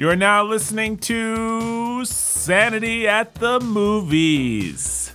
You 0.00 0.08
are 0.08 0.16
now 0.16 0.42
listening 0.44 0.96
to 0.96 2.06
Sanity 2.06 3.06
at 3.06 3.34
the 3.34 3.60
Movies 3.60 5.14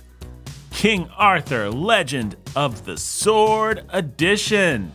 King 0.70 1.10
Arthur 1.16 1.72
Legend 1.72 2.36
of 2.54 2.84
the 2.84 2.96
Sword 2.96 3.84
Edition. 3.88 4.92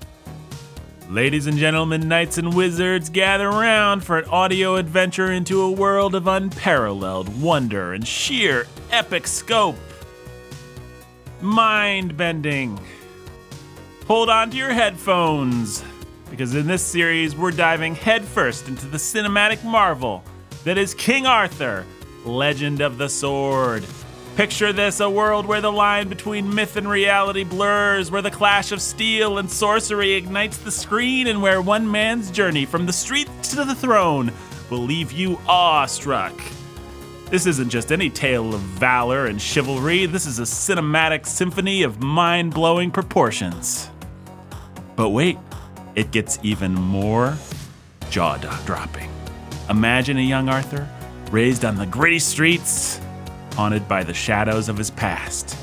Ladies 1.09 1.45
and 1.45 1.57
gentlemen, 1.57 2.07
knights 2.07 2.37
and 2.37 2.55
wizards, 2.55 3.09
gather 3.09 3.49
round 3.49 4.01
for 4.01 4.17
an 4.17 4.29
audio 4.29 4.77
adventure 4.77 5.29
into 5.29 5.61
a 5.61 5.69
world 5.69 6.15
of 6.15 6.25
unparalleled 6.25 7.41
wonder 7.41 7.91
and 7.91 8.07
sheer 8.07 8.67
epic 8.91 9.27
scope. 9.27 9.75
Mind 11.41 12.15
bending. 12.15 12.79
Hold 14.07 14.29
on 14.29 14.51
to 14.51 14.55
your 14.55 14.71
headphones, 14.71 15.83
because 16.31 16.55
in 16.55 16.65
this 16.65 16.81
series, 16.81 17.35
we're 17.35 17.51
diving 17.51 17.93
headfirst 17.93 18.69
into 18.69 18.87
the 18.87 18.97
cinematic 18.97 19.63
marvel 19.65 20.23
that 20.63 20.77
is 20.77 20.93
King 20.93 21.27
Arthur, 21.27 21.85
Legend 22.25 22.79
of 22.79 22.97
the 22.97 23.09
Sword. 23.09 23.85
Picture 24.37 24.71
this 24.71 25.01
a 25.01 25.09
world 25.09 25.45
where 25.45 25.59
the 25.59 25.71
line 25.71 26.07
between 26.07 26.55
myth 26.55 26.77
and 26.77 26.89
reality 26.89 27.43
blurs, 27.43 28.09
where 28.09 28.21
the 28.21 28.31
clash 28.31 28.71
of 28.71 28.81
steel 28.81 29.39
and 29.39 29.51
sorcery 29.51 30.13
ignites 30.13 30.57
the 30.57 30.71
screen, 30.71 31.27
and 31.27 31.41
where 31.41 31.61
one 31.61 31.91
man's 31.91 32.31
journey 32.31 32.65
from 32.65 32.85
the 32.85 32.93
street 32.93 33.27
to 33.43 33.65
the 33.65 33.75
throne 33.75 34.31
will 34.69 34.79
leave 34.79 35.11
you 35.11 35.37
awestruck. 35.49 36.33
This 37.29 37.45
isn't 37.45 37.69
just 37.69 37.91
any 37.91 38.09
tale 38.09 38.55
of 38.55 38.61
valor 38.61 39.25
and 39.25 39.41
chivalry, 39.41 40.05
this 40.05 40.25
is 40.25 40.39
a 40.39 40.43
cinematic 40.43 41.25
symphony 41.25 41.83
of 41.83 42.01
mind 42.01 42.53
blowing 42.53 42.89
proportions. 42.89 43.89
But 44.95 45.09
wait, 45.09 45.37
it 45.95 46.11
gets 46.11 46.39
even 46.43 46.73
more 46.73 47.35
jaw 48.09 48.37
dropping. 48.65 49.09
Imagine 49.69 50.17
a 50.17 50.21
young 50.21 50.49
Arthur 50.49 50.87
raised 51.31 51.63
on 51.63 51.75
the 51.75 51.85
gritty 51.85 52.19
streets 52.19 52.99
haunted 53.53 53.87
by 53.87 54.03
the 54.03 54.13
shadows 54.13 54.69
of 54.69 54.77
his 54.77 54.91
past. 54.91 55.57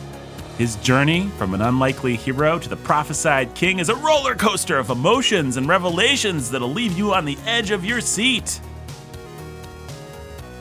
His 0.57 0.77
journey 0.77 1.29
from 1.39 1.55
an 1.55 1.63
unlikely 1.63 2.17
hero 2.17 2.59
to 2.59 2.69
the 2.69 2.77
prophesied 2.77 3.55
king 3.55 3.79
is 3.79 3.89
a 3.89 3.95
roller 3.97 4.35
coaster 4.35 4.79
of 4.79 4.91
emotions 4.91 5.57
and 5.57 5.69
revelations 5.69 6.51
that'll 6.51 6.73
leave 6.73 6.99
you 6.99 7.15
on 7.15 7.25
the 7.25 7.39
edge 7.47 7.71
of 7.71 7.85
your 7.85 8.01
seat. 8.01 8.61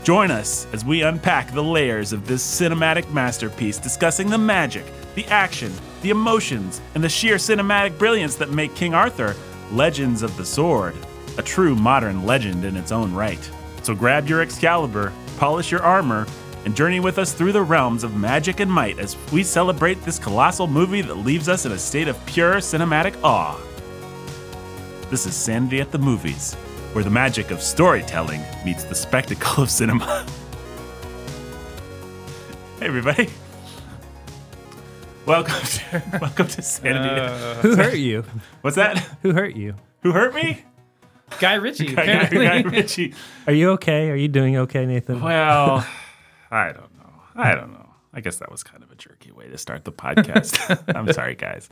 Join 0.03 0.31
us 0.31 0.67
as 0.71 0.85
we 0.85 1.01
unpack 1.01 1.51
the 1.51 1.63
layers 1.63 2.13
of 2.13 2.27
this 2.27 2.43
cinematic 2.43 3.11
masterpiece, 3.11 3.77
discussing 3.77 4.29
the 4.29 4.37
magic, 4.37 4.85
the 5.15 5.25
action, 5.25 5.73
the 6.01 6.11
emotions, 6.11 6.79
and 6.95 7.03
the 7.03 7.09
sheer 7.09 7.35
cinematic 7.35 7.97
brilliance 7.97 8.35
that 8.35 8.51
make 8.51 8.75
King 8.75 8.93
Arthur 8.93 9.35
Legends 9.71 10.23
of 10.23 10.35
the 10.37 10.45
Sword 10.45 10.95
a 11.37 11.43
true 11.43 11.75
modern 11.75 12.25
legend 12.25 12.65
in 12.65 12.75
its 12.75 12.91
own 12.91 13.13
right. 13.13 13.51
So 13.83 13.95
grab 13.95 14.27
your 14.27 14.41
Excalibur, 14.41 15.13
polish 15.37 15.71
your 15.71 15.83
armor, 15.83 16.27
and 16.65 16.75
journey 16.75 16.99
with 16.99 17.19
us 17.19 17.33
through 17.33 17.53
the 17.53 17.61
realms 17.61 18.03
of 18.03 18.15
magic 18.15 18.59
and 18.59 18.71
might 18.71 18.99
as 18.99 19.15
we 19.31 19.43
celebrate 19.43 20.03
this 20.03 20.19
colossal 20.19 20.67
movie 20.67 21.01
that 21.01 21.15
leaves 21.15 21.47
us 21.47 21.65
in 21.65 21.71
a 21.71 21.77
state 21.77 22.07
of 22.07 22.23
pure 22.25 22.55
cinematic 22.55 23.15
awe. 23.23 23.57
This 25.09 25.25
is 25.25 25.35
Sanity 25.35 25.79
at 25.79 25.91
the 25.91 25.97
Movies, 25.97 26.55
where 26.91 27.03
the 27.03 27.09
magic 27.09 27.51
of 27.51 27.61
storytelling 27.61 28.41
meets 28.65 28.83
the 28.83 28.95
spectacle 28.95 29.63
of 29.63 29.69
cinema. 29.69 30.25
hey, 32.79 32.87
everybody. 32.87 33.29
Welcome 35.27 35.59
to, 35.59 36.03
welcome 36.21 36.47
to 36.47 36.61
Sanity. 36.61 37.21
Uh, 37.21 37.55
Who 37.55 37.75
hurt 37.75 37.97
you? 37.97 38.23
What's 38.61 38.77
that? 38.77 38.97
Who 39.23 39.33
hurt 39.33 39.57
you? 39.57 39.75
Who 39.99 40.13
hurt 40.13 40.33
me? 40.33 40.63
Guy 41.41 41.55
Ritchie. 41.55 41.87
Guy, 41.95 42.05
Guy, 42.05 42.11
apparently. 42.13 42.45
Guy 42.45 42.77
Ritchie. 42.77 43.13
Are 43.45 43.51
you 43.51 43.71
okay? 43.71 44.09
Are 44.09 44.15
you 44.15 44.29
doing 44.29 44.55
okay, 44.55 44.85
Nathan? 44.85 45.19
Well, 45.19 45.85
I 46.51 46.71
don't 46.71 46.97
know. 46.97 47.09
I 47.35 47.55
don't 47.55 47.73
know. 47.73 47.89
I 48.13 48.21
guess 48.21 48.37
that 48.37 48.49
was 48.49 48.63
kind 48.63 48.81
of 48.81 48.89
a 48.89 48.95
jerky 48.95 49.33
way 49.33 49.49
to 49.49 49.57
start 49.57 49.83
the 49.83 49.91
podcast. 49.91 50.95
I'm 50.95 51.11
sorry, 51.11 51.35
guys. 51.35 51.67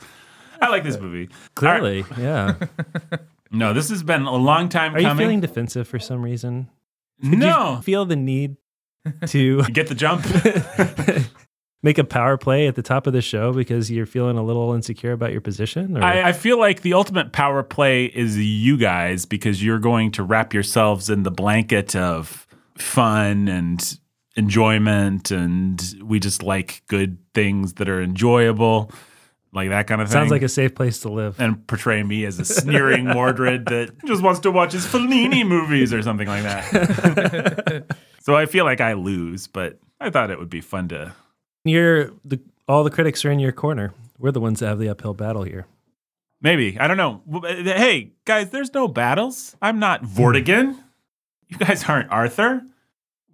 I 0.61 0.67
like 0.67 0.83
this 0.83 0.99
movie. 0.99 1.29
Clearly, 1.55 2.03
yeah. 2.17 2.55
No, 3.51 3.71
this 3.71 3.87
has 3.87 4.03
been 4.03 4.23
a 4.23 4.35
long 4.35 4.67
time 4.67 4.93
Are 4.95 4.99
you 4.99 5.15
feeling 5.15 5.39
defensive 5.39 5.87
for 5.87 5.97
some 5.97 6.21
reason? 6.21 6.69
Did 7.21 7.39
no, 7.39 7.75
you 7.77 7.81
feel 7.83 8.03
the 8.03 8.17
need 8.17 8.57
to 9.27 9.63
get 9.63 9.87
the 9.87 9.95
jump. 9.95 10.25
Make 11.85 11.99
a 11.99 12.03
power 12.03 12.35
play 12.35 12.67
at 12.67 12.73
the 12.73 12.81
top 12.81 13.05
of 13.05 13.13
the 13.13 13.21
show 13.21 13.53
because 13.53 13.91
you're 13.91 14.07
feeling 14.07 14.37
a 14.37 14.43
little 14.43 14.73
insecure 14.73 15.11
about 15.11 15.31
your 15.31 15.39
position? 15.39 15.95
Or? 15.95 16.03
I, 16.03 16.29
I 16.29 16.31
feel 16.33 16.59
like 16.59 16.81
the 16.81 16.95
ultimate 16.95 17.31
power 17.31 17.61
play 17.61 18.05
is 18.05 18.35
you 18.39 18.75
guys 18.75 19.25
because 19.27 19.63
you're 19.63 19.77
going 19.77 20.11
to 20.13 20.23
wrap 20.23 20.51
yourselves 20.51 21.11
in 21.11 21.21
the 21.21 21.29
blanket 21.29 21.95
of 21.95 22.47
fun 22.75 23.47
and 23.47 23.99
enjoyment, 24.35 25.29
and 25.29 25.95
we 26.03 26.19
just 26.19 26.41
like 26.41 26.81
good 26.87 27.19
things 27.35 27.73
that 27.73 27.87
are 27.87 28.01
enjoyable, 28.01 28.91
like 29.53 29.69
that 29.69 29.85
kind 29.85 30.01
of 30.01 30.07
thing. 30.07 30.13
Sounds 30.13 30.31
like 30.31 30.41
a 30.41 30.49
safe 30.49 30.73
place 30.73 31.01
to 31.01 31.09
live. 31.09 31.39
and 31.39 31.67
portray 31.67 32.01
me 32.01 32.25
as 32.25 32.39
a 32.39 32.45
sneering 32.45 33.05
Mordred 33.05 33.65
that 33.67 33.93
just 34.05 34.23
wants 34.23 34.39
to 34.39 34.49
watch 34.49 34.73
his 34.73 34.87
Fellini 34.87 35.47
movies 35.47 35.93
or 35.93 36.01
something 36.01 36.27
like 36.27 36.41
that. 36.41 37.95
so 38.21 38.35
I 38.35 38.47
feel 38.47 38.65
like 38.65 38.81
I 38.81 38.93
lose, 38.93 39.45
but 39.45 39.77
I 40.01 40.09
thought 40.09 40.31
it 40.31 40.39
would 40.39 40.49
be 40.49 40.61
fun 40.61 40.87
to. 40.87 41.13
You're 41.65 42.11
the 42.23 42.39
all 42.67 42.83
the 42.83 42.89
critics 42.89 43.25
are 43.25 43.31
in 43.31 43.39
your 43.39 43.51
corner. 43.51 43.93
We're 44.17 44.31
the 44.31 44.39
ones 44.39 44.61
that 44.61 44.67
have 44.67 44.79
the 44.79 44.87
uphill 44.89 45.13
battle 45.13 45.43
here. 45.43 45.65
Maybe 46.41 46.79
I 46.79 46.87
don't 46.87 46.97
know. 46.97 47.21
Uh, 47.33 47.41
hey 47.47 48.13
guys, 48.23 48.51
there's 48.51 48.73
no 48.73 48.87
battles. 48.87 49.57
I'm 49.61 49.79
not 49.79 50.03
Vortigern. 50.03 50.77
You 51.47 51.57
guys 51.59 51.83
aren't 51.83 52.11
Arthur. 52.11 52.63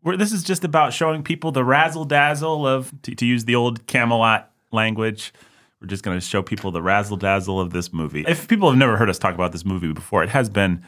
We're, 0.04 0.18
this 0.18 0.34
is 0.34 0.44
just 0.44 0.66
about 0.66 0.92
showing 0.92 1.24
people 1.24 1.54
the 1.54 1.64
razzle 1.64 2.04
dazzle 2.04 2.68
of, 2.68 2.92
to, 3.04 3.16
to 3.16 3.26
use 3.26 3.46
the 3.46 3.56
old 3.56 3.88
Camelot 3.88 4.52
language. 4.74 5.34
We're 5.80 5.88
just 5.88 6.04
going 6.04 6.20
to 6.20 6.26
show 6.26 6.44
people 6.44 6.72
the 6.72 6.82
razzle 6.82 7.16
dazzle 7.16 7.60
of 7.60 7.72
this 7.72 7.94
movie. 7.94 8.26
If 8.28 8.50
people 8.50 8.70
have 8.70 8.78
never 8.78 8.98
heard 8.98 9.10
us 9.10 9.18
talk 9.18 9.34
about 9.34 9.54
this 9.54 9.64
movie 9.64 9.94
before, 9.94 10.24
it 10.24 10.30
has 10.30 10.50
been, 10.50 10.84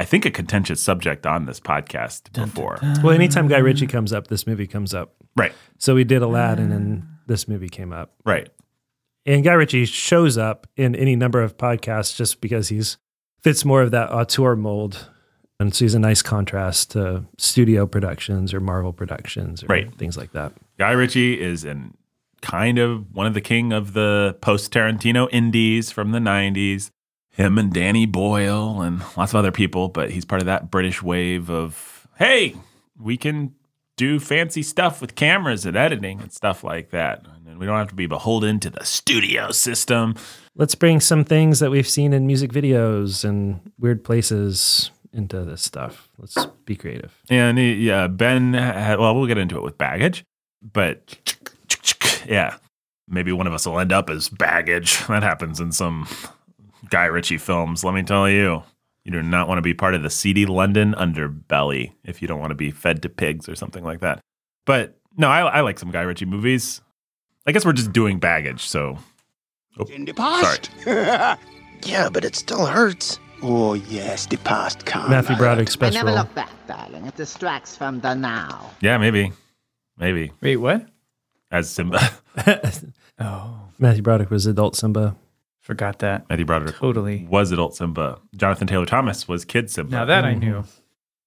I 0.00 0.04
think, 0.04 0.24
a 0.24 0.30
contentious 0.30 0.80
subject 0.82 1.26
on 1.26 1.44
this 1.46 1.60
podcast 1.60 2.32
before. 2.32 2.78
Well, 3.04 3.10
anytime 3.12 3.46
Guy 3.48 3.58
Ritchie 3.58 3.86
comes 3.86 4.12
up, 4.12 4.26
this 4.28 4.46
movie 4.46 4.66
comes 4.66 4.94
up. 4.94 5.14
Right, 5.36 5.52
So 5.78 5.94
we 5.94 6.02
did 6.04 6.22
Aladdin, 6.22 6.72
and 6.72 6.72
then 6.72 7.08
this 7.26 7.46
movie 7.46 7.68
came 7.68 7.92
up. 7.92 8.12
right. 8.24 8.48
And 9.26 9.44
Guy 9.44 9.52
Ritchie 9.52 9.84
shows 9.84 10.38
up 10.38 10.66
in 10.76 10.96
any 10.96 11.14
number 11.14 11.42
of 11.42 11.56
podcasts 11.58 12.16
just 12.16 12.40
because 12.40 12.68
he's 12.70 12.96
fits 13.42 13.64
more 13.66 13.82
of 13.82 13.90
that 13.90 14.10
auteur 14.10 14.56
mold. 14.56 15.08
And 15.60 15.74
so 15.74 15.84
he's 15.84 15.94
a 15.94 15.98
nice 15.98 16.22
contrast 16.22 16.92
to 16.92 17.26
studio 17.36 17.86
productions 17.86 18.54
or 18.54 18.60
Marvel 18.60 18.94
productions 18.94 19.62
or 19.62 19.66
Right. 19.66 19.94
things 19.98 20.16
like 20.16 20.32
that. 20.32 20.54
Guy 20.78 20.92
Ritchie 20.92 21.38
is 21.38 21.64
in 21.64 21.92
kind 22.40 22.78
of 22.78 23.14
one 23.14 23.26
of 23.26 23.34
the 23.34 23.42
king 23.42 23.70
of 23.74 23.92
the 23.92 24.38
post 24.40 24.72
Tarantino 24.72 25.28
indies 25.30 25.90
from 25.92 26.12
the 26.12 26.18
90s. 26.18 26.90
Him 27.40 27.56
and 27.56 27.72
Danny 27.72 28.04
Boyle 28.04 28.82
and 28.82 29.00
lots 29.16 29.32
of 29.32 29.36
other 29.36 29.50
people, 29.50 29.88
but 29.88 30.10
he's 30.10 30.26
part 30.26 30.42
of 30.42 30.46
that 30.46 30.70
British 30.70 31.02
wave 31.02 31.48
of, 31.48 32.06
hey, 32.18 32.54
we 32.98 33.16
can 33.16 33.54
do 33.96 34.20
fancy 34.20 34.62
stuff 34.62 35.00
with 35.00 35.14
cameras 35.14 35.64
and 35.64 35.74
editing 35.74 36.20
and 36.20 36.30
stuff 36.30 36.62
like 36.62 36.90
that. 36.90 37.24
And 37.46 37.58
we 37.58 37.64
don't 37.64 37.78
have 37.78 37.88
to 37.88 37.94
be 37.94 38.06
beholden 38.06 38.60
to 38.60 38.68
the 38.68 38.84
studio 38.84 39.52
system. 39.52 40.16
Let's 40.54 40.74
bring 40.74 41.00
some 41.00 41.24
things 41.24 41.60
that 41.60 41.70
we've 41.70 41.88
seen 41.88 42.12
in 42.12 42.26
music 42.26 42.52
videos 42.52 43.24
and 43.24 43.60
weird 43.78 44.04
places 44.04 44.90
into 45.10 45.42
this 45.42 45.62
stuff. 45.62 46.10
Let's 46.18 46.44
be 46.66 46.76
creative. 46.76 47.18
And 47.30 47.58
yeah, 47.58 48.06
Ben, 48.06 48.52
had, 48.52 48.98
well, 48.98 49.14
we'll 49.14 49.26
get 49.26 49.38
into 49.38 49.56
it 49.56 49.62
with 49.62 49.78
baggage, 49.78 50.26
but 50.60 51.16
yeah, 52.28 52.56
maybe 53.08 53.32
one 53.32 53.46
of 53.46 53.54
us 53.54 53.66
will 53.66 53.80
end 53.80 53.92
up 53.92 54.10
as 54.10 54.28
baggage. 54.28 55.06
That 55.06 55.22
happens 55.22 55.58
in 55.58 55.72
some 55.72 56.06
Guy 56.90 57.06
Ritchie 57.06 57.38
films, 57.38 57.84
let 57.84 57.94
me 57.94 58.02
tell 58.02 58.28
you. 58.28 58.62
You 59.04 59.12
do 59.12 59.22
not 59.22 59.48
want 59.48 59.58
to 59.58 59.62
be 59.62 59.72
part 59.72 59.94
of 59.94 60.02
the 60.02 60.10
seedy 60.10 60.44
London 60.44 60.92
underbelly 60.94 61.92
if 62.04 62.20
you 62.20 62.28
don't 62.28 62.38
want 62.40 62.50
to 62.50 62.54
be 62.56 62.70
fed 62.70 63.00
to 63.02 63.08
pigs 63.08 63.48
or 63.48 63.54
something 63.56 63.82
like 63.82 64.00
that. 64.00 64.20
But 64.66 64.98
no, 65.16 65.28
I, 65.28 65.40
I 65.40 65.60
like 65.62 65.78
some 65.78 65.90
Guy 65.90 66.02
Ritchie 66.02 66.26
movies. 66.26 66.82
I 67.46 67.52
guess 67.52 67.64
we're 67.64 67.72
just 67.72 67.92
doing 67.92 68.18
baggage, 68.18 68.60
so 68.68 68.98
oh, 69.78 69.84
In 69.84 70.04
the 70.04 70.12
past. 70.12 70.70
Yeah, 71.86 72.10
but 72.10 72.26
it 72.26 72.36
still 72.36 72.66
hurts. 72.66 73.18
Oh, 73.42 73.72
yes, 73.72 74.26
the 74.26 74.36
past 74.36 74.84
can't. 74.84 75.08
Matthew 75.08 75.34
Broderick 75.36 75.68
I 75.68 75.70
special. 75.70 76.04
never 76.04 76.12
look 76.14 76.34
back, 76.34 76.50
darling. 76.66 77.06
It 77.06 77.16
distracts 77.16 77.74
from 77.74 78.00
the 78.00 78.12
now. 78.12 78.70
yeah, 78.82 78.98
maybe, 78.98 79.32
maybe 79.96 80.30
Wait, 80.42 80.58
what? 80.58 80.86
as 81.50 81.70
Simba, 81.70 82.00
Oh, 83.18 83.60
Matthew 83.78 84.02
Broderick 84.02 84.30
was 84.30 84.44
adult 84.44 84.76
Simba. 84.76 85.16
Forgot 85.70 86.00
that. 86.00 86.28
Matthew 86.28 86.44
Broderick 86.46 86.74
Totally. 86.76 87.26
was 87.30 87.52
adult 87.52 87.76
Simba. 87.76 88.18
Jonathan 88.36 88.66
Taylor 88.66 88.86
Thomas 88.86 89.28
was 89.28 89.44
kid 89.44 89.70
Simba. 89.70 89.92
Now 89.92 90.04
that 90.04 90.24
I 90.24 90.34
knew. 90.34 90.64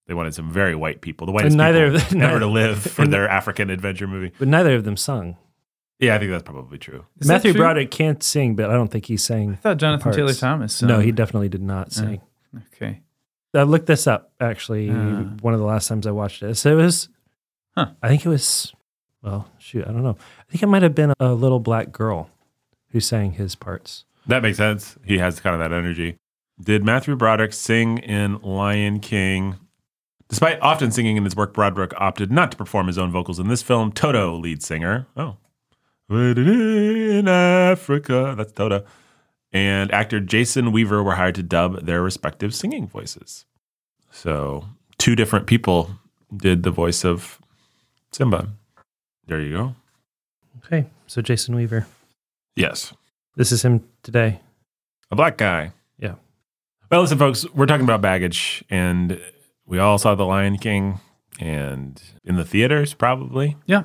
They 0.08 0.14
wanted 0.14 0.34
some 0.36 0.52
very 0.52 0.76
white 0.76 1.00
people, 1.00 1.26
the 1.26 1.32
whitest 1.32 1.54
And 1.54 1.58
neither 1.60 1.86
people 1.92 2.02
of 2.02 2.10
them- 2.10 2.22
ever 2.22 2.40
to 2.40 2.48
live 2.62 2.82
for 2.84 3.08
their 3.08 3.30
African 3.30 3.70
adventure 3.70 4.06
movie. 4.06 4.34
But 4.38 4.50
neither 4.50 4.76
of 4.76 4.84
them 4.84 4.98
sung. 4.98 5.38
Yeah, 6.00 6.16
I 6.16 6.20
think 6.20 6.32
that's 6.32 6.44
probably 6.44 6.78
true. 6.78 7.06
Is 7.20 7.28
Matthew 7.30 7.54
true? 7.54 7.62
Broderick 7.62 7.90
can't 7.90 8.22
sing, 8.22 8.56
but 8.56 8.70
I 8.70 8.74
don't 8.74 8.90
think 8.90 9.06
he 9.06 9.16
sang. 9.16 9.54
I 9.54 9.56
thought 9.56 9.78
Jonathan 9.78 10.04
parts. 10.04 10.18
Taylor 10.18 10.34
Thomas. 10.34 10.76
sung. 10.76 10.90
No, 10.90 11.00
he 11.00 11.14
definitely 11.14 11.48
did 11.48 11.62
not 11.62 11.94
sing. 11.94 12.20
Okay. 12.76 13.00
I 13.54 13.64
looked 13.64 13.86
this 13.86 14.06
up 14.08 14.34
actually. 14.42 14.90
Uh. 14.90 15.24
one 15.42 15.54
of 15.54 15.60
the 15.62 15.66
last 15.66 15.88
times 15.88 16.06
I 16.06 16.12
watched 16.12 16.44
it, 16.44 16.56
so 16.56 16.72
it 16.78 16.82
was. 16.84 17.08
Huh. 17.78 17.92
I 18.04 18.10
think 18.10 18.26
it 18.26 18.30
was. 18.30 18.74
Well, 19.22 19.48
shoot, 19.58 19.88
I 19.88 19.92
don't 19.94 20.04
know. 20.04 20.18
I 20.20 20.52
think 20.52 20.62
it 20.64 20.68
might 20.68 20.82
have 20.84 20.94
been 20.96 21.14
a 21.20 21.32
little 21.34 21.62
black 21.62 21.94
girl 21.94 22.30
who 22.90 23.00
sang 23.00 23.32
his 23.34 23.56
parts. 23.56 24.04
That 24.28 24.42
makes 24.42 24.58
sense. 24.58 24.98
He 25.06 25.18
has 25.18 25.40
kind 25.40 25.54
of 25.54 25.60
that 25.60 25.76
energy. 25.76 26.18
Did 26.62 26.84
Matthew 26.84 27.16
Broderick 27.16 27.54
sing 27.54 27.98
in 28.00 28.40
Lion 28.42 29.00
King? 29.00 29.58
Despite 30.30 30.62
often 30.62 30.92
singing 30.92 31.18
in 31.18 31.24
his 31.24 31.36
work, 31.36 31.54
Broderick 31.54 31.94
opted 31.98 32.32
not 32.32 32.52
to 32.52 32.58
perform 32.58 32.88
his 32.88 32.98
own 32.98 33.12
vocals 33.12 33.40
in 33.40 33.48
this 33.48 33.62
film. 33.62 33.92
Toto, 33.92 34.36
lead 34.38 34.64
singer. 34.64 35.08
Oh. 35.18 35.38
In 36.10 37.28
Africa. 37.28 38.34
That's 38.38 38.52
Toto. 38.52 38.86
And 39.52 39.92
actor 39.92 40.20
Jason 40.20 40.72
Weaver 40.72 41.04
were 41.04 41.16
hired 41.16 41.36
to 41.36 41.44
dub 41.44 41.86
their 41.86 42.02
respective 42.02 42.56
singing 42.56 42.88
voices. 42.88 43.46
So, 44.12 44.66
two 44.98 45.16
different 45.16 45.48
people 45.48 45.92
did 46.36 46.64
the 46.64 46.72
voice 46.72 47.04
of 47.04 47.40
Simba. 48.12 48.50
There 49.28 49.42
you 49.42 49.54
go. 49.54 49.76
Okay, 50.66 50.88
so 51.08 51.22
Jason 51.22 51.56
Weaver. 51.56 51.86
Yes. 52.56 52.94
This 53.36 53.52
is 53.52 53.64
him 53.64 53.84
today. 54.04 54.40
A 55.12 55.16
black 55.16 55.38
guy. 55.38 55.72
Yeah. 55.98 56.16
Well, 56.92 57.02
listen, 57.02 57.18
folks, 57.18 57.46
we're 57.54 57.66
talking 57.66 57.86
about 57.86 58.02
baggage, 58.02 58.64
and 58.70 59.20
we 59.66 59.80
all 59.80 59.98
saw 59.98 60.14
The 60.16 60.26
Lion 60.26 60.58
King, 60.58 61.00
and 61.40 62.02
in 62.24 62.36
the 62.36 62.46
theaters, 62.46 62.94
probably. 62.94 63.58
Yeah. 63.66 63.84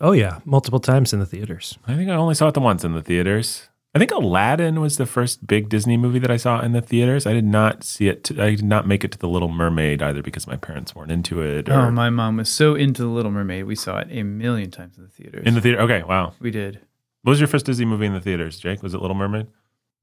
Oh 0.00 0.12
yeah, 0.12 0.40
multiple 0.44 0.80
times 0.80 1.12
in 1.12 1.20
the 1.20 1.26
theaters. 1.26 1.78
I 1.86 1.94
think 1.94 2.10
I 2.10 2.14
only 2.14 2.34
saw 2.34 2.48
it 2.48 2.54
the 2.54 2.60
once 2.60 2.82
in 2.84 2.92
the 2.92 3.02
theaters. 3.02 3.68
I 3.94 3.98
think 3.98 4.10
Aladdin 4.10 4.80
was 4.80 4.96
the 4.96 5.04
first 5.04 5.46
big 5.46 5.68
Disney 5.68 5.98
movie 5.98 6.18
that 6.18 6.30
I 6.30 6.38
saw 6.38 6.60
in 6.62 6.72
the 6.72 6.80
theaters. 6.80 7.26
I 7.26 7.34
did 7.34 7.44
not 7.44 7.84
see 7.84 8.08
it. 8.08 8.24
To, 8.24 8.42
I 8.42 8.54
did 8.54 8.64
not 8.64 8.88
make 8.88 9.04
it 9.04 9.12
to 9.12 9.18
The 9.18 9.28
Little 9.28 9.50
Mermaid 9.50 10.00
either 10.02 10.22
because 10.22 10.46
my 10.46 10.56
parents 10.56 10.94
weren't 10.94 11.12
into 11.12 11.42
it. 11.42 11.68
Or 11.68 11.74
Oh, 11.74 11.90
my 11.90 12.08
mom 12.08 12.38
was 12.38 12.48
so 12.48 12.74
into 12.74 13.02
The 13.02 13.08
Little 13.08 13.30
Mermaid. 13.30 13.66
We 13.66 13.74
saw 13.76 13.98
it 13.98 14.08
a 14.10 14.22
million 14.22 14.70
times 14.70 14.96
in 14.96 15.04
the 15.04 15.10
theaters. 15.10 15.46
in 15.46 15.52
the 15.54 15.60
theater. 15.60 15.80
Okay, 15.82 16.02
wow. 16.04 16.32
we 16.40 16.50
did. 16.50 16.80
What 17.22 17.30
was 17.30 17.40
your 17.40 17.48
first 17.48 17.66
Disney 17.66 17.84
movie 17.84 18.06
in 18.06 18.12
the 18.12 18.20
theaters, 18.20 18.58
Jake? 18.58 18.82
Was 18.82 18.94
it 18.94 19.00
Little 19.00 19.16
Mermaid? 19.16 19.46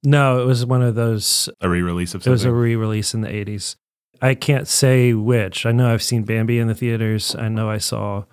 No, 0.03 0.41
it 0.41 0.45
was 0.45 0.65
one 0.65 0.81
of 0.81 0.95
those. 0.95 1.49
A 1.59 1.69
re-release 1.69 2.13
of 2.13 2.23
something? 2.23 2.31
It 2.31 2.33
was 2.33 2.45
a 2.45 2.53
re-release 2.53 3.13
in 3.13 3.21
the 3.21 3.27
'80s. 3.27 3.75
I 4.21 4.35
can't 4.35 4.67
say 4.67 5.13
which. 5.13 5.65
I 5.65 5.71
know 5.71 5.93
I've 5.93 6.03
seen 6.03 6.23
Bambi 6.23 6.59
in 6.59 6.67
the 6.67 6.75
theaters. 6.75 7.35
I 7.35 7.49
know 7.49 7.69
I 7.69 7.77
saw. 7.77 8.23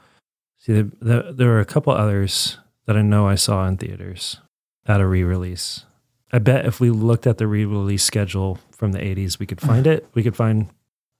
See, 0.59 0.73
the, 0.73 0.91
the, 1.01 1.33
there 1.33 1.49
were 1.49 1.61
a 1.61 1.65
couple 1.65 1.93
others 1.93 2.59
that 2.87 2.97
I 2.97 3.03
know 3.03 3.27
I 3.27 3.35
saw 3.35 3.67
in 3.67 3.77
theaters 3.77 4.41
at 4.87 5.01
a 5.01 5.07
re-release. 5.07 5.85
I 6.33 6.39
bet 6.39 6.67
if 6.67 6.81
we 6.81 6.91
looked 6.91 7.27
at 7.27 7.39
the 7.39 7.47
re-release 7.47 8.05
schedule 8.05 8.59
from 8.71 8.93
the 8.93 8.99
'80s, 8.99 9.41
we 9.41 9.47
could 9.47 9.61
find 9.61 9.87
it. 9.89 10.07
We 10.15 10.23
could 10.23 10.37
find 10.37 10.69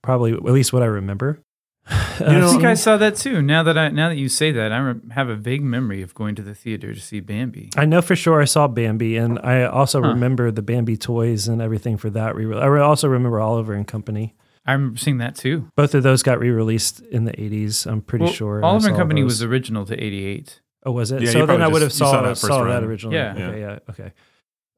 probably 0.01 0.31
at 0.31 0.43
least 0.43 0.71
what 0.71 0.83
I 0.83 0.87
remember. 0.87 1.41
I 1.89 1.93
Uh, 2.23 2.49
think 2.49 2.61
so- 2.63 2.67
I 2.69 2.73
saw 2.73 2.97
that 2.97 3.15
too. 3.15 3.41
Now 3.41 3.63
that 3.63 3.77
I 3.77 3.89
now 3.89 4.09
that 4.09 4.17
you 4.17 4.27
say 4.29 4.51
that, 4.51 4.71
I 4.71 4.95
have 5.13 5.29
a 5.29 5.35
vague 5.35 5.63
memory 5.63 6.01
of 6.01 6.13
going 6.13 6.35
to 6.35 6.41
the 6.41 6.53
theater 6.55 6.93
to 6.93 6.99
see 6.99 7.19
Bambi. 7.19 7.69
I 7.77 7.85
know 7.85 8.01
for 8.01 8.15
sure 8.15 8.41
I 8.41 8.45
saw 8.45 8.67
Bambi, 8.67 9.15
and 9.17 9.39
I 9.39 9.63
also 9.63 10.01
Huh. 10.01 10.09
remember 10.09 10.51
the 10.51 10.61
Bambi 10.61 10.97
toys 10.97 11.47
and 11.47 11.61
everything 11.61 11.95
for 11.97 12.09
that 12.09 12.35
re-release. 12.35 12.63
I 12.63 12.79
also 12.79 13.07
remember 13.07 13.39
Oliver 13.39 13.73
and 13.73 13.87
Company. 13.87 14.35
I 14.65 14.73
remember 14.73 14.97
seeing 14.97 15.17
that 15.19 15.35
too. 15.35 15.69
Both 15.77 15.95
of 15.95 16.03
those 16.03 16.23
got 16.23 16.39
re-released 16.39 16.99
in 17.11 17.23
the 17.23 17.39
'80s. 17.39 17.85
I'm 17.85 18.01
pretty 18.01 18.25
Well, 18.25 18.33
sure. 18.33 18.65
Oliver 18.65 18.89
and 18.89 18.97
Company 18.97 19.21
those. 19.21 19.33
was 19.33 19.43
original 19.43 19.85
to 19.85 19.95
'88. 20.03 20.59
Oh, 20.85 20.91
was 20.91 21.11
it? 21.11 21.21
Yeah, 21.21 21.31
so 21.31 21.45
then 21.45 21.61
I 21.61 21.67
would 21.67 21.81
have 21.81 21.89
just- 21.89 21.97
saw, 21.99 22.11
saw 22.11 22.21
that 22.23 22.37
saw, 22.37 22.63
that 22.65 22.83
originally. 22.83 23.15
Yeah. 23.17 23.33
Okay, 23.37 23.59
yeah. 23.61 23.79
Okay. 23.89 24.11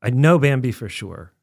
I 0.01 0.09
know 0.12 0.38
Bambi 0.39 0.71
for 0.71 0.89
sure. 0.89 1.33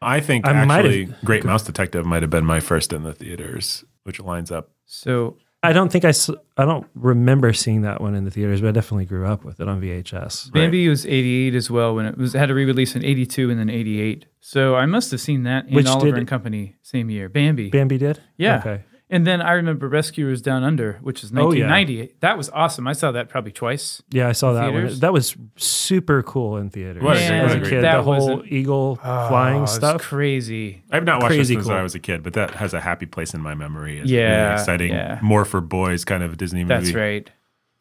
I 0.00 0.20
think 0.20 0.46
I 0.46 0.64
might 0.64 0.80
actually 0.84 1.04
have- 1.06 1.24
Great 1.24 1.44
Mouse 1.44 1.64
Detective 1.64 2.04
might 2.06 2.22
have 2.22 2.30
been 2.30 2.44
my 2.46 2.60
first 2.60 2.92
in 2.92 3.02
the 3.02 3.12
theaters, 3.12 3.84
which 4.04 4.20
lines 4.20 4.50
up. 4.52 4.70
So 4.86 5.36
I 5.62 5.72
don't 5.72 5.90
think 5.90 6.04
I, 6.04 6.12
I 6.56 6.64
don't 6.64 6.86
remember 6.94 7.52
seeing 7.52 7.82
that 7.82 8.00
one 8.00 8.14
in 8.14 8.24
the 8.24 8.30
theaters, 8.30 8.60
but 8.60 8.68
I 8.68 8.72
definitely 8.72 9.06
grew 9.06 9.26
up 9.26 9.44
with 9.44 9.60
it 9.60 9.68
on 9.68 9.80
VHS. 9.80 10.52
Bambi 10.52 10.88
was 10.88 11.04
'88 11.04 11.54
as 11.54 11.70
well 11.70 11.94
when 11.94 12.06
it 12.06 12.16
was 12.16 12.32
had 12.34 12.50
a 12.50 12.54
re-release 12.54 12.94
in 12.94 13.04
'82 13.04 13.50
and 13.50 13.58
then 13.58 13.68
'88. 13.68 14.26
So 14.40 14.76
I 14.76 14.86
must 14.86 15.10
have 15.10 15.20
seen 15.20 15.42
that 15.42 15.66
in 15.66 15.74
Which 15.74 15.86
Oliver 15.86 16.16
and 16.16 16.28
Company 16.28 16.76
same 16.82 17.10
year. 17.10 17.28
Bambi. 17.28 17.68
Bambi 17.70 17.98
did. 17.98 18.22
Yeah. 18.36 18.58
Okay. 18.58 18.84
And 19.08 19.24
then 19.24 19.40
I 19.40 19.52
remember 19.52 19.86
Rescuers 19.88 20.42
Down 20.42 20.64
Under, 20.64 20.98
which 21.00 21.22
is 21.22 21.30
Oh, 21.30 21.52
yeah. 21.52 21.66
1990. 21.70 22.14
That 22.20 22.36
was 22.36 22.50
awesome. 22.50 22.88
I 22.88 22.92
saw 22.92 23.12
that 23.12 23.28
probably 23.28 23.52
twice. 23.52 24.02
Yeah, 24.10 24.28
I 24.28 24.32
saw 24.32 24.52
that 24.54 24.70
Theaters? 24.72 24.90
one. 24.94 25.00
That 25.00 25.12
was 25.12 25.36
super 25.54 26.24
cool 26.24 26.56
in 26.56 26.70
theaters. 26.70 27.04
What 27.04 27.16
a 27.16 27.20
great- 27.20 27.30
as 27.30 27.52
a 27.52 27.56
a 27.56 27.60
great- 27.60 27.70
kid, 27.70 27.80
that 27.84 27.96
the 27.98 28.02
whole 28.02 28.14
wasn't- 28.36 28.52
eagle 28.52 28.98
Oh, 29.04 29.28
flying 29.28 29.62
it's 29.62 29.74
stuff. 29.74 30.02
crazy. 30.02 30.82
I've 30.90 31.04
not 31.04 31.22
watched 31.22 31.34
Crazy 31.36 31.54
it 31.54 31.58
since 31.58 31.68
cool. 31.68 31.76
I 31.76 31.82
was 31.82 31.94
a 31.94 32.00
kid, 32.00 32.24
but 32.24 32.32
that 32.32 32.50
has 32.56 32.74
a 32.74 32.80
happy 32.80 33.06
place 33.06 33.32
in 33.32 33.40
my 33.42 33.54
memory. 33.54 33.98
It's 34.00 34.10
Yeah, 34.10 34.42
really 34.42 34.52
exciting, 34.54 34.92
yeah. 34.92 35.18
more 35.22 35.44
for 35.44 35.60
boys 35.60 36.04
kind 36.04 36.24
of 36.24 36.36
Disney 36.36 36.64
movie. 36.64 36.74
That's 36.74 36.92
right. 36.92 37.30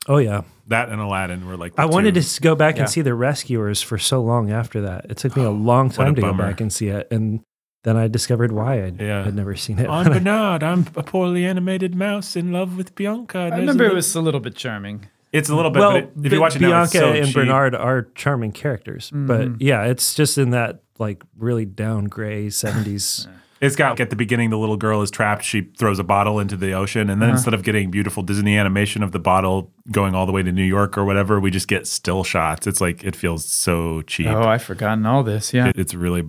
oh 0.07 0.18
yeah. 0.18 0.42
That 0.68 0.89
and 0.89 1.01
Aladdin 1.01 1.48
were 1.48 1.57
like. 1.57 1.75
the 1.75 1.81
I 1.81 1.86
wanted 1.86 2.13
two. 2.13 2.22
to 2.22 2.25
s- 2.25 2.38
go 2.38 2.54
back 2.56 2.75
Yeah. 2.75 2.81
and 2.83 2.89
see 2.89 3.01
the 3.01 3.16
Rescuers 3.16 3.81
for 3.81 3.98
so 3.98 4.22
long 4.22 4.51
after 4.51 4.80
that. 4.81 5.06
It 5.10 5.18
took 5.18 5.36
me 5.36 5.44
a 5.44 5.50
long 5.50 5.88
What 5.88 5.94
a 5.95 5.98
time 5.98 6.16
to 6.16 6.22
go 6.22 6.27
bummer. 6.27 6.44
back 6.45 6.62
and 6.62 6.72
see 6.72 6.89
it, 6.89 7.07
and 7.10 7.39
then 7.86 7.96
I 7.96 8.08
discovered 8.10 8.52
why 8.52 8.84
I 8.84 8.92
Yeah. 9.00 9.24
had 9.24 9.34
never 9.36 9.56
seen 9.56 9.80
it. 9.80 9.88
I'm 9.90 10.12
Bernard. 10.12 10.62
I'm 10.64 10.86
a 10.98 11.04
poorly 11.04 11.46
animated 11.46 11.96
mouse 11.96 12.36
in 12.36 12.52
love 12.52 12.76
with 12.76 12.94
Bianca. 12.96 13.40
I 13.54 13.58
remember 13.60 13.86
a 13.86 13.92
it 13.92 13.94
was 13.96 14.14
a 14.16 14.22
little 14.22 14.42
bit 14.42 14.56
charming. 14.56 15.08
It's 15.32 15.50
a 15.50 15.56
little 15.56 15.72
bit. 15.72 15.80
well, 15.80 15.92
but 15.94 16.04
it, 16.04 16.12
if 16.26 16.34
you 16.34 16.42
watch 16.42 16.56
it 16.56 16.62
now, 16.62 16.84
it's 16.84 16.92
Bianca 16.94 17.08
so 17.14 17.18
and 17.18 17.26
cheap. 17.28 17.36
Bernard 17.36 17.74
are 17.76 18.08
charming 18.16 18.52
characters, 18.52 19.12
but 19.14 19.42
Mhm. 19.48 19.58
yeah, 19.60 19.84
it's 19.84 20.14
just 20.16 20.38
in 20.38 20.50
that 20.52 20.82
like 21.00 21.24
really 21.38 21.66
down 21.66 22.06
gray 22.06 22.50
seventies. 22.50 23.28
It's 23.62 23.78
got 23.78 24.00
at 24.02 24.10
the 24.10 24.18
beginning, 24.18 24.50
the 24.50 24.58
little 24.58 24.76
girl 24.76 25.02
is 25.02 25.10
trapped. 25.10 25.44
She 25.44 25.62
throws 25.80 25.98
a 25.98 26.04
bottle 26.04 26.42
into 26.42 26.58
the 26.58 26.74
ocean, 26.74 27.10
and 27.10 27.22
then 27.22 27.30
Uh-huh. 27.30 27.38
instead 27.38 27.54
of 27.54 27.64
getting 27.64 27.90
beautiful 27.90 28.22
Disney 28.22 28.58
animation 28.58 29.02
of 29.02 29.14
the 29.14 29.18
bottle 29.18 29.72
going 29.90 30.14
all 30.14 30.26
the 30.26 30.34
way 30.34 30.44
to 30.44 30.52
New 30.52 30.62
York 30.64 30.98
or 30.98 31.06
whatever, 31.06 31.40
we 31.40 31.50
just 31.52 31.70
get 31.70 31.88
still 31.88 32.24
shots. 32.26 32.68
It's 32.68 32.82
like 32.82 33.04
it 33.06 33.16
feels 33.16 33.46
so 33.46 34.02
cheap. 34.04 34.28
Oh, 34.28 34.44
I've 34.44 34.62
forgotten 34.62 35.06
all 35.06 35.24
this. 35.24 35.54
Yeah. 35.54 35.70
It- 35.70 35.78
it's 35.80 35.96
really 35.96 36.26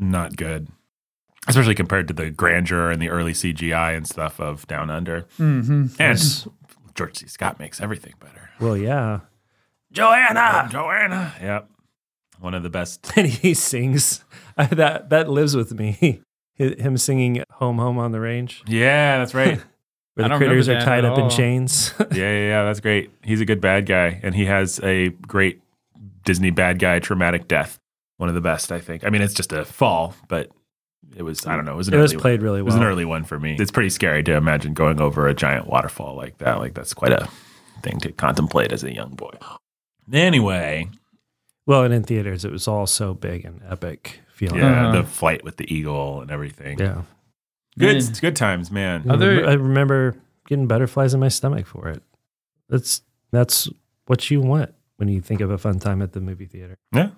not 0.00 0.36
good, 0.36 0.68
especially 1.46 1.74
compared 1.74 2.08
to 2.08 2.14
the 2.14 2.30
grandeur 2.30 2.90
and 2.90 3.00
the 3.00 3.08
early 3.10 3.32
CGI 3.32 3.96
and 3.96 4.06
stuff 4.08 4.40
of 4.40 4.66
Down 4.66 4.90
Under. 4.90 5.26
hmm 5.36 5.86
And 5.98 6.18
George 6.94 7.18
C. 7.18 7.26
Scott 7.28 7.58
makes 7.58 7.80
everything 7.80 8.14
better. 8.18 8.50
well, 8.60 8.76
yeah, 8.76 9.20
Joanna, 9.92 10.68
Joanna. 10.70 11.34
Yep, 11.40 11.70
one 12.40 12.54
of 12.54 12.62
the 12.62 12.70
best. 12.70 13.12
and 13.16 13.26
he 13.26 13.54
sings 13.54 14.24
that. 14.56 15.10
That 15.10 15.28
lives 15.28 15.54
with 15.56 15.72
me. 15.74 16.22
Him 16.56 16.98
singing 16.98 17.42
"Home, 17.52 17.78
Home 17.78 17.96
on 17.98 18.12
the 18.12 18.20
Range," 18.20 18.62
Yeah, 18.66 19.16
that's 19.18 19.32
right. 19.32 19.58
where 20.12 20.28
the 20.28 20.36
critters 20.36 20.68
are 20.68 20.78
tied 20.78 21.06
at 21.06 21.12
up 21.12 21.18
in 21.18 21.30
chains. 21.30 21.94
yeah, 21.98 22.06
yeah, 22.12 22.48
yeah, 22.48 22.64
that's 22.64 22.80
great. 22.80 23.10
He's 23.24 23.40
a 23.40 23.46
good 23.46 23.62
bad 23.62 23.86
guy, 23.86 24.20
and 24.22 24.34
he 24.34 24.44
has 24.44 24.78
a 24.82 25.08
great 25.26 25.62
Disney 26.26 26.50
bad 26.50 26.78
guy 26.78 26.98
traumatic 26.98 27.48
death. 27.48 27.79
One 28.20 28.28
of 28.28 28.34
the 28.34 28.40
best, 28.42 28.70
I 28.70 28.80
think. 28.80 29.04
I 29.04 29.08
mean, 29.10 29.22
it's 29.22 29.32
just 29.34 29.50
a 29.52 29.64
fall, 29.64 30.14
but 30.28 30.50
it 31.16 31.22
was 31.22 31.46
I 31.46 31.56
don't 31.56 31.64
know. 31.64 31.72
It 31.72 31.76
was 31.76 31.88
an 31.88 31.94
it 31.94 31.98
was 31.98 32.12
early 32.12 32.20
played 32.20 32.42
really 32.42 32.60
well. 32.60 32.66
It 32.66 32.74
was 32.74 32.74
an 32.76 32.84
early 32.84 33.04
one 33.06 33.24
for 33.24 33.40
me. 33.40 33.56
It's 33.58 33.70
pretty 33.70 33.88
scary 33.90 34.22
to 34.24 34.34
imagine 34.34 34.74
going 34.74 35.00
over 35.00 35.26
a 35.26 35.34
giant 35.34 35.66
waterfall 35.66 36.14
like 36.16 36.38
that. 36.38 36.58
Like 36.58 36.74
that's 36.74 36.92
quite 36.94 37.12
a 37.12 37.28
thing 37.82 37.98
to 38.00 38.12
contemplate 38.12 38.72
as 38.72 38.84
a 38.84 38.92
young 38.94 39.14
boy. 39.14 39.32
Anyway, 40.12 40.88
well, 41.66 41.84
and 41.84 41.94
in 41.94 42.02
theaters, 42.02 42.44
it 42.44 42.52
was 42.52 42.66
all 42.68 42.86
so 42.86 43.14
big 43.14 43.44
and 43.44 43.62
epic 43.68 44.20
feeling. 44.32 44.58
yeah, 44.60 44.88
Uh-huh. 44.88 45.02
the 45.02 45.08
flight 45.08 45.44
with 45.44 45.56
the 45.56 45.72
eagle 45.72 46.20
and 46.20 46.30
everything. 46.30 46.78
yeah. 46.78 47.02
Good, 47.78 48.02
Man. 48.02 48.12
good 48.20 48.36
times, 48.36 48.70
man. 48.70 49.08
Other, 49.08 49.46
I 49.48 49.52
remember 49.52 50.16
getting 50.46 50.66
butterflies 50.66 51.14
in 51.14 51.20
my 51.20 51.28
stomach 51.28 51.66
for 51.66 51.88
it. 51.88 52.02
That's 52.68 53.02
that's 53.30 53.68
what 54.06 54.28
you 54.30 54.40
want 54.40 54.74
when 54.96 55.08
you 55.08 55.20
think 55.20 55.40
of 55.40 55.50
a 55.50 55.56
fun 55.58 55.78
time 55.78 56.02
at 56.02 56.12
the 56.12 56.20
movie 56.20 56.46
theater. 56.46 56.76
Yeah, 56.92 57.10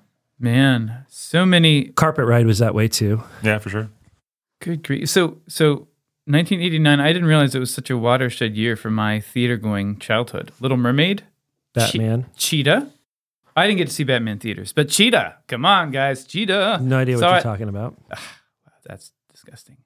Man, 0.43 1.07
so 1.09 1.47
many 1.47 1.85
Carpet 1.85 2.27
ride 2.27 2.47
was 2.47 2.59
that 2.59 2.75
way 2.75 2.89
too. 2.89 3.23
yeah, 3.43 3.59
for 3.59 3.71
sure. 3.71 3.89
good 4.61 4.83
grief. 4.83 5.09
So, 5.09 5.39
so 5.47 5.87
1989. 6.27 6.99
I 7.01 7.13
didn't 7.13 7.29
realize 7.29 7.55
it 7.55 7.61
was 7.61 7.73
such 7.73 7.91
a 7.91 7.97
watershed 7.97 8.57
year 8.57 8.75
for 8.77 8.91
my 8.91 9.21
theater 9.21 9.57
going 9.57 9.99
childhood. 9.99 10.51
Little 10.61 10.77
Mermaid, 10.77 11.23
Batman. 11.75 12.27
Cheetah. 12.37 12.91
I 13.55 13.67
didn't 13.67 13.79
get 13.79 13.89
to 13.89 13.95
see 13.95 14.03
Batman 14.05 14.39
theaters, 14.41 14.73
but 14.73 14.89
Cheetah. 14.89 15.37
Come 15.47 15.65
on, 15.65 15.91
guys, 15.93 16.25
Cheetah. 16.25 16.81
No 16.83 16.99
idea 16.99 17.15
what 17.17 17.21
Saw 17.21 17.29
you're 17.31 17.39
it. 17.39 17.43
talking 17.43 17.69
about. 17.69 17.97
That's 18.85 19.13
disgusting. 19.31 19.77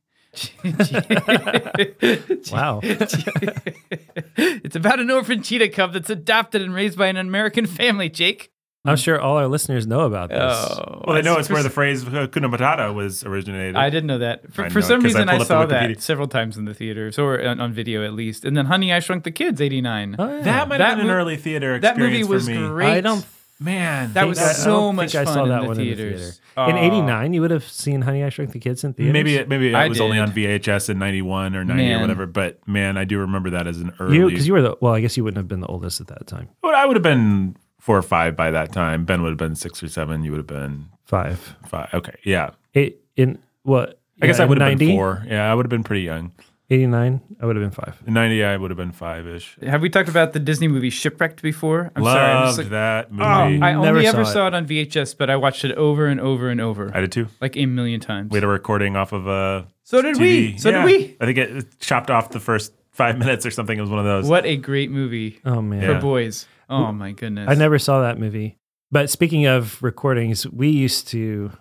Wow. 2.53 2.81
it's 2.83 4.77
about 4.77 5.01
an 5.01 5.11
orphan 5.11 5.43
cheetah 5.43 5.71
cub 5.71 5.93
that's 5.95 6.11
adopted 6.11 6.63
and 6.63 6.75
raised 6.75 6.97
by 6.99 7.07
an 7.09 7.17
American 7.17 7.67
family, 7.67 8.09
Jake. 8.09 8.53
I'm 8.89 8.97
sure 8.97 9.21
all 9.21 9.37
our 9.37 9.49
listeners 9.49 9.87
know 9.87 10.01
about 10.01 10.31
this. 10.31 10.39
Oh, 10.41 11.03
Well, 11.07 11.17
they 11.17 11.23
know 11.23 11.39
it's 11.39 11.49
where 11.51 11.63
the 11.63 11.71
phrase 11.71 12.05
Kuna 12.05 12.49
Matata 12.49 12.95
was 12.95 13.25
originated. 13.25 13.77
I 13.77 13.91
didn't 13.91 14.07
know 14.07 14.19
that. 14.19 14.53
For, 14.53 14.65
I 14.65 14.69
for 14.69 14.81
know, 14.81 14.87
some 14.87 15.03
'cause 15.03 15.15
I 15.17 15.21
reason, 15.21 15.29
I, 15.29 15.37
pulled 15.37 15.47
saw 15.49 15.67
that 15.67 16.01
several 16.03 16.29
times 16.29 16.57
in 16.57 16.65
the 16.65 16.75
theaters 16.75 17.19
or 17.19 17.41
on, 17.45 17.61
on 17.61 17.73
video 17.73 18.05
at 18.05 18.13
least. 18.15 18.45
And 18.45 18.57
then 18.57 18.67
Honey, 18.67 18.93
I 18.93 19.01
Shrunk 19.01 19.25
the 19.25 19.31
Kids, 19.31 19.61
89. 19.61 20.17
Oh, 20.19 20.27
yeah. 20.37 20.41
that 20.43 20.69
might 20.69 20.79
That 20.79 20.89
have 20.91 20.97
been 20.99 21.07
an 21.07 21.13
early 21.13 21.37
theater 21.37 21.79
that 21.81 21.97
movie 21.99 22.19
experience 22.19 22.29
was 22.29 22.45
for 22.47 22.61
me. 22.63 22.69
great. 22.69 22.89
I 22.89 23.01
don't 23.01 23.25
Man, 23.59 24.13
That 24.13 24.29
was 24.29 24.39
I- 24.39 24.51
I 24.51 24.53
so 24.53 24.93
much 24.93 25.13
think 25.13 25.23
I 25.23 25.25
fun 25.25 25.35
saw 25.35 25.43
in 25.45 25.49
that 25.49 25.63
the 25.63 25.67
one 25.67 25.77
theaters. 25.77 25.99
in 25.99 26.13
the 26.13 26.19
theater. 26.19 26.33
Oh. 26.59 26.69
In 26.69 26.77
'89, 26.77 27.33
you 27.33 27.41
would 27.41 27.51
have 27.51 27.65
seen 27.67 28.03
Honey 28.03 28.23
I 28.23 28.29
Shrunk 28.29 28.53
the 28.53 28.59
Kids 28.59 28.85
in 28.85 28.93
theaters. 28.93 29.15
maybe 29.15 29.37
it, 29.37 29.49
maybe 29.49 29.69
it 29.71 29.75
I 29.75 29.89
was 29.89 29.99
only 29.99 30.19
on 30.19 30.31
VHS 30.31 30.91
in 30.91 30.99
'91 30.99 31.57
or 31.57 31.65
'90 31.65 31.95
or 31.95 32.01
whatever. 32.01 32.27
But 32.27 32.59
man, 32.69 32.99
I 32.99 33.05
do 33.05 33.19
remember 33.19 33.49
that 33.49 33.67
as 33.67 33.81
an 33.81 33.95
early. 33.99 34.19
you 34.19 34.29
because 34.29 34.47
you 34.47 34.53
were 34.53 34.61
the 34.61 34.77
well. 34.83 34.93
I 34.93 35.01
guess 35.01 35.17
you 35.17 35.25
wouldn't 35.25 35.39
have 35.39 35.49
been 35.49 35.61
the 35.61 35.67
oldest 35.69 36.03
at 36.03 36.09
that 36.09 36.27
time. 36.27 36.51
Well, 36.63 36.75
I 36.77 36.85
would 36.85 36.97
have 36.97 37.03
been 37.03 37.57
four 37.87 37.97
or 37.97 38.03
five 38.03 38.35
by 38.35 38.51
that 38.51 38.73
time. 38.73 39.05
Ben 39.05 39.23
would 39.23 39.29
have 39.31 39.39
been 39.39 39.55
six 39.55 39.81
or 39.81 39.89
seven. 39.89 40.25
You 40.25 40.33
would 40.33 40.39
have 40.39 40.47
been 40.49 40.87
Five. 41.05 41.55
five. 41.67 41.89
Okay, 41.95 42.17
yeah. 42.25 42.51
Eight 42.75 42.99
in 43.17 43.39
what? 43.63 44.01
I 44.21 44.27
guess 44.27 44.41
I 44.41 44.45
would 44.45 44.59
have 44.61 44.71
90, 44.71 44.87
been 44.87 44.97
four. 44.97 45.25
Yeah, 45.29 45.51
I 45.51 45.55
would 45.55 45.65
have 45.65 45.71
been 45.71 45.85
pretty 45.85 46.03
young. 46.03 46.33
89. 46.69 47.21
I 47.41 47.47
would 47.47 47.55
have 47.55 47.63
been 47.63 47.71
five. 47.71 47.97
In 48.09 48.15
'90, 48.15 48.43
I 48.43 48.57
would 48.57 48.73
have 48.73 48.77
been 48.77 48.91
five 48.91 49.25
ish. 49.29 49.57
Have 49.63 49.83
we 49.83 49.89
talked 49.89 50.09
about 50.09 50.33
the 50.33 50.41
Disney 50.41 50.67
movie 50.67 50.91
Shipwrecked 50.91 51.41
before? 51.41 51.93
I'm 51.95 52.03
sorry. 52.03 52.19
I'm 52.21 52.35
Loved 52.37 52.49
just 52.49 52.59
like, 52.59 52.69
that 52.71 53.07
oh, 53.07 53.13
movie. 53.13 53.63
Oh, 53.63 53.67
I 53.67 53.73
Never 53.75 53.87
only 53.99 54.03
saw 54.07 54.09
ever 54.11 54.23
it. 54.23 54.27
saw 54.27 54.47
it 54.49 54.55
on 54.55 54.67
VHS, 54.67 55.17
but 55.17 55.31
I 55.31 55.37
watched 55.37 55.65
it 55.65 55.77
over 55.77 56.09
and 56.09 56.19
over 56.19 56.49
and 56.51 56.61
over, 56.61 56.91
I 56.93 57.01
did 57.03 57.13
too. 57.13 57.29
like 57.41 57.57
a 57.57 57.67
million 57.67 58.01
times. 58.01 58.33
We 58.33 58.39
had 58.39 58.43
a 58.43 58.49
recording 58.49 58.97
off 58.97 59.13
of 59.13 59.29
a. 59.29 59.69
So 59.85 60.03
did 60.03 60.17
TV. 60.17 60.21
we. 60.21 60.59
So 60.59 60.71
Yeah. 60.71 60.79
did 60.79 60.87
we. 60.87 61.17
I 61.21 61.25
think 61.27 61.39
it 61.39 61.79
chopped 61.79 62.11
off 62.11 62.31
the 62.31 62.41
first 62.41 62.73
five 62.91 63.17
minutes 63.17 63.47
or 63.47 63.53
something. 63.53 63.79
It 63.79 63.81
was 63.83 63.91
one 63.91 64.01
of 64.01 64.05
those. 64.05 64.27
What 64.29 64.45
a 64.45 64.57
great 64.57 64.91
movie 64.91 65.39
Oh 65.45 65.63
man. 65.63 65.83
for 65.83 65.93
Yeah. 65.93 66.01
boys. 66.01 66.47
Oh 66.69 66.93
my 66.93 67.13
goodness. 67.13 67.49
I 67.49 67.55
never 67.55 67.79
saw 67.79 68.03
that 68.03 68.19
movie. 68.19 68.59
But 68.91 69.11
speaking 69.11 69.47
of 69.47 69.83
recordings, 69.83 70.47
we 70.49 70.69
used 70.69 71.09
to 71.09 71.53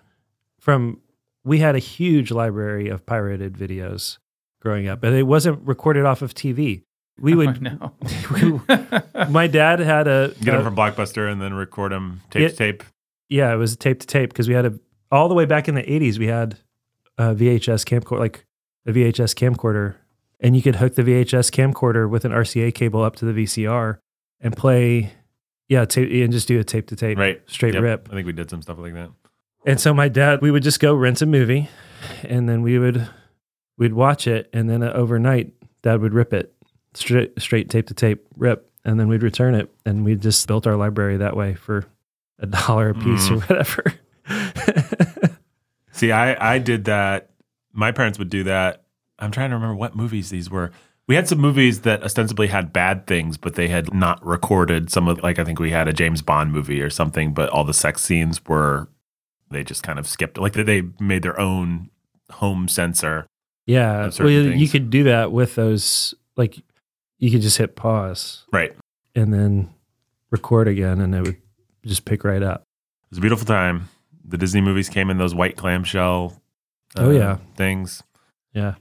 from 0.60 1.00
we 1.44 1.60
had 1.60 1.76
a 1.76 1.80
huge 1.80 2.32
library 2.32 2.90
of 2.90 3.06
pirated 3.06 3.54
videos 3.54 4.18
growing 4.62 4.88
up, 4.88 5.02
but 5.02 5.14
it 5.14 5.24
wasn't 5.24 5.66
recorded 5.68 6.06
off 6.06 6.22
of 6.22 6.34
TV. 6.34 6.84
We 7.20 7.34
Oh, 7.36 7.38
would 7.38 7.62
no. 7.62 7.94
my 9.30 9.48
dad 9.48 9.80
had 9.80 10.08
a, 10.08 10.30
Get 10.42 10.52
them 10.52 10.62
a- 10.62 10.64
from 10.64 10.76
Blockbuster 10.76 11.32
and 11.32 11.42
then 11.42 11.54
record 11.54 11.92
them 11.92 12.22
tape 12.30 12.42
Yeah. 12.42 12.48
to 12.50 12.56
tape. 12.56 12.84
yeah, 13.30 13.54
it 13.54 13.58
was 13.58 13.76
tape 13.78 14.00
to 14.02 14.08
tape 14.08 14.30
because 14.32 14.48
we 14.48 14.54
had 14.54 14.66
a 14.66 14.80
all 15.12 15.28
the 15.30 15.36
way 15.36 15.46
back 15.46 15.68
in 15.68 15.76
the 15.76 15.84
80s 15.84 16.18
we 16.18 16.28
had 16.28 16.58
a 17.18 17.34
VHS 17.36 17.86
camcorder 17.86 18.20
like 18.20 18.46
a 18.86 18.92
VHS 18.92 19.34
camcorder 19.36 19.96
and 20.40 20.56
you 20.56 20.62
could 20.62 20.76
hook 20.78 20.96
the 20.96 21.04
VHS 21.04 21.52
camcorder 21.52 22.10
with 22.10 22.26
an 22.26 22.32
RCA 22.32 22.74
cable 22.74 23.02
up 23.04 23.16
to 23.18 23.26
the 23.26 23.44
VCR 23.44 24.00
and 24.42 24.56
play 24.56 25.12
yeah, 25.68 25.86
tape 25.86 26.12
and 26.24 26.32
just 26.32 26.48
do 26.48 26.60
a 26.60 26.64
tape 26.64 26.88
to 26.88 26.96
tape 26.96 27.18
Right. 27.18 27.42
straight 27.48 27.74
Yep. 27.74 27.84
rip. 27.84 28.10
I 28.12 28.16
think 28.16 28.28
we 28.28 28.34
did 28.34 28.50
some 28.52 28.62
stuff 28.62 28.78
like 28.78 28.94
that. 28.94 29.10
And 29.66 29.80
so 29.80 29.94
my 29.96 30.08
dad, 30.10 30.42
we 30.42 30.52
would 30.52 30.62
just 30.62 30.80
go 30.80 30.94
rent 30.94 31.22
a 31.24 31.26
movie, 31.26 31.70
and 32.24 32.48
then 32.48 32.62
we 32.62 32.78
would 32.78 33.08
we'd 33.78 33.94
watch 33.94 34.28
it, 34.28 34.48
and 34.54 34.70
then 34.70 34.84
uh, 34.84 34.92
overnight, 34.94 35.52
Dad 35.82 36.02
would 36.02 36.14
rip 36.14 36.34
it 36.34 36.54
straight 36.94 37.40
straight 37.42 37.70
tape 37.70 37.88
to 37.88 37.94
tape 37.96 38.26
rip, 38.38 38.70
and 38.86 39.00
then 39.00 39.08
we'd 39.08 39.24
return 39.24 39.56
it, 39.56 39.74
and 39.86 40.06
we 40.06 40.16
just 40.16 40.46
built 40.48 40.68
our 40.68 40.76
library 40.76 41.18
that 41.18 41.36
way 41.36 41.56
for 41.56 41.86
a 42.40 42.46
dollar 42.46 42.90
a 42.90 42.94
piece 42.94 43.32
or 43.32 43.40
whatever. 43.40 43.84
See, 45.92 46.12
I 46.12 46.56
I 46.56 46.60
did 46.60 46.86
that. 46.86 47.30
My 47.74 47.92
parents 47.92 48.20
would 48.20 48.30
do 48.30 48.44
that. 48.44 48.84
I'm 49.18 49.32
trying 49.32 49.50
to 49.50 49.56
remember 49.56 49.76
what 49.76 49.96
movies 49.96 50.30
these 50.30 50.50
were. 50.50 50.72
We 51.08 51.16
had 51.16 51.28
some 51.28 51.40
movies 51.40 51.82
that 51.82 52.02
ostensibly 52.04 52.48
had 52.48 52.74
bad 52.74 53.06
things, 53.06 53.38
but 53.38 53.54
they 53.56 53.68
had 53.68 53.94
not 53.94 54.26
recorded 54.26 54.90
some 54.90 55.08
of 55.08 55.22
like 55.22 55.38
I 55.38 55.44
think 55.44 55.60
we 55.60 55.72
had 55.72 55.88
a 55.88 55.94
James 55.94 56.22
Bond 56.22 56.52
movie 56.52 56.82
or 56.82 56.90
something, 56.90 57.34
but 57.34 57.50
all 57.50 57.64
the 57.64 57.74
sex 57.76 58.02
scenes 58.04 58.44
were 58.46 58.88
they 59.52 59.64
just 59.64 59.84
kind 59.84 60.00
of 60.00 60.08
skipped 60.08 60.38
like 60.40 60.54
they 60.54 60.82
made 61.00 61.22
their 61.22 61.40
own 61.40 61.90
home 62.32 62.68
censor. 62.68 63.28
yeah, 63.68 64.10
well, 64.20 64.30
you 64.30 64.68
could 64.68 64.90
do 64.90 65.04
that 65.04 65.32
with 65.32 65.54
those. 65.56 66.16
Like, 66.38 66.58
you 67.20 67.32
could 67.32 67.42
just 67.42 67.58
hit 67.58 67.76
pause 67.78 68.44
Right. 68.52 68.76
And 69.16 69.32
then 69.34 69.70
record 70.32 70.68
again, 70.68 71.00
and 71.00 71.14
it 71.16 71.22
would 71.22 71.38
just 71.86 72.04
pick 72.04 72.24
right 72.26 72.44
up. 72.44 72.62
It 72.62 73.12
was 73.12 73.18
a 73.20 73.22
beautiful 73.22 73.46
time. 73.46 73.88
The 74.28 74.38
Disney 74.38 74.60
movies 74.60 74.90
came 74.90 75.10
in 75.12 75.18
those 75.20 75.34
white 75.36 75.56
clamshell 75.56 76.42
uh, 76.98 77.04
Oh, 77.04 77.12
yeah. 77.12 77.38
things. 77.56 78.02
Yeah, 78.54 78.74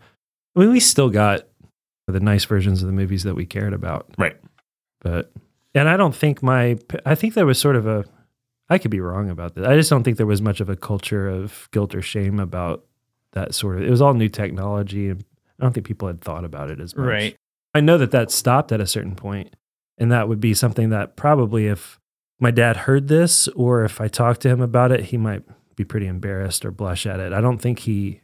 I 0.57 0.61
mean, 0.61 0.71
we 0.71 0.81
still 0.81 1.11
got 1.11 1.43
the 2.13 2.21
nice 2.21 2.45
versions 2.45 2.83
of 2.83 2.87
the 2.87 2.93
movies 2.93 3.23
that 3.25 3.35
we 3.35 3.47
cared 3.47 3.73
about. 3.73 4.07
Right. 4.19 4.37
but 5.01 5.33
and 5.75 5.89
I 5.89 5.97
don't 5.97 6.15
think 6.15 6.43
my 6.43 6.79
I 7.05 7.15
think 7.15 7.35
there 7.35 7.47
was 7.47 7.59
sort 7.59 7.77
of 7.77 7.87
a 7.87 8.05
I 8.69 8.79
could 8.79 8.91
be 8.91 9.01
wrong 9.01 9.29
about 9.29 9.55
this. 9.55 9.67
I 9.67 9.77
just 9.77 9.91
don't 9.91 10.05
think 10.05 10.17
there 10.17 10.27
was 10.27 10.41
much 10.41 10.61
of 10.61 10.69
a 10.69 10.77
culture 10.77 11.29
of 11.29 11.69
guilt 11.73 11.95
or 11.95 12.03
shame 12.03 12.41
about 12.41 12.85
that 13.33 13.55
sort 13.55 13.77
of. 13.77 13.83
It 13.83 13.91
was 13.91 14.01
all 14.01 14.15
new 14.15 14.29
technology, 14.29 15.11
and 15.11 15.23
I 15.59 15.65
don't 15.65 15.73
think 15.73 15.87
people 15.87 16.09
had 16.09 16.23
thought 16.23 16.45
about 16.45 16.71
it 16.71 16.81
as 16.81 16.97
much. 16.97 17.07
Right. 17.07 17.37
I 17.75 17.81
know 17.81 17.99
that 17.99 18.13
that 18.13 18.31
stopped 18.31 18.73
at 18.73 18.81
a 18.81 18.87
certain 18.87 19.17
point, 19.17 19.55
and 19.99 20.11
that 20.13 20.29
would 20.29 20.41
be 20.41 20.55
something 20.55 20.91
that 20.91 21.17
probably 21.17 21.67
if 21.67 22.01
my 22.41 22.51
dad 22.51 22.79
heard 22.79 23.09
this 23.09 23.49
or 23.49 23.85
if 23.85 24.01
I 24.01 24.09
talked 24.09 24.41
to 24.43 24.49
him 24.49 24.61
about 24.61 24.93
it, 24.93 25.07
he 25.07 25.17
might 25.17 25.43
be 25.77 25.85
pretty 25.85 26.07
embarrassed 26.07 26.65
or 26.65 26.71
blush 26.71 27.05
at 27.07 27.21
it. 27.21 27.33
I 27.33 27.41
don't 27.41 27.59
think 27.59 27.81
he. 27.81 28.21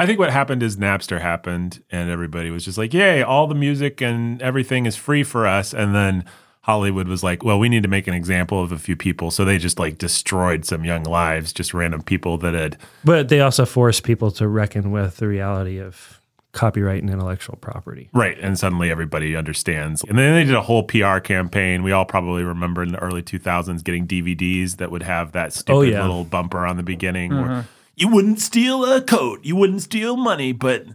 I 0.00 0.06
think 0.06 0.18
what 0.18 0.30
happened 0.30 0.62
is 0.62 0.78
Napster 0.78 1.20
happened 1.20 1.82
and 1.90 2.08
everybody 2.08 2.50
was 2.50 2.64
just 2.64 2.78
like, 2.78 2.94
yay, 2.94 3.22
all 3.22 3.46
the 3.46 3.54
music 3.54 4.00
and 4.00 4.40
everything 4.40 4.86
is 4.86 4.96
free 4.96 5.22
for 5.22 5.46
us. 5.46 5.74
And 5.74 5.94
then 5.94 6.24
Hollywood 6.62 7.06
was 7.06 7.22
like, 7.22 7.44
well, 7.44 7.58
we 7.58 7.68
need 7.68 7.82
to 7.82 7.88
make 7.88 8.06
an 8.06 8.14
example 8.14 8.62
of 8.62 8.72
a 8.72 8.78
few 8.78 8.96
people. 8.96 9.30
So 9.30 9.44
they 9.44 9.58
just 9.58 9.78
like 9.78 9.98
destroyed 9.98 10.64
some 10.64 10.86
young 10.86 11.04
lives, 11.04 11.52
just 11.52 11.74
random 11.74 12.00
people 12.02 12.38
that 12.38 12.54
had. 12.54 12.78
But 13.04 13.28
they 13.28 13.40
also 13.40 13.66
forced 13.66 14.02
people 14.02 14.30
to 14.32 14.48
reckon 14.48 14.90
with 14.90 15.18
the 15.18 15.28
reality 15.28 15.76
of 15.78 16.18
copyright 16.52 17.02
and 17.02 17.10
intellectual 17.10 17.56
property. 17.56 18.08
Right. 18.14 18.38
And 18.40 18.58
suddenly 18.58 18.90
everybody 18.90 19.36
understands. 19.36 20.02
And 20.04 20.18
then 20.18 20.34
they 20.34 20.44
did 20.44 20.54
a 20.54 20.62
whole 20.62 20.82
PR 20.82 21.18
campaign. 21.18 21.82
We 21.82 21.92
all 21.92 22.06
probably 22.06 22.42
remember 22.42 22.82
in 22.82 22.92
the 22.92 22.98
early 23.00 23.22
2000s 23.22 23.84
getting 23.84 24.06
DVDs 24.06 24.78
that 24.78 24.90
would 24.90 25.02
have 25.02 25.32
that 25.32 25.48
oh, 25.48 25.50
stupid 25.50 25.76
Oh, 25.76 25.82
yeah. 25.82 26.00
little 26.00 26.24
bumper 26.24 26.64
on 26.64 26.78
the 26.78 26.82
beginning 26.82 27.32
where 27.36 27.66
you 27.96 28.08
wouldn't 28.08 28.40
steal 28.40 28.84
a 28.84 29.00
coat, 29.00 29.40
you 29.44 29.56
wouldn't 29.56 29.82
steal 29.82 30.16
money, 30.16 30.52
but. 30.52 30.86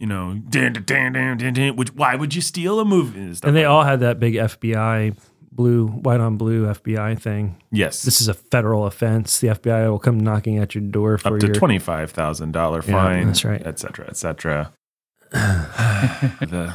You 0.00 0.06
know, 0.06 0.40
dan, 0.48 0.74
dan, 0.74 0.84
dan, 0.84 1.12
dan, 1.12 1.36
dan, 1.38 1.52
dan, 1.54 1.74
which 1.74 1.92
why 1.92 2.14
would 2.14 2.32
you 2.32 2.40
steal 2.40 2.78
a 2.78 2.84
movie? 2.84 3.18
And, 3.18 3.40
And 3.42 3.56
they 3.56 3.64
like 3.66 3.70
all 3.70 3.82
had 3.82 3.98
that 3.98 4.20
big 4.20 4.34
FBI 4.34 5.18
blue, 5.50 5.88
white 5.88 6.20
on 6.20 6.36
blue 6.36 6.66
FBI 6.66 7.18
thing. 7.20 7.60
Yes. 7.72 8.02
This 8.04 8.20
is 8.20 8.28
a 8.28 8.34
federal 8.34 8.86
offense. 8.86 9.40
The 9.40 9.48
FBI 9.48 9.90
will 9.90 9.98
come 9.98 10.20
knocking 10.20 10.58
at 10.58 10.72
your 10.72 10.82
door 10.84 11.18
for 11.18 11.34
up 11.34 11.40
to 11.40 11.46
your 11.48 11.54
twenty 11.56 11.80
five 11.80 12.12
thousand 12.12 12.52
dollar 12.52 12.80
Yeah, 12.86 12.92
fine. 12.92 13.26
that's 13.26 13.44
right. 13.44 13.60
et 13.66 13.80
cetera, 13.80 14.06
et 14.06 14.16
cetera. 14.16 14.72
the 15.32 16.74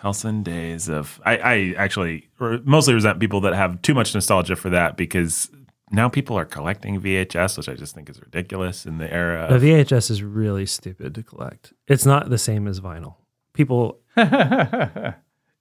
halcyon 0.00 0.42
days 0.42 0.88
of 0.88 1.20
I, 1.24 1.36
I 1.36 1.74
actually 1.76 2.28
mostly 2.64 2.94
resent 2.94 3.20
people 3.20 3.42
that 3.42 3.54
have 3.54 3.82
too 3.82 3.92
much 3.94 4.14
nostalgia 4.14 4.56
for 4.56 4.70
that 4.70 4.96
because 4.96 5.50
now 5.92 6.08
people 6.08 6.36
are 6.38 6.44
collecting 6.44 7.00
VHS, 7.00 7.56
which 7.58 7.68
I 7.68 7.74
just 7.74 7.94
think 7.94 8.08
is 8.10 8.20
ridiculous 8.20 8.86
in 8.86 8.98
the 8.98 9.12
era. 9.12 9.46
The 9.58 9.64
VHS 9.66 10.10
is 10.10 10.22
really 10.22 10.66
stupid 10.66 11.14
to 11.14 11.22
collect. 11.22 11.72
It's 11.86 12.06
not 12.06 12.30
the 12.30 12.38
same 12.38 12.66
as 12.66 12.80
vinyl. 12.80 13.16
People 13.52 14.00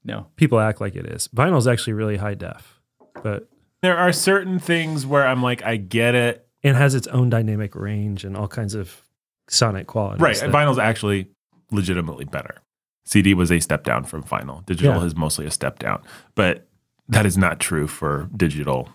no. 0.03 0.27
people 0.35 0.59
act 0.59 0.81
like 0.81 0.95
it 0.95 1.05
is. 1.05 1.27
Vinyl 1.29 1.57
is 1.57 1.67
actually 1.67 1.93
really 1.93 2.17
high 2.17 2.33
def, 2.33 2.79
but 3.23 3.49
there 3.81 3.97
are 3.97 4.11
certain 4.11 4.59
things 4.59 5.05
where 5.05 5.27
I'm 5.27 5.41
like, 5.43 5.63
I 5.63 5.77
get 5.77 6.15
it. 6.15 6.47
it 6.63 6.75
has 6.75 6.95
its 6.95 7.07
own 7.07 7.29
dynamic 7.29 7.75
range 7.75 8.23
and 8.23 8.37
all 8.37 8.47
kinds 8.47 8.75
of 8.75 9.01
sonic 9.47 9.87
quality. 9.87 10.21
Right. 10.23 10.35
that- 10.37 10.49
Vinyl's 10.51 10.77
actually 10.79 11.27
legitimately 11.71 12.25
better. 12.25 12.61
CD 13.03 13.33
was 13.33 13.51
a 13.51 13.59
step 13.59 13.83
down 13.83 14.03
from 14.03 14.23
vinyl. 14.23 14.65
Digital 14.65 14.99
Yeah. 15.01 15.05
is 15.05 15.15
mostly 15.15 15.45
a 15.45 15.51
step 15.51 15.79
down. 15.79 16.01
But 16.35 16.67
that 17.09 17.25
is 17.25 17.37
not 17.37 17.59
true 17.59 17.87
for 17.87 18.29
digital 18.37 18.89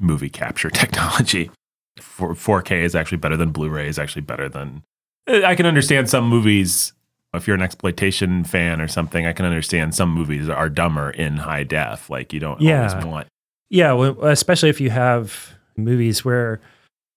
movie 0.00 0.30
capture 0.30 0.70
technology. 0.82 1.50
For 1.98 2.34
4K 2.34 2.82
is 2.82 2.94
actually 2.94 3.18
better 3.18 3.36
than 3.36 3.50
Blu-ray 3.50 3.88
is 3.88 3.98
actually 3.98 4.22
better 4.22 4.48
than 4.48 4.82
eh, 5.28 5.42
I 5.44 5.54
can 5.54 5.64
understand 5.66 6.10
some 6.10 6.28
movies 6.28 6.92
if 7.32 7.46
you're 7.48 7.56
an 7.56 7.62
exploitation 7.62 8.44
fan 8.44 8.80
or 8.80 8.86
something, 8.86 9.26
I 9.26 9.32
can 9.32 9.44
understand 9.44 9.94
some 9.94 10.10
movies 10.10 10.48
are 10.48 10.68
dumber 10.68 11.10
in 11.10 11.36
high 11.38 11.64
def. 11.64 12.08
Like 12.10 12.32
you 12.32 12.40
don't 12.40 12.60
Yeah. 12.60 12.88
always 12.88 13.04
want 13.06 13.28
Yeah, 13.70 13.92
well, 13.92 14.16
especially 14.24 14.68
if 14.70 14.80
you 14.80 14.90
have 14.90 15.54
movies 15.76 16.24
where 16.24 16.60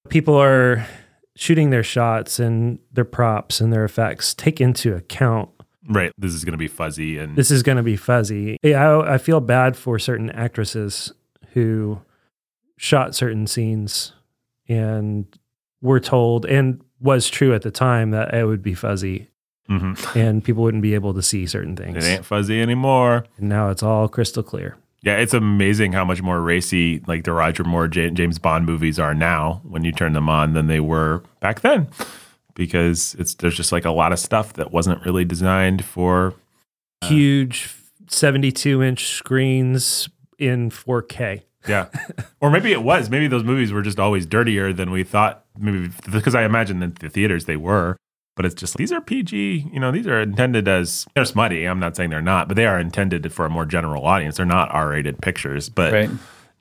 people 0.10 0.36
are 0.36 0.86
shooting 1.36 1.70
their 1.70 1.84
shots 1.84 2.40
and 2.40 2.80
their 2.92 3.06
props 3.06 3.62
and 3.62 3.72
their 3.72 3.84
effects 3.86 4.34
take 4.34 4.60
into 4.60 4.96
account 4.96 5.50
right. 5.90 6.12
This 6.18 6.34
is 6.34 6.44
gonna 6.46 6.58
be 6.58 6.68
fuzzy 6.68 7.18
and 7.20 7.36
this 7.36 7.52
is 7.52 7.62
going 7.64 7.78
to 7.78 7.84
be 7.84 7.96
fuzzy. 7.96 8.58
Yeah, 8.64 8.90
I, 9.00 9.14
I 9.14 9.18
feel 9.20 9.40
bad 9.40 9.76
for 9.78 9.98
certain 10.00 10.30
actresses 10.32 11.14
who 11.54 12.02
shot 12.78 13.16
certain 13.16 13.48
scenes 13.48 14.14
and 14.70 15.26
were 15.82 16.00
told 16.00 16.46
and 16.46 16.82
was 17.00 17.30
true 17.30 17.54
at 17.54 17.62
the 17.62 17.72
time 17.72 18.12
that 18.12 18.34
it 18.34 18.46
would 18.46 18.62
be 18.64 18.74
fuzzy 18.74 19.28
Mhm. 19.70 20.16
and 20.16 20.42
people 20.44 20.64
wouldn't 20.64 20.82
be 20.84 20.94
able 20.94 21.14
to 21.14 21.22
see 21.22 21.46
certain 21.46 21.76
things. 21.76 22.06
it 22.06 22.08
ain't 22.10 22.26
fuzzy 22.26 22.62
anymore. 22.62 23.26
And 23.38 23.50
now 23.50 23.70
it's 23.70 23.84
all 23.84 24.08
crystal 24.08 24.42
clear. 24.42 24.78
Yeah, 25.04 25.18
it's 25.18 25.34
amazing 25.34 25.92
how 25.92 26.06
much 26.06 26.22
more 26.22 26.40
racy 26.42 27.02
like 27.06 27.24
the 27.26 27.34
Roger 27.34 27.64
Moore 27.66 27.88
James 27.90 28.40
Bond 28.40 28.66
movies 28.66 28.98
are 28.98 29.14
now 29.14 29.62
when 29.64 29.84
you 29.84 29.92
turn 29.92 30.14
them 30.14 30.30
on 30.30 30.54
than 30.54 30.68
they 30.68 30.80
were 30.80 31.22
back 31.42 31.62
then, 31.62 31.88
because 32.56 33.16
it's 33.20 33.36
there's 33.36 33.56
just 33.58 33.72
like 33.74 33.84
a 33.86 33.92
lot 33.92 34.12
of 34.14 34.20
stuff 34.20 34.54
that 34.54 34.72
wasn't 34.72 35.06
really 35.06 35.26
designed 35.26 35.84
for. 35.84 36.34
Huge 37.04 37.70
72 38.10 38.82
inch 38.82 39.08
screens 39.08 40.10
in 40.40 40.70
4K. 40.72 41.44
Yeah. 41.68 41.88
or 42.42 42.50
maybe 42.50 42.72
it 42.72 42.84
was. 42.84 43.10
Maybe 43.10 43.28
those 43.28 43.44
movies 43.44 43.72
were 43.72 43.82
just 43.82 44.00
always 44.00 44.26
dirtier 44.26 44.74
than 44.74 44.92
we 44.92 45.04
thought. 45.04 45.46
Maybe 45.58 45.90
because 46.12 46.36
I 46.36 46.44
imagine 46.44 46.82
in 46.84 46.94
the 47.00 47.10
theaters 47.10 47.46
they 47.46 47.58
were. 47.58 47.98
But 48.36 48.46
it's 48.46 48.54
just 48.54 48.78
these 48.78 48.92
are 48.92 49.02
PG. 49.02 49.70
You 49.74 49.80
know, 49.80 49.92
these 49.92 50.06
are 50.06 50.22
intended 50.22 50.68
as 50.68 51.08
they're 51.16 51.26
smutty. 51.26 51.66
I'm 51.66 51.80
not 51.80 51.96
saying 51.96 52.12
they're 52.12 52.22
not, 52.22 52.48
but 52.48 52.56
they 52.56 52.68
are 52.68 52.80
intended 52.80 53.34
for 53.34 53.46
a 53.46 53.50
more 53.50 53.66
general 53.66 54.06
audience. 54.06 54.38
They're 54.38 54.46
not 54.46 54.72
R-rated 54.72 55.22
pictures. 55.22 55.70
But 55.70 55.92
Right. 55.92 56.10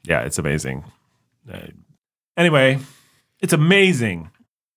yeah, 0.05 0.21
it's 0.23 0.39
amazing. 0.39 0.85
Uh, 1.53 1.67
anyway, 2.37 2.79
it's 3.41 3.53
amazing. 3.53 4.31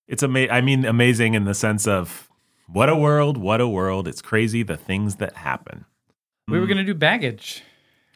It's 0.09 0.23
ama- 0.23 0.49
I 0.49 0.59
mean, 0.59 0.83
amazing 0.83 1.35
in 1.35 1.45
the 1.45 1.53
sense 1.53 1.87
of 1.87 2.27
what 2.67 2.89
a 2.89 2.95
world, 2.97 3.37
what 3.37 3.61
a 3.61 3.67
world. 3.67 4.05
It's 4.07 4.21
crazy 4.21 4.61
the 4.63 4.75
things 4.77 5.15
that 5.17 5.37
happen. 5.37 5.85
We 6.49 6.59
were 6.59 6.67
gonna 6.67 6.83
do 6.83 6.93
baggage. 6.95 7.63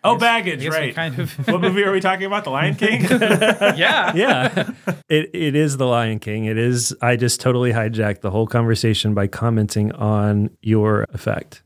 Oh, 0.04 0.16
I 0.16 0.18
baggage, 0.18 0.66
right? 0.68 0.94
kind 0.94 1.18
of- 1.20 1.48
what 1.48 1.62
movie 1.62 1.84
are 1.84 1.92
we 1.92 2.00
talking 2.02 2.26
about? 2.26 2.44
The 2.44 2.50
Lion 2.50 2.76
King. 2.76 3.02
yeah. 3.10 4.14
yeah 4.14 4.72
it, 5.10 5.30
it 5.34 5.56
is 5.56 5.78
the 5.78 5.86
lion 5.86 6.20
king 6.20 6.46
it 6.46 6.58
is 6.58 6.96
i 7.02 7.16
just 7.16 7.40
totally 7.40 7.72
hijacked 7.72 8.22
the 8.22 8.32
whole 8.32 8.48
conversation 8.48 9.14
by 9.14 9.28
commenting 9.28 9.92
on 9.94 10.50
your 10.62 11.04
effect 11.14 11.62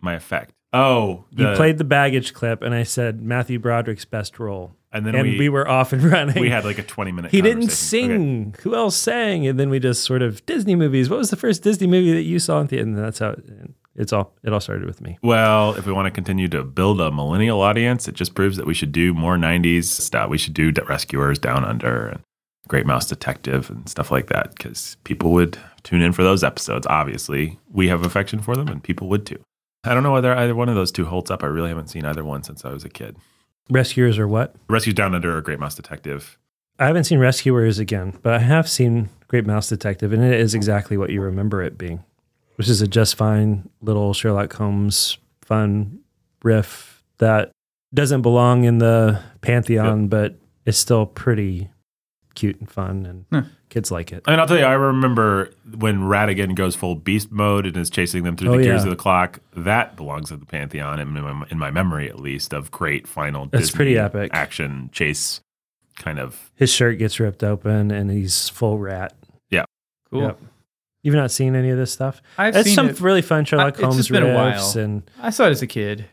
My 0.00 0.14
effect. 0.14 0.54
Oh, 0.72 1.24
you 1.30 1.50
played 1.54 1.78
the 1.78 1.84
baggage 1.84 2.34
clip 2.34 2.62
and 2.62 2.74
i 2.74 2.82
said 2.82 3.22
matthew 3.22 3.58
broderick's 3.58 4.04
best 4.04 4.38
role 4.38 4.76
and 4.92 5.06
then 5.06 5.14
and 5.14 5.22
we, 5.28 5.38
we, 5.38 5.48
were 5.48 5.68
off 5.68 5.92
and 5.92 6.02
running 6.02 6.40
we 6.40 6.50
had 6.50 6.64
like 6.64 6.78
a 6.78 6.82
20 6.82 7.12
minute. 7.12 7.30
he 7.30 7.40
didn't 7.40 7.62
conversation. 7.62 8.10
Okay. 8.10 8.54
sing 8.54 8.54
who 8.62 8.74
else 8.74 8.96
sang 8.96 9.46
and 9.46 9.58
then 9.58 9.70
we 9.70 9.78
just 9.78 10.04
sort 10.04 10.22
of 10.22 10.44
disney 10.46 10.74
movies 10.74 11.08
what 11.08 11.18
was 11.18 11.30
the 11.30 11.36
first 11.36 11.62
disney 11.62 11.86
movie 11.86 12.12
that 12.12 12.22
you 12.22 12.38
saw 12.38 12.60
in 12.60 12.66
the 12.68 12.78
end 12.78 12.96
and 12.96 13.04
that's 13.04 13.18
how 13.18 13.30
it, 13.30 13.44
it's 13.98 14.12
all 14.12 14.32
it 14.42 14.52
all 14.52 14.60
started 14.60 14.86
with 14.86 15.00
me 15.02 15.18
Well, 15.22 15.74
if 15.74 15.84
we 15.86 15.92
want 15.92 16.06
to 16.06 16.10
continue 16.10 16.48
to 16.48 16.62
build 16.64 17.00
a 17.00 17.10
millennial 17.10 17.60
audience, 17.60 18.08
it 18.08 18.14
just 18.14 18.34
proves 18.34 18.56
that 18.56 18.66
we 18.66 18.72
should 18.74 18.92
do 18.92 19.12
more 19.12 19.36
90s 19.36 19.84
stuff. 19.84 20.30
We 20.30 20.38
should 20.38 20.54
do 20.54 20.72
Rescuers 20.88 21.38
Down 21.38 21.64
Under 21.64 22.08
and 22.08 22.20
Great 22.68 22.86
Mouse 22.86 23.06
Detective 23.06 23.68
and 23.70 23.88
stuff 23.88 24.10
like 24.10 24.26
that 24.28 24.54
because 24.54 24.96
people 25.04 25.32
would 25.32 25.58
tune 25.82 26.00
in 26.02 26.12
for 26.12 26.22
those 26.22 26.44
episodes. 26.44 26.86
Obviously, 26.88 27.58
we 27.70 27.88
have 27.88 28.04
affection 28.06 28.40
for 28.40 28.54
them 28.56 28.68
and 28.68 28.82
people 28.82 29.08
would 29.08 29.26
too. 29.26 29.42
I 29.84 29.94
don't 29.94 30.02
know 30.02 30.12
whether 30.12 30.32
either 30.34 30.54
one 30.54 30.68
of 30.68 30.74
those 30.74 30.92
two 30.92 31.06
holds 31.06 31.30
up. 31.30 31.42
I 31.42 31.46
really 31.46 31.68
haven't 31.70 31.88
seen 31.88 32.04
either 32.04 32.24
one 32.24 32.42
since 32.42 32.64
I 32.64 32.70
was 32.72 32.84
a 32.84 32.88
kid. 32.88 33.16
rescuers 33.70 34.18
or 34.18 34.28
what 34.28 34.54
Rescuers 34.68 34.94
Down 34.94 35.14
Under 35.14 35.36
or 35.36 35.40
Great 35.40 35.58
Mouse 35.60 35.74
Detective. 35.74 36.38
i 36.78 36.86
haven't 36.86 37.04
seen 37.04 37.18
rescuers 37.18 37.78
again 37.78 38.16
but 38.22 38.32
i 38.34 38.38
have 38.38 38.68
seen 38.68 39.08
great 39.28 39.44
mouse 39.46 39.68
detective 39.68 40.12
and 40.12 40.22
it 40.22 40.38
is 40.40 40.54
exactly 40.54 40.96
what 40.96 41.10
you 41.10 41.20
remember 41.20 41.60
it 41.62 41.76
being 41.76 42.04
which 42.58 42.68
is 42.68 42.82
a 42.82 42.86
just 42.88 43.14
fine 43.14 43.68
little 43.80 44.12
sherlock 44.12 44.52
holmes 44.52 45.16
fun 45.42 46.00
riff 46.42 47.02
that 47.18 47.50
doesn't 47.94 48.22
belong 48.22 48.64
in 48.64 48.78
the 48.78 49.20
pantheon 49.40 50.08
but 50.08 50.36
is 50.66 50.76
still 50.76 51.06
pretty 51.06 51.70
cute 52.34 52.60
and 52.60 52.70
fun 52.70 53.06
and 53.06 53.24
Huh. 53.32 53.48
kids 53.68 53.90
like 53.90 54.12
it 54.12 54.22
I 54.26 54.30
mean, 54.32 54.38
I'll 54.40 54.46
tell 54.46 54.58
you, 54.58 54.64
I 54.64 54.74
remember 54.74 55.50
when 55.76 56.00
Ratigan 56.00 56.54
goes 56.54 56.76
full 56.76 56.94
beast 56.94 57.32
mode 57.32 57.66
and 57.66 57.76
is 57.76 57.90
chasing 57.90 58.22
them 58.22 58.36
through 58.36 58.52
Oh, 58.54 58.56
the 58.58 58.62
gears 58.62 58.82
yeah. 58.82 58.86
of 58.86 58.90
the 58.90 58.96
clock. 58.96 59.40
That 59.56 59.96
belongs 59.96 60.30
at 60.30 60.38
the 60.38 60.46
pantheon, 60.46 61.00
in 61.00 61.08
my, 61.08 61.46
in 61.50 61.58
my 61.58 61.70
memory 61.72 62.08
at 62.08 62.20
least, 62.20 62.52
of 62.52 62.70
great 62.70 63.08
final. 63.08 63.46
That's 63.46 63.64
Disney 63.68 63.76
pretty 63.76 63.98
epic. 63.98 64.30
action 64.32 64.90
chase, 64.92 65.40
kind 65.96 66.20
of. 66.20 66.50
his 66.54 66.70
shirt 66.72 66.98
gets 66.98 67.18
ripped 67.18 67.42
open 67.42 67.90
and 67.90 68.10
he's 68.10 68.48
full 68.48 68.78
rat 68.78 69.14
Yeah, 69.50 69.64
Cool. 70.10 70.22
Yep. 70.22 70.40
You've 71.02 71.14
not 71.14 71.30
seen 71.30 71.54
any 71.54 71.70
of 71.70 71.78
this 71.78 71.92
stuff 71.92 72.20
I've 72.36 72.56
it's 72.56 72.66
seen 72.66 72.74
some 72.74 72.88
it. 72.88 73.00
really 73.00 73.22
fun 73.22 73.44
sherlock 73.44 73.74
it's 73.74 73.80
holmes 73.82 73.96
just 73.98 74.10
been 74.10 74.22
a 74.24 74.26
riffs 74.26 74.74
while. 74.76 74.84
and 74.84 75.10
I 75.20 75.30
saw 75.30 75.46
it 75.46 75.50
as 75.50 75.62
a 75.62 75.66
kid. 75.66 76.06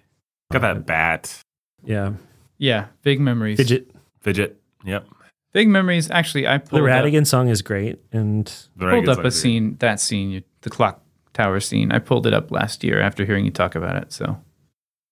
Got 0.51 0.61
that 0.61 0.85
bat 0.85 1.41
yeah 1.83 2.13
Yeah, 2.57 2.87
big 3.01 3.19
memories. 3.19 3.57
fidget 3.57 3.91
fidget. 4.21 4.59
Yep. 4.85 5.07
Big 5.53 5.67
memories. 5.69 6.11
Actually, 6.11 6.47
I 6.47 6.57
the 6.57 6.65
pulled 6.69 6.81
The 6.83 6.87
ratigan 6.87 7.25
song 7.25 7.47
is 7.49 7.61
great 7.61 7.99
and 8.11 8.45
The 8.75 8.85
pulled 8.87 9.07
Ratigan's 9.07 9.09
up 9.09 9.17
like 9.19 9.25
a 9.27 9.31
scene. 9.31 9.75
That 9.79 9.99
scene, 10.01 10.29
you, 10.31 10.43
the 10.61 10.69
clock 10.69 11.01
tower 11.33 11.59
scene. 11.59 11.91
I 11.91 11.99
pulled 11.99 12.27
it 12.27 12.33
up 12.33 12.51
last 12.51 12.83
year 12.83 12.99
after 13.01 13.23
hearing 13.25 13.45
you 13.45 13.51
talk 13.51 13.73
about 13.75 13.95
it. 13.95 14.11
So, 14.11 14.37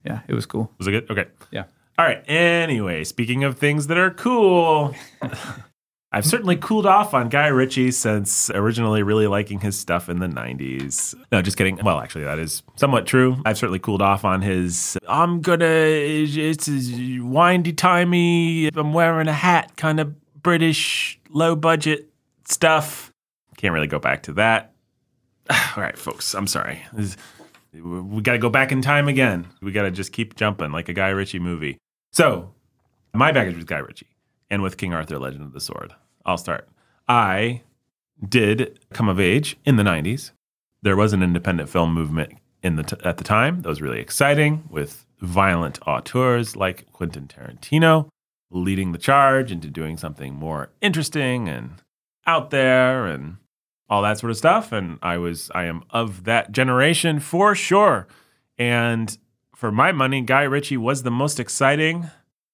yeah, 0.06 0.20
it 0.28 0.34
was 0.34 0.46
cool. 0.46 0.70
Was 0.78 0.88
it 0.88 0.92
good? 0.92 1.10
Okay. 1.12 1.26
Yeah. 1.52 1.64
All 1.98 2.06
right. 2.06 2.24
Anyway, 2.28 3.04
speaking 3.06 3.44
of 3.46 3.58
things 3.58 3.88
that 3.88 3.98
are 3.98 4.12
cool, 4.12 4.94
I've 6.16 6.28
certainly 6.28 6.56
cooled 6.56 6.86
off 6.86 7.16
on 7.16 7.28
Guy 7.28 7.48
Ritchie 7.48 7.90
since 7.90 8.52
originally 8.52 9.02
really 9.02 9.26
liking 9.26 9.60
his 9.60 9.78
stuff 9.78 10.10
in 10.10 10.20
the 10.20 10.28
90s. 10.28 11.16
No, 11.32 11.42
just 11.42 11.58
kidding. 11.58 11.80
Well, 11.84 12.00
actually, 12.00 12.26
that 12.26 12.38
is 12.38 12.62
somewhat 12.76 13.08
true. 13.08 13.38
I've 13.46 13.58
certainly 13.58 13.80
cooled 13.80 14.04
off 14.04 14.24
on 14.24 14.44
his, 14.44 14.96
I'm 15.08 15.42
gonna, 15.42 15.66
it's 15.66 16.68
windy 16.68 17.74
timey, 17.74 18.68
I'm 18.68 18.94
wearing 18.94 19.28
a 19.28 19.34
hat 19.34 19.76
kind 19.76 20.00
of 20.00 20.14
British 20.44 21.20
low 21.32 21.56
budget 21.56 22.10
stuff. 22.46 23.12
Can't 23.58 23.74
really 23.74 23.88
go 23.88 23.98
back 23.98 24.22
to 24.24 24.34
that. 24.34 24.74
All 25.50 25.82
right, 25.82 25.98
folks, 25.98 26.36
I'm 26.36 26.46
sorry. 26.46 26.84
We 27.74 28.22
got 28.22 28.34
to 28.34 28.38
go 28.38 28.50
back 28.52 28.72
in 28.72 28.84
time 28.84 29.08
again. 29.08 29.48
We 29.64 29.72
got 29.72 29.84
to 29.84 29.92
just 29.92 30.12
keep 30.12 30.36
jumping 30.36 30.72
like 30.72 30.90
a 30.90 30.94
Guy 30.94 31.10
Ritchie 31.10 31.40
movie. 31.40 31.80
So, 32.12 32.54
my 33.16 33.32
baggage 33.32 33.58
with 33.58 33.66
Guy 33.66 33.80
Ritchie 33.80 34.10
and 34.52 34.62
with 34.62 34.78
King 34.78 34.94
Arthur 34.94 35.18
Legend 35.18 35.42
of 35.42 35.54
the 35.54 35.60
Sword. 35.60 35.94
I'll 36.26 36.38
start. 36.38 36.68
I 37.08 37.62
did 38.28 38.80
come 38.94 39.10
of 39.10 39.20
age 39.20 39.58
in 39.66 39.76
the 39.76 39.84
90s. 39.84 40.32
There 40.82 40.96
was 40.96 41.14
an 41.14 41.24
independent 41.24 41.70
film 41.70 41.94
movement 41.94 42.34
in 42.62 42.76
the 42.76 42.84
t- 42.84 42.98
at 43.04 43.18
the 43.18 43.24
time 43.24 43.62
that 43.62 43.70
was 43.70 43.82
really 43.82 44.00
exciting 44.00 44.64
with 44.70 45.06
violent 45.20 45.80
auteurs 45.88 46.56
like 46.56 46.92
Quentin 46.92 47.28
Tarantino 47.28 48.10
leading 48.52 48.92
the 48.92 48.98
charge 48.98 49.52
into 49.52 49.68
doing 49.68 49.98
something 49.98 50.34
more 50.34 50.70
interesting 50.82 51.50
and 51.50 51.82
out 52.28 52.52
there 52.52 53.06
and 53.06 53.38
all 53.90 54.02
that 54.02 54.20
sort 54.20 54.32
of 54.32 54.38
stuff. 54.38 54.72
And 54.72 55.00
I 55.02 55.18
was, 55.18 55.52
I 55.56 55.66
am 55.66 55.84
of 55.90 56.24
that 56.26 56.52
generation 56.52 57.20
for 57.20 57.56
sure. 57.56 58.08
And 58.58 59.18
for 59.56 59.72
my 59.72 59.92
money, 59.92 60.22
Guy 60.22 60.44
Ritchie 60.44 60.78
was 60.78 61.04
the 61.04 61.12
most 61.12 61.40
exciting 61.40 62.10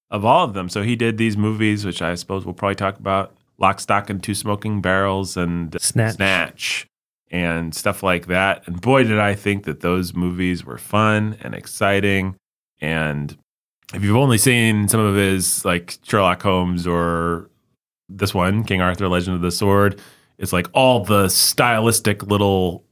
of 0.09 0.25
all 0.25 0.45
of 0.45 0.53
them. 0.53 0.69
So 0.69 0.81
he 0.81 0.95
did 0.95 1.17
these 1.17 1.37
movies, 1.37 1.85
which 1.85 2.01
I 2.01 2.15
suppose 2.15 2.45
we'll 2.45 2.53
probably 2.53 2.75
talk 2.75 2.97
about 2.97 3.35
Lock, 3.59 3.79
Stock, 3.79 4.09
and 4.09 4.23
Two 4.23 4.33
Smoking 4.33 4.81
Barrels 4.81 5.37
and 5.37 5.79
Snatch. 5.81 6.15
Snatch 6.15 6.87
and 7.31 7.75
stuff 7.75 8.01
like 8.01 8.27
that. 8.27 8.65
And 8.65 8.81
boy, 8.81 9.03
did 9.03 9.19
I 9.19 9.35
think 9.35 9.65
that 9.65 9.81
those 9.81 10.13
movies 10.13 10.65
were 10.65 10.77
fun 10.77 11.37
and 11.41 11.53
exciting. 11.53 12.35
And 12.81 13.37
if 13.93 14.03
you've 14.03 14.15
only 14.15 14.37
seen 14.37 14.87
some 14.87 14.99
of 14.99 15.15
his, 15.15 15.63
like 15.65 15.99
Sherlock 16.03 16.41
Holmes 16.41 16.87
or 16.87 17.49
this 18.07 18.33
one, 18.33 18.63
King 18.63 18.81
Arthur 18.81 19.07
Legend 19.07 19.35
of 19.35 19.41
the 19.41 19.51
Sword, 19.51 20.01
it's 20.37 20.53
like 20.53 20.67
all 20.73 21.03
the 21.03 21.27
stylistic 21.29 22.23
little 22.23 22.83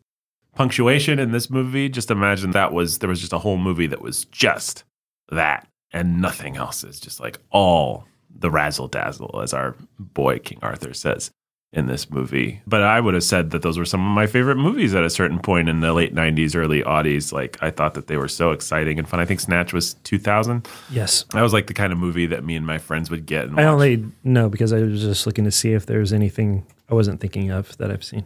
punctuation 0.54 1.18
in 1.20 1.32
this 1.32 1.50
movie. 1.50 1.90
Just 1.90 2.12
imagine 2.12 2.52
that 2.52 2.74
was 2.74 3.00
there 3.00 3.10
was 3.10 3.20
just 3.20 3.34
a 3.34 3.40
whole 3.40 3.58
movie 3.58 3.88
that 3.88 4.02
was 4.02 4.26
just 4.26 4.84
that 5.30 5.68
and 5.92 6.22
nothing 6.22 6.58
else. 6.58 6.84
It's 6.84 7.00
just 7.00 7.20
like 7.20 7.40
all 7.52 8.06
the 8.30 8.52
razzle 8.52 8.88
dazzle, 8.88 9.40
as 9.44 9.54
our 9.54 9.76
boy 10.00 10.40
King 10.40 10.60
Arthur 10.62 10.94
says 10.94 11.32
in 11.74 11.88
this 11.88 12.10
movie. 12.10 12.62
But 12.66 12.82
I 12.84 13.00
would 13.02 13.14
have 13.14 13.24
said 13.24 13.52
that 13.52 13.62
those 13.62 13.78
were 13.78 13.86
some 13.86 14.00
of 14.06 14.16
my 14.16 14.26
favorite 14.26 14.56
movies 14.56 14.96
at 14.96 15.04
a 15.04 15.10
certain 15.10 15.38
point 15.40 15.68
in 15.68 15.82
the 15.82 15.94
late 15.94 16.16
90s, 16.16 16.56
early 16.56 16.82
aughties. 16.82 17.34
Like 17.34 17.58
I 17.62 17.72
thought 17.72 17.94
that 17.96 18.08
they 18.08 18.16
were 18.18 18.30
so 18.30 18.52
exciting 18.52 18.98
and 18.98 19.08
fun. 19.08 19.20
I 19.20 19.26
think 19.26 19.42
Snatch 19.42 19.74
was 19.74 19.96
2000. 20.06 20.68
yes 20.90 21.26
That 21.34 21.42
was 21.42 21.54
like 21.54 21.68
the 21.68 21.74
kind 21.74 21.92
of 21.92 22.00
movie 22.00 22.26
that 22.28 22.44
me 22.44 22.56
and 22.56 22.66
my 22.66 22.78
friends 22.78 23.12
would 23.12 23.26
get 23.26 23.46
and 23.46 23.60
I 23.60 23.66
only 23.66 24.06
know 24.24 24.50
because 24.50 24.72
I 24.72 24.80
was 24.80 25.02
just 25.02 25.26
looking 25.26 25.44
to 25.44 25.52
see 25.52 25.74
if 25.74 25.86
there's 25.86 26.14
anything 26.14 26.66
I 26.90 26.94
wasn't 26.94 27.20
thinking 27.20 27.52
of 27.52 27.76
that 27.78 27.92
I've 27.92 28.04
seen. 28.04 28.26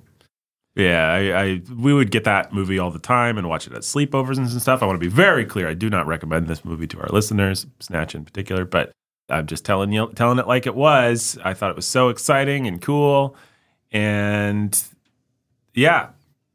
Yeah, 0.75 1.11
I, 1.11 1.43
I 1.43 1.61
we 1.75 1.93
would 1.93 2.11
get 2.11 2.23
that 2.23 2.53
movie 2.53 2.79
all 2.79 2.91
the 2.91 2.99
time 2.99 3.37
and 3.37 3.49
watch 3.49 3.67
it 3.67 3.73
at 3.73 3.81
sleepovers 3.81 4.37
and 4.37 4.49
stuff. 4.61 4.81
I 4.81 4.85
want 4.85 5.01
to 5.01 5.05
be 5.05 5.13
very 5.13 5.45
clear. 5.45 5.67
I 5.67 5.73
do 5.73 5.89
not 5.89 6.07
recommend 6.07 6.47
this 6.47 6.63
movie 6.63 6.87
to 6.87 7.01
our 7.01 7.09
listeners, 7.09 7.65
Snatch 7.79 8.15
in 8.15 8.23
particular, 8.23 8.63
but 8.63 8.91
I'm 9.31 9.47
just 9.47 9.65
telling 9.65 9.91
you 9.91 10.11
telling 10.15 10.39
it 10.39 10.47
like 10.47 10.67
it 10.67 10.75
was. 10.75 11.37
I 11.43 11.53
thought 11.53 11.69
it 11.69 11.75
was 11.75 11.87
so 11.87 12.09
exciting 12.09 12.67
and 12.67 12.81
cool. 12.81 13.35
And 13.91 14.81
yeah. 15.73 16.09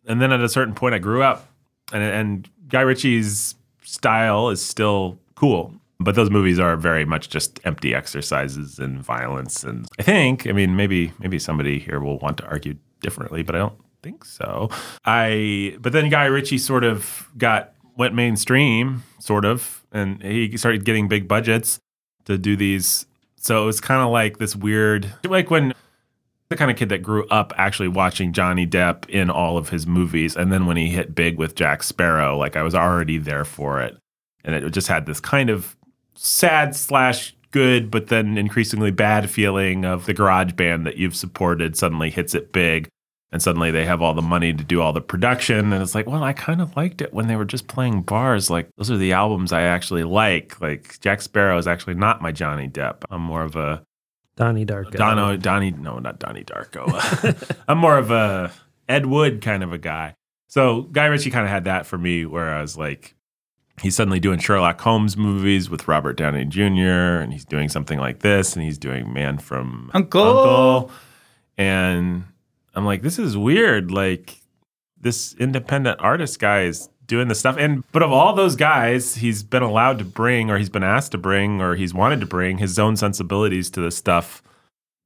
And 0.07 0.21
then 0.21 0.31
at 0.33 0.41
a 0.41 0.49
certain 0.49 0.75
point 0.75 0.95
I 0.95 0.99
grew 0.99 1.23
up 1.23 1.49
and 1.93 2.03
and 2.03 2.51
Guy 2.69 2.83
Ritchie's 2.83 3.55
style 3.83 4.51
is 4.51 4.65
still 4.65 5.19
cool. 5.35 5.75
But 5.99 6.15
those 6.15 6.29
movies 6.31 6.59
are 6.59 6.77
very 6.77 7.07
much 7.07 7.31
just 7.31 7.59
empty 7.65 7.95
exercises 7.95 8.79
in 8.79 9.01
violence 9.01 9.65
and 9.65 9.89
I 9.99 10.03
think, 10.03 10.47
I 10.47 10.53
mean 10.53 10.77
maybe 10.77 11.13
maybe 11.19 11.39
somebody 11.39 11.79
here 11.79 12.01
will 12.01 12.19
want 12.19 12.37
to 12.39 12.47
argue 12.47 12.77
differently, 13.01 13.43
but 13.43 13.55
I 13.55 13.59
don't 13.59 13.79
think 14.03 14.25
so. 14.25 14.69
I 15.05 15.77
but 15.81 15.93
then 15.93 16.11
Guy 16.11 16.27
Ritchie 16.27 16.59
sort 16.59 16.85
of 16.85 17.29
got 17.39 17.73
went 17.97 18.15
mainstream, 18.15 19.03
sort 19.19 19.47
of, 19.47 19.87
and 19.91 20.23
he 20.23 20.55
started 20.59 20.85
getting 20.85 21.09
big 21.09 21.27
budgets 21.27 21.81
to 22.27 22.39
do 22.39 22.57
these. 22.57 23.07
So 23.37 23.63
it 23.63 23.67
was 23.67 23.81
kind 23.81 24.03
of 24.03 24.11
like 24.11 24.39
this 24.39 24.55
weird, 24.55 25.13
like 25.25 25.51
when 25.51 25.73
the 26.49 26.57
kind 26.57 26.71
of 26.71 26.77
kid 26.77 26.91
that 26.91 27.03
grew 27.03 27.27
up 27.29 27.53
actually 27.57 27.89
watching 27.89 28.33
Johnny 28.33 28.67
Depp 28.67 29.09
in 29.09 29.31
all 29.31 29.59
of 29.59 29.71
his 29.71 29.87
movies, 29.87 30.37
and 30.37 30.53
then 30.53 30.67
when 30.67 30.77
he 30.77 30.89
hit 30.89 31.15
big 31.15 31.39
with 31.39 31.55
Jack 31.55 31.83
Sparrow, 31.83 32.37
like 32.37 32.57
I 32.57 32.63
was 32.63 32.75
already 32.75 33.19
there 33.19 33.45
for 33.45 33.81
it, 33.81 33.97
and 34.45 34.55
it 34.55 34.69
just 34.71 34.89
had 34.89 35.07
this 35.07 35.21
kind 35.21 35.51
of 35.51 35.77
sad 36.15 36.75
slash 36.77 37.35
good 37.53 37.91
but 37.91 38.09
then 38.09 38.37
increasingly 38.37 38.91
bad 38.91 39.31
feeling 39.31 39.85
of 39.85 40.07
the 40.07 40.13
garage 40.13 40.53
band 40.53 40.87
that 40.87 40.97
you've 40.97 41.17
supported 41.17 41.77
suddenly 41.77 42.11
hits 42.11 42.35
it 42.35 42.53
big 42.53 42.89
and 43.33 43.43
suddenly 43.43 43.71
they 43.71 43.85
have 43.85 44.03
all 44.03 44.15
the 44.15 44.23
money 44.23 44.53
to 44.53 44.65
do 44.65 44.81
all 44.81 44.93
the 44.93 45.01
production 45.01 45.73
and 45.73 45.83
it's 45.83 45.95
like 45.95 46.07
well 46.07 46.23
i 46.23 46.33
kind 46.33 46.61
of 46.61 46.77
liked 46.77 47.01
it 47.01 47.13
when 47.13 47.27
they 47.27 47.37
were 47.37 47.45
just 47.45 47.67
playing 47.67 48.03
bars 48.03 48.51
like 48.51 48.69
those 48.77 48.91
are 48.91 48.97
the 48.97 49.13
albums 49.13 49.53
i 49.53 49.63
actually 49.63 50.05
like 50.05 50.61
like 50.61 50.99
jack 51.01 51.21
sparrow 51.21 51.59
is 51.59 51.67
actually 51.67 51.95
not 51.95 52.23
my 52.23 52.33
johnny 52.33 52.69
depp 52.69 53.03
i'm 53.11 53.21
more 53.21 53.43
of 53.43 53.57
a 53.57 53.83
Donnie 54.37 54.67
Darko. 54.67 54.93
Dono, 54.93 55.37
Donnie, 55.37 55.71
no, 55.71 55.99
not 55.99 56.19
Donnie 56.19 56.45
Darko. 56.45 56.85
I'm 57.69 57.79
more 57.79 57.97
of 57.97 58.11
a 58.11 58.53
Ed 58.89 59.07
Wood 59.07 59.41
kind 59.41 59.63
of 59.63 59.73
a 59.73 59.79
guy. 59.79 60.15
So 60.49 60.83
Guy 60.83 61.07
Ritchie 61.07 61.31
kind 61.31 61.45
of 61.45 61.51
had 61.51 61.65
that 61.65 61.87
for 61.87 61.99
me, 61.99 62.27
where 62.27 62.53
I 62.53 62.61
was 62.61 62.77
like, 62.77 63.15
he's 63.81 63.97
suddenly 63.97 64.21
doing 64.21 64.39
Sherlock 64.39 64.81
Holmes 64.81 65.17
movies 65.17 65.69
with 65.71 65.89
Robert 65.89 66.17
Downey 66.17 66.45
Jr. 66.45 67.21
and 67.21 67.33
he's 67.33 67.45
doing 67.45 67.69
something 67.69 67.99
like 67.99 68.21
this, 68.21 68.55
and 68.55 68.63
he's 68.63 68.79
doing 68.79 69.13
Man 69.13 69.39
from 69.39 69.91
Uncle. 69.95 70.23
Uncle, 70.23 70.91
and 71.57 72.25
I'm 72.77 72.85
like, 72.85 73.03
this 73.03 73.19
is 73.19 73.37
weird. 73.37 73.91
Like 73.91 74.41
this 75.01 75.35
independent 75.35 76.01
artist 76.01 76.39
guy 76.39 76.63
is 76.63 76.89
doing 77.07 77.29
this 77.29 77.39
stuff. 77.39 77.57
And 77.59 77.85
but 77.93 78.03
of 78.03 78.13
all 78.13 78.35
those 78.35 78.57
guys, 78.57 79.15
he's 79.17 79.43
been 79.43 79.63
allowed 79.63 79.99
to 79.99 80.05
bring, 80.05 80.51
or 80.51 80.59
he's 80.59 80.69
been 80.69 80.85
asked 80.85 81.13
to 81.13 81.19
bring, 81.19 81.61
or 81.61 81.75
he's 81.75 81.95
wanted 81.95 82.21
to 82.21 82.27
bring 82.27 82.59
his 82.59 82.79
own 82.79 82.97
sensibilities 82.97 83.71
to 83.71 83.81
this 83.81 83.97
stuff. 83.97 84.43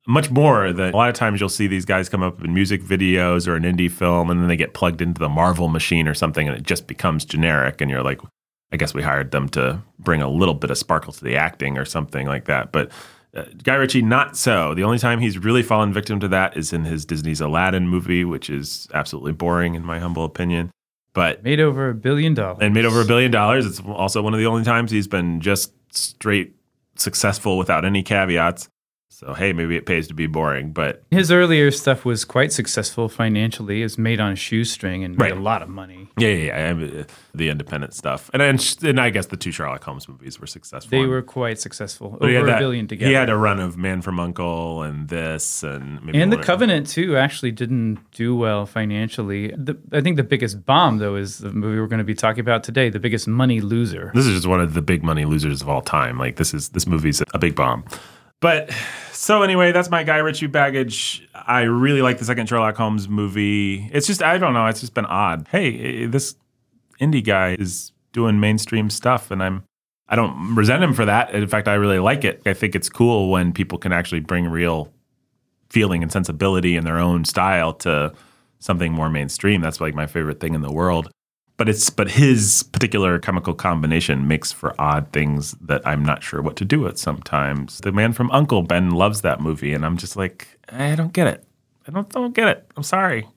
Much 0.06 0.30
more 0.30 0.72
than 0.72 0.92
a 0.92 0.96
lot 0.96 1.10
of 1.10 1.14
times 1.14 1.40
you'll 1.40 1.48
see 1.48 1.66
these 1.66 1.84
guys 1.84 2.08
come 2.08 2.22
up 2.22 2.42
in 2.42 2.54
music 2.54 2.82
videos 2.82 3.46
or 3.46 3.54
an 3.54 3.62
indie 3.62 3.90
film, 3.90 4.30
and 4.30 4.40
then 4.40 4.48
they 4.48 4.56
get 4.56 4.74
plugged 4.74 5.02
into 5.02 5.18
the 5.18 5.28
Marvel 5.28 5.68
machine 5.68 6.08
or 6.08 6.14
something, 6.14 6.48
and 6.48 6.56
it 6.56 6.64
just 6.64 6.86
becomes 6.86 7.24
generic. 7.24 7.80
And 7.80 7.90
you're 7.90 8.02
like, 8.02 8.20
I 8.72 8.76
guess 8.76 8.94
we 8.94 9.02
hired 9.02 9.30
them 9.30 9.48
to 9.50 9.80
bring 9.98 10.22
a 10.22 10.28
little 10.28 10.54
bit 10.54 10.70
of 10.70 10.78
sparkle 10.78 11.12
to 11.12 11.24
the 11.24 11.36
acting 11.36 11.76
or 11.76 11.84
something 11.84 12.26
like 12.26 12.46
that. 12.46 12.72
But 12.72 12.90
uh, 13.34 13.44
Guy 13.62 13.74
Ritchie, 13.74 14.02
not 14.02 14.36
so. 14.36 14.74
The 14.74 14.82
only 14.84 14.98
time 14.98 15.20
he's 15.20 15.38
really 15.38 15.62
fallen 15.62 15.92
victim 15.92 16.18
to 16.20 16.28
that 16.28 16.56
is 16.56 16.72
in 16.72 16.84
his 16.84 17.04
Disney's 17.04 17.40
Aladdin 17.40 17.88
movie, 17.88 18.24
which 18.24 18.48
is 18.50 18.88
absolutely 18.94 19.32
boring 19.32 19.74
in 19.74 19.84
my 19.84 19.98
humble 19.98 20.24
opinion. 20.24 20.70
But 21.12 21.42
Made 21.42 21.60
over 21.60 21.90
a 21.90 21.94
billion 21.94 22.34
dollars. 22.34 22.58
and 22.60 22.72
made 22.72 22.84
over 22.84 23.00
a 23.00 23.04
billion 23.04 23.30
dollars. 23.32 23.66
It's 23.66 23.80
also 23.80 24.22
one 24.22 24.32
of 24.32 24.38
the 24.40 24.46
only 24.46 24.64
times 24.64 24.90
he's 24.92 25.08
been 25.08 25.40
just 25.40 25.72
straight 25.92 26.54
successful 26.96 27.58
without 27.58 27.84
any 27.84 28.02
caveats. 28.02 28.68
So 29.20 29.34
hey, 29.34 29.52
maybe 29.52 29.76
it 29.76 29.84
pays 29.84 30.08
to 30.08 30.14
be 30.14 30.26
boring, 30.26 30.72
but 30.72 31.02
His 31.10 31.30
earlier 31.30 31.70
stuff 31.70 32.06
was 32.06 32.24
quite 32.24 32.54
successful 32.54 33.06
financially. 33.10 33.82
It's 33.82 33.98
made 33.98 34.18
on 34.18 34.32
a 34.32 34.36
shoestring 34.36 35.04
and 35.04 35.14
made 35.18 35.24
Right. 35.24 35.36
a 35.36 35.40
lot 35.40 35.60
of 35.60 35.68
money. 35.68 36.08
yeah, 36.16 36.28
yeah, 36.28 36.72
yeah 36.72 37.02
the 37.34 37.50
independent 37.50 37.92
stuff, 37.92 38.30
and 38.32 38.40
then 38.40 38.58
and 38.88 38.98
I 38.98 39.10
guess 39.10 39.26
the 39.26 39.36
two 39.36 39.52
Sherlock 39.52 39.84
Holmes 39.84 40.08
movies 40.08 40.40
were 40.40 40.46
successful. 40.46 40.90
They 40.90 41.04
were 41.04 41.20
quite 41.20 41.60
successful. 41.60 42.16
but 42.18 42.30
Over 42.30 42.46
had 42.48 42.56
a 42.56 42.58
billion 42.58 42.88
together. 42.88 43.10
He 43.10 43.14
had 43.14 43.28
a 43.28 43.36
run 43.36 43.60
of 43.60 43.76
Man 43.76 44.00
from 44.00 44.18
Uncle 44.18 44.82
and 44.84 45.08
this 45.08 45.62
and 45.62 46.02
maybe 46.02 46.18
and 46.18 46.32
the 46.32 46.38
Covenant 46.38 46.88
too 46.88 47.18
actually 47.18 47.52
didn't 47.52 47.98
do 48.12 48.34
well 48.34 48.64
financially. 48.64 49.48
The, 49.48 49.76
I 49.92 50.00
think 50.00 50.16
the 50.16 50.24
biggest 50.24 50.64
bomb 50.64 50.96
though 50.96 51.16
is 51.16 51.38
the 51.38 51.52
movie 51.52 51.78
we're 51.78 51.88
going 51.88 51.98
to 51.98 52.04
be 52.04 52.14
talking 52.14 52.40
about 52.40 52.64
today, 52.64 52.88
the 52.88 52.98
biggest 52.98 53.28
money 53.28 53.60
loser. 53.60 54.12
This 54.14 54.24
is 54.24 54.34
just 54.34 54.46
one 54.46 54.60
of 54.60 54.72
the 54.72 54.82
big 54.82 55.02
money 55.02 55.26
losers 55.26 55.60
of 55.60 55.68
all 55.68 55.82
time. 55.82 56.18
Like 56.18 56.36
this 56.36 56.54
is 56.54 56.70
this 56.70 56.86
movie's 56.86 57.22
a 57.34 57.38
big 57.38 57.54
bomb. 57.54 57.84
But 58.40 58.70
so 59.12 59.42
anyway, 59.42 59.72
that's 59.72 59.90
my 59.90 60.02
Guy 60.02 60.16
Ritchie 60.16 60.46
baggage. 60.46 61.28
I 61.34 61.62
really 61.62 62.02
like 62.02 62.18
the 62.18 62.24
second 62.24 62.48
Sherlock 62.48 62.76
Holmes 62.76 63.08
movie. 63.08 63.88
It's 63.92 64.06
just 64.06 64.22
I 64.22 64.38
don't 64.38 64.54
know. 64.54 64.66
It's 64.66 64.80
just 64.80 64.94
been 64.94 65.06
odd. 65.06 65.46
Hey, 65.50 66.06
this 66.06 66.34
indie 67.00 67.24
guy 67.24 67.56
is 67.58 67.92
doing 68.12 68.40
mainstream 68.40 68.88
stuff, 68.90 69.30
and 69.30 69.42
I'm 69.42 69.64
I 70.08 70.16
don't 70.16 70.54
resent 70.54 70.82
him 70.82 70.94
for 70.94 71.04
that. 71.04 71.34
In 71.34 71.46
fact, 71.46 71.68
I 71.68 71.74
really 71.74 71.98
like 71.98 72.24
it. 72.24 72.42
I 72.46 72.54
think 72.54 72.74
it's 72.74 72.88
cool 72.88 73.30
when 73.30 73.52
people 73.52 73.78
can 73.78 73.92
actually 73.92 74.20
bring 74.20 74.48
real 74.48 74.92
feeling 75.68 76.02
and 76.02 76.10
sensibility 76.10 76.76
in 76.76 76.84
their 76.84 76.98
own 76.98 77.24
style 77.24 77.74
to 77.74 78.12
something 78.58 78.92
more 78.92 79.08
mainstream. 79.08 79.60
That's 79.60 79.80
like 79.80 79.94
my 79.94 80.06
favorite 80.06 80.40
thing 80.40 80.54
in 80.54 80.62
the 80.62 80.72
world 80.72 81.10
but 81.60 81.68
it's 81.68 81.90
but 81.90 82.10
his 82.12 82.62
particular 82.62 83.18
chemical 83.18 83.52
combination 83.52 84.26
makes 84.26 84.50
for 84.50 84.74
odd 84.80 85.12
things 85.12 85.52
that 85.60 85.86
I'm 85.86 86.02
not 86.02 86.22
sure 86.22 86.40
what 86.40 86.56
to 86.56 86.64
do 86.64 86.80
with 86.80 86.96
sometimes. 86.96 87.80
The 87.82 87.92
man 87.92 88.14
from 88.14 88.30
Uncle 88.30 88.62
Ben 88.62 88.92
loves 88.92 89.20
that 89.20 89.42
movie, 89.42 89.74
and 89.74 89.84
I'm 89.84 89.98
just 89.98 90.16
like, 90.16 90.48
I 90.72 90.94
don't 90.94 91.12
get 91.12 91.26
it. 91.26 91.44
I 91.86 91.90
don't 91.90 92.08
don't 92.08 92.34
get 92.34 92.48
it. 92.48 92.66
I'm 92.78 92.82
sorry. 92.82 93.28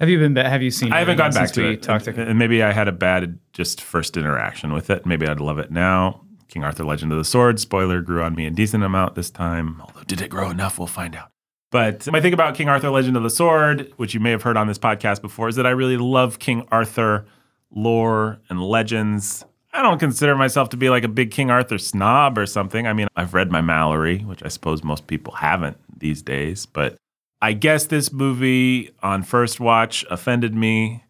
Have 0.00 0.08
you 0.08 0.18
been? 0.18 0.34
ba- 0.34 0.50
Have 0.50 0.60
you 0.60 0.72
seen? 0.72 0.92
I 0.92 0.98
haven't 0.98 1.18
gone 1.18 1.30
back 1.30 1.52
to 1.52 1.70
it. 1.70 1.82
Talked 1.82 2.06
to, 2.06 2.20
and 2.20 2.36
maybe 2.36 2.64
I 2.64 2.72
had 2.72 2.88
a 2.88 2.92
bad 2.92 3.38
just 3.52 3.80
first 3.80 4.16
interaction 4.16 4.72
with 4.72 4.90
it. 4.90 5.06
Maybe 5.06 5.28
I'd 5.28 5.38
love 5.38 5.60
it 5.60 5.70
now. 5.70 6.22
King 6.48 6.64
Arthur: 6.64 6.84
Legend 6.84 7.12
of 7.12 7.18
the 7.18 7.24
Sword. 7.24 7.60
Spoiler 7.60 8.00
grew 8.00 8.24
on 8.24 8.34
me 8.34 8.44
a 8.46 8.50
decent 8.50 8.82
amount 8.82 9.14
this 9.14 9.30
time. 9.30 9.80
Although 9.82 10.02
did 10.02 10.20
it 10.20 10.30
grow 10.30 10.50
enough? 10.50 10.80
We'll 10.80 10.88
find 10.88 11.14
out. 11.14 11.30
But 11.70 12.10
my 12.10 12.20
thing 12.20 12.32
about 12.32 12.56
King 12.56 12.68
Arthur: 12.68 12.90
Legend 12.90 13.16
of 13.16 13.22
the 13.22 13.30
Sword, 13.30 13.92
which 13.98 14.14
you 14.14 14.18
may 14.18 14.32
have 14.32 14.42
heard 14.42 14.56
on 14.56 14.66
this 14.66 14.78
podcast 14.80 15.22
before, 15.22 15.48
is 15.48 15.54
that 15.54 15.66
I 15.66 15.70
really 15.70 15.96
love 15.96 16.40
King 16.40 16.66
Arthur 16.72 17.24
lore 17.70 18.38
and 18.48 18.62
legends. 18.62 19.44
I 19.72 19.82
don't 19.82 19.98
consider 19.98 20.34
myself 20.34 20.70
to 20.70 20.76
be 20.76 20.90
like 20.90 21.04
a 21.04 21.08
big 21.08 21.30
King 21.30 21.50
Arthur 21.50 21.78
snob 21.78 22.38
or 22.38 22.46
something. 22.46 22.86
I 22.86 22.92
mean, 22.92 23.08
I've 23.16 23.34
read 23.34 23.50
my 23.50 23.60
Malory, 23.60 24.24
which 24.26 24.42
I 24.42 24.48
suppose 24.48 24.82
most 24.82 25.06
people 25.06 25.34
haven't 25.34 25.76
these 25.98 26.22
days, 26.22 26.66
but 26.66 26.96
I 27.40 27.52
guess 27.52 27.86
this 27.86 28.12
movie 28.12 28.90
on 29.02 29.22
first 29.22 29.60
watch 29.60 30.04
offended 30.10 30.54
me 30.54 31.04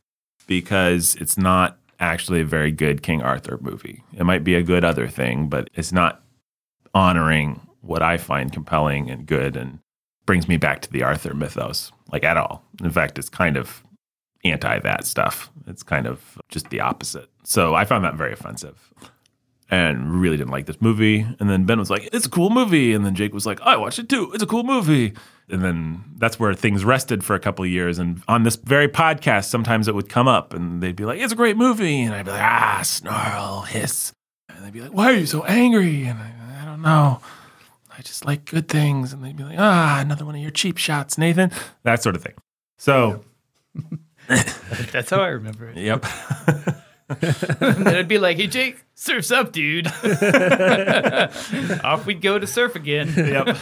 because 0.46 1.14
it's 1.16 1.38
not 1.38 1.78
actually 2.00 2.40
a 2.40 2.44
very 2.46 2.70
good 2.70 3.02
King 3.02 3.22
Arthur 3.22 3.58
movie. 3.60 4.02
It 4.16 4.24
might 4.24 4.44
be 4.44 4.54
a 4.54 4.62
good 4.62 4.84
other 4.84 5.08
thing, 5.08 5.48
but 5.48 5.70
it's 5.74 5.92
not 5.92 6.22
honoring 6.94 7.66
what 7.80 8.02
I 8.02 8.16
find 8.16 8.52
compelling 8.52 9.10
and 9.10 9.26
good 9.26 9.56
and 9.56 9.78
brings 10.26 10.48
me 10.48 10.56
back 10.56 10.82
to 10.82 10.92
the 10.92 11.02
Arthur 11.02 11.32
mythos, 11.34 11.92
like 12.12 12.24
at 12.24 12.36
all. 12.36 12.62
In 12.82 12.90
fact, 12.90 13.18
it's 13.18 13.30
kind 13.30 13.56
of 13.56 13.82
anti 14.44 14.78
that 14.80 15.06
stuff. 15.06 15.50
It's 15.66 15.82
kind 15.82 16.06
of 16.06 16.38
just 16.48 16.70
the 16.70 16.80
opposite. 16.80 17.28
So 17.44 17.74
I 17.74 17.84
found 17.84 18.04
that 18.04 18.14
very 18.14 18.32
offensive 18.32 18.92
and 19.70 20.20
really 20.20 20.36
didn't 20.36 20.50
like 20.50 20.66
this 20.66 20.80
movie. 20.80 21.26
And 21.40 21.50
then 21.50 21.64
Ben 21.64 21.78
was 21.78 21.90
like, 21.90 22.08
it's 22.12 22.26
a 22.26 22.30
cool 22.30 22.50
movie. 22.50 22.94
And 22.94 23.04
then 23.04 23.14
Jake 23.14 23.34
was 23.34 23.46
like, 23.46 23.60
I 23.60 23.76
watched 23.76 23.98
it 23.98 24.08
too. 24.08 24.30
It's 24.32 24.42
a 24.42 24.46
cool 24.46 24.64
movie. 24.64 25.12
And 25.50 25.62
then 25.62 26.04
that's 26.16 26.38
where 26.38 26.52
things 26.54 26.84
rested 26.84 27.24
for 27.24 27.34
a 27.34 27.40
couple 27.40 27.64
of 27.64 27.70
years. 27.70 27.98
And 27.98 28.22
on 28.28 28.42
this 28.42 28.56
very 28.56 28.88
podcast, 28.88 29.46
sometimes 29.46 29.88
it 29.88 29.94
would 29.94 30.08
come 30.08 30.28
up 30.28 30.54
and 30.54 30.82
they'd 30.82 30.96
be 30.96 31.04
like, 31.04 31.20
it's 31.20 31.32
a 31.32 31.36
great 31.36 31.56
movie. 31.56 32.02
And 32.02 32.14
I'd 32.14 32.24
be 32.24 32.30
like, 32.30 32.42
ah, 32.42 32.80
snarl, 32.82 33.62
hiss. 33.62 34.12
And 34.48 34.64
they'd 34.64 34.72
be 34.72 34.80
like, 34.80 34.92
why 34.92 35.10
are 35.12 35.16
you 35.16 35.26
so 35.26 35.44
angry? 35.44 36.04
And 36.04 36.18
I, 36.18 36.62
I 36.62 36.64
don't 36.64 36.82
know. 36.82 37.20
I 37.96 38.02
just 38.02 38.24
like 38.24 38.44
good 38.44 38.68
things. 38.68 39.12
And 39.12 39.24
they'd 39.24 39.36
be 39.36 39.44
like, 39.44 39.58
ah, 39.58 40.00
another 40.00 40.24
one 40.24 40.34
of 40.34 40.40
your 40.40 40.50
cheap 40.50 40.78
shots, 40.78 41.18
Nathan. 41.18 41.50
That 41.82 42.02
sort 42.02 42.14
of 42.14 42.22
thing. 42.22 42.34
So, 42.78 43.24
that's 44.92 45.10
how 45.10 45.20
I 45.20 45.28
remember 45.28 45.68
it. 45.70 45.76
yep. 45.78 46.04
and 47.08 47.86
then 47.86 47.96
I'd 47.96 48.08
be 48.08 48.18
like, 48.18 48.36
"Hey, 48.36 48.48
Jake, 48.48 48.84
surf's 48.94 49.30
up, 49.30 49.50
dude." 49.50 49.86
Off 51.82 52.04
we'd 52.04 52.20
go 52.20 52.38
to 52.38 52.46
surf 52.46 52.76
again. 52.76 53.10
yep. 53.16 53.56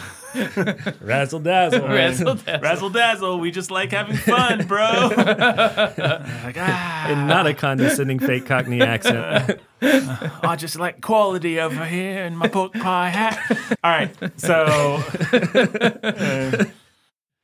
Razzle 0.99 1.39
dazzle. 1.39 1.87
Razzle 1.87 2.35
dazzle. 2.35 2.59
Razzle 2.59 2.89
dazzle. 2.89 3.39
We 3.39 3.51
just 3.51 3.71
like 3.71 3.91
having 3.91 4.17
fun, 4.17 4.67
bro. 4.67 5.11
like, 5.15 6.57
ah. 6.57 7.05
And 7.07 7.29
not 7.29 7.47
a 7.47 7.53
condescending 7.53 8.19
fake 8.19 8.45
Cockney 8.45 8.81
accent. 8.81 9.61
I 9.81 10.57
just 10.57 10.77
like 10.77 10.99
quality 11.01 11.61
over 11.61 11.85
here 11.85 12.25
in 12.25 12.35
my 12.35 12.49
pork 12.49 12.73
pie 12.73 13.09
hat. 13.09 13.39
All 13.81 13.91
right, 13.91 14.13
so 14.35 15.01
uh, 16.03 16.65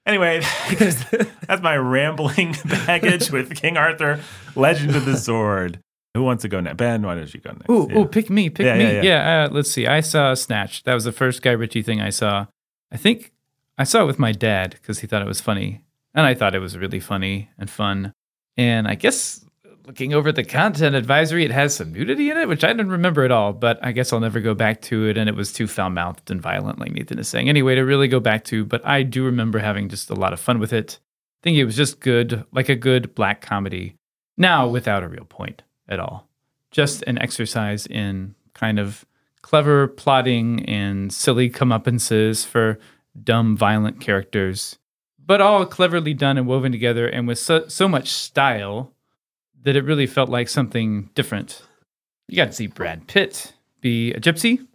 anyway, 0.05 0.41
that's 0.77 1.61
my 1.61 1.75
rambling 1.77 2.55
baggage 2.65 3.31
with 3.31 3.55
King 3.55 3.77
Arthur, 3.77 4.19
Legend 4.55 4.95
of 4.95 5.05
the 5.05 5.17
Sword. 5.17 5.79
Who 6.15 6.23
wants 6.23 6.43
to 6.43 6.47
go 6.47 6.59
next? 6.59 6.77
Ben, 6.77 7.01
why 7.01 7.15
don't 7.15 7.33
you 7.33 7.39
go 7.39 7.51
next? 7.51 7.69
Ooh, 7.69 7.87
Yeah. 7.89 7.97
ooh, 7.99 8.05
pick 8.05 8.29
me, 8.29 8.49
pick 8.49 8.65
Yeah, 8.65 8.77
me. 8.77 8.83
yeah, 8.83 9.01
Yeah, 9.01 9.43
uh, 9.45 9.49
let's 9.51 9.71
see. 9.71 9.87
I 9.87 10.01
saw 10.01 10.33
Snatch. 10.35 10.83
That 10.83 10.93
was 10.93 11.05
the 11.05 11.11
first 11.11 11.41
Guy 11.41 11.51
Ritchie 11.51 11.81
thing 11.81 12.01
I 12.01 12.11
saw. 12.11 12.45
I 12.91 12.97
think 12.97 13.31
I 13.79 13.83
saw 13.83 14.03
it 14.03 14.05
with 14.05 14.19
my 14.19 14.31
dad 14.31 14.71
because 14.79 14.99
he 14.99 15.07
thought 15.07 15.23
it 15.23 15.27
was 15.27 15.41
funny, 15.41 15.81
and 16.13 16.25
I 16.25 16.35
thought 16.35 16.53
it 16.53 16.59
was 16.59 16.77
really 16.77 16.99
funny 16.99 17.49
and 17.57 17.69
fun. 17.69 18.13
And 18.57 18.87
I 18.87 18.93
guess 18.93 19.43
looking 19.85 20.13
over 20.13 20.31
the 20.31 20.43
content 20.43 20.95
advisory, 20.95 21.45
it 21.45 21.51
has 21.51 21.75
some 21.75 21.91
nudity 21.91 22.29
in 22.29 22.37
it, 22.37 22.47
which 22.47 22.63
I 22.63 22.67
didn't 22.67 22.89
remember 22.89 23.23
at 23.23 23.31
all. 23.31 23.53
But 23.53 23.79
I 23.83 23.91
guess 23.91 24.13
I'll 24.13 24.19
never 24.19 24.39
go 24.39 24.53
back 24.53 24.81
to 24.83 25.07
it, 25.07 25.17
and 25.17 25.29
it 25.29 25.35
was 25.35 25.53
too 25.53 25.67
foul 25.67 25.89
mouthed 25.89 26.31
and 26.31 26.41
violent, 26.41 26.79
like 26.79 26.91
Nathan 26.91 27.19
is 27.19 27.27
saying. 27.27 27.49
Anyway, 27.49 27.75
to 27.75 27.81
really 27.81 28.07
go 28.07 28.19
back 28.19 28.43
to, 28.45 28.65
but 28.65 28.85
I 28.85 29.03
do 29.03 29.25
remember 29.25 29.59
having 29.59 29.89
just 29.89 30.09
a 30.09 30.15
lot 30.15 30.33
of 30.33 30.39
fun 30.39 30.59
with 30.59 30.73
it. 30.73 30.99
I 31.01 31.43
think 31.43 31.57
it 31.57 31.65
was 31.65 31.75
just 31.75 31.99
good, 31.99 32.45
like 32.51 32.69
a 32.69 32.75
good 32.75 33.15
black 33.15 33.41
comedy. 33.41 33.95
Now 34.37 34.67
without 34.67 35.03
a 35.03 35.07
real 35.07 35.25
point 35.25 35.61
at 35.87 35.99
all 35.99 36.27
just 36.73 37.03
an 37.03 37.19
exercise 37.19 37.85
in 37.85 38.35
kind 38.53 38.79
of 38.79 39.05
clever 39.41 39.87
plotting 39.87 40.65
and 40.65 41.13
silly 41.13 41.49
comeuppances 41.49 42.45
for 42.45 42.79
dumb, 43.23 43.55
violent 43.55 44.01
characters, 44.01 44.79
but 45.23 45.39
all 45.39 45.65
cleverly 45.65 46.13
done 46.13 46.37
and 46.37 46.47
woven 46.47 46.71
together 46.71 47.07
and 47.07 47.27
with 47.27 47.39
so, 47.39 47.67
so 47.67 47.87
much 47.87 48.09
style 48.09 48.91
that 49.63 49.75
it 49.75 49.83
really 49.83 50.07
felt 50.07 50.29
like 50.29 50.49
something 50.49 51.09
different. 51.15 51.61
You 52.27 52.37
got 52.37 52.45
to 52.45 52.53
see 52.53 52.67
Brad 52.67 53.07
Pitt 53.07 53.53
be 53.81 54.13
a 54.13 54.19
gypsy. 54.19 54.65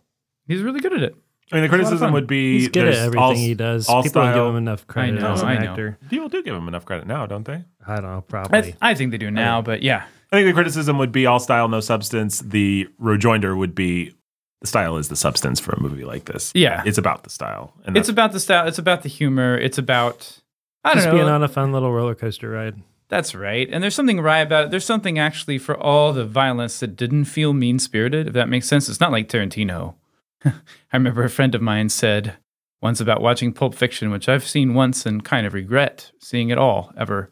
He's 0.47 0.63
really 0.63 0.81
good 0.81 0.93
at 0.93 1.03
it. 1.03 1.15
I 1.51 1.57
mean, 1.57 1.63
the 1.63 1.69
criticism 1.71 2.13
would 2.13 2.27
be 2.27 2.59
He's 2.59 2.69
good 2.69 2.89
at 2.89 2.95
everything 2.95 3.21
all- 3.23 3.35
he 3.35 3.55
does. 3.55 3.89
all 3.89 4.03
People 4.03 4.23
don't 4.23 4.35
give 4.35 4.45
him 4.47 4.57
enough 4.57 4.87
credit 4.87 5.19
I 5.19 5.21
know, 5.23 5.33
as 5.33 5.41
an 5.43 5.49
I 5.49 5.59
know. 5.59 5.71
actor. 5.71 5.99
People 6.11 6.29
do 6.29 6.43
give 6.43 6.55
him 6.55 6.69
enough 6.69 6.85
credit 6.85 7.07
now, 7.07 7.25
don't 7.25 7.45
they? 7.47 7.65
I 7.87 7.95
don't 7.97 8.05
know, 8.05 8.19
I, 8.19 8.21
probably. 8.21 8.63
th- 8.63 8.75
I 8.83 8.95
think 8.95 9.13
they 9.13 9.19
do 9.19 9.31
now, 9.31 9.63
but 9.63 9.83
yeah. 9.83 10.05
I 10.31 10.37
think 10.37 10.47
the 10.47 10.53
criticism 10.53 10.99
would 10.99 11.11
be 11.11 11.25
all 11.25 11.41
style, 11.41 11.69
no 11.69 11.81
substance. 11.81 12.41
The 12.41 12.87
rejoinder 12.99 13.57
would 13.57 13.75
be 13.75 14.13
the 14.61 14.67
style 14.67 14.99
is 14.99 15.09
the 15.09 15.17
substance 15.17 15.59
for 15.59 15.73
a 15.73 15.81
movie 15.81 16.05
like 16.05 16.27
this. 16.27 16.53
Yeah. 16.55 16.83
It's 16.85 16.99
about 16.99 17.23
the 17.25 17.31
style. 17.31 17.73
And 17.87 17.97
It's 17.97 18.11
about 18.11 18.33
the 18.33 18.41
style. 18.41 18.69
It's 18.69 18.79
about 18.79 19.03
the 19.03 19.09
humor. 19.09 19.57
It's 19.57 19.79
about 19.79 20.41
I 20.85 20.91
don't 20.91 20.97
Just 20.99 21.07
know. 21.07 21.13
being 21.15 21.29
on 21.29 21.43
a 21.43 21.49
fun 21.49 21.73
little 21.73 21.91
roller 21.93 22.15
coaster 22.15 22.51
ride. 22.51 22.75
That's 23.09 23.35
right. 23.35 23.69
And 23.71 23.83
there's 23.83 23.95
something 23.95 24.21
wry 24.21 24.39
about 24.39 24.67
it. 24.67 24.71
There's 24.71 24.85
something 24.85 25.19
actually 25.19 25.59
for 25.59 25.77
all 25.77 26.13
the 26.13 26.27
violence 26.27 26.81
that 26.81 26.95
didn't 26.97 27.25
feel 27.25 27.53
mean 27.55 27.79
spirited, 27.79 28.27
if 28.29 28.33
that 28.35 28.49
makes 28.51 28.67
sense. 28.69 28.89
It's 28.89 29.01
not 29.01 29.13
like 29.13 29.29
Tarantino. 29.29 29.95
I 30.45 30.53
remember 30.93 31.25
a 31.25 31.31
friend 31.31 31.55
of 31.55 31.63
mine 31.63 31.89
said 31.89 32.37
once 32.83 33.01
about 33.01 33.23
watching 33.23 33.53
Pulp 33.53 33.75
Fiction, 33.75 34.11
which 34.11 34.29
I've 34.29 34.47
seen 34.47 34.75
once 34.75 35.07
and 35.07 35.25
kind 35.25 35.47
of 35.47 35.55
regret 35.55 36.13
seeing 36.21 36.51
it 36.51 36.59
all 36.59 36.93
ever. 36.99 37.31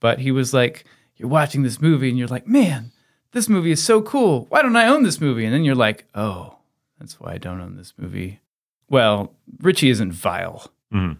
But 0.00 0.20
he 0.20 0.30
was 0.32 0.54
like, 0.54 0.84
You're 1.16 1.28
watching 1.28 1.62
this 1.62 1.80
movie 1.82 2.08
and 2.08 2.18
you're 2.18 2.26
like, 2.26 2.46
Man, 2.46 2.90
this 3.32 3.48
movie 3.48 3.70
is 3.72 3.82
so 3.82 4.00
cool. 4.00 4.46
Why 4.48 4.62
don't 4.62 4.74
I 4.76 4.88
own 4.88 5.02
this 5.02 5.20
movie? 5.20 5.44
And 5.44 5.52
then 5.54 5.64
you're 5.64 5.74
like, 5.74 6.06
Oh, 6.14 6.56
that's 6.98 7.20
why 7.20 7.34
I 7.34 7.38
don't 7.38 7.60
own 7.60 7.76
this 7.76 7.92
movie. 7.98 8.40
Well, 8.88 9.34
Ritchie 9.60 9.90
isn't 9.90 10.12
vile. 10.12 10.72
Mhm. 10.92 11.18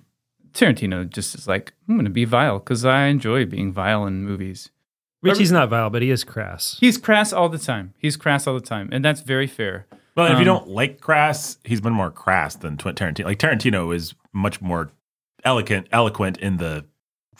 Tarantino 0.52 1.08
just 1.08 1.34
is 1.34 1.46
like, 1.46 1.72
I'm 1.88 1.96
going 1.96 2.04
to 2.04 2.10
be 2.10 2.24
vile 2.24 2.58
because 2.58 2.84
I 2.84 3.06
enjoy 3.06 3.46
being 3.46 3.72
vile 3.72 4.06
in 4.06 4.24
movies. 4.24 4.70
Ritchie's 5.22 5.52
not 5.52 5.68
vile, 5.68 5.90
but 5.90 6.00
he 6.02 6.10
is 6.10 6.24
crass. 6.24 6.78
He's 6.80 6.96
crass 6.96 7.32
all 7.32 7.48
the 7.50 7.58
time. 7.58 7.92
He's 7.98 8.16
crass 8.16 8.46
all 8.46 8.54
the 8.54 8.60
time, 8.60 8.88
and 8.90 9.04
that's 9.04 9.20
very 9.20 9.46
fair. 9.46 9.86
Well, 10.16 10.26
if 10.26 10.32
you 10.32 10.38
Um, 10.38 10.44
don't 10.44 10.68
like 10.68 11.00
crass, 11.00 11.58
he's 11.64 11.80
been 11.80 11.92
more 11.92 12.10
crass 12.10 12.56
than 12.56 12.76
Tw- 12.78 12.86
Tarantino. 12.96 13.24
Like 13.26 13.38
Tarantino 13.38 13.94
is 13.94 14.14
much 14.32 14.60
more 14.62 14.90
eloquent, 15.44 15.88
eloquent 15.92 16.38
in 16.38 16.56
the 16.56 16.86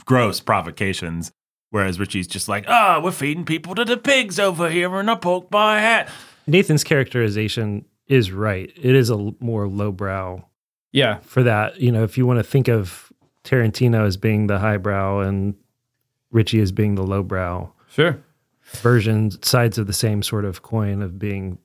gross 0.05 0.40
provocations, 0.40 1.33
whereas 1.70 1.99
Ritchie's 1.99 2.27
just 2.27 2.49
like, 2.49 2.64
"Ah, 2.68 3.01
we're 3.03 3.11
feeding 3.12 3.44
people 3.46 3.75
to 3.75 3.85
the 3.85 3.96
pigs 3.96 4.38
over 4.38 4.68
here, 4.70 4.94
and 5.01 5.11
I 5.11 5.14
poke 5.14 5.51
my 5.51 5.81
hat." 5.81 6.09
Nathan's 6.46 6.85
characterization 6.85 7.87
is 8.07 8.31
right. 8.31 8.70
It 8.77 8.94
is 8.94 9.09
a 9.11 9.14
l- 9.14 9.35
more 9.40 9.66
lowbrow 9.68 10.44
Yeah, 10.92 11.18
for 11.20 11.42
that. 11.42 11.81
You 11.81 11.92
know, 11.92 12.03
if 12.03 12.18
you 12.18 12.26
want 12.26 12.38
to 12.38 12.42
think 12.42 12.68
of 12.68 13.12
Tarantino 13.44 14.07
as 14.07 14.16
being 14.16 14.46
the 14.48 14.59
highbrow 14.59 15.20
and 15.20 15.55
Ritchie 16.33 16.61
as 16.61 16.72
being 16.72 16.94
the 16.96 17.03
lowbrow 17.03 17.72
sure. 17.90 18.22
version, 18.76 19.31
sides 19.42 19.79
of 19.79 19.87
the 19.87 19.92
same 19.92 20.22
sort 20.22 20.44
of 20.44 20.62
coin 20.62 21.03
of 21.03 21.18
being. 21.18 21.59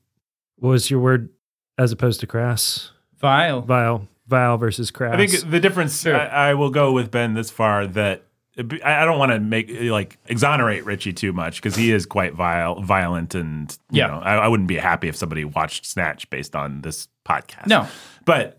What 0.58 0.70
was 0.70 0.90
your 0.90 1.00
word 1.00 1.30
as 1.78 1.92
opposed 1.92 2.20
to 2.22 2.28
crass? 2.28 2.92
Vile. 3.20 3.62
Vile, 3.62 4.08
vile 4.28 4.58
versus 4.58 4.92
crass. 4.92 5.14
I 5.16 5.28
think 5.28 5.50
the 5.52 5.60
difference. 5.60 6.02
Sure. 6.02 6.16
I, 6.20 6.50
I 6.50 6.54
will 6.54 6.70
go 6.70 6.92
with 6.92 7.12
Ben 7.12 7.34
this 7.34 7.50
far 7.50 7.88
that 7.88 8.24
I 8.58 9.02
I 9.02 9.06
don't 9.06 9.20
want 9.20 9.32
to 9.32 9.40
make 9.40 9.70
like 9.82 10.18
exonerate 10.28 10.86
Ritchie 10.86 11.14
too 11.14 11.34
much 11.34 11.58
because 11.62 11.76
he 11.76 11.92
is 11.92 12.06
quite 12.06 12.34
vile, 12.34 12.80
violent, 12.82 13.36
and 13.36 13.76
you 13.92 14.00
Yeah. 14.00 14.08
know, 14.08 14.20
I, 14.20 14.36
I 14.36 14.48
wouldn't 14.48 14.70
be 14.70 14.78
happy 14.78 15.08
if 15.08 15.16
somebody 15.16 15.44
watched 15.46 15.86
Snatch 15.86 16.30
based 16.30 16.56
on 16.56 16.82
this 16.82 17.08
podcast. 17.28 17.68
No. 17.68 17.88
but 18.24 18.58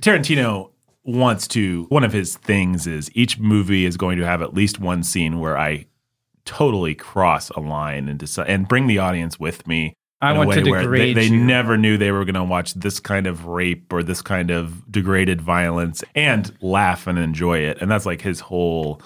Tarantino 0.00 0.70
wants 1.04 1.48
to. 1.48 1.84
One 1.88 2.04
of 2.04 2.12
his 2.12 2.36
things 2.36 2.86
is 2.86 3.10
each 3.14 3.38
movie 3.38 3.84
is 3.84 3.96
going 3.96 4.18
to 4.18 4.26
have 4.26 4.42
at 4.42 4.54
least 4.54 4.80
one 4.80 5.02
scene 5.02 5.38
where 5.40 5.56
I 5.56 5.86
totally 6.44 6.94
cross 6.94 7.50
a 7.50 7.60
line 7.60 8.08
and 8.08 8.18
decide 8.18 8.48
and 8.48 8.66
bring 8.66 8.86
the 8.86 8.98
audience 8.98 9.38
with 9.38 9.66
me. 9.66 9.94
I 10.22 10.32
want 10.32 10.52
to 10.52 10.62
degrade 10.62 11.16
they, 11.16 11.28
they 11.28 11.36
never 11.36 11.76
knew 11.76 11.98
they 11.98 12.10
were 12.10 12.24
going 12.24 12.34
to 12.34 12.44
watch 12.44 12.72
this 12.74 13.00
kind 13.00 13.26
of 13.26 13.46
rape 13.46 13.92
or 13.92 14.02
this 14.02 14.22
kind 14.22 14.50
of 14.50 14.90
degraded 14.90 15.42
violence 15.42 16.02
and 16.14 16.56
laugh 16.62 17.06
and 17.06 17.18
enjoy 17.18 17.58
it. 17.58 17.78
And 17.82 17.90
that's 17.90 18.06
like 18.06 18.22
his 18.22 18.40
whole 18.40 19.02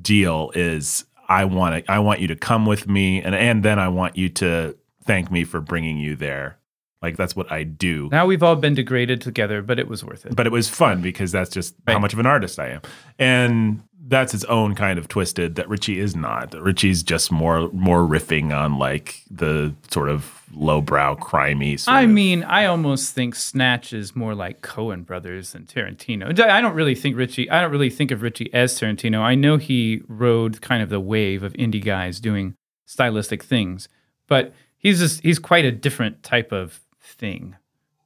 deal 0.00 0.50
is 0.54 1.04
I 1.28 1.44
want 1.44 1.84
to 1.84 1.92
I 1.92 1.98
want 1.98 2.20
you 2.20 2.28
to 2.28 2.36
come 2.36 2.64
with 2.64 2.88
me 2.88 3.22
and 3.22 3.34
and 3.34 3.62
then 3.62 3.78
I 3.78 3.88
want 3.88 4.16
you 4.16 4.30
to 4.30 4.74
thank 5.04 5.30
me 5.30 5.44
for 5.44 5.60
bringing 5.60 5.98
you 5.98 6.16
there. 6.16 6.58
Like 7.02 7.16
that's 7.16 7.34
what 7.34 7.50
I 7.50 7.64
do. 7.64 8.08
Now 8.12 8.26
we've 8.26 8.42
all 8.42 8.56
been 8.56 8.74
degraded 8.74 9.20
together, 9.20 9.60
but 9.62 9.78
it 9.78 9.88
was 9.88 10.04
worth 10.04 10.24
it. 10.26 10.36
But 10.36 10.46
it 10.46 10.52
was 10.52 10.68
fun 10.68 11.02
because 11.02 11.32
that's 11.32 11.50
just 11.50 11.74
how 11.86 11.98
much 11.98 12.12
of 12.12 12.18
an 12.18 12.26
artist 12.26 12.58
I 12.58 12.68
am. 12.68 12.80
And 13.18 13.82
that's 14.08 14.34
its 14.34 14.44
own 14.44 14.74
kind 14.74 14.98
of 14.98 15.08
twisted 15.08 15.54
that 15.54 15.68
Ritchie 15.68 15.98
is 15.98 16.14
not. 16.16 16.54
Ritchie's 16.60 17.02
just 17.02 17.30
more 17.32 17.70
more 17.72 18.00
riffing 18.00 18.54
on 18.56 18.78
like 18.78 19.22
the 19.30 19.74
sort 19.90 20.08
of 20.08 20.42
lowbrow 20.54 21.16
crimey 21.16 21.78
sort 21.80 21.94
I 21.96 22.02
of- 22.02 22.10
mean, 22.10 22.42
I 22.44 22.66
almost 22.66 23.14
think 23.14 23.34
Snatch 23.34 23.92
is 23.92 24.14
more 24.14 24.34
like 24.34 24.60
Coen 24.60 25.06
Brothers 25.06 25.52
than 25.52 25.64
Tarantino. 25.64 26.38
I 26.40 26.60
don't 26.60 26.74
really 26.74 26.94
think 26.94 27.16
Ritchie. 27.16 27.48
I 27.50 27.60
don't 27.62 27.70
really 27.72 27.90
think 27.90 28.10
of 28.10 28.20
Ritchie 28.22 28.52
as 28.52 28.78
Tarantino. 28.78 29.20
I 29.20 29.34
know 29.34 29.56
he 29.56 30.02
rode 30.08 30.60
kind 30.60 30.82
of 30.82 30.88
the 30.90 31.00
wave 31.00 31.42
of 31.42 31.52
indie 31.54 31.82
guys 31.82 32.20
doing 32.20 32.54
stylistic 32.86 33.42
things, 33.42 33.88
but 34.28 34.52
he's 34.76 34.98
just 34.98 35.22
he's 35.22 35.38
quite 35.38 35.64
a 35.64 35.72
different 35.72 36.22
type 36.22 36.52
of 36.52 36.80
thing. 37.22 37.56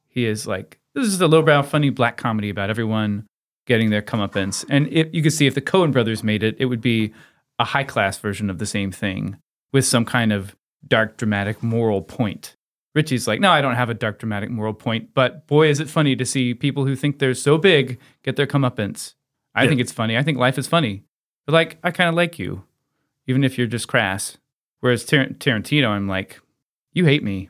He 0.07 0.25
is 0.25 0.45
like 0.47 0.79
this 0.93 1.05
is 1.07 1.17
the 1.17 1.27
lowbrow, 1.27 1.63
funny 1.63 1.89
black 1.89 2.15
comedy 2.17 2.49
about 2.49 2.69
everyone 2.69 3.27
getting 3.65 3.89
their 3.89 4.01
comeuppance, 4.01 4.63
and 4.69 4.87
if 4.87 5.07
you 5.11 5.21
could 5.21 5.33
see 5.33 5.47
if 5.47 5.55
the 5.55 5.61
Coen 5.61 5.91
Brothers 5.91 6.23
made 6.23 6.41
it, 6.43 6.55
it 6.59 6.65
would 6.65 6.79
be 6.81 7.13
a 7.59 7.65
high 7.65 7.83
class 7.83 8.17
version 8.19 8.49
of 8.49 8.59
the 8.59 8.65
same 8.65 8.91
thing 8.91 9.37
with 9.73 9.83
some 9.85 10.05
kind 10.05 10.31
of 10.31 10.55
dark, 10.87 11.17
dramatic 11.17 11.61
moral 11.63 12.01
point. 12.01 12.55
Ritchie's 12.95 13.27
like, 13.27 13.39
no, 13.41 13.49
I 13.51 13.61
don't 13.61 13.75
have 13.75 13.89
a 13.89 13.93
dark, 13.93 14.19
dramatic 14.19 14.49
moral 14.49 14.73
point, 14.73 15.09
but 15.13 15.45
boy, 15.47 15.67
is 15.67 15.79
it 15.79 15.89
funny 15.89 16.15
to 16.15 16.25
see 16.25 16.53
people 16.53 16.85
who 16.85 16.95
think 16.95 17.19
they're 17.19 17.33
so 17.33 17.57
big 17.57 17.99
get 18.23 18.35
their 18.37 18.47
comeuppance. 18.47 19.13
I 19.53 19.63
Yeah. 19.63 19.69
think 19.69 19.81
it's 19.81 19.91
funny. 19.91 20.17
I 20.17 20.23
think 20.23 20.37
life 20.37 20.57
is 20.57 20.67
funny. 20.67 21.03
But 21.45 21.53
like, 21.53 21.77
I 21.83 21.91
kind 21.91 22.07
of 22.09 22.15
like 22.15 22.39
you, 22.39 22.63
even 23.27 23.43
if 23.43 23.57
you're 23.57 23.67
just 23.67 23.87
crass. 23.87 24.37
Whereas 24.79 25.03
Tar- 25.03 25.25
Tarantino, 25.27 25.89
I'm 25.89 26.07
like, 26.07 26.39
you 26.93 27.05
hate 27.05 27.23
me. 27.23 27.49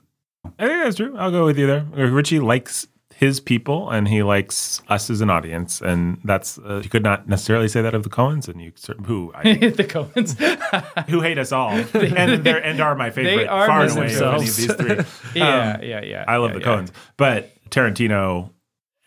I 0.60 0.68
think 0.68 0.84
that's 0.84 0.96
true. 0.98 1.16
I'll 1.18 1.32
go 1.32 1.46
with 1.46 1.58
you 1.58 1.68
there. 1.68 1.86
Ritchie 1.94 2.40
likes 2.40 2.88
his 3.16 3.40
people 3.40 3.90
and 3.90 4.08
he 4.08 4.22
likes 4.22 4.80
us 4.90 5.10
as 5.10 5.22
an 5.22 5.30
audience. 5.32 5.82
And 5.82 6.20
that's, 6.24 6.60
uh, 6.60 6.82
you 6.84 6.90
could 6.90 7.02
not 7.02 7.28
necessarily 7.28 7.68
say 7.68 7.82
that 7.82 7.96
of 7.96 8.04
the 8.04 8.10
Coens 8.12 8.48
and 8.48 8.62
you, 8.62 8.72
who, 9.06 9.32
I, 9.34 9.54
the 9.58 9.84
Coens. 9.84 10.38
who 11.10 11.22
hate 11.22 11.40
us 11.40 11.52
all 11.52 11.72
and, 11.94 12.44
they're, 12.44 12.64
and 12.64 12.80
are 12.80 12.94
my 12.96 13.10
favorite 13.10 13.36
they 13.38 13.48
are 13.48 13.66
far 13.66 13.82
and 13.82 13.92
away 13.98 14.14
of 14.16 14.22
any 14.22 14.34
of 14.36 14.40
these 14.42 14.68
themselves. 14.68 15.10
three. 15.10 15.42
yeah, 15.42 15.74
Um, 15.78 15.84
yeah, 15.84 16.02
yeah. 16.04 16.26
I 16.28 16.38
love 16.38 16.52
yeah, 16.52 16.60
the 16.60 16.66
yeah. 16.66 16.76
Coens, 16.78 16.92
but 17.18 17.52
Tarantino, 17.72 18.52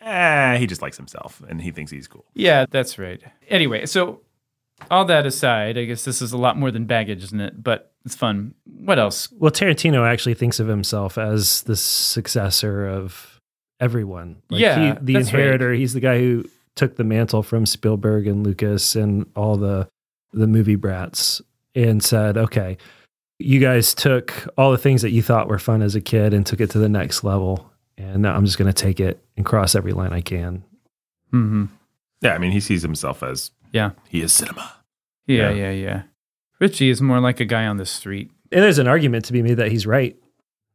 eh, 0.01 0.57
he 0.57 0.67
just 0.67 0.81
likes 0.81 0.97
himself 0.97 1.41
and 1.47 1.61
he 1.61 1.71
thinks 1.71 1.89
he's 1.91 2.07
cool. 2.09 2.25
Yeah, 2.33 2.65
that's 2.69 2.99
right. 2.99 3.21
Anyway, 3.47 3.85
so 3.85 4.19
all 4.89 5.05
that 5.05 5.25
aside, 5.25 5.77
I 5.77 5.85
guess 5.85 6.05
this 6.05 6.21
is 6.21 6.31
a 6.31 6.37
lot 6.37 6.57
more 6.57 6.71
than 6.71 6.85
baggage, 6.85 7.23
isn't 7.23 7.39
it? 7.39 7.63
But 7.63 7.91
it's 8.05 8.15
fun. 8.15 8.53
What 8.65 8.99
else? 8.99 9.29
Well, 9.31 9.51
Tarantino 9.51 10.07
actually 10.07 10.33
thinks 10.33 10.59
of 10.59 10.67
himself 10.67 11.17
as 11.17 11.61
the 11.63 11.75
successor 11.75 12.87
of 12.87 13.39
everyone. 13.79 14.41
Yeah, 14.49 14.93
he, 14.93 14.99
the 15.01 15.13
that's 15.13 15.33
right. 15.33 15.39
inheritor. 15.41 15.73
He's 15.73 15.93
the 15.93 15.99
guy 15.99 16.19
who 16.19 16.45
took 16.75 16.95
the 16.95 17.03
mantle 17.03 17.43
from 17.43 17.65
Spielberg 17.65 18.27
and 18.27 18.45
Lucas 18.45 18.95
and 18.95 19.25
all 19.35 19.57
the 19.57 19.87
the 20.33 20.47
movie 20.47 20.75
brats 20.75 21.41
and 21.75 22.03
said, 22.03 22.37
"Okay, 22.37 22.77
you 23.39 23.59
guys 23.59 23.93
took 23.93 24.47
all 24.57 24.71
the 24.71 24.77
things 24.77 25.01
that 25.01 25.11
you 25.11 25.21
thought 25.21 25.47
were 25.47 25.59
fun 25.59 25.81
as 25.81 25.95
a 25.95 26.01
kid 26.01 26.33
and 26.33 26.45
took 26.45 26.61
it 26.61 26.69
to 26.71 26.79
the 26.79 26.89
next 26.89 27.23
level, 27.23 27.71
and 27.97 28.21
now 28.21 28.35
I'm 28.35 28.45
just 28.45 28.57
going 28.57 28.71
to 28.71 28.81
take 28.81 28.99
it 28.99 29.23
and 29.37 29.45
cross 29.45 29.75
every 29.75 29.93
line 29.93 30.13
I 30.13 30.21
can." 30.21 30.63
Mm-hmm. 31.33 31.65
Yeah, 32.21 32.33
I 32.33 32.37
mean, 32.37 32.51
he 32.51 32.59
sees 32.59 32.81
himself 32.81 33.23
as 33.23 33.51
Yeah. 33.71 33.91
he 34.09 34.21
is 34.21 34.33
cinema. 34.33 34.73
Yeah, 35.27 35.49
Yeah. 35.51 35.51
yeah, 35.51 35.71
yeah. 35.71 36.01
Ritchie 36.59 36.89
is 36.89 37.01
more 37.01 37.19
like 37.19 37.39
a 37.39 37.45
guy 37.45 37.65
on 37.65 37.77
the 37.77 37.85
street. 37.85 38.29
And 38.51 38.61
there's 38.63 38.77
an 38.77 38.87
argument 38.87 39.25
to 39.25 39.33
be 39.33 39.41
made 39.41 39.55
that 39.55 39.71
he's 39.71 39.87
right, 39.87 40.15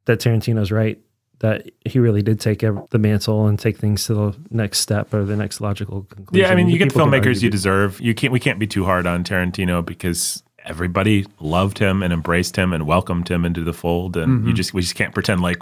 that 0.06 0.18
Tarantino's 0.18 0.72
right, 0.72 0.98
that 1.40 1.70
he 1.84 1.98
really 1.98 2.22
did 2.22 2.40
take 2.40 2.60
the 2.60 2.98
mantle 2.98 3.46
and 3.46 3.58
take 3.58 3.76
things 3.76 4.06
to 4.06 4.14
the 4.14 4.36
next 4.50 4.78
step 4.78 5.12
or 5.12 5.24
the 5.24 5.36
next 5.36 5.60
logical 5.60 6.02
conclusion. 6.04 6.46
Yeah, 6.46 6.50
I 6.50 6.56
mean, 6.56 6.68
you 6.68 6.78
get 6.78 6.92
the 6.92 6.98
filmmakers 6.98 7.42
you 7.42 7.50
deserve. 7.50 8.00
You 8.00 8.14
can't. 8.14 8.32
We 8.32 8.40
can't 8.40 8.58
be 8.58 8.66
too 8.66 8.84
hard 8.86 9.06
on 9.06 9.22
Tarantino 9.24 9.84
because 9.84 10.42
everybody 10.66 11.26
loved 11.40 11.78
him 11.78 12.02
and 12.02 12.12
embraced 12.12 12.56
him 12.56 12.72
and 12.72 12.86
welcomed 12.86 13.28
him 13.28 13.44
into 13.44 13.62
the 13.64 13.72
fold, 13.72 14.16
and 14.16 14.40
Mm-hmm. 14.40 14.48
you 14.48 14.54
just 14.54 14.74
we 14.74 14.82
just 14.82 14.94
can't 14.94 15.14
pretend 15.14 15.40
like 15.40 15.58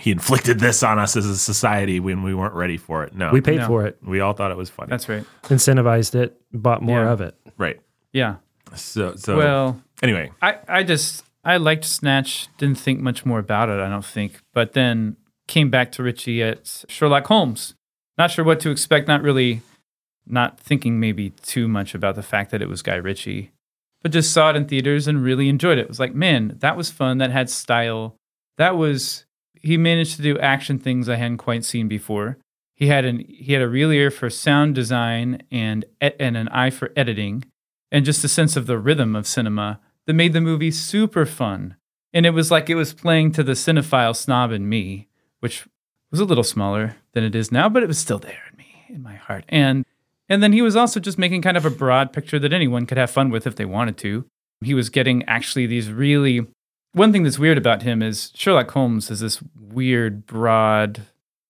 he 0.00 0.10
inflicted 0.10 0.60
this 0.60 0.82
on 0.82 0.98
us 0.98 1.16
as 1.16 1.26
a 1.26 1.36
society 1.36 1.98
when 2.00 2.22
we 2.22 2.34
weren't 2.34 2.54
ready 2.54 2.76
for 2.76 3.02
it. 3.04 3.14
No, 3.14 3.32
We 3.32 3.40
paid 3.40 3.58
No. 3.58 3.66
for 3.66 3.86
it, 3.86 3.98
we 4.04 4.20
all 4.20 4.32
thought 4.32 4.50
it 4.50 4.56
was 4.56 4.70
funny. 4.70 4.90
That's 4.90 5.08
right. 5.08 5.24
incentivized 5.44 6.14
it, 6.14 6.40
bought 6.52 6.82
more 6.82 7.02
Yeah. 7.04 7.10
of 7.12 7.20
it. 7.20 7.34
right. 7.56 7.80
Yeah. 8.12 8.36
So, 8.74 9.14
so 9.16 9.36
Well, 9.36 9.80
anyway, 10.02 10.30
I, 10.42 10.58
I 10.68 10.82
just 10.82 11.24
I 11.44 11.56
liked 11.56 11.84
Snatch. 11.84 12.48
Didn't 12.58 12.78
think 12.78 13.00
much 13.00 13.24
more 13.24 13.38
about 13.38 13.68
it. 13.70 13.80
I 13.80 13.88
don't 13.88 14.04
think. 14.04 14.40
But 14.52 14.72
then 14.74 15.16
came 15.46 15.70
back 15.70 15.90
to 15.92 16.02
Ritchie 16.02 16.42
at 16.42 16.84
Sherlock 16.88 17.26
Holmes. 17.26 17.74
Not 18.18 18.30
sure 18.30 18.44
what 18.44 18.60
to 18.60 18.70
expect. 18.70 19.08
Not 19.08 19.22
really. 19.22 19.62
Not 20.26 20.60
thinking 20.60 21.00
maybe 21.00 21.30
too 21.42 21.68
much 21.68 21.94
about 21.94 22.14
the 22.16 22.22
fact 22.22 22.50
that 22.50 22.60
it 22.60 22.68
was 22.68 22.82
Guy 22.82 22.96
Ritchie, 22.96 23.50
but 24.02 24.12
just 24.12 24.32
saw 24.32 24.50
it 24.50 24.56
in 24.56 24.66
theaters 24.66 25.06
and 25.06 25.22
really 25.22 25.48
enjoyed 25.48 25.78
it. 25.78 25.82
It 25.82 25.88
was 25.88 26.00
like, 26.00 26.14
man, 26.14 26.56
that 26.60 26.76
was 26.76 26.90
fun. 26.90 27.18
That 27.18 27.30
had 27.30 27.50
style. 27.50 28.16
That 28.56 28.76
was 28.76 29.24
he 29.60 29.76
managed 29.76 30.16
to 30.16 30.22
do 30.22 30.38
action 30.38 30.78
things 30.78 31.08
I 31.08 31.16
hadn't 31.16 31.38
quite 31.38 31.64
seen 31.64 31.88
before. 31.88 32.38
He 32.74 32.86
had 32.86 33.04
an 33.04 33.24
he 33.28 33.52
had 33.52 33.62
a 33.62 33.68
real 33.68 33.90
ear 33.90 34.10
for 34.10 34.30
sound 34.30 34.74
design 34.74 35.42
and 35.50 35.84
and 36.00 36.36
an 36.36 36.48
eye 36.48 36.70
for 36.70 36.92
editing, 36.96 37.44
and 37.90 38.04
just 38.04 38.24
a 38.24 38.28
sense 38.28 38.56
of 38.56 38.66
the 38.66 38.78
rhythm 38.78 39.16
of 39.16 39.26
cinema 39.26 39.80
that 40.06 40.14
made 40.14 40.32
the 40.32 40.40
movie 40.40 40.70
super 40.70 41.26
fun. 41.26 41.76
And 42.12 42.24
it 42.24 42.30
was 42.30 42.50
like 42.50 42.70
it 42.70 42.74
was 42.76 42.94
playing 42.94 43.32
to 43.32 43.42
the 43.42 43.52
cinephile 43.52 44.16
snob 44.16 44.52
in 44.52 44.68
me, 44.68 45.08
which 45.40 45.68
was 46.10 46.20
a 46.20 46.24
little 46.24 46.44
smaller 46.44 46.96
than 47.12 47.24
it 47.24 47.34
is 47.34 47.52
now, 47.52 47.68
but 47.68 47.82
it 47.82 47.88
was 47.88 47.98
still 47.98 48.18
there 48.18 48.42
in 48.50 48.56
me, 48.56 48.84
in 48.88 49.02
my 49.02 49.16
heart. 49.16 49.44
And 49.48 49.84
and 50.28 50.42
then 50.42 50.52
he 50.52 50.62
was 50.62 50.76
also 50.76 51.00
just 51.00 51.18
making 51.18 51.42
kind 51.42 51.56
of 51.56 51.64
a 51.64 51.70
broad 51.70 52.12
picture 52.12 52.38
that 52.38 52.52
anyone 52.52 52.86
could 52.86 52.98
have 52.98 53.10
fun 53.10 53.30
with 53.30 53.46
if 53.46 53.56
they 53.56 53.64
wanted 53.64 53.96
to. 53.98 54.24
He 54.62 54.74
was 54.74 54.90
getting 54.90 55.24
actually 55.24 55.66
these 55.66 55.90
really 55.92 56.46
one 56.92 57.12
thing 57.12 57.22
that's 57.22 57.38
weird 57.38 57.58
about 57.58 57.82
him 57.82 58.02
is 58.02 58.32
Sherlock 58.34 58.70
Holmes 58.70 59.10
is 59.10 59.20
this 59.20 59.42
weird, 59.58 60.26
broad 60.26 61.02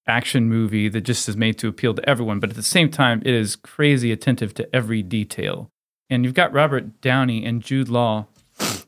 action 0.07 0.49
movie 0.49 0.89
that 0.89 1.03
just 1.03 1.29
is 1.29 1.37
made 1.37 1.59
to 1.59 1.69
appeal 1.69 1.95
to 1.95 2.09
everyone, 2.09 2.41
but 2.41 2.51
at 2.51 2.57
the 2.57 2.63
same 2.63 2.91
time, 2.91 3.23
it 3.25 3.35
is 3.35 3.57
crazy 3.57 4.11
attentive 4.11 4.55
to 4.55 4.75
every 4.75 5.03
detail. 5.03 5.71
And 6.11 6.25
you've 6.25 6.35
got 6.35 6.53
Robert 6.53 7.01
Downey 7.01 7.45
and 7.45 7.63
Jude 7.63 7.89
Law 7.89 8.27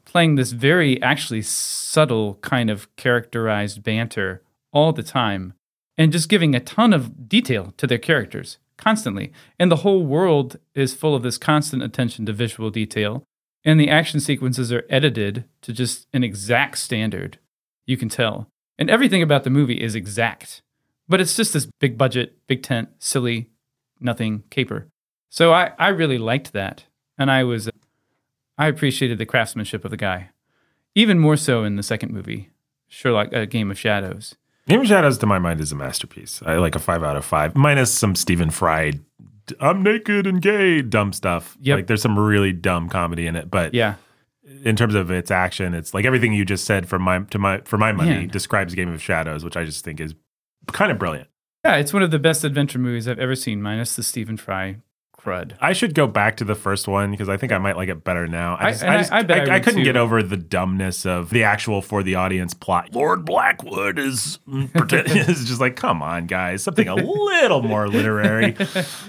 playing 0.04 0.34
this 0.34 0.52
very 0.52 1.00
actually 1.02 1.42
subtle 1.42 2.34
kind 2.40 2.68
of 2.68 2.94
characterized 2.96 3.82
banter 3.82 4.42
all 4.72 4.92
the 4.92 5.02
time 5.02 5.54
and 5.96 6.10
just 6.10 6.28
giving 6.28 6.54
a 6.54 6.60
ton 6.60 6.92
of 6.92 7.28
detail 7.28 7.74
to 7.76 7.86
their 7.86 7.98
characters 7.98 8.58
constantly. 8.80 9.32
And 9.58 9.70
the 9.70 9.76
whole 9.76 10.04
world 10.04 10.58
is 10.74 10.94
full 10.94 11.14
of 11.14 11.22
this 11.22 11.38
constant 11.38 11.82
attention 11.82 12.26
to 12.26 12.32
visual 12.32 12.70
detail. 12.70 13.22
And 13.64 13.78
the 13.78 13.90
action 13.90 14.20
sequences 14.20 14.72
are 14.72 14.86
edited 14.88 15.44
to 15.62 15.72
just 15.72 16.08
an 16.12 16.24
exact 16.24 16.78
standard. 16.78 17.38
You 17.86 17.96
can 17.96 18.08
tell. 18.08 18.48
And 18.78 18.88
everything 18.88 19.22
about 19.22 19.44
the 19.44 19.50
movie 19.50 19.80
is 19.80 19.94
exact. 19.94 20.62
But 21.08 21.20
it's 21.20 21.36
just 21.36 21.52
this 21.52 21.68
big 21.78 21.98
budget, 21.98 22.38
big 22.46 22.62
tent, 22.62 22.88
silly, 22.98 23.50
nothing 24.00 24.44
caper. 24.48 24.88
So 25.28 25.52
I, 25.52 25.72
I 25.78 25.88
really 25.88 26.18
liked 26.18 26.52
that. 26.54 26.84
And 27.18 27.30
I 27.30 27.44
was 27.44 27.68
I 28.56 28.66
appreciated 28.66 29.18
the 29.18 29.26
craftsmanship 29.26 29.84
of 29.84 29.90
the 29.90 29.96
guy. 29.96 30.30
Even 30.94 31.18
more 31.18 31.36
so 31.36 31.64
in 31.64 31.76
the 31.76 31.82
second 31.82 32.12
movie, 32.12 32.50
Sherlock 32.88 33.32
A 33.32 33.46
Game 33.46 33.70
of 33.70 33.78
Shadows. 33.78 34.36
Game 34.70 34.80
of 34.80 34.86
Shadows, 34.86 35.18
to 35.18 35.26
my 35.26 35.38
mind, 35.38 35.60
is 35.60 35.72
a 35.72 35.76
masterpiece. 35.76 36.42
I 36.46 36.56
like 36.56 36.74
a 36.74 36.78
five 36.78 37.02
out 37.02 37.16
of 37.16 37.24
five, 37.24 37.54
minus 37.56 37.92
some 37.92 38.14
Stephen 38.14 38.50
Fry, 38.50 38.92
I'm 39.60 39.82
naked 39.82 40.26
and 40.26 40.40
gay, 40.40 40.80
dumb 40.80 41.12
stuff. 41.12 41.56
Yep. 41.60 41.76
Like 41.76 41.86
there's 41.88 42.02
some 42.02 42.18
really 42.18 42.52
dumb 42.52 42.88
comedy 42.88 43.26
in 43.26 43.34
it, 43.36 43.50
but 43.50 43.74
Yeah. 43.74 43.94
in 44.64 44.76
terms 44.76 44.94
of 44.94 45.10
its 45.10 45.30
action, 45.30 45.74
it's 45.74 45.92
like 45.92 46.04
everything 46.04 46.32
you 46.32 46.44
just 46.44 46.64
said 46.64 46.88
for 46.88 46.98
my 46.98 47.18
to 47.30 47.38
my 47.38 47.60
for 47.64 47.76
my 47.78 47.90
money 47.92 48.22
Yeah. 48.22 48.26
describes 48.26 48.74
Game 48.74 48.92
of 48.92 49.02
Shadows, 49.02 49.44
which 49.44 49.56
I 49.56 49.64
just 49.64 49.84
think 49.84 50.00
is 50.00 50.14
kind 50.68 50.92
of 50.92 50.98
brilliant. 50.98 51.28
Yeah, 51.64 51.76
it's 51.76 51.92
one 51.92 52.02
of 52.02 52.10
the 52.10 52.18
best 52.18 52.44
adventure 52.44 52.78
movies 52.78 53.08
I've 53.08 53.18
ever 53.18 53.34
seen, 53.34 53.60
minus 53.60 53.96
the 53.96 54.02
Stephen 54.02 54.36
Fry 54.36 54.76
crud. 55.22 55.52
I 55.60 55.72
should 55.72 55.94
go 55.94 56.06
back 56.06 56.36
to 56.38 56.44
the 56.44 56.54
first 56.54 56.88
one 56.88 57.10
because 57.10 57.28
I 57.28 57.36
think 57.36 57.52
I 57.52 57.58
might 57.58 57.76
like 57.76 57.88
it 57.88 58.04
better 58.04 58.26
now. 58.26 58.56
I 58.56 58.68
I- 58.68 58.70
just, 58.72 58.82
I, 58.84 58.94
I- 58.94 58.98
just, 58.98 59.12
I 59.12 59.22
bet 59.22 59.48
I 59.48 59.52
I, 59.52 59.56
would 59.56 59.64
couldn't 59.64 59.80
too. 59.80 59.84
get 59.84 59.96
over 59.96 60.22
the 60.22 60.36
dumbness 60.36 61.04
of 61.06 61.30
the 61.30 61.42
actual 61.44 61.82
for 61.82 62.02
the 62.02 62.14
audience 62.14 62.54
plot. 62.54 62.90
Lord 62.94 63.24
Blackwood 63.24 63.98
is 63.98 64.38
pretend- 64.74 65.06
it's 65.10 65.44
just 65.44 65.60
like, 65.60 65.76
come 65.76 66.02
on, 66.02 66.26
guys, 66.26 66.62
something 66.62 66.88
a 66.88 66.94
little 66.96 67.62
more 67.62 67.88
literary. 67.88 68.52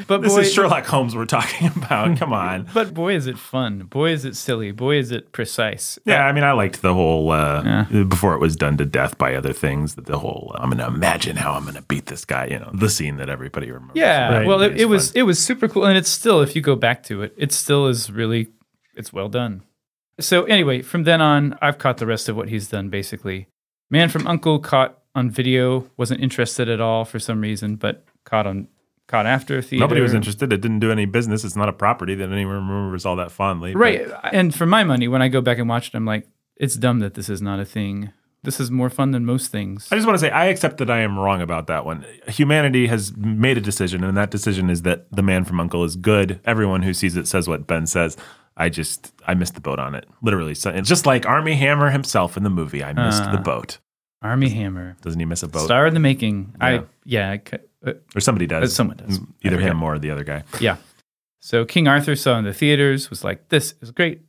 But 0.07 0.21
This 0.21 0.33
boy, 0.33 0.41
is 0.41 0.53
Sherlock 0.53 0.85
Holmes 0.85 1.15
we're 1.15 1.25
talking 1.25 1.67
about. 1.75 2.17
Come 2.17 2.33
on. 2.33 2.67
but 2.73 2.93
boy, 2.93 3.13
is 3.15 3.27
it 3.27 3.37
fun. 3.37 3.79
Boy, 3.83 4.11
is 4.11 4.25
it 4.25 4.35
silly. 4.35 4.71
Boy, 4.71 4.97
is 4.97 5.11
it 5.11 5.31
precise. 5.31 5.97
Yeah, 6.05 6.25
I 6.25 6.31
mean, 6.31 6.43
I 6.43 6.51
liked 6.53 6.81
the 6.81 6.93
whole 6.93 7.31
uh, 7.31 7.63
Yeah. 7.91 8.03
before 8.03 8.33
it 8.33 8.39
was 8.39 8.55
done 8.55 8.77
to 8.77 8.85
death 8.85 9.17
by 9.17 9.35
other 9.35 9.53
things. 9.53 9.95
That 9.95 10.05
the 10.05 10.17
whole 10.19 10.51
I'm 10.59 10.69
gonna 10.69 10.87
imagine 10.87 11.35
how 11.37 11.53
I'm 11.53 11.65
gonna 11.65 11.81
beat 11.81 12.07
this 12.07 12.25
guy. 12.25 12.45
You 12.47 12.59
know, 12.59 12.69
the 12.73 12.89
scene 12.89 13.17
that 13.17 13.29
everybody 13.29 13.71
remembers. 13.71 13.95
Yeah, 13.95 14.37
Right. 14.39 14.47
well, 14.47 14.61
it, 14.61 14.79
it 14.79 14.85
was 14.85 15.11
fun. 15.11 15.19
it 15.19 15.23
was 15.23 15.37
super 15.43 15.67
cool, 15.67 15.85
and 15.85 15.97
it's 16.01 16.09
still, 16.09 16.41
if 16.41 16.55
you 16.55 16.61
go 16.61 16.75
back 16.75 17.03
to 17.03 17.21
it, 17.21 17.33
it 17.37 17.51
still 17.51 17.87
is 17.87 18.11
really, 18.11 18.47
it's 18.95 19.13
well 19.13 19.29
done. 19.29 19.63
So 20.19 20.43
anyway, 20.45 20.81
from 20.81 21.03
then 21.03 21.21
on, 21.21 21.57
I've 21.61 21.77
caught 21.77 21.97
the 21.97 22.05
rest 22.05 22.27
of 22.29 22.35
what 22.35 22.49
he's 22.49 22.67
done. 22.67 22.89
Basically, 22.89 23.47
Man 23.89 24.09
from 24.09 24.27
Uncle 24.27 24.59
caught 24.59 24.97
on 25.15 25.29
video, 25.29 25.89
wasn't 25.97 26.21
interested 26.21 26.69
at 26.69 26.79
all 26.81 27.05
for 27.05 27.19
some 27.19 27.41
reason, 27.41 27.75
but 27.75 28.03
caught 28.25 28.45
on 28.47 28.67
caught 29.07 29.25
after 29.25 29.61
theater. 29.61 29.81
Nobody 29.83 29.99
was 30.01 30.13
interested. 30.13 30.53
It 30.53 30.61
didn't 30.61 30.79
do 30.79 30.91
any 30.91 31.05
business. 31.05 31.43
It's 31.43 31.55
not 31.57 31.67
a 31.69 31.73
property 31.73 32.15
that 32.15 32.29
anyone 32.31 32.55
remembers 32.67 33.05
all 33.05 33.17
that 33.17 33.31
fondly. 33.31 33.73
but- 33.73 33.79
right? 33.79 34.07
And 34.31 34.53
for 34.55 34.65
my 34.65 34.83
money, 34.83 35.07
when 35.07 35.21
I 35.21 35.27
go 35.27 35.41
back 35.41 35.57
and 35.57 35.67
watch 35.67 35.87
it, 35.89 35.95
I'm 35.95 36.05
like, 36.05 36.27
it's 36.55 36.75
dumb 36.75 36.99
that 36.99 37.15
this 37.15 37.27
is 37.29 37.41
not 37.41 37.59
a 37.59 37.65
thing. 37.65 38.11
This 38.43 38.59
is 38.59 38.71
more 38.71 38.89
fun 38.89 39.11
than 39.11 39.23
most 39.25 39.51
things. 39.51 39.87
I 39.91 39.95
just 39.95 40.07
want 40.07 40.17
to 40.19 40.25
say 40.25 40.31
I 40.31 40.45
accept 40.45 40.77
that 40.77 40.89
I 40.89 41.01
am 41.01 41.17
wrong 41.19 41.41
about 41.41 41.67
that 41.67 41.85
one. 41.85 42.05
Humanity 42.27 42.87
has 42.87 43.15
made 43.15 43.57
a 43.57 43.61
decision, 43.61 44.03
and 44.03 44.17
that 44.17 44.31
decision 44.31 44.69
is 44.69 44.81
that 44.81 45.05
the 45.11 45.21
man 45.21 45.45
from 45.45 45.59
Uncle 45.59 45.83
is 45.83 45.95
good. 45.95 46.39
Everyone 46.45 46.81
who 46.81 46.93
sees 46.93 47.15
it 47.15 47.27
says 47.27 47.47
what 47.47 47.67
Ben 47.67 47.85
says. 47.85 48.17
I 48.57 48.69
just 48.69 49.13
I 49.27 49.33
missed 49.35 49.53
the 49.55 49.61
boat 49.61 49.79
on 49.79 49.93
it, 49.95 50.07
literally. 50.21 50.55
So 50.55 50.71
it's 50.71 50.89
just 50.89 51.05
like 51.05 51.25
Armie 51.27 51.53
Hammer 51.55 51.91
himself 51.91 52.35
in 52.35 52.43
the 52.43 52.49
movie. 52.49 52.83
I 52.83 52.93
missed 52.93 53.23
the 53.23 53.37
Uh, 53.39 53.41
boat. 53.41 53.77
Armie 54.23 54.49
Hammer, 54.49 54.97
Doesn't 55.01 55.19
he 55.19 55.25
miss 55.25 55.41
a 55.43 55.47
boat? 55.47 55.65
star 55.65 55.85
in 55.87 55.93
the 55.93 55.99
making. 55.99 56.53
Yeah. 56.59 56.65
I 56.67 56.83
yeah, 57.05 57.29
I 57.31 57.41
uh, 57.89 57.93
Or 58.15 58.21
somebody 58.21 58.45
does. 58.47 58.75
Someone 58.75 58.97
does. 58.97 59.19
Either 59.43 59.59
him 59.59 59.81
or 59.81 59.97
the 59.99 60.11
other 60.11 60.23
guy. 60.23 60.43
Yeah. 60.59 60.77
So 61.39 61.65
King 61.65 61.87
Arthur 61.87 62.15
saw 62.15 62.37
in 62.37 62.43
the 62.45 62.53
theaters, 62.53 63.09
was 63.09 63.23
like, 63.23 63.49
this 63.49 63.73
is 63.81 63.89
great. 63.91 64.21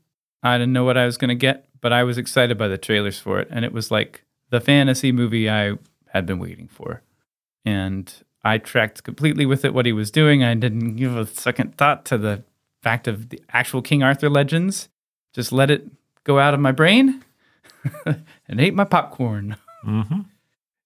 I 0.43 0.57
didn't 0.57 0.73
know 0.73 0.85
what 0.85 0.97
I 0.97 1.05
was 1.05 1.19
going 1.19 1.29
to 1.29 1.35
get, 1.35 1.67
but 1.83 1.93
I 1.93 2.03
was 2.05 2.17
excited 2.17 2.57
by 2.57 2.69
the 2.69 2.79
trailers 2.79 3.19
for 3.19 3.39
it. 3.41 3.49
And 3.51 3.65
it 3.67 3.73
was 3.75 3.91
like 3.91 4.25
the 4.49 4.61
fantasy 4.61 5.13
movie 5.13 5.51
I 5.51 5.75
had 6.09 6.25
been 6.25 6.39
waiting 6.39 6.69
for. 6.69 7.03
And 7.67 8.11
I 8.43 8.57
tracked 8.59 9.03
completely 9.05 9.45
with 9.45 9.65
it 9.67 9.75
what 9.75 9.85
he 9.87 9.93
was 9.93 10.11
doing. 10.11 10.43
I 10.43 10.55
didn't 10.55 10.97
give 10.97 11.15
a 11.17 11.27
second 11.27 11.77
thought 11.77 12.05
to 12.07 12.17
the 12.19 12.43
fact 12.83 13.07
of 13.07 13.29
the 13.29 13.41
actual 13.53 13.83
King 13.83 14.03
Arthur 14.03 14.31
legends. 14.31 14.89
Just 15.35 15.53
let 15.53 15.71
it 15.71 15.87
go 16.25 16.39
out 16.39 16.55
of 16.55 16.61
my 16.61 16.73
brain 16.73 17.23
and 18.07 18.61
ate 18.61 18.75
my 18.75 18.85
popcorn 18.85 19.57
Mm-hmm. 19.85 20.21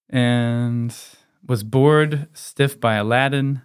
and 0.09 0.95
was 1.47 1.63
bored 1.63 2.27
stiff 2.33 2.79
by 2.79 2.95
Aladdin. 2.95 3.61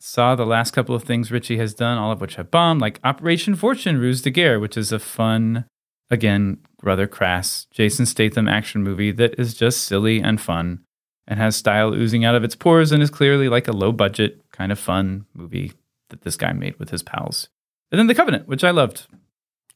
Saw 0.00 0.34
the 0.34 0.44
last 0.44 0.72
couple 0.72 0.94
of 0.96 1.04
things 1.04 1.30
Ritchie 1.30 1.58
has 1.58 1.74
done, 1.74 1.96
all 1.98 2.10
of 2.10 2.20
which 2.20 2.34
have 2.34 2.50
bombed, 2.50 2.80
like 2.80 2.98
Operation 3.04 3.54
Fortune 3.54 3.98
Ruse 3.98 4.22
de 4.22 4.30
Guerre, 4.30 4.58
which 4.58 4.76
is 4.76 4.90
a 4.90 4.98
fun, 4.98 5.64
again, 6.10 6.58
rather 6.82 7.06
crass 7.06 7.66
Jason 7.70 8.06
Statham 8.06 8.48
action 8.48 8.82
movie 8.82 9.12
that 9.12 9.38
is 9.38 9.54
just 9.54 9.84
silly 9.84 10.20
and 10.20 10.40
fun 10.40 10.80
and 11.26 11.38
has 11.38 11.56
style 11.56 11.94
oozing 11.94 12.24
out 12.24 12.34
of 12.34 12.44
its 12.44 12.56
pores 12.56 12.92
and 12.92 13.02
is 13.02 13.10
clearly 13.10 13.48
like 13.48 13.68
a 13.68 13.72
low 13.72 13.92
budget, 13.92 14.42
kind 14.50 14.72
of 14.72 14.78
fun 14.78 15.26
movie 15.34 15.72
that 16.08 16.22
this 16.22 16.36
guy 16.36 16.52
made 16.52 16.78
with 16.78 16.90
his 16.90 17.02
pals. 17.02 17.48
And 17.90 17.98
then 17.98 18.06
The 18.06 18.14
Covenant, 18.14 18.48
which 18.48 18.64
I 18.64 18.70
loved. 18.70 19.06